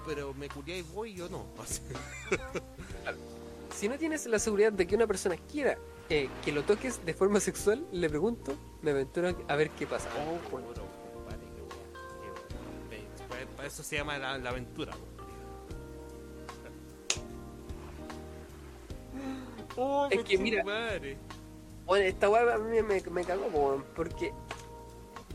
pero 0.06 0.34
me 0.34 0.50
culiáis 0.50 0.92
vos 0.92 1.08
y 1.08 1.14
yo 1.16 1.30
no. 1.30 1.46
Si 3.76 3.90
no 3.90 3.98
tienes 3.98 4.28
la 4.28 4.38
seguridad 4.38 4.72
de 4.72 4.86
que 4.86 4.96
una 4.96 5.08
persona 5.08 5.36
quiera 5.52 5.78
eh, 6.10 6.30
que 6.46 6.52
lo 6.52 6.62
toques 6.64 7.04
de 7.06 7.14
forma 7.16 7.40
sexual, 7.40 7.84
le 7.92 8.08
pregunto, 8.08 8.56
me 8.84 8.92
aventuro 8.92 9.36
a 9.48 9.56
ver 9.56 9.72
qué 9.72 9.88
pasa. 9.88 10.10
Oh, 10.16 10.52
bueno. 10.52 10.68
Para, 13.58 13.68
eso 13.68 13.82
se 13.82 13.96
llama 13.98 14.18
la, 14.20 14.38
la 14.38 14.50
aventura. 14.52 14.94
Oh, 19.76 20.08
Es 20.12 20.24
que 20.24 20.38
mira- 20.38 20.64
conchetumare. 20.64 21.18
Bueno, 21.86 22.06
esta 22.06 22.30
weá 22.30 22.54
a 22.54 22.58
mí 22.60 22.82
me, 22.82 23.02
me 23.02 23.24
cagó, 23.26 23.84
porque 23.96 24.32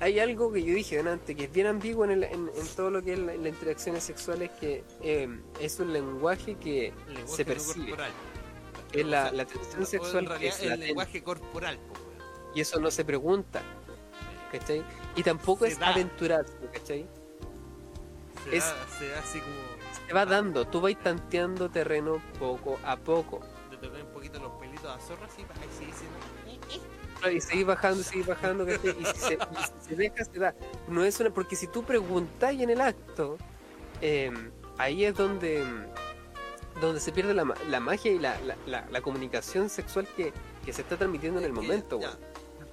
hay 0.01 0.21
algo 0.21 0.53
que 0.53 0.63
yo 0.63 0.75
dije 0.75 0.99
antes, 1.01 1.37
que 1.37 1.45
es 1.45 1.53
bien 1.53 1.67
ambiguo 1.67 2.05
en, 2.05 2.11
el- 2.13 2.25
en- 2.25 2.51
en 2.55 2.67
todo 2.77 2.91
lo 2.91 3.03
que 3.03 3.15
es 3.15 3.19
la, 3.19 3.35
las 3.35 3.47
interacciones 3.49 4.05
sexuales, 4.05 4.51
que 4.61 4.85
eh, 5.03 5.29
es 5.61 5.79
un 5.81 5.93
lenguaje 5.93 6.55
que 6.57 6.93
lenguaje 7.09 7.37
se 7.37 7.45
percibe. 7.45 7.87
corporal. 7.91 8.11
Es 8.93 9.07
la- 9.07 9.25
O 9.25 9.29
sea, 9.29 9.33
la 9.33 9.43
o 9.83 9.85
sexual 9.87 10.25
En 10.25 10.27
realidad, 10.31 10.55
es 10.55 10.61
el 10.63 10.69
latente. 10.69 10.87
lenguaje 10.87 11.23
corporal. 11.23 11.79
Y 12.55 12.61
eso 12.61 12.81
no 12.81 12.91
se 12.91 13.05
pregunta, 13.05 13.61
¿cachai? 14.53 14.83
Y 15.17 15.23
tampoco 15.23 15.65
Se 15.67 15.73
es 15.73 15.79
da. 15.79 15.89
aventurarse, 15.91 16.55
¿cachai? 16.73 17.07
Se, 18.45 18.57
Es- 18.57 18.65
da, 18.65 18.87
se 18.99 19.09
da 19.09 19.19
así 19.19 19.41
como. 19.41 19.55
Se 20.07 20.13
va 20.15 20.25
dando, 20.25 20.67
tú 20.67 20.81
vas 20.81 20.95
tanteando 21.03 21.69
terreno 21.71 22.23
poco 22.39 22.79
a 22.85 22.97
poco. 22.97 23.41
Te 23.69 23.77
tocan 23.77 24.01
un 24.07 24.13
poquito 24.13 24.39
los 24.39 24.53
pelitos 24.53 24.87
a 24.87 24.99
zorra, 25.01 25.27
así, 25.27 25.43
ahí 25.43 25.69
sí 25.79 25.85
dicen. 25.85 26.09
Y 27.33 27.41
seguir 27.41 27.67
bajando, 27.67 28.03
seguir 28.03 28.27
bajando. 28.27 28.65
Y 28.73 28.79
si 28.79 29.21
se, 29.21 29.35
y 29.35 29.39
si 29.39 29.89
se 29.89 29.97
deja, 29.97 30.25
se 30.25 30.39
da. 30.39 30.55
No 30.89 31.05
es 31.05 31.19
una. 31.21 31.31
Porque 31.31 31.57
si 31.57 31.67
tú 31.67 31.83
preguntas 31.83 32.53
en 32.53 32.71
el 32.71 32.81
acto, 32.81 33.37
eh, 34.01 34.31
ahí 34.79 35.05
es 35.05 35.15
donde 35.15 35.65
donde 36.81 37.01
se 37.01 37.11
pierde 37.11 37.35
la, 37.35 37.45
la 37.69 37.81
magia 37.81 38.13
y 38.13 38.21
la, 38.21 38.39
la, 38.67 38.87
la- 38.89 39.01
comunicación 39.03 39.69
sexual 39.69 40.07
que, 40.17 40.33
que 40.65 40.73
se 40.73 40.83
está 40.83 40.97
transmitiendo 40.97 41.41
en 41.41 41.47
el 41.47 41.53
momento, 41.53 41.99
ya, 42.01 42.17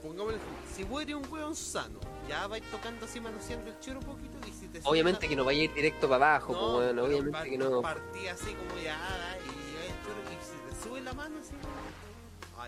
pongámosle 0.04 0.38
si 0.76 0.84
vos 0.84 1.02
eres 1.02 1.16
un 1.16 1.28
weón 1.32 1.56
sano, 1.56 2.00
ya 2.30 2.46
vais 2.46 2.62
tocando 2.70 3.06
así, 3.08 3.20
manoseando 3.20 3.72
el 3.72 3.80
choro 3.80 3.98
un 4.02 4.06
poquito 4.06 4.38
y 4.48 4.52
si 4.52 4.68
te 4.68 4.80
Obviamente 4.84 5.22
suena- 5.22 5.30
que 5.30 5.36
no 5.36 5.44
vaya 5.44 5.60
a 5.62 5.64
ir 5.64 5.74
directo 5.74 6.08
para 6.08 6.36
abajo, 6.36 6.54
No, 6.54 6.74
pues, 6.76 6.90
pero 6.92 7.04
obviamente 7.06 7.32
par- 7.32 7.50
que 7.50 7.58
no. 7.58 7.82
Partí 7.82 8.28
así 8.28 8.54
como 8.54 8.80
ya, 8.84 8.96
y 9.44 10.06
choro 10.06 10.22
y 10.30 10.46
si 10.46 10.78
te 10.78 10.84
sube 10.88 11.02
la 11.02 11.14
mano 11.14 11.40
así. 11.42 11.56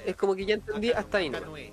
Es 0.05 0.15
como 0.15 0.35
que 0.35 0.45
ya 0.45 0.55
entendí 0.55 0.89
Acá 0.91 0.99
hasta 0.99 1.17
ahí, 1.19 1.27
acá 1.29 1.39
no. 1.41 1.45
no 1.47 1.57
es, 1.57 1.71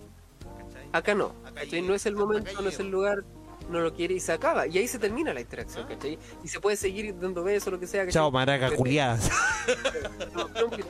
¿cachai? 0.59 0.89
Acá 0.93 1.15
no, 1.15 1.25
Acá 1.27 1.51
¿cachai? 1.55 1.71
llegué, 1.71 1.83
No 1.89 1.95
es 1.95 2.07
el 2.07 2.17
momento, 2.17 2.63
no 2.63 2.69
es 2.69 2.79
el 2.81 2.89
lugar, 2.91 3.25
no 3.71 3.81
lo 3.81 3.95
quiere 3.95 4.15
y 4.15 4.21
se 4.21 4.33
acaba. 4.33 4.67
Y 4.67 4.79
ahí 4.79 4.87
se 4.89 4.99
termina 4.99 5.33
la 5.35 5.41
interacción, 5.41 5.85
Ah. 5.87 5.89
¿cachai? 5.89 6.19
Y 6.43 6.49
se 6.49 6.61
puede 6.61 6.77
seguir 6.77 7.19
dando 7.19 7.43
besos, 7.45 7.73
lo 7.73 7.81
que 7.81 7.87
sea. 7.87 8.01
¿cachai? 8.03 8.13
Chao, 8.15 8.31
maraca 8.31 8.67
Pero- 8.67 8.79
culiada. 8.79 9.19
No, 10.35 10.49
no, 10.49 10.67
porque- 10.69 10.85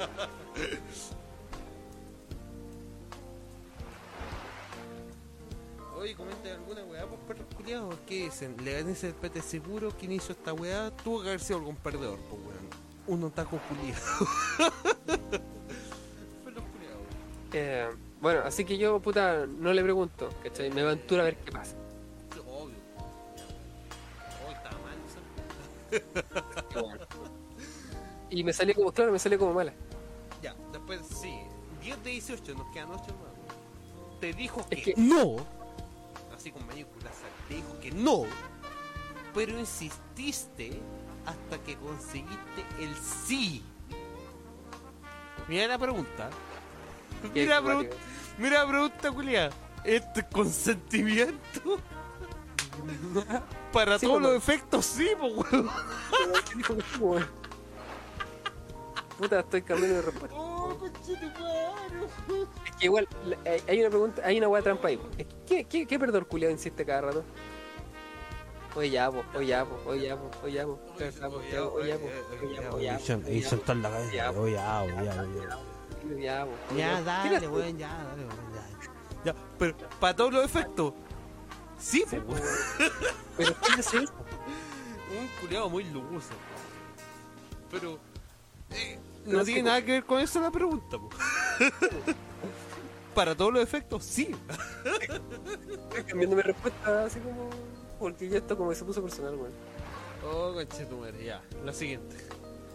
Oye, 5.96 6.14
comenta 6.14 6.52
alguna 6.52 6.84
weá, 6.84 7.06
pues 7.06 7.20
perros 7.26 7.46
culiados. 7.56 7.94
¿Qué 8.06 8.24
dicen? 8.24 8.56
¿Le 8.62 8.74
ganes 8.80 9.02
el 9.04 9.14
PT 9.14 9.40
seguro? 9.42 9.90
¿Quién 9.98 10.12
hizo 10.12 10.32
esta 10.32 10.52
weá? 10.52 10.90
Tuvo 11.02 11.22
que 11.22 11.28
haber 11.28 11.40
sido 11.40 11.58
algún 11.60 11.76
perdedor, 11.76 12.18
pues 12.28 12.42
weón. 12.42 12.64
Uno 13.06 13.30
taco 13.30 13.58
culiado. 13.68 14.02
Eh, 17.56 17.88
bueno, 18.20 18.40
así 18.44 18.64
que 18.64 18.76
yo, 18.76 18.98
puta, 19.00 19.46
no 19.46 19.72
le 19.72 19.80
pregunto, 19.82 20.28
¿cachai? 20.42 20.70
Me 20.70 20.80
aventuro 20.80 21.22
a 21.22 21.26
ver 21.26 21.36
qué 21.36 21.52
pasa. 21.52 21.76
Obvio. 22.48 22.74
Hoy 24.46 24.54
estaba 24.54 24.76
mal 24.82 26.02
eso. 26.74 26.98
Y 28.30 28.42
me 28.42 28.52
salió 28.52 28.74
como, 28.74 28.90
claro, 28.92 29.12
me 29.12 29.18
salió 29.20 29.38
como 29.38 29.54
mala. 29.54 29.72
Ya, 30.42 30.54
después 30.72 31.00
sí. 31.06 31.38
10 31.82 32.02
de 32.02 32.10
18, 32.10 32.54
nos 32.54 32.72
quedan 32.72 32.90
8 32.90 33.02
más. 33.04 34.18
Te 34.20 34.32
dijo 34.32 34.60
Es 34.70 34.82
que, 34.82 34.94
que- 34.94 35.00
no, 35.00 35.36
así 36.34 36.50
con 36.50 36.66
mayúsculas, 36.66 37.12
te 37.48 37.54
dijo 37.54 37.78
que 37.80 37.92
no, 37.92 38.24
pero 39.34 39.58
insististe 39.58 40.80
hasta 41.26 41.58
que 41.62 41.76
conseguiste 41.76 42.64
el 42.80 42.94
sí. 42.96 43.62
Mira 45.46 45.66
la 45.68 45.78
pregunta. 45.78 46.30
Mira 47.32 47.62
pregunta, 47.62 47.96
mira 48.38 48.66
pregunta, 48.66 49.10
Julia. 49.12 49.50
¿Esto 49.84 50.20
es 50.20 50.26
consentimiento? 50.32 51.78
Para 53.72 53.98
Sí, 53.98 54.06
todos 54.06 54.20
los 54.22 54.32
efectos, 54.34 54.84
sí, 54.86 55.08
pues, 55.18 55.32
weón. 57.00 57.26
Puta, 59.18 59.40
estoy 59.40 59.62
cambiando 59.62 59.96
de 59.96 60.02
respuesta. 60.02 60.36
Oh. 60.36 60.76
Es 62.66 62.76
que 62.78 62.86
igual, 62.86 63.06
hay- 63.68 63.80
una 63.80 63.88
pregunta, 63.90 64.22
hay 64.24 64.38
una 64.38 64.48
hueá 64.48 64.62
trampa 64.62 64.88
ahí. 64.88 64.98
¿Qué, 65.46 65.64
qué, 65.64 65.86
qué 65.86 65.98
perdedor 65.98 66.26
culiado 66.26 66.52
insiste 66.52 66.84
cada 66.84 67.02
rato? 67.02 67.24
Oye 68.74 68.90
ya, 68.90 69.08
po, 69.10 69.22
oye 69.36 69.46
ya, 69.46 69.64
po, 69.64 69.80
oye 69.86 70.06
ya, 70.08 70.16
po, 70.16 70.30
oye 70.42 70.52
ya, 70.54 70.64
po, 70.66 70.80
oye 70.96 71.12
ya, 71.12 71.30
po, 71.30 71.36
oye 71.36 71.50
ya, 71.52 71.60
po, 71.62 71.74
oye 71.76 71.88
ya, 71.88 71.98
po, 71.98 72.06
oye 72.16 72.54
ya, 72.56 72.70
po, 72.70 72.76
oye 72.76 72.84
ya, 72.86 72.98
po, 72.98 73.26
oye 73.26 73.36
Y 73.36 73.40
ya, 73.40 73.44
po, 73.44 73.50
soltar 73.50 73.76
la 73.76 73.90
cabeza. 73.90 74.12
Ya, 74.12 74.30
Oh, 74.32 74.48
ya, 74.48 74.82
oh, 74.82 74.86
ya, 74.88 74.94
oh, 74.98 75.04
ya. 75.04 75.04
oye 75.04 75.06
ya, 75.06 75.14
po, 75.14 75.22
oye 75.22 75.34
Ya, 75.36 75.48
ya, 75.48 75.56
po. 75.56 75.73
Dale, 76.08 76.14
Mira, 76.14 76.44
weón, 76.44 76.76
ya, 76.76 77.02
dale, 77.02 77.48
weón, 77.48 77.78
ya. 77.78 79.32
Ya, 79.32 79.34
pero 79.58 79.74
para 80.00 80.14
todos 80.16 80.32
los 80.34 80.44
efectos. 80.44 80.92
Sí, 81.78 82.04
pues, 82.08 82.22
weón. 82.26 82.42
Pero 83.36 83.54
¿qué 83.60 83.80
es 83.80 83.86
eso? 83.94 84.12
Un 85.18 85.28
culiado 85.40 85.68
muy 85.70 85.84
luso. 85.84 86.34
Pero. 87.70 87.98
eh, 88.70 88.98
No 89.26 89.38
no 89.38 89.44
tiene 89.44 89.62
nada 89.64 89.82
que 89.84 89.92
ver 89.92 90.04
con 90.04 90.20
eso 90.20 90.40
la 90.40 90.50
pregunta, 90.50 90.98
po. 90.98 91.08
para 93.14 93.34
todos 93.34 93.52
los 93.52 93.62
efectos, 93.62 94.04
sí. 94.04 94.34
Estoy 94.84 96.04
cambiando 96.04 96.36
mi 96.36 96.42
respuesta 96.42 97.04
así 97.04 97.20
como. 97.20 97.48
Porque 97.98 98.28
ya 98.28 98.38
esto 98.38 98.56
como 98.56 98.74
se 98.74 98.84
puso 98.84 99.02
personal, 99.02 99.34
weón. 99.36 99.52
Oh, 100.26 100.52
conchetumare, 100.54 101.24
ya. 101.24 101.42
La 101.64 101.72
siguiente. 101.72 102.16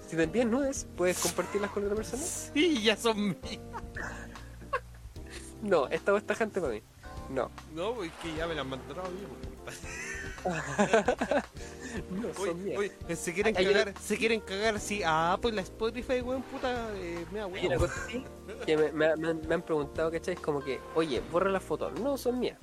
Si 0.10 0.16
te 0.16 0.24
envían 0.24 0.50
nudes, 0.50 0.88
¿puedes 0.98 1.20
compartirlas 1.20 1.70
con 1.72 1.84
otra 1.84 1.96
persona? 1.96 2.24
Sí, 2.24 2.82
ya 2.82 2.98
son 2.98 3.30
mías. 3.30 3.60
No, 5.62 5.88
esta 5.88 6.16
es 6.18 6.26
tajante 6.26 6.60
para 6.60 6.74
mí. 6.74 6.82
No. 7.30 7.52
No, 7.76 7.94
pues 7.94 8.12
que 8.24 8.34
ya 8.36 8.48
me 8.48 8.56
las 8.56 8.66
mandaron 8.66 9.06
a 9.06 9.10
mí. 9.10 9.20
No, 12.12 12.28
Oye, 12.30 12.34
son 12.52 12.64
mías. 12.64 12.78
oye, 12.80 13.16
se 13.16 13.34
quieren 13.34 13.54
cagar, 13.54 13.94
se 14.00 14.18
quieren 14.18 14.40
cagar 14.42 14.76
así 14.76 15.04
a 15.04 15.34
Apple, 15.34 15.52
la 15.52 15.62
Spotify, 15.62 16.22
weón, 16.22 16.44
puta, 16.44 16.90
eh, 16.96 17.26
me 17.32 17.40
da 17.40 17.48
una 17.48 17.60
así 17.86 18.24
que 18.66 18.78
me, 18.78 18.92
me- 18.92 19.16
me 19.18 19.28
han, 19.30 19.48
me 19.48 19.56
han 19.56 19.62
preguntado, 19.62 20.10
¿cachai? 20.12 20.36
Es 20.36 20.40
como 20.40 20.64
que, 20.64 20.80
oye, 20.96 21.22
borra 21.32 21.50
las 21.50 21.64
fotos. 21.64 22.00
No, 22.00 22.18
son 22.18 22.40
mías. 22.40 22.58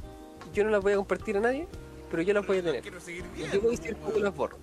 Yo 0.55 0.64
no 0.64 0.70
las 0.70 0.82
voy 0.82 0.94
a 0.94 0.97
compartir 0.97 1.36
a 1.36 1.40
nadie, 1.40 1.68
pero 2.10 2.23
yo 2.23 2.32
las 2.35 2.47
voy 2.47 2.59
a 2.59 2.62
tener. 2.62 2.82
Quiero 2.82 3.01
seguir 3.01 3.24
viendo. 3.35 3.55
yo 3.56 3.60
voy 3.62 3.74
a 3.74 3.78
decir 3.78 3.97
cómo 3.97 4.18
las 4.18 4.35
borro. 4.35 4.59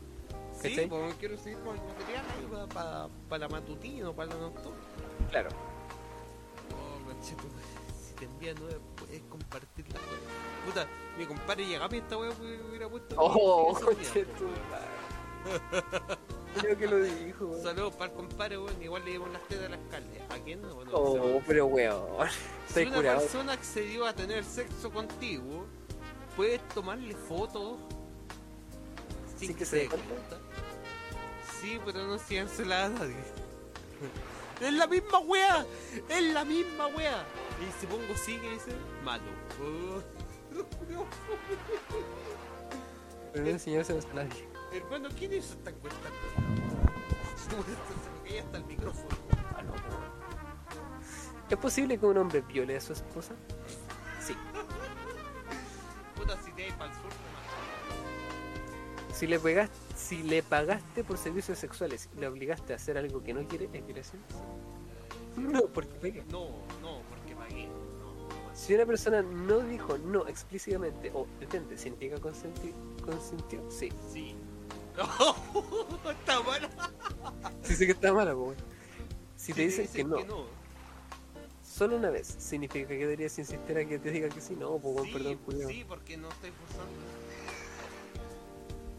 Sí, 0.62 0.70
¿cachai? 0.70 0.88
pues 0.88 1.16
quiero 1.20 1.38
seguir 1.38 1.58
con 1.60 1.76
el 1.76 1.82
material 2.54 3.04
ahí 3.04 3.10
para 3.30 3.40
la 3.40 3.48
matutino, 3.50 4.14
para 4.14 4.30
la 4.34 4.40
nocturna. 4.42 4.78
Claro. 5.32 5.50
Oh, 6.72 7.06
conchetu, 7.08 7.44
si 8.08 8.14
te 8.14 8.26
envían 8.26 8.56
nueve, 8.60 8.80
puedes 8.96 9.22
compartirla, 9.24 10.00
weón. 10.00 10.66
Puta, 10.66 10.88
mi 11.18 11.26
compadre 11.26 11.66
llegaba 11.66 11.96
y 11.96 12.00
esta 12.00 12.18
weá 12.18 12.32
hubiera 12.70 12.90
puesto. 12.90 13.16
Oh, 13.18 13.74
conchetu. 13.74 14.48
Creo 16.60 16.78
que 16.78 16.88
lo 16.88 16.98
dijo, 17.02 17.46
weón. 17.48 17.64
Saludos 17.64 17.94
para 17.96 18.12
el 18.12 18.18
compadre, 18.18 18.58
weón. 18.58 18.82
Igual 18.82 19.04
le 19.06 19.12
dimos 19.12 19.30
las 19.32 19.42
tetas 19.48 19.66
al 19.66 19.74
alcalde. 19.74 20.22
¿A 20.30 20.38
quién 20.40 20.62
no? 20.62 20.76
Bueno, 20.76 20.92
Oh, 20.94 21.42
pero 21.48 21.66
weón. 21.66 22.30
si 22.68 22.82
una 22.84 22.96
curado. 22.96 23.20
persona 23.22 23.54
accedió 23.54 24.06
a 24.06 24.14
tener 24.14 24.44
sexo 24.44 24.92
contigo, 24.92 25.66
puedes 26.36 26.62
tomarle 26.70 27.16
fotos 27.16 27.78
sin 29.38 29.40
¿Sin 29.40 29.48
que 29.50 29.56
que 29.60 29.66
se 29.66 29.76
dé 29.78 29.82
dé 29.84 29.90
cuenta? 29.90 30.08
cuenta. 30.10 30.38
Sí, 31.64 31.80
pero 31.86 32.06
no 32.06 32.16
enseñársela 32.16 32.88
a 32.88 32.90
nadie. 32.90 33.16
Es 34.60 34.74
la 34.74 34.86
misma 34.86 35.20
wea, 35.20 35.66
es 36.10 36.34
la 36.34 36.44
misma 36.44 36.88
wea. 36.88 37.24
Y 37.62 37.80
si 37.80 37.88
pongo 37.88 38.14
sigue, 38.18 38.52
dice, 38.52 38.72
malo. 39.02 39.24
Oh. 39.62 40.02
Pero 43.32 43.46
no 43.46 43.50
a 43.50 44.14
nadie. 44.14 44.50
Hermano, 44.74 45.08
¿quién 45.18 45.36
hizo 45.36 45.54
esta 45.54 45.70
encuesta? 45.70 46.10
Se 47.38 47.56
me 47.56 47.64
caía 48.28 48.42
hasta 48.42 48.58
el 48.58 48.66
micrófono. 48.66 49.16
Ah, 49.56 49.62
no. 49.62 49.74
¿Es 51.50 51.58
posible 51.58 51.98
que 51.98 52.06
un 52.06 52.18
hombre 52.18 52.42
viole 52.42 52.76
a 52.76 52.82
su 52.82 52.92
esposa? 52.92 53.36
Sí. 54.20 54.36
Puta, 56.18 56.38
si 56.44 56.52
te 56.52 56.66
hay 56.66 56.72
para 56.72 56.92
el 56.92 56.98
sur, 56.98 57.12
Si 59.14 59.28
le, 59.28 59.40
pegaste, 59.40 59.83
si 60.04 60.22
le 60.24 60.44
pagaste 60.44 61.04
por 61.04 61.18
servicios 61.18 61.58
sexuales 61.58 62.10
y 62.16 62.20
le 62.20 62.28
obligaste 62.28 62.74
a 62.74 62.76
hacer 62.76 62.98
algo 62.98 63.24
que 63.24 63.34
no 63.34 63.48
quiere, 63.48 63.70
¿es 63.74 63.86
violación? 63.86 64.22
No, 65.38 65.66
porque 65.68 65.94
pegue. 65.96 66.24
No, 66.30 66.50
no, 66.82 67.02
porque 67.10 67.36
pagué. 67.36 67.68
No, 67.68 68.28
no, 68.28 68.56
Si 68.56 68.74
una 68.76 68.86
persona 68.86 69.22
no 69.22 69.60
dijo 69.60 69.98
no 69.98 70.28
explícitamente, 70.28 71.12
o 71.14 71.26
depende, 71.40 71.78
¿significa 71.78 72.20
consentir? 72.20 72.74
¿Consintió? 73.04 73.60
Sí. 73.72 73.90
Sí. 74.12 74.36
está 76.12 76.42
mal. 76.44 76.70
Sí 77.64 77.76
sé 77.76 77.86
que 77.86 77.94
está 77.94 78.14
mala, 78.14 78.36
pues. 78.36 78.58
Si 79.36 79.54
te 79.54 79.70
Sí, 79.70 79.82
dicen 79.82 79.88
que 79.94 80.04
no, 80.04 80.46
solo 81.64 81.96
una 81.98 82.10
vez, 82.12 82.28
¿significa 82.28 82.88
que 82.88 82.98
deberías 82.98 83.38
insistir 83.40 83.78
a 83.78 83.86
que 83.86 83.98
te 84.00 84.12
diga 84.12 84.30
que 84.30 84.42
sí? 84.42 84.56
No, 84.56 84.78
pues, 84.78 85.08
Sí, 85.08 85.12
perdón, 85.12 85.40
sí, 85.68 85.86
porque 85.88 86.18
no 86.18 86.30
estoy 86.30 86.52
forzando. 86.52 87.13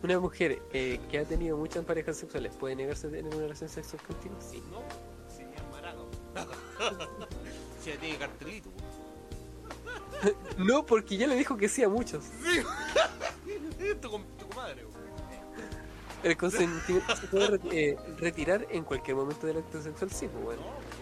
Una 0.05 0.21
mujer 0.21 0.61
eh, 0.75 1.01
que 1.11 1.19
ha 1.19 1.25
tenido 1.25 1.57
muchas 1.57 1.83
parejas 1.83 2.19
sexuales, 2.19 2.53
¿puede 2.61 2.77
negarse 2.77 3.07
a 3.07 3.11
tener 3.11 3.25
una 3.25 3.43
relación 3.45 3.71
sexual 3.71 4.03
contigo? 4.03 4.35
Sí. 4.39 4.63
No, 4.71 4.83
sí, 5.35 5.45
amarado. 5.67 6.07
Si 7.83 7.91
ya 7.91 7.97
tiene 7.99 8.19
cartelito. 8.19 8.69
No, 10.59 10.85
porque 10.87 11.17
ya 11.19 11.27
le 11.27 11.35
dijo 11.37 11.57
que 11.57 11.69
sí 11.69 11.83
a 11.83 11.89
muchos. 11.89 12.25
tu, 14.01 14.11
com- 14.11 14.25
tu 14.39 14.47
comadre. 14.49 14.87
El 16.23 16.37
consentimiento 16.39 17.17
se 17.17 17.27
puede 17.27 17.47
re- 17.49 17.61
eh, 17.73 17.97
retirar 18.19 18.67
en 18.71 18.85
cualquier 18.85 19.17
momento 19.17 19.47
del 19.47 19.59
acto 19.59 19.83
sexual, 19.83 20.11
sí, 20.11 20.27
pues 20.29 20.35
No, 20.35 20.41
bueno. 20.41 20.63
bueno, 20.63 20.75
no 20.75 20.94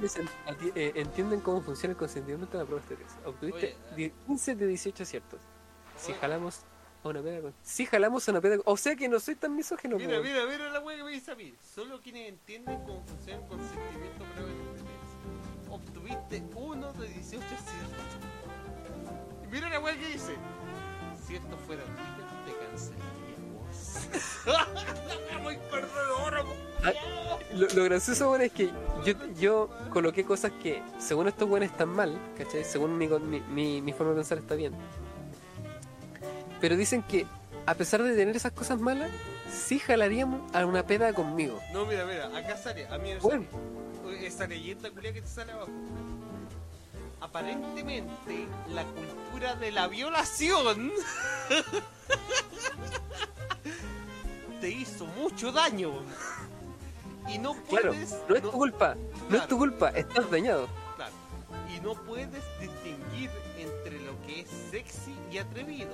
Los 0.00 0.16
eh, 0.74 0.92
entienden 0.94 1.40
cómo 1.40 1.60
funciona 1.62 1.92
el 1.92 1.98
consentimiento 1.98 2.56
de 2.56 2.64
la 2.64 2.66
prueba 2.66 2.84
test. 2.86 3.26
Obtuviste 3.26 3.76
Oye, 3.92 3.96
die- 3.96 4.12
15 4.26 4.54
de 4.54 4.66
18 4.66 5.02
aciertos. 5.02 5.40
Si 5.96 6.12
jalamos 6.14 6.60
a 7.04 7.08
una 7.08 7.22
peda 7.22 7.40
con... 7.42 7.54
Si 7.62 7.86
jalamos 7.86 8.28
a 8.28 8.32
una 8.32 8.40
peda 8.40 8.56
con... 8.56 8.72
O 8.72 8.76
sea 8.76 8.96
que 8.96 9.08
no 9.08 9.18
soy 9.20 9.34
tan 9.34 9.54
misógino, 9.54 9.96
Mira, 9.96 10.20
mira, 10.20 10.46
mira 10.46 10.70
la 10.70 10.80
wea 10.80 10.96
que 10.96 11.04
me 11.04 11.10
dice 11.12 11.32
a 11.32 11.34
mí. 11.34 11.54
Solo 11.74 12.00
quienes 12.00 12.28
entienden 12.28 12.78
cómo 12.84 13.02
funciona 13.06 13.42
el 13.42 13.48
consentimiento 13.48 14.24
de 14.24 14.42
test. 14.74 15.70
Obtuviste 15.70 16.42
uno 16.54 16.92
de 16.94 17.08
18 17.08 17.44
aciertos. 17.44 18.04
Y 19.44 19.46
mira 19.48 19.68
la 19.68 19.80
wea 19.80 19.98
que 19.98 20.06
dice. 20.06 20.34
Si 21.26 21.36
esto 21.36 21.56
fuera 21.66 21.82
Twitter, 21.84 22.24
te 22.46 22.66
cancelaríamos. 22.66 23.27
Muy 25.42 25.58
Ah, 26.84 26.92
Lo, 27.54 27.66
lo 27.68 27.84
gracioso, 27.84 28.28
bueno, 28.28 28.44
es 28.44 28.52
que 28.52 28.70
yo, 29.04 29.14
yo 29.38 29.68
coloqué 29.92 30.24
cosas 30.24 30.52
que, 30.62 30.82
según 30.98 31.28
estos 31.28 31.48
buenos, 31.48 31.70
están 31.70 31.88
mal, 31.88 32.16
¿cachai? 32.36 32.64
Según 32.64 32.96
mi, 32.96 33.08
mi, 33.08 33.40
mi, 33.40 33.82
mi 33.82 33.92
forma 33.92 34.12
de 34.12 34.16
pensar 34.18 34.38
está 34.38 34.54
bien. 34.54 34.72
Pero 36.60 36.76
dicen 36.76 37.02
que, 37.02 37.26
a 37.66 37.74
pesar 37.74 38.02
de 38.02 38.14
tener 38.14 38.34
esas 38.36 38.52
cosas 38.52 38.80
malas, 38.80 39.10
sí 39.52 39.78
jalaríamos 39.78 40.40
a 40.54 40.64
una 40.66 40.84
peda 40.86 41.12
conmigo. 41.12 41.60
No, 41.72 41.84
mira, 41.86 42.04
mira, 42.04 42.26
acá 42.36 42.56
sale, 42.56 42.86
a 42.86 42.98
mí 42.98 43.14
me 43.14 43.18
Bueno. 43.20 43.44
sale 44.04 44.26
esa 44.26 44.46
leyenda 44.46 44.90
culia 44.90 45.12
que 45.12 45.22
te 45.22 45.28
sale 45.28 45.52
abajo. 45.52 45.70
Aparentemente, 47.20 48.46
la 48.68 48.84
cultura 48.84 49.56
de 49.56 49.72
la 49.72 49.88
violación 49.88 50.92
te 54.60 54.70
hizo 54.70 55.06
mucho 55.06 55.52
daño. 55.52 55.92
Y 57.28 57.38
no 57.38 57.54
Claro, 57.68 57.90
puedes. 57.92 58.16
no 58.28 58.36
es 58.36 58.42
tu 58.42 58.50
culpa, 58.50 58.96
no 59.28 59.36
es 59.36 59.48
tu 59.48 59.58
culpa, 59.58 59.90
estás 59.90 60.30
dañado. 60.30 60.68
claro, 60.96 61.12
y 61.76 61.80
no 61.80 61.94
puedes 61.94 62.42
distinguir 62.60 63.30
entre 63.58 64.00
lo 64.00 64.12
que 64.26 64.40
es 64.40 64.48
sexy 64.70 65.14
y 65.30 65.38
atrevido 65.38 65.90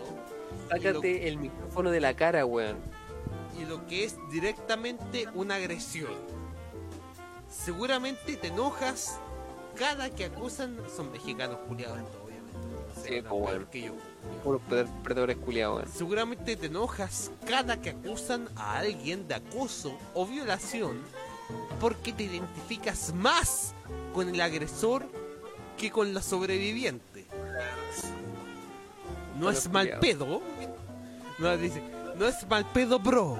Sácate 0.70 1.26
el 1.26 1.38
micrófono 1.38 1.90
de 1.90 2.00
la 2.00 2.14
cara, 2.14 2.46
weón. 2.46 2.76
y 3.60 3.64
lo 3.64 3.84
que 3.86 4.04
es 4.04 4.16
directamente 4.30 5.26
una 5.34 5.56
agresión. 5.56 6.12
Seguramente 7.50 8.36
te 8.36 8.48
enojas 8.48 9.18
cada 9.76 10.10
que 10.10 10.26
acusan. 10.26 10.76
Son 10.94 11.10
mexicanos 11.12 11.58
culiados, 11.68 11.98
obviamente. 12.24 12.58
No 12.96 13.02
sé, 13.02 13.22
Sí, 13.22 13.66
que 13.70 13.82
yo. 13.82 13.94
Predadores 15.02 15.36
culiados. 15.38 15.88
Seguramente 15.94 16.56
te 16.56 16.66
enojas 16.66 17.30
cada 17.46 17.80
que 17.80 17.90
acusan 17.90 18.48
a 18.56 18.78
alguien 18.78 19.28
de 19.28 19.34
acoso 19.34 19.98
o 20.14 20.26
violación 20.26 20.98
porque 21.80 22.12
te 22.12 22.24
identificas 22.24 23.12
más 23.14 23.74
con 24.14 24.28
el 24.28 24.40
agresor 24.40 25.06
que 25.76 25.90
con 25.90 26.14
la 26.14 26.22
sobreviviente. 26.22 27.26
No 29.38 29.50
es 29.50 29.68
mal 29.70 29.98
pedo. 30.00 30.40
No, 31.38 31.56
dice, 31.56 31.82
no 32.16 32.26
es 32.26 32.48
mal 32.48 32.64
pedo, 32.72 33.00
bro. 33.00 33.38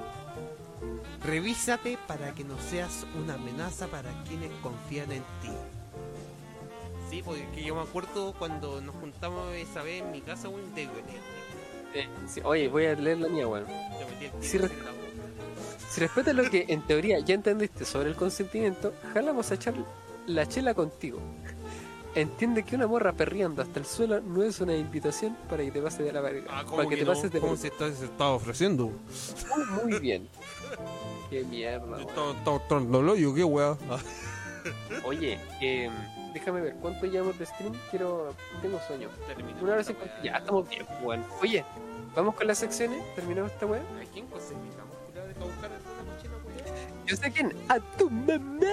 Revísate 1.25 1.97
para 2.07 2.35
que 2.35 2.45
no 2.45 2.59
seas 2.59 3.07
una 3.17 3.35
amenaza 3.35 3.87
para 3.87 4.11
quienes 4.25 4.51
confían 4.61 5.13
en 5.13 5.23
ti. 5.41 5.51
Sí, 7.15 7.23
porque 7.25 7.63
yo 7.63 7.77
me 7.77 7.83
acuerdo 7.83 8.35
cuando 8.37 8.81
nos 8.81 8.93
juntamos 8.97 9.55
esa 9.55 9.85
vez 9.85 10.03
en 10.03 10.11
mi 10.11 10.21
casa, 10.21 10.49
weón, 10.49 10.69
te, 10.75 10.83
Eh, 11.95 12.09
sí, 12.27 12.41
oye, 12.43 12.67
voy 12.67 12.87
a 12.87 12.95
leer 12.97 13.19
la 13.19 13.29
mía, 13.29 13.47
weón. 13.47 13.67
tiro 14.41 14.67
re-. 14.67 14.75
Si 15.89 16.01
respetas 16.01 16.35
lo 16.35 16.51
que 16.51 16.67
en 16.69 16.83
teoría 16.83 17.21
ya 17.21 17.37
entendiste 17.37 17.85
sobre 17.85 18.09
el 18.09 18.17
consentimiento, 18.17 18.93
jalamos 19.13 19.49
a 19.53 19.55
echar 19.55 19.75
la 20.27 20.49
chela 20.49 20.75
contigo. 20.75 21.21
Entiende 22.17 22.65
que 22.65 22.75
una 22.75 22.89
morra 22.89 23.13
perreando 23.13 23.63
hasta 23.63 23.79
el 23.79 23.87
suelo 23.87 24.21
no 24.21 24.43
es 24.43 24.61
una 24.61 24.75
invitación 24.75 25.37
para 25.49 25.63
que 25.63 25.71
te 25.71 25.81
pases 25.81 26.05
de 26.07 26.13
la 26.13 26.21
verga. 26.21 26.47
Ah, 26.51 26.63
¿cómo 26.65 26.79
para 26.79 26.89
que, 26.89 26.97
que 26.97 27.01
te 27.03 27.07
no? 27.07 27.13
pases 27.15 27.31
de 27.31 27.39
¿Cómo 27.39 27.57
se 27.57 27.69
está, 27.69 27.93
se 27.93 28.07
está 28.07 28.31
ofreciendo? 28.31 28.91
Muy, 29.55 29.91
muy 29.93 30.01
bien. 30.01 30.29
Qué 31.31 31.45
mierda. 31.45 32.01
Está 32.01 32.23
hoyo, 33.11 33.33
qué 33.33 33.45
weá. 33.45 33.77
Oye, 35.05 35.39
eh, 35.61 35.91
déjame 36.35 36.61
ver, 36.61 36.75
¿cuánto 36.75 37.07
llevamos 37.07 37.39
de 37.39 37.47
stream? 37.47 37.73
Quiero. 37.91 38.35
Tengo 38.61 38.79
sueño. 38.87 39.09
Terminó 39.27 39.63
Una 39.63 39.73
hora 39.75 39.85
cincuenta. 39.85 40.23
Ya, 40.23 40.37
estamos 40.37 40.69
bien, 40.69 40.85
weón. 41.03 41.25
Oye, 41.41 41.65
vamos 42.15 42.35
con 42.35 42.47
las 42.47 42.59
secciones. 42.59 43.03
Terminamos 43.15 43.53
esta 43.53 43.65
weá. 43.65 43.81
¿A 43.81 44.13
quién 44.13 44.27
culiado, 44.27 45.29
deja 45.29 45.41
buscar 45.41 45.71
alguna 45.73 46.15
cochina 46.15 46.35
culiada. 46.43 46.75
Yo 47.07 47.17
sé 47.17 47.33
quién. 47.33 47.53
A 47.69 47.81
tu 47.97 48.11
mamá. 48.11 48.67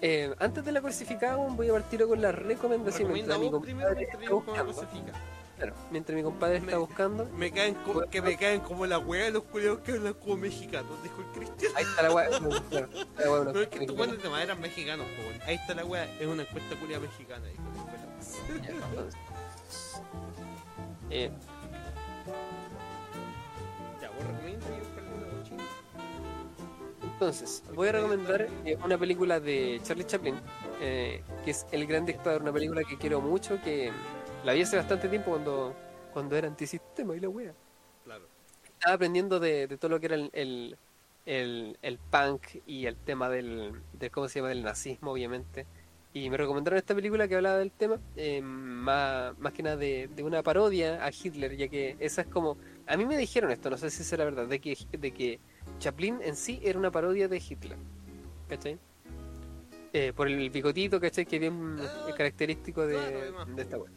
Eh, 0.00 0.34
antes 0.38 0.64
de 0.64 0.72
la 0.72 0.80
crucificada, 0.82 1.36
voy 1.36 1.68
a 1.68 1.72
partir 1.72 2.06
con 2.06 2.20
la 2.20 2.30
recomendación. 2.30 3.08
Recomienda 3.08 3.36
vos 3.36 3.62
primero 3.62 3.94
cómo 4.28 4.64
buscando. 4.64 5.12
Claro, 5.56 5.72
mientras 5.92 6.16
mi 6.16 6.22
compadre 6.24 6.56
está 6.56 6.72
Me- 6.72 6.76
buscando. 6.78 7.26
Me 7.36 7.52
caen 7.52 7.74
co- 7.74 8.04
que 8.10 8.20
me 8.20 8.36
caen 8.36 8.60
como 8.60 8.86
la 8.86 8.98
wea 8.98 9.24
de 9.26 9.30
los 9.30 9.44
culiados 9.44 9.80
que 9.80 9.92
hablan 9.92 10.14
como 10.14 10.36
mexicanos, 10.36 10.90
dijo 11.02 11.20
el 11.20 11.26
Cristian. 11.28 11.72
Ahí 11.76 11.84
está 11.84 12.02
la 12.02 12.12
weá. 12.12 12.28
Claro, 12.70 12.88
No 13.52 13.60
es 13.60 13.68
que 13.68 13.86
buenos 13.92 14.20
de 14.22 14.28
madera 14.28 14.52
eran 14.52 14.60
mexicanos, 14.60 15.06
po, 15.06 15.22
weón. 15.28 15.40
Ahí 15.46 15.54
está 15.54 15.74
la 15.74 15.84
wea, 15.84 16.04
es 16.18 16.26
una 16.26 16.42
encuesta 16.42 16.74
culia 16.80 16.98
mexicana, 16.98 17.46
dijo. 17.46 17.62
Ya, 18.62 18.70
entonces. 18.70 19.20
Eh, 21.10 21.30
Ya, 24.02 24.10
vos 24.10 24.26
recomiendas. 24.26 24.68
Entonces, 27.02 27.62
voy 27.74 27.88
a 27.88 27.92
recomendar 27.92 28.48
eh, 28.64 28.76
una 28.84 28.98
película 28.98 29.38
de 29.38 29.80
Charlie 29.84 30.04
Chaplin, 30.04 30.34
eh, 30.80 31.22
que 31.44 31.52
es 31.52 31.64
El 31.70 31.86
Gran 31.86 32.04
Dictador, 32.06 32.42
una 32.42 32.52
película 32.52 32.82
que 32.82 32.98
quiero 32.98 33.20
mucho, 33.20 33.60
que 33.62 33.92
la 34.44 34.52
vi 34.52 34.62
hace 34.62 34.76
bastante 34.76 35.08
tiempo 35.08 35.30
cuando, 35.30 35.74
cuando 36.12 36.36
era 36.36 36.46
antisistema 36.48 37.16
y 37.16 37.20
la 37.20 37.28
wea. 37.28 37.52
Claro. 38.04 38.26
Estaba 38.64 38.94
aprendiendo 38.94 39.40
de, 39.40 39.66
de 39.66 39.76
todo 39.78 39.90
lo 39.90 40.00
que 40.00 40.06
era 40.06 40.16
el, 40.16 40.30
el, 40.32 40.76
el- 41.26 41.78
el 41.82 41.98
punk 41.98 42.42
y 42.66 42.86
el 42.86 42.96
tema 42.96 43.28
del, 43.28 43.72
del, 43.94 44.10
¿cómo 44.10 44.28
se 44.28 44.38
llama?, 44.40 44.50
del 44.50 44.62
nazismo, 44.62 45.12
obviamente. 45.12 45.66
Y 46.12 46.30
me 46.30 46.36
recomendaron 46.36 46.78
esta 46.78 46.94
película 46.94 47.26
que 47.26 47.34
hablaba 47.34 47.58
del 47.58 47.72
tema, 47.72 47.98
eh, 48.14 48.40
más, 48.40 49.36
más 49.38 49.52
que 49.52 49.64
nada 49.64 49.76
de, 49.76 50.08
de 50.14 50.22
una 50.22 50.42
parodia 50.44 51.04
a 51.04 51.10
Hitler, 51.10 51.56
ya 51.56 51.66
que 51.68 51.96
esa 51.98 52.20
es 52.22 52.28
como... 52.28 52.56
A 52.86 52.96
mí 52.96 53.04
me 53.04 53.16
dijeron 53.16 53.50
esto, 53.50 53.68
no 53.70 53.76
sé 53.76 53.90
si 53.90 54.04
será 54.04 54.24
verdad, 54.24 54.46
de 54.46 54.60
que, 54.60 54.76
de 54.92 55.10
que 55.10 55.40
Chaplin 55.80 56.20
en 56.22 56.36
sí 56.36 56.60
era 56.62 56.78
una 56.78 56.92
parodia 56.92 57.26
de 57.26 57.38
Hitler. 57.38 57.78
¿Cachai? 58.48 58.78
Eh, 59.92 60.12
por 60.14 60.28
el 60.28 60.50
bigotito, 60.50 61.00
¿cachai? 61.00 61.24
Que 61.26 61.36
es 61.36 61.40
bien 61.40 61.78
Ah, 61.80 62.10
característico 62.16 62.86
de, 62.86 62.94
claro, 62.94 63.18
además. 63.22 63.56
de 63.56 63.62
esta 63.62 63.78
wea. 63.78 63.90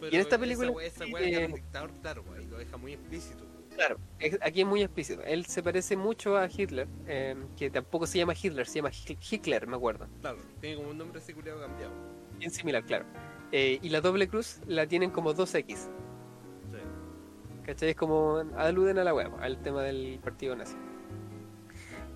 Pero 0.00 0.12
Y 0.12 0.16
en 0.16 0.20
esta 0.20 0.36
esa 0.36 0.40
película 0.40 0.72
Esa 0.84 1.04
que 1.04 1.12
que- 1.12 1.44
el 1.44 1.52
dictador, 1.52 1.90
claro, 2.02 2.24
lo 2.50 2.58
deja 2.58 2.76
muy 2.76 2.92
explícito. 2.92 3.44
Claro, 3.74 3.98
aquí 4.40 4.62
es 4.62 4.66
muy 4.66 4.82
explícito. 4.82 5.22
Él 5.22 5.44
se 5.44 5.62
parece 5.62 5.96
mucho 5.98 6.38
a 6.38 6.48
Hitler, 6.48 6.88
eh, 7.06 7.36
que 7.58 7.68
tampoco 7.70 8.06
se 8.06 8.16
llama 8.18 8.32
Hitler, 8.40 8.66
se 8.66 8.76
llama 8.76 8.90
Hi- 8.90 9.18
Hitler, 9.30 9.66
me 9.66 9.76
acuerdo. 9.76 10.06
Claro, 10.22 10.38
tiene 10.60 10.76
como 10.76 10.90
un 10.90 10.98
nombre 10.98 11.18
así 11.20 11.34
culiado 11.34 11.60
cambiado. 11.60 11.92
Bien 12.38 12.50
similar, 12.50 12.82
claro. 12.84 13.04
Eh, 13.52 13.78
y 13.82 13.88
la 13.90 14.00
doble 14.00 14.28
cruz 14.28 14.60
la 14.66 14.86
tienen 14.86 15.10
como 15.10 15.34
2X. 15.34 15.76
Sí. 15.76 15.88
¿Cachai? 17.64 17.90
Es 17.90 17.96
como 17.96 18.38
aluden 18.56 18.98
a 18.98 19.04
la 19.04 19.12
web, 19.14 19.30
al 19.40 19.60
tema 19.60 19.82
del 19.82 20.20
partido 20.22 20.56
nazi. 20.56 20.76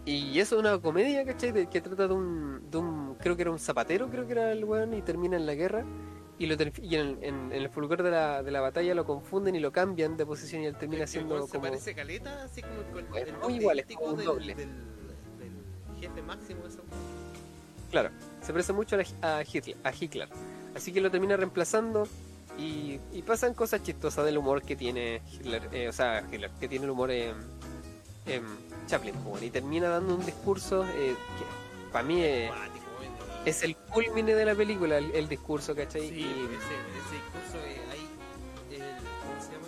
Y 0.06 0.38
eso 0.40 0.56
es 0.56 0.60
una 0.60 0.78
comedia, 0.78 1.24
¿cachai? 1.26 1.68
Que 1.68 1.80
trata 1.82 2.08
de 2.08 2.14
un, 2.14 2.70
de 2.70 2.78
un, 2.78 3.16
creo 3.16 3.36
que 3.36 3.42
era 3.42 3.50
un 3.50 3.58
zapatero, 3.58 4.08
creo 4.08 4.26
que 4.26 4.32
era 4.32 4.50
el 4.50 4.64
weón, 4.64 4.94
y 4.94 5.02
termina 5.02 5.36
en 5.36 5.44
la 5.44 5.54
guerra. 5.54 5.84
Y, 6.40 6.46
lo 6.46 6.56
y 6.82 6.96
en, 6.96 7.18
en- 7.22 7.22
en 7.22 7.52
el 7.52 7.68
fulgor 7.68 8.02
de 8.02 8.10
la, 8.10 8.42
de 8.42 8.50
la 8.50 8.60
batalla 8.62 8.94
lo 8.94 9.04
confunden 9.04 9.54
y 9.54 9.60
lo 9.60 9.70
cambian 9.72 10.16
de 10.16 10.24
posición 10.24 10.62
y 10.62 10.66
él 10.66 10.74
termina 10.74 11.04
Es 11.04 11.10
siendo 11.10 11.34
weón 11.34 11.46
se 11.46 11.52
como... 11.52 11.64
parece 11.64 11.94
caleta, 11.94 12.42
así 12.42 12.62
como 12.62 12.82
con 12.92 13.16
Es 13.16 13.28
el 13.28 13.36
muy 13.36 13.54
igual, 13.56 13.78
es 13.78 13.86
como 13.94 14.06
un 14.06 14.16
del, 14.16 14.26
doble. 14.26 14.54
Del, 14.54 14.68
del 15.38 16.00
jefe 16.00 16.22
máximo 16.22 16.66
eso. 16.66 16.80
Claro, 17.90 18.10
se 18.40 18.52
parece 18.52 18.72
mucho 18.72 18.96
a, 19.20 19.36
a 19.38 19.42
Hitler, 19.42 19.76
a 19.84 19.92
Hitler. 19.92 20.28
Así 20.74 20.92
que 20.92 21.00
lo 21.02 21.10
termina 21.10 21.36
reemplazando 21.36 22.08
y, 22.58 22.98
y 23.12 23.20
pasan 23.20 23.52
cosas 23.52 23.82
chistosas 23.82 24.24
del 24.24 24.38
humor 24.38 24.62
que 24.62 24.76
tiene 24.76 25.20
Hitler, 25.30 25.68
eh, 25.72 25.88
o 25.88 25.92
sea, 25.92 26.24
Hitler, 26.32 26.50
que 26.58 26.68
tiene 26.68 26.86
el 26.86 26.90
humor 26.92 27.10
en 27.10 27.34
Chaplin. 28.86 29.12
pues, 29.14 29.24
bueno, 29.26 29.44
y 29.46 29.50
termina 29.50 29.88
dando 29.90 30.14
un 30.14 30.24
discurso 30.24 30.84
eh, 30.86 31.14
que 31.38 31.92
para 31.92 32.02
mí 32.04 32.22
eh, 32.22 32.48
weón. 32.50 32.79
Es 33.44 33.62
el 33.62 33.76
culmine 33.76 34.34
de 34.34 34.44
la 34.44 34.54
película, 34.54 34.98
el, 34.98 35.10
el 35.12 35.28
discurso, 35.28 35.74
¿cachai? 35.74 36.08
Sí, 36.08 36.14
Y- 36.14 36.24
ese, 36.24 36.56
ese 36.56 37.14
discurso 37.14 37.66
eh, 37.66 37.80
ahí, 37.92 38.08
el, 38.70 38.82
¿cómo 39.22 39.40
se 39.40 39.52
llama? 39.52 39.66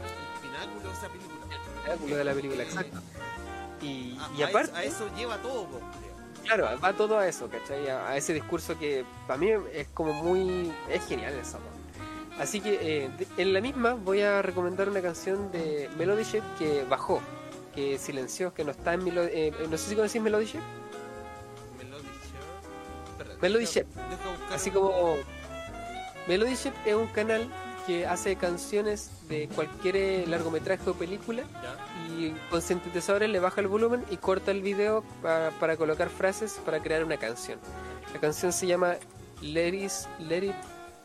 El, 0.00 0.04
el 0.04 0.50
pináculo 0.50 0.88
de 0.88 0.94
esa 0.98 1.08
película. 1.08 1.38
espectáculo 1.54 2.16
de 2.16 2.24
la 2.24 2.32
película, 2.34 2.62
Eh, 2.62 2.66
exacto. 2.66 2.98
Y, 3.82 4.16
A, 4.20 4.30
y 4.38 4.42
a 4.42 4.46
aparte, 4.46 4.70
eso, 4.70 4.76
a 4.78 4.84
eso 4.84 5.16
lleva 5.16 5.38
todo, 5.38 5.66
po, 5.66 5.80
claro, 6.44 6.68
va 6.82 6.92
todo 6.92 7.18
a 7.18 7.26
eso, 7.28 7.48
¿cachai? 7.48 7.88
A, 7.88 8.08
a 8.10 8.16
ese 8.16 8.32
discurso 8.34 8.78
que 8.78 9.04
para 9.26 9.38
mí 9.38 9.50
es 9.72 9.88
como 9.94 10.12
muy... 10.12 10.72
es 10.88 11.04
genial 11.06 11.34
eso, 11.34 11.58
¿no? 11.58 11.82
Así 12.40 12.60
que 12.60 13.04
eh, 13.04 13.10
de- 13.18 13.26
en 13.42 13.52
la 13.52 13.60
misma 13.60 13.94
voy 13.94 14.22
a 14.22 14.40
recomendar 14.42 14.88
una 14.88 15.02
canción 15.02 15.50
de 15.52 15.88
Melody 15.98 16.22
que 16.58 16.84
bajó, 16.88 17.20
que 17.74 17.98
silenció, 17.98 18.54
que 18.54 18.64
no 18.64 18.70
está 18.70 18.94
en 18.94 19.04
Melody... 19.04 19.30
eh, 19.32 19.52
no 19.68 19.76
sé 19.76 19.90
si 19.90 19.96
conocéis 19.96 20.22
Melody. 20.24 20.46
Melody 23.42 23.64
buscar 23.64 23.84
Así 24.52 24.70
como 24.70 25.16
Melody 26.28 26.54
Shape 26.54 26.76
es 26.90 26.94
un 26.94 27.08
canal 27.08 27.48
que 27.86 28.06
hace 28.06 28.36
canciones 28.36 29.10
de 29.28 29.48
cualquier 29.48 29.96
eh, 29.96 30.24
largometraje 30.28 30.88
o 30.88 30.94
película 30.94 31.42
Ya. 31.62 31.76
y 32.16 32.30
con 32.48 32.62
sintetizadores 32.62 33.28
le 33.28 33.40
baja 33.40 33.60
el 33.60 33.66
volumen 33.66 34.04
y 34.08 34.16
corta 34.18 34.52
el 34.52 34.62
video 34.62 35.02
para, 35.20 35.50
para 35.58 35.76
colocar 35.76 36.08
frases 36.08 36.60
para 36.64 36.80
crear 36.80 37.02
una 37.04 37.16
canción. 37.16 37.58
La 38.14 38.20
canción 38.20 38.52
se 38.52 38.68
llama 38.68 38.94
Let, 39.40 39.74
Is- 39.74 40.08
Let 40.20 40.44
It 40.44 40.54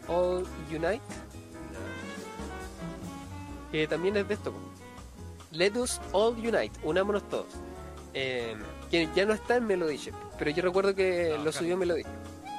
All 0.08 0.46
Unite, 0.70 1.02
que 3.72 3.88
también 3.88 4.16
es 4.18 4.28
de 4.28 4.34
esto. 4.36 4.54
Let 5.52 5.72
Us 5.78 6.00
All 6.12 6.34
Unite, 6.38 6.72
unámonos 6.84 7.28
todos. 7.30 7.48
Eh, 8.14 8.56
que 8.92 9.10
ya 9.16 9.26
no 9.26 9.34
está 9.34 9.58
en 9.58 9.66
Melody 9.68 9.98
Shape, 9.98 10.18
pero 10.40 10.52
yo 10.52 10.64
recuerdo 10.64 10.96
que 10.96 11.30
No, 11.32 11.36
lo 11.38 11.42
claro. 11.44 11.52
subió 11.58 11.78
Melody. 11.78 12.04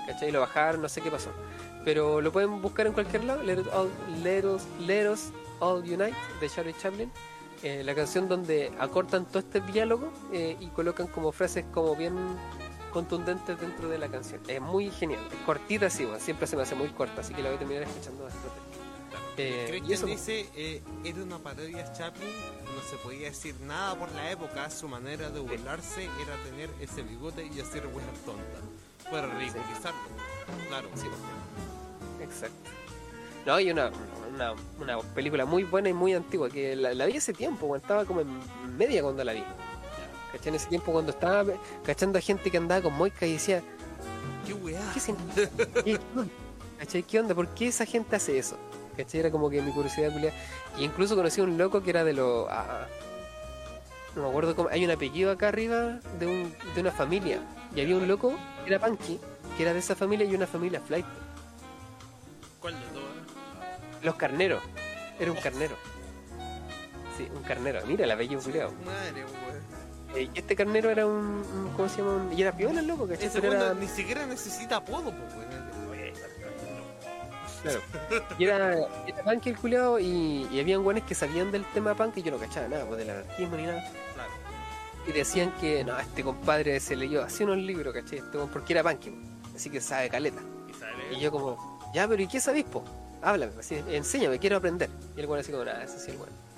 ¿Cachai? 0.09 0.33
Lo 0.33 0.41
bajaron, 0.41 0.81
no 0.81 0.89
sé 0.89 1.03
qué 1.03 1.11
pasó. 1.11 1.31
Pero 1.85 2.21
lo 2.21 2.33
pueden 2.33 2.63
buscar 2.63 2.87
en 2.87 2.95
cualquier 2.95 3.25
lado. 3.25 3.43
Let, 3.43 3.59
all, 3.73 3.91
let, 4.23 4.45
us, 4.45 4.63
let 4.81 5.11
Us 5.11 5.31
All 5.61 5.81
Unite 5.81 6.17
de 6.41 6.49
Charlie 6.49 6.75
Chaplin. 6.75 7.13
Eh, 7.63 7.83
la 7.85 7.95
canción 7.95 8.29
donde 8.29 8.73
acortan 8.79 9.27
todo 9.27 9.41
este 9.41 9.61
diálogo 9.61 10.13
eh, 10.33 10.57
y 10.61 10.69
colocan 10.69 11.09
como 11.09 11.31
frases 11.33 11.65
como 11.73 11.95
bien 11.95 12.15
contundentes 12.93 13.61
dentro 13.61 13.89
de 13.89 13.99
la 13.99 14.09
canción. 14.09 14.41
Es 14.49 14.61
muy 14.61 14.91
genial. 14.91 15.21
Es 15.31 15.39
cortita, 15.45 15.91
sí, 15.91 16.05
bueno, 16.05 16.21
siempre 16.21 16.47
se 16.47 16.57
me 16.57 16.63
hace 16.63 16.75
muy 16.75 16.89
corta, 16.89 17.21
así 17.21 17.35
que 17.35 17.43
la 17.43 17.51
voy 17.51 17.57
a 17.57 17.59
terminar 17.59 17.83
escuchando 17.83 18.25
bastante. 18.25 18.79
Eh, 19.37 19.67
y 19.69 19.81
Christian 19.81 19.93
eso, 19.93 20.07
dice, 20.07 20.49
eh, 20.57 20.83
era 21.05 21.23
una 21.23 21.39
parodia 21.39 21.93
Chaplin, 21.93 22.29
no 22.75 22.83
se 22.91 22.97
podía 22.97 23.29
decir 23.29 23.55
nada 23.61 23.95
por 23.97 24.11
la 24.13 24.33
época, 24.33 24.69
su 24.69 24.89
manera 24.89 25.31
de 25.31 25.39
burlarse 25.39 26.05
era 26.05 26.35
tener 26.45 26.71
ese 26.81 27.03
bigote 27.03 27.47
y 27.47 27.61
hacer 27.61 27.87
weas 27.87 28.09
tontas. 28.25 28.63
Para 29.11 29.27
ridiculizarlo. 29.27 29.99
Claro, 30.69 30.89
Sí, 30.95 31.07
Exacto. 32.23 32.57
No, 33.47 33.59
y 33.61 33.71
una, 33.71 33.91
una, 34.35 34.53
una 34.79 34.99
película 35.15 35.47
muy 35.47 35.65
buena 35.65 35.89
y 35.89 35.95
muy 35.95 36.13
antigua, 36.13 36.51
que 36.51 36.77
la, 36.77 36.93
la 36.93 37.07
vi 37.07 37.17
hace 37.17 37.33
tiempo, 37.33 37.67
cuando 37.67 37.83
estaba 37.83 38.05
como 38.05 38.21
en 38.21 38.29
media 38.77 39.03
cuando 39.03 39.25
la 39.25 39.33
vi. 39.33 39.43
¿Cachai? 40.33 40.49
En 40.49 40.55
ese 40.57 40.69
tiempo 40.69 40.93
cuando 40.93 41.13
estaba 41.13 41.45
cachando 41.85 42.19
a 42.19 42.21
gente 42.21 42.51
que 42.51 42.59
andaba 42.59 42.83
con 42.83 42.93
moica 42.95 43.25
y 43.27 43.33
decía, 43.35 43.63
qué 44.47 44.53
weá. 44.53 44.81
¿qué, 44.93 45.01
se- 45.01 45.15
qué- 45.85 45.99
onda? 46.15 46.31
¿Cachai? 46.79 47.03
¿Qué 47.03 47.21
onda? 47.21 47.35
¿Por 47.35 47.49
qué 47.55 47.69
esa 47.69 47.87
gente 47.87 48.17
hace 48.17 48.37
eso? 48.39 48.59
¿Cachai? 48.97 49.21
Era 49.21 49.31
como 49.31 49.49
que 49.49 49.63
mi 49.63 49.73
curiosidad 49.73 50.13
culiá. 50.13 50.33
Y 50.77 50.85
incluso 50.85 51.17
conocí 51.17 51.41
a 51.41 51.45
un 51.45 51.57
loco 51.57 51.83
que 51.83 51.89
era 51.91 52.05
de 52.05 52.13
los... 52.13 52.47
ah, 52.51 52.87
no 54.15 54.23
me 54.25 54.29
acuerdo 54.29 54.55
cómo... 54.55 54.69
Hay 54.69 54.85
un 54.85 54.91
apellido 54.91 55.31
acá 55.31 55.49
arriba 55.49 56.01
de, 56.19 56.27
un, 56.27 56.55
de 56.75 56.81
una 56.83 56.93
familia. 56.93 57.41
Y 57.75 57.81
había 57.81 57.97
un 57.97 58.09
loco 58.09 58.35
que 58.65 58.71
era 58.75 58.79
Punky, 58.85 59.21
que 59.57 59.63
era 59.63 59.73
de 59.73 59.79
esa 59.81 59.95
familia 59.95 60.27
y 60.27 60.35
una 60.35 60.47
familia 60.47 60.81
flight. 60.81 61.07
¿Cuál 62.61 62.75
de 62.75 62.87
todas? 62.87 63.09
Los 64.03 64.15
carneros. 64.17 64.63
Era 65.19 65.33
un 65.33 65.39
carnero. 65.39 65.77
Sí, 67.17 67.29
un 67.35 67.43
carnero. 67.43 67.81
Mira 67.87 68.05
el 68.05 68.11
apellido 68.11 68.41
culiao. 68.41 68.73
Madre, 68.85 69.25
weón. 69.25 70.17
Eh, 70.17 70.31
y 70.35 70.39
este 70.39 70.57
carnero 70.57 70.89
era 70.91 71.07
un, 71.07 71.13
un- 71.15 71.73
¿Cómo 71.77 71.89
se 71.89 71.99
llama? 71.99 72.13
Un- 72.15 72.33
y 72.33 72.41
era 72.41 72.53
piola 72.53 72.81
el 72.81 72.87
loco, 72.87 73.07
¿cachai? 73.07 73.27
Ese 73.27 73.45
era, 73.47 73.75
ni 73.75 73.87
siquiera 73.89 74.25
necesita 74.27 74.77
apodo, 74.77 75.13
pues, 75.13 76.15
claro. 77.63 77.81
Y 78.39 78.45
era, 78.45 78.73
era 79.07 79.23
punk 79.25 79.47
el 79.49 79.59
culiao 79.59 79.99
y, 79.99 80.47
y 80.51 80.61
habían 80.61 80.83
guanes 80.83 81.03
que 81.05 81.15
sabían 81.15 81.51
del 81.51 81.65
tema 81.75 81.95
punk 81.95 82.17
y 82.19 82.23
yo 82.23 82.31
no 82.31 82.39
cachaba 82.39 82.69
nada, 82.69 82.87
pues 82.87 82.99
del 82.99 83.11
anarquismo 83.11 83.57
ni 83.57 83.65
nada. 83.65 83.85
Y 85.09 85.13
decían 85.13 85.53
que, 85.59 85.83
no, 85.85 85.99
este 85.99 86.23
compadre 86.23 86.79
se 86.81 86.95
leyó 86.95 87.23
así 87.23 87.43
unos 87.43 87.57
libros, 87.57 87.95
¿cachai? 87.95 88.19
Este 88.19 88.39
porque 88.53 88.75
era 88.75 88.83
punk, 88.83 89.07
así 89.57 89.71
que 89.71 89.81
sabe 89.81 90.11
caleta. 90.11 90.41
Y 91.11 91.19
yo 91.19 91.33
como, 91.33 91.81
ya, 91.95 92.07
pero 92.07 92.23
¿y 92.23 92.29
qué 92.29 92.41
sabéis, 92.41 92.67
po? 92.67 92.85
Háblame, 93.23 93.53
así, 93.59 93.83
enséñame, 93.89 94.39
quiero 94.39 94.59
aprender. 94.59 94.91
Y 95.17 95.21
el 95.21 95.27
weón 95.27 95.41
así 95.41 95.51
como, 95.51 95.65
nada, 95.65 95.83
ese 95.83 95.99
sí 95.99 96.11
el 96.11 96.19
weón. 96.19 96.49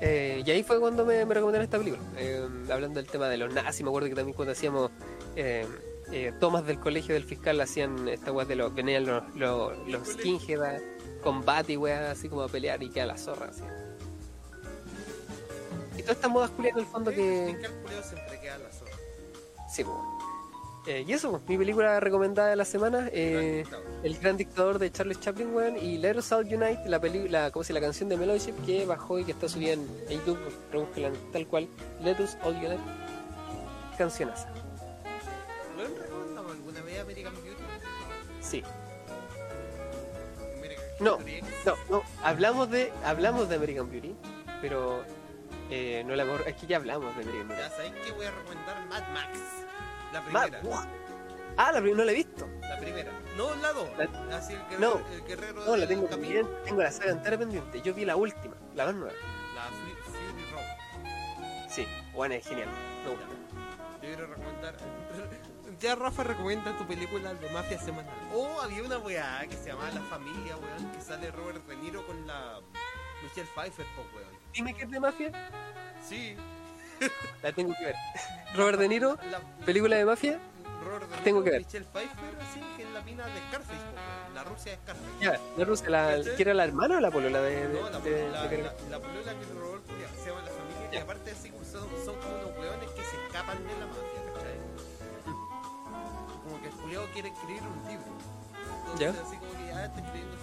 Eh, 0.00 0.42
y 0.44 0.50
ahí 0.50 0.62
fue 0.64 0.80
cuando 0.80 1.06
me, 1.06 1.24
me 1.24 1.34
recomendaron 1.34 1.64
esta 1.64 1.78
película. 1.78 2.02
Eh, 2.16 2.46
hablando 2.70 3.00
del 3.00 3.08
tema 3.08 3.28
de 3.28 3.36
los 3.36 3.54
nazis, 3.54 3.82
me 3.84 3.90
acuerdo 3.90 4.08
que 4.08 4.16
también 4.16 4.34
cuando 4.34 4.52
hacíamos 4.52 4.90
eh, 5.36 5.66
eh, 6.12 6.32
tomas 6.40 6.66
del 6.66 6.78
colegio 6.78 7.14
del 7.14 7.24
fiscal 7.24 7.60
hacían 7.60 8.08
esta 8.08 8.32
weá 8.32 8.44
de 8.44 8.56
los, 8.56 8.74
venían 8.74 9.06
los, 9.06 9.22
los, 9.36 9.72
los 9.88 10.08
skinhead 10.08 10.62
a, 10.62 10.80
combate 11.22 11.72
y 11.72 11.76
weá, 11.76 12.10
así 12.10 12.28
como 12.28 12.42
a 12.42 12.48
pelear 12.48 12.82
y 12.82 12.90
queda 12.90 13.06
la 13.06 13.16
zorra, 13.16 13.46
así. 13.46 13.62
Y 15.96 16.02
todas 16.02 16.16
estas 16.16 16.30
modas 16.30 16.50
culiadas 16.50 16.78
en 16.78 16.84
el 16.84 16.90
fondo 16.90 17.10
que. 17.10 17.56
Siempre 18.02 18.40
queda 18.40 18.58
la 18.58 18.70
zorra. 18.72 18.92
Sí, 19.68 19.84
pues. 19.84 19.96
Eh, 20.86 21.02
y 21.06 21.12
eso, 21.14 21.40
mi 21.48 21.56
película 21.56 21.98
recomendada 21.98 22.50
de 22.50 22.56
la 22.56 22.66
semana, 22.66 23.08
eh. 23.10 23.64
El 24.02 24.18
gran 24.18 24.36
dictador 24.36 24.78
de 24.78 24.92
Charles 24.92 25.18
Chaplin, 25.18 25.54
weón, 25.54 25.78
y 25.78 25.96
Let 25.96 26.18
Us 26.18 26.30
All 26.32 26.44
Unite, 26.44 26.82
la 26.86 27.00
película, 27.00 27.50
¿cómo 27.50 27.64
se 27.64 27.72
llama? 27.72 27.80
La 27.80 27.86
canción 27.86 28.10
de 28.10 28.18
Melody 28.18 28.38
Ship 28.38 28.66
que 28.66 28.84
bajó 28.84 29.18
y 29.18 29.24
que 29.24 29.32
está 29.32 29.48
subida 29.48 29.72
en 29.72 29.88
YouTube, 30.10 30.38
rebúsquela 30.70 31.10
tal 31.32 31.46
cual, 31.46 31.68
Let 32.02 32.22
Us 32.22 32.36
All 32.42 32.54
Unite, 32.56 32.82
cancionaza. 33.96 34.52
¿Lo 35.74 35.86
han 35.86 35.96
recomendado 35.96 36.50
alguna 36.50 36.82
vez 36.82 37.00
American 37.00 37.32
Beauty? 37.32 37.62
Sí. 38.42 38.62
American 40.58 40.84
No, 41.00 41.18
no, 41.64 41.74
no, 41.88 42.02
hablamos 42.22 42.70
de, 42.70 42.92
hablamos 43.06 43.48
de 43.48 43.56
American 43.56 43.90
Beauty, 43.90 44.14
pero 44.60 45.02
eh, 45.70 46.02
no 46.06 46.14
la 46.14 46.22
hemos, 46.24 46.40
es 46.46 46.54
que 46.56 46.66
ya 46.66 46.76
hablamos 46.76 47.16
de 47.16 47.24
Beauty. 47.24 47.54
Ya 47.54 47.70
sabéis 47.70 47.94
que 48.04 48.12
voy 48.12 48.26
a 48.26 48.30
recomendar 48.30 48.84
Mad 48.86 49.08
Max. 49.12 49.38
La 50.12 50.22
primera. 50.22 50.60
Ah, 51.56 51.70
la 51.72 51.80
primera 51.80 51.98
no 51.98 52.04
la 52.04 52.12
he 52.12 52.14
visto. 52.14 52.48
La 52.62 52.78
primera. 52.78 53.12
No 53.36 53.54
la 53.56 53.72
dos. 53.72 53.88
La- 53.96 54.36
Así 54.36 54.54
el 54.54 54.60
guerrero, 54.68 54.80
No, 55.00 55.12
el 55.14 55.24
guerrero 55.24 55.64
No, 55.64 55.76
la 55.76 55.86
tengo 55.86 56.08
pendiente, 56.08 56.52
tengo 56.64 56.82
la 56.82 56.90
saga 56.90 57.12
entera 57.12 57.38
pendiente. 57.38 57.80
Yo 57.82 57.94
vi 57.94 58.04
la 58.04 58.16
última, 58.16 58.54
la 58.74 58.86
más 58.86 58.94
nueva. 58.94 59.12
La 59.54 59.62
Fury 59.70 60.44
Road. 60.52 61.68
Sí, 61.70 61.86
bueno, 62.12 62.34
es 62.34 62.46
genial. 62.46 62.68
Me 63.04 63.10
gusta. 63.10 63.26
Yo 63.94 64.00
quiero 64.00 64.26
recomendar. 64.26 64.76
Ya 65.80 65.96
Rafa 65.96 66.22
recomienda 66.22 66.74
tu 66.78 66.86
película 66.86 67.34
de 67.34 67.50
mafia 67.50 67.78
semanal. 67.78 68.14
Oh, 68.32 68.60
había 68.62 68.82
una 68.84 68.96
weá 68.98 69.44
que 69.50 69.56
se 69.56 69.66
llamaba 69.66 69.90
La 69.90 70.00
Familia, 70.02 70.56
weón, 70.56 70.92
que 70.92 71.00
sale 71.02 71.30
Robert 71.32 71.66
De 71.66 71.76
Niro 71.76 72.06
con 72.06 72.26
la 72.26 72.60
Michelle 73.22 73.48
Pfeiffer, 73.54 73.84
po, 73.96 74.02
weón. 74.16 74.43
Dime 74.54 74.74
que 74.74 74.84
es 74.84 74.90
de 74.90 75.00
mafia, 75.00 75.30
Sí. 76.08 76.36
la 77.42 77.52
tengo 77.52 77.74
que 77.78 77.84
ver. 77.86 77.94
Robert 78.54 78.78
De 78.78 78.88
Niro, 78.88 79.18
La, 79.30 79.40
película 79.64 79.96
de 79.96 80.04
mafia, 80.04 80.38
Robert 80.84 81.02
De 81.04 81.08
Niro, 81.10 81.24
Tengo 81.24 81.42
que 81.44 81.50
ver. 81.50 81.64
Michelle 81.64 81.86
Pfeiffer, 81.86 82.34
así 82.48 82.60
que 82.76 82.82
es 82.84 82.90
la 82.90 83.00
mina 83.02 83.26
de 83.26 83.40
Scarface. 83.48 83.80
La 84.34 84.44
Rusia 84.44 84.72
de 84.72 84.78
Scarface. 84.78 85.20
ya, 85.20 85.40
la 85.56 85.64
rusa, 85.64 85.88
la, 85.90 86.16
¿Cachai? 86.16 86.36
que 86.36 86.42
era 86.42 86.54
la 86.54 86.64
hermana 86.64 86.96
o 86.98 87.00
la 87.00 87.10
polola 87.10 87.40
de, 87.40 87.68
de, 87.68 87.80
No, 87.80 87.88
la, 87.90 87.98
de- 88.00 88.28
la, 88.30 88.46
de- 88.48 88.58
la, 88.62 88.72
la 88.90 88.98
polola 89.00 89.32
que 89.38 89.44
robó 89.54 89.74
el 89.76 89.80
culiao, 89.82 90.10
se 90.22 90.28
llama 90.30 90.42
La 90.42 90.50
Familia, 90.50 90.88
y 90.92 90.96
aparte 90.98 91.32
como 91.50 91.64
son, 91.64 91.88
son 92.04 92.14
como 92.20 92.34
unos 92.36 92.58
weones 92.58 92.90
que 92.90 93.02
se 93.02 93.16
escapan 93.26 93.58
de 93.66 93.72
la 93.78 93.86
mafia, 93.86 94.20
¿cachai? 94.34 94.58
Como 96.44 96.60
que 96.60 96.68
el 96.68 96.74
culiao 96.74 97.04
quiere 97.12 97.28
escribir 97.28 97.62
un 97.62 97.88
libro. 97.88 98.06
Entonces 98.92 99.14
Ya. 99.14 99.22
así 99.22 99.36
como 99.38 99.52
que 99.52 99.66
ya 99.66 99.84
está 99.86 100.00
escribiendo 100.00 100.36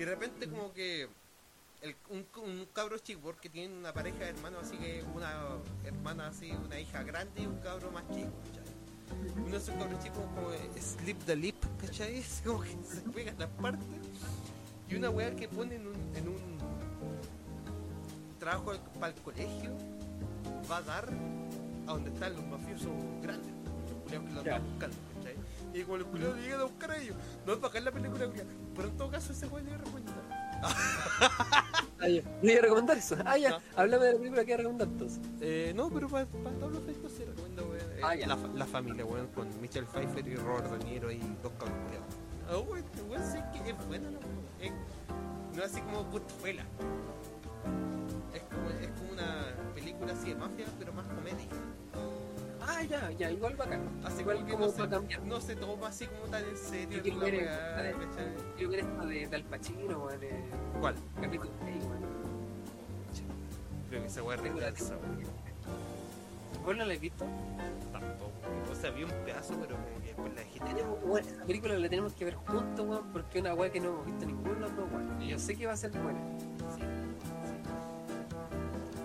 Y 0.00 0.02
de 0.02 0.12
repente 0.12 0.48
como 0.48 0.72
que 0.72 1.08
el, 1.82 1.94
un, 2.08 2.26
un 2.42 2.66
cabro 2.72 2.96
chico, 2.96 3.20
porque 3.20 3.50
tiene 3.50 3.76
una 3.76 3.92
pareja 3.92 4.16
de 4.20 4.30
hermanos, 4.30 4.62
así 4.62 4.78
que 4.78 5.04
una 5.14 5.30
hermana 5.84 6.28
así, 6.28 6.50
una 6.52 6.80
hija 6.80 7.02
grande 7.02 7.42
y 7.42 7.46
un 7.46 7.58
cabro 7.58 7.90
más 7.90 8.04
chico, 8.08 8.30
¿cachai? 8.46 8.64
Uno 9.36 9.50
de 9.50 9.56
esos 9.58 9.74
cabros 9.74 10.02
chicos 10.02 10.20
como 10.34 10.52
slip 10.80 11.18
the 11.26 11.36
lip, 11.36 11.54
¿cachai? 11.82 12.16
Es 12.16 12.40
como 12.42 12.62
que 12.62 12.70
se 12.82 13.02
pegan 13.10 13.38
las 13.38 13.50
partes. 13.50 13.86
Y 14.88 14.94
una 14.94 15.10
weá 15.10 15.36
que 15.36 15.46
pone 15.48 15.74
en 15.74 15.88
un, 15.88 16.16
en 16.16 16.28
un 16.28 16.58
trabajo 18.38 18.72
para 18.98 19.12
el 19.12 19.20
colegio 19.20 19.70
va 20.70 20.78
a 20.78 20.82
dar 20.82 21.10
a 21.86 21.92
donde 21.92 22.08
están 22.08 22.36
los 22.36 22.46
mafiosos 22.46 22.88
grandes, 23.20 23.52
los 24.10 24.10
que 24.24 24.32
lo 24.32 24.40
están 24.40 24.64
buscando. 24.66 25.09
Y 25.72 25.82
como 25.82 25.98
los 25.98 26.06
culiados 26.08 26.36
llegan 26.38 26.60
a 26.60 26.64
buscar 26.64 26.90
a 26.90 26.96
ellos, 26.98 27.16
no 27.46 27.52
es 27.52 27.60
bacán 27.60 27.84
la 27.84 27.92
película, 27.92 28.26
pero 28.74 28.88
en 28.88 28.96
todo 28.96 29.10
caso 29.10 29.32
ese 29.32 29.46
weón 29.46 29.64
le 29.66 29.70
voy 29.70 29.80
a 29.80 29.84
recomendar. 29.84 30.14
Ah, 32.02 32.08
ya. 32.08 32.22
Le 32.42 32.52
iba 32.52 32.58
a 32.58 32.62
recomendar 32.62 32.96
eso. 32.98 33.16
Ah, 33.24 33.36
ya, 33.36 33.50
No. 33.50 33.58
háblame 33.76 34.04
de 34.06 34.12
la 34.12 34.18
película 34.18 34.44
que 34.44 34.50
iba 34.50 34.54
a 34.54 34.58
recomendar 34.58 34.88
entonces. 34.88 35.20
Eh, 35.40 35.72
no, 35.76 35.90
pero 35.90 36.08
para 36.08 36.26
todos 36.26 36.72
los 36.72 36.82
efectos 36.82 37.12
sí 37.16 37.24
recomiendo 37.24 37.62
weón, 37.66 37.80
eh, 37.92 38.00
Ah, 38.02 38.14
ya. 38.14 38.26
la, 38.26 38.36
la 38.54 38.66
familia, 38.66 39.04
weón, 39.04 39.26
con 39.28 39.48
Michelle 39.60 39.86
Pfeiffer 39.86 40.26
y 40.26 40.34
Robert 40.36 40.70
De 40.70 40.84
Niro 40.84 41.10
y 41.12 41.18
dos 41.42 41.52
cabros. 41.58 41.76
Ah, 42.50 42.58
weón, 42.58 42.78
este 42.78 43.02
weón 43.02 43.22
sí 43.30 43.38
que 43.62 43.70
es 43.70 43.86
buena 43.86 44.10
la 44.10 44.18
weón. 44.18 44.74
No 45.54 45.62
es 45.62 45.70
así 45.72 45.80
como 45.82 46.04
Goodfellas. 46.04 46.66
Es 48.34 48.42
como, 48.42 48.70
es 48.70 48.88
como 48.98 49.12
una 49.12 49.54
película 49.74 50.12
así 50.12 50.28
de 50.30 50.34
mafia, 50.36 50.66
pero 50.78 50.92
más 50.92 51.06
comedia. 51.06 51.46
Ya, 52.90 53.08
ya, 53.12 53.30
igual 53.30 53.54
bacán. 53.56 53.88
Así 54.04 54.20
igual 54.22 54.44
que 54.44 54.52
como 54.52 54.66
no 54.66 54.72
para 54.72 55.00
se, 55.00 55.18
no 55.18 55.40
se 55.40 55.54
toma 55.56 55.86
así 55.88 56.06
como 56.06 56.24
tan 56.24 56.44
en 56.44 56.56
serio 56.56 56.96
Yo 56.96 57.02
quiero 57.02 57.18
ver, 57.20 57.34
weá, 57.34 57.90
eh, 57.90 57.92
¿cachai? 57.94 58.34
Quiero 58.56 58.70
ver 58.72 58.80
esta 58.80 59.06
de, 59.06 59.26
de 59.28 59.36
Al 59.36 59.44
Pacino, 59.44 59.98
weón. 60.04 60.22
Eh, 60.24 60.44
¿Cuál? 60.80 60.94
capítulo 61.20 61.50
6, 61.64 61.84
weón. 61.84 62.00
Creo 63.88 64.00
que 64.02 64.06
esa 64.08 64.22
weá 64.24 64.36
es 64.36 64.42
weón. 64.42 65.00
¿Vos 66.64 66.76
no 66.76 66.84
la 66.84 66.94
has 66.94 67.00
visto? 67.00 67.24
Tampoco. 67.92 68.30
O 68.70 68.74
sea, 68.74 68.90
vi 68.90 69.04
un 69.04 69.10
pedazo, 69.24 69.54
pero 69.60 69.76
después 70.04 70.34
la 70.34 70.40
dejé. 70.40 70.58
Tenemos, 70.60 70.98
weón, 71.04 71.24
esa 71.26 71.44
película 71.44 71.78
la 71.78 71.88
tenemos 71.88 72.12
que 72.14 72.24
ver 72.24 72.34
juntos, 72.34 72.86
weón, 72.86 73.12
porque 73.12 73.38
es 73.38 73.44
una 73.44 73.54
weá 73.54 73.70
que 73.70 73.78
no 73.80 73.88
hemos 73.90 74.06
visto 74.06 74.26
ninguno 74.26 74.54
de 74.68 74.74
dos, 74.74 74.90
weón. 74.92 75.22
Y 75.22 75.28
yo 75.28 75.38
sé 75.38 75.54
que 75.56 75.66
va 75.66 75.72
a 75.74 75.76
ser 75.76 75.92
buena. 75.92 76.18
Sí, 76.76 76.82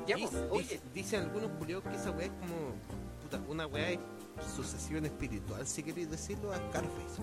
Ya, 0.07 0.15
pues, 0.17 0.33
oye, 0.49 0.61
dice- 0.63 0.81
dicen 0.93 1.21
algunos 1.21 1.51
culiados 1.51 1.83
que 1.83 1.95
esa 1.95 2.09
weá 2.11 2.25
es 2.25 2.31
como 2.31 2.73
una 3.47 3.67
weá 3.67 3.97
sucesión 4.55 5.05
espiritual, 5.05 5.65
si 5.65 5.83
queréis 5.83 6.09
decirlo, 6.11 6.51
a 6.51 6.55
Scarface. 6.57 7.21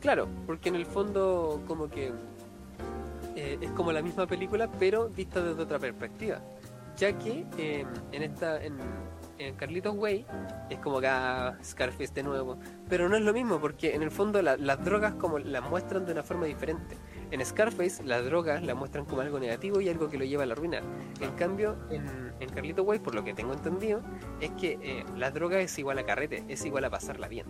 Claro, 0.00 0.28
porque 0.46 0.68
en 0.68 0.76
el 0.76 0.86
fondo 0.86 1.60
como 1.66 1.88
que 1.88 2.12
eh, 3.36 3.58
es 3.60 3.70
como 3.72 3.92
la 3.92 4.02
misma 4.02 4.26
película, 4.26 4.70
pero 4.78 5.08
vista 5.08 5.40
desde 5.42 5.62
otra 5.62 5.78
perspectiva. 5.78 6.40
Ya 6.96 7.16
que 7.16 7.46
eh, 7.58 7.84
en 8.12 8.22
esta, 8.22 8.62
en, 8.64 8.76
en 9.38 9.54
Carlitos 9.56 9.94
Way, 9.96 10.26
es 10.70 10.78
como 10.80 11.00
que 11.00 11.06
ah, 11.08 11.56
Scarface 11.62 12.12
de 12.12 12.22
nuevo. 12.22 12.58
Pero 12.88 13.08
no 13.08 13.16
es 13.16 13.22
lo 13.22 13.32
mismo, 13.32 13.60
porque 13.60 13.94
en 13.94 14.02
el 14.02 14.10
fondo 14.10 14.40
la- 14.42 14.56
las 14.56 14.84
drogas 14.84 15.14
como 15.14 15.38
las 15.38 15.68
muestran 15.68 16.04
de 16.06 16.12
una 16.12 16.22
forma 16.22 16.46
diferente. 16.46 16.96
En 17.30 17.44
Scarface 17.44 18.02
las 18.04 18.24
drogas 18.24 18.62
las 18.62 18.76
muestran 18.76 19.04
como 19.04 19.20
algo 19.20 19.38
negativo 19.38 19.80
y 19.80 19.88
algo 19.88 20.08
que 20.08 20.18
lo 20.18 20.24
lleva 20.24 20.44
a 20.44 20.46
la 20.46 20.54
ruina. 20.54 20.80
En 21.20 21.32
cambio, 21.32 21.76
en, 21.90 22.32
en 22.40 22.48
Carlitos 22.48 22.86
Way, 22.86 23.00
por 23.00 23.14
lo 23.14 23.22
que 23.24 23.34
tengo 23.34 23.52
entendido, 23.52 24.00
es 24.40 24.50
que 24.52 24.78
eh, 24.82 25.04
la 25.16 25.30
droga 25.30 25.60
es 25.60 25.78
igual 25.78 25.98
a 25.98 26.06
carrete, 26.06 26.44
es 26.48 26.64
igual 26.64 26.84
a 26.84 26.90
pasarla 26.90 27.28
bien. 27.28 27.46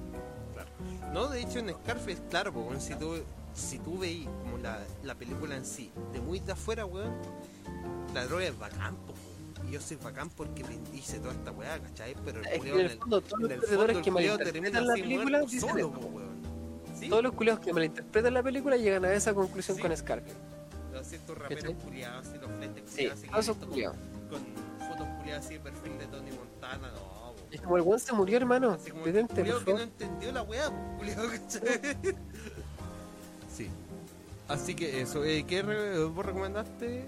No, 1.12 1.28
de 1.28 1.40
hecho 1.40 1.58
en 1.60 1.70
Scarface, 1.70 2.22
claro, 2.28 2.52
weón, 2.52 2.80
si 2.80 2.94
tú, 2.94 3.14
si 3.54 3.78
tú 3.78 3.98
veis 3.98 4.26
como 4.42 4.58
la, 4.58 4.80
la 5.02 5.14
película 5.14 5.56
en 5.56 5.64
sí, 5.64 5.90
de 6.12 6.20
muy 6.20 6.38
de 6.40 6.52
afuera, 6.52 6.84
weón, 6.84 7.14
la 8.14 8.26
droga 8.26 8.44
es 8.44 8.58
bacán. 8.58 8.96
Y 9.66 9.72
yo 9.72 9.80
soy 9.80 9.96
bacán 9.96 10.30
porque 10.30 10.64
me 10.64 10.78
hice 10.96 11.18
toda 11.18 11.32
esta 11.32 11.50
weá, 11.50 11.78
¿cachai? 11.80 12.14
Pero 12.24 12.40
el 12.40 12.46
Es 12.46 12.60
que 12.60 12.70
en 12.70 12.80
el 12.80 12.90
fondo 12.90 13.20
todos 13.20 13.50
en 13.50 13.60
los 13.60 13.70
el 13.70 13.76
fondo 13.76 13.92
el 13.92 14.38
que 14.38 14.44
termina 14.44 14.80
la 14.80 14.94
película 14.94 15.42
solo, 15.48 15.88
weón. 15.88 16.37
¿Sí? 16.98 17.08
Todos 17.08 17.22
los 17.22 17.32
culiados 17.32 17.60
que 17.64 17.72
malinterpretan 17.72 18.34
la 18.34 18.42
película 18.42 18.76
llegan 18.76 19.04
a 19.04 19.12
esa 19.12 19.34
conclusión 19.34 19.76
Sí. 19.76 19.82
con 19.82 19.96
Scarface. 19.96 20.34
Así 21.00 21.14
estos 21.16 21.38
raperos 21.38 21.74
culiados, 21.84 22.26
así 22.26 22.38
los 22.38 22.50
flentes 22.50 22.84
Sí, 22.86 23.08
culiados, 23.08 23.46
todos 23.46 23.66
culiados. 23.68 23.96
con, 24.28 24.40
con 24.40 24.88
fotos 24.88 25.06
culiadas 25.18 25.44
así 25.44 25.54
de 25.54 25.60
perfil 25.60 25.98
de 25.98 26.06
Tony 26.06 26.30
Montana, 26.32 26.90
no. 26.92 27.18
Es 27.52 27.60
como 27.62 27.76
el 27.76 27.82
weón 27.82 28.00
se 28.00 28.12
murió, 28.12 28.36
hermano. 28.36 28.72
Así 28.72 28.90
como 28.90 29.06
el 29.06 29.26
culiao 29.28 29.64
que 29.64 29.72
no 29.74 29.80
entendió 29.80 30.32
la 30.32 30.42
weá, 30.42 30.70
culiao. 30.98 31.24
Sí. 33.54 33.68
Así 34.48 34.74
que 34.74 35.00
eso, 35.02 35.24
eh, 35.24 35.44
¿qué 35.46 35.62
re- 35.62 36.04
vos 36.04 36.24
recomendaste? 36.26 37.04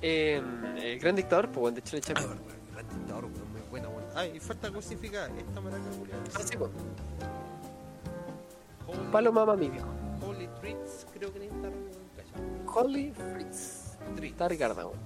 Eh, 0.00 0.40
el 0.80 0.98
gran 1.00 1.16
dictador, 1.16 1.50
pues, 1.50 1.74
de 1.74 1.80
Ah, 1.80 2.00
Chaplin. 2.00 2.26
bueno, 2.28 2.42
bueno, 2.44 2.60
gran 2.72 2.88
dictador, 2.88 3.24
weón, 3.24 3.52
muy 3.52 3.60
buena, 3.70 3.88
weón. 3.88 4.04
Ay, 4.14 4.32
y 4.36 4.40
falta 4.40 4.70
cosificar 4.70 5.30
esta 5.36 5.60
maraca 5.60 5.82
culiao. 5.98 6.20
Ah, 6.34 6.40
sí, 6.44 6.56
pues. 6.56 6.70
Holy- 8.88 9.10
Palo 9.12 9.32
mamá 9.32 9.56
mi 9.56 9.68
viejo. 9.68 9.88
Holy 10.26 10.48
Treats, 10.60 11.06
creo 11.14 11.32
que 11.32 11.38
necesita 11.40 11.68
weón, 11.68 12.66
Holly 12.74 13.12
Fritz. 13.12 13.96
Está 14.22 14.48
Ricardo, 14.48 14.88
weón. 14.88 14.98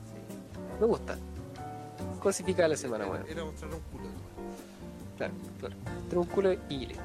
Me 0.80 0.86
gusta. 0.86 1.18
Cosificada 2.20 2.68
la 2.68 2.76
semana, 2.76 3.06
weón. 3.06 3.24
Era 3.28 3.44
mostrar 3.44 3.72
un 3.74 3.80
culo. 3.80 4.04
Claro, 5.16 5.34
claro. 5.60 5.76
Tener 6.08 6.18
un 6.18 6.26
culo 6.26 6.52
y 6.68 6.86
listo. 6.86 7.02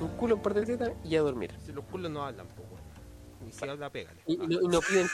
Un 0.00 0.08
culo, 0.16 0.36
un 0.36 0.42
par 0.42 0.54
de 0.54 0.64
tetas 0.66 0.92
y 1.04 1.14
a 1.16 1.20
dormir. 1.20 1.52
Si 1.64 1.72
los 1.72 1.84
culos 1.84 2.10
no 2.10 2.24
hablan, 2.24 2.46
pues, 2.48 2.66
weón. 2.68 3.48
Y 3.48 3.52
si 3.52 3.68
habla, 3.68 3.90
pégale. 3.90 4.20
Y, 4.26 4.36
no, 4.36 4.60
y 4.62 4.68
no 4.68 4.80
piden 4.80 5.06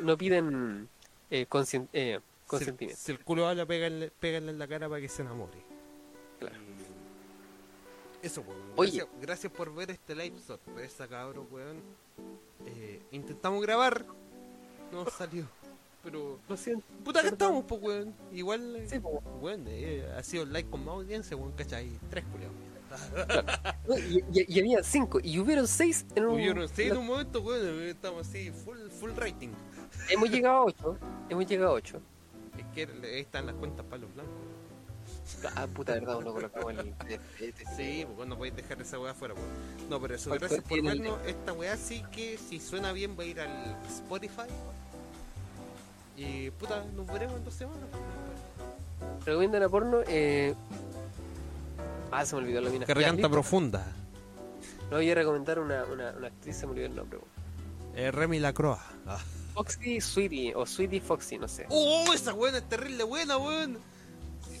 no 0.00 0.16
piden 0.16 0.88
eh, 1.30 1.46
eh, 1.92 2.20
Si, 2.20 2.46
consentimiento. 2.46 3.00
si 3.02 3.12
el 3.12 3.20
culo 3.24 3.48
habla, 3.48 3.66
pégale, 3.66 4.10
pégale 4.20 4.50
en 4.50 4.58
la 4.58 4.68
cara 4.68 4.88
para 4.88 5.00
que 5.00 5.08
se 5.08 5.22
enamore. 5.22 5.58
Eso, 8.26 8.40
weón. 8.42 8.60
Oye. 8.76 8.90
Gracias, 8.98 9.20
gracias 9.20 9.52
por 9.52 9.74
ver 9.74 9.90
este 9.92 10.14
live 10.14 10.38
sorpresa, 10.40 11.06
cabrón, 11.06 11.46
weón. 11.50 11.76
Eh, 12.66 13.00
intentamos 13.12 13.62
grabar, 13.62 14.04
no 14.92 15.04
salió. 15.18 15.46
Pero, 16.02 16.38
Lo 16.48 16.56
siento. 16.56 16.84
puta 17.04 17.20
que 17.22 17.28
estamos, 17.28 17.64
pues, 17.66 17.80
weón. 17.82 18.14
Igual, 18.32 18.76
eh, 18.76 18.88
Sí, 18.88 18.98
pues. 18.98 19.14
weón, 19.40 19.64
eh, 19.68 20.06
ha 20.16 20.22
sido 20.22 20.42
el 20.44 20.52
like 20.52 20.68
con 20.68 20.84
más 20.84 20.94
audiencia, 20.94 21.36
weón, 21.36 21.52
¿cachai? 21.52 21.90
Tres 22.10 22.24
culiados. 22.32 22.54
Y, 23.98 24.18
y- 24.40 24.46
y 24.48 24.60
había 24.60 24.82
cinco, 24.82 25.18
y 25.22 25.38
hubieron 25.38 25.66
seis 25.68 26.06
en 26.14 26.26
un. 26.26 26.34
Hubieron 26.34 26.68
seis 26.68 26.90
en 26.92 26.98
un 26.98 27.06
momento, 27.06 27.40
weón, 27.42 27.82
estamos 27.82 28.26
así, 28.26 28.50
full, 28.50 28.78
full 28.88 29.10
rating. 29.16 29.50
Hemos 30.08 30.30
llegado 30.30 30.56
a 30.58 30.64
ocho. 30.64 30.96
Hemos 31.28 31.46
llegado 31.46 31.70
a 31.70 31.74
ocho. 31.74 32.00
Es 32.56 32.64
que 32.74 32.82
ahí 33.06 33.20
están 33.20 33.46
las 33.46 33.54
cuentas 33.56 33.84
palos 33.86 34.12
blancos. 34.14 34.34
Ah, 35.56 35.66
puta 35.66 35.92
verdad, 35.94 36.16
uno 36.18 36.32
colocamos 36.32 36.72
el. 36.72 36.94
Sí, 37.76 38.04
pues 38.04 38.16
bueno, 38.16 38.30
no 38.30 38.36
podéis 38.38 38.56
dejar 38.56 38.80
esa 38.80 38.98
weá 38.98 39.12
afuera, 39.12 39.34
pues. 39.34 39.46
No, 39.88 40.00
pero 40.00 40.14
eso, 40.14 40.28
Pues, 40.30 40.40
gracias 40.40 40.62
pues, 40.68 40.80
por 40.82 40.90
el- 40.92 41.00
vernos. 41.00 41.18
Esta 41.26 41.52
weá 41.52 41.76
sí 41.76 42.04
que 42.12 42.38
si 42.38 42.60
suena 42.60 42.92
bien 42.92 43.16
va 43.18 43.22
a 43.24 43.26
ir 43.26 43.40
al 43.40 43.76
Spotify. 43.88 44.42
Y 46.16 46.50
puta, 46.52 46.84
nos 46.94 47.06
veremos 47.06 47.36
en 47.36 47.44
dos 47.44 47.54
semanas. 47.54 47.84
pues, 47.90 49.24
Recomiendan 49.26 49.62
a 49.62 49.68
porno. 49.68 50.00
Eh... 50.06 50.54
Ah, 52.10 52.24
se 52.24 52.34
me 52.36 52.42
olvidó 52.42 52.60
la 52.60 52.70
mina. 52.70 52.86
Que 52.86 53.28
profunda. 53.28 53.84
No, 54.90 54.96
voy 54.98 55.10
a 55.10 55.14
recomendar 55.14 55.58
una, 55.58 55.84
una, 55.84 56.12
una 56.12 56.28
actriz, 56.28 56.56
se 56.56 56.66
me 56.66 56.72
olvidó 56.72 56.86
el 56.86 56.94
nombre. 56.96 57.18
weón. 57.18 57.30
Eh, 57.96 58.10
Remy 58.10 58.38
Lacroix. 58.38 58.78
Ah. 59.06 59.18
Foxy 59.54 60.00
Sweetie, 60.00 60.54
o 60.54 60.64
Sweetie 60.66 61.00
Foxy, 61.00 61.38
no 61.38 61.48
sé. 61.48 61.66
¡Oh, 61.70 62.12
esa 62.14 62.34
weá 62.34 62.56
es 62.56 62.68
terrible 62.68 63.04
buena, 63.04 63.38
weón! 63.38 63.78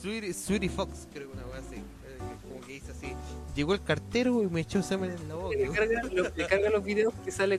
Sweetie, 0.00 0.32
Sweetie 0.34 0.68
Fox. 0.68 1.06
Creo 1.12 1.30
que 1.30 1.36
una 1.38 1.46
weá 1.46 1.58
así. 1.58 1.76
eh, 1.76 2.18
Como 2.48 2.60
que 2.66 2.72
dice 2.74 2.92
así. 2.92 3.12
Llegó 3.54 3.74
el 3.74 3.82
cartero 3.82 4.42
y 4.42 4.46
me 4.48 4.60
echó 4.60 4.82
semen 4.82 5.10
en 5.12 5.28
la 5.28 5.34
boca. 5.34 5.56
Le 5.56 5.68
carga, 5.70 6.02
lo- 6.12 6.30
le 6.34 6.46
carga 6.46 6.70
los 6.70 6.84
videos 6.84 7.14
que 7.24 7.30
sale 7.32 7.58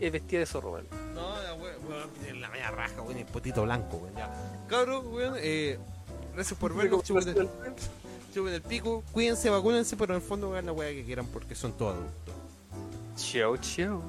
eh, 0.00 0.10
vestida 0.10 0.40
de 0.40 0.46
zorro, 0.46 0.72
weón. 0.72 0.86
No, 1.14 1.32
weón, 1.88 2.10
tiene 2.22 2.40
la 2.40 2.48
media 2.48 2.70
raja, 2.70 3.02
weón, 3.02 3.16
el 3.18 3.26
potito 3.26 3.62
blanco, 3.62 3.96
weón. 3.98 4.14
Ya. 4.16 4.30
Cabros, 4.68 5.04
weón, 5.06 5.34
eh. 5.38 5.78
Gracias 6.34 6.58
por 6.58 6.74
vernos. 6.74 7.04
Chupen 7.04 7.28
el, 7.28 7.48
chupen 8.34 8.54
el 8.54 8.62
pico. 8.62 9.04
Cuídense, 9.12 9.48
vacúnense, 9.50 9.96
pero 9.96 10.14
en 10.14 10.20
el 10.22 10.26
fondo 10.26 10.50
hagan 10.50 10.66
la 10.66 10.72
weá 10.72 10.90
que 10.90 11.04
quieran 11.04 11.26
porque 11.26 11.54
son 11.54 11.72
todos 11.74 11.94
adultos. 11.94 12.34
Chau, 13.16 13.56
chau. 13.58 14.02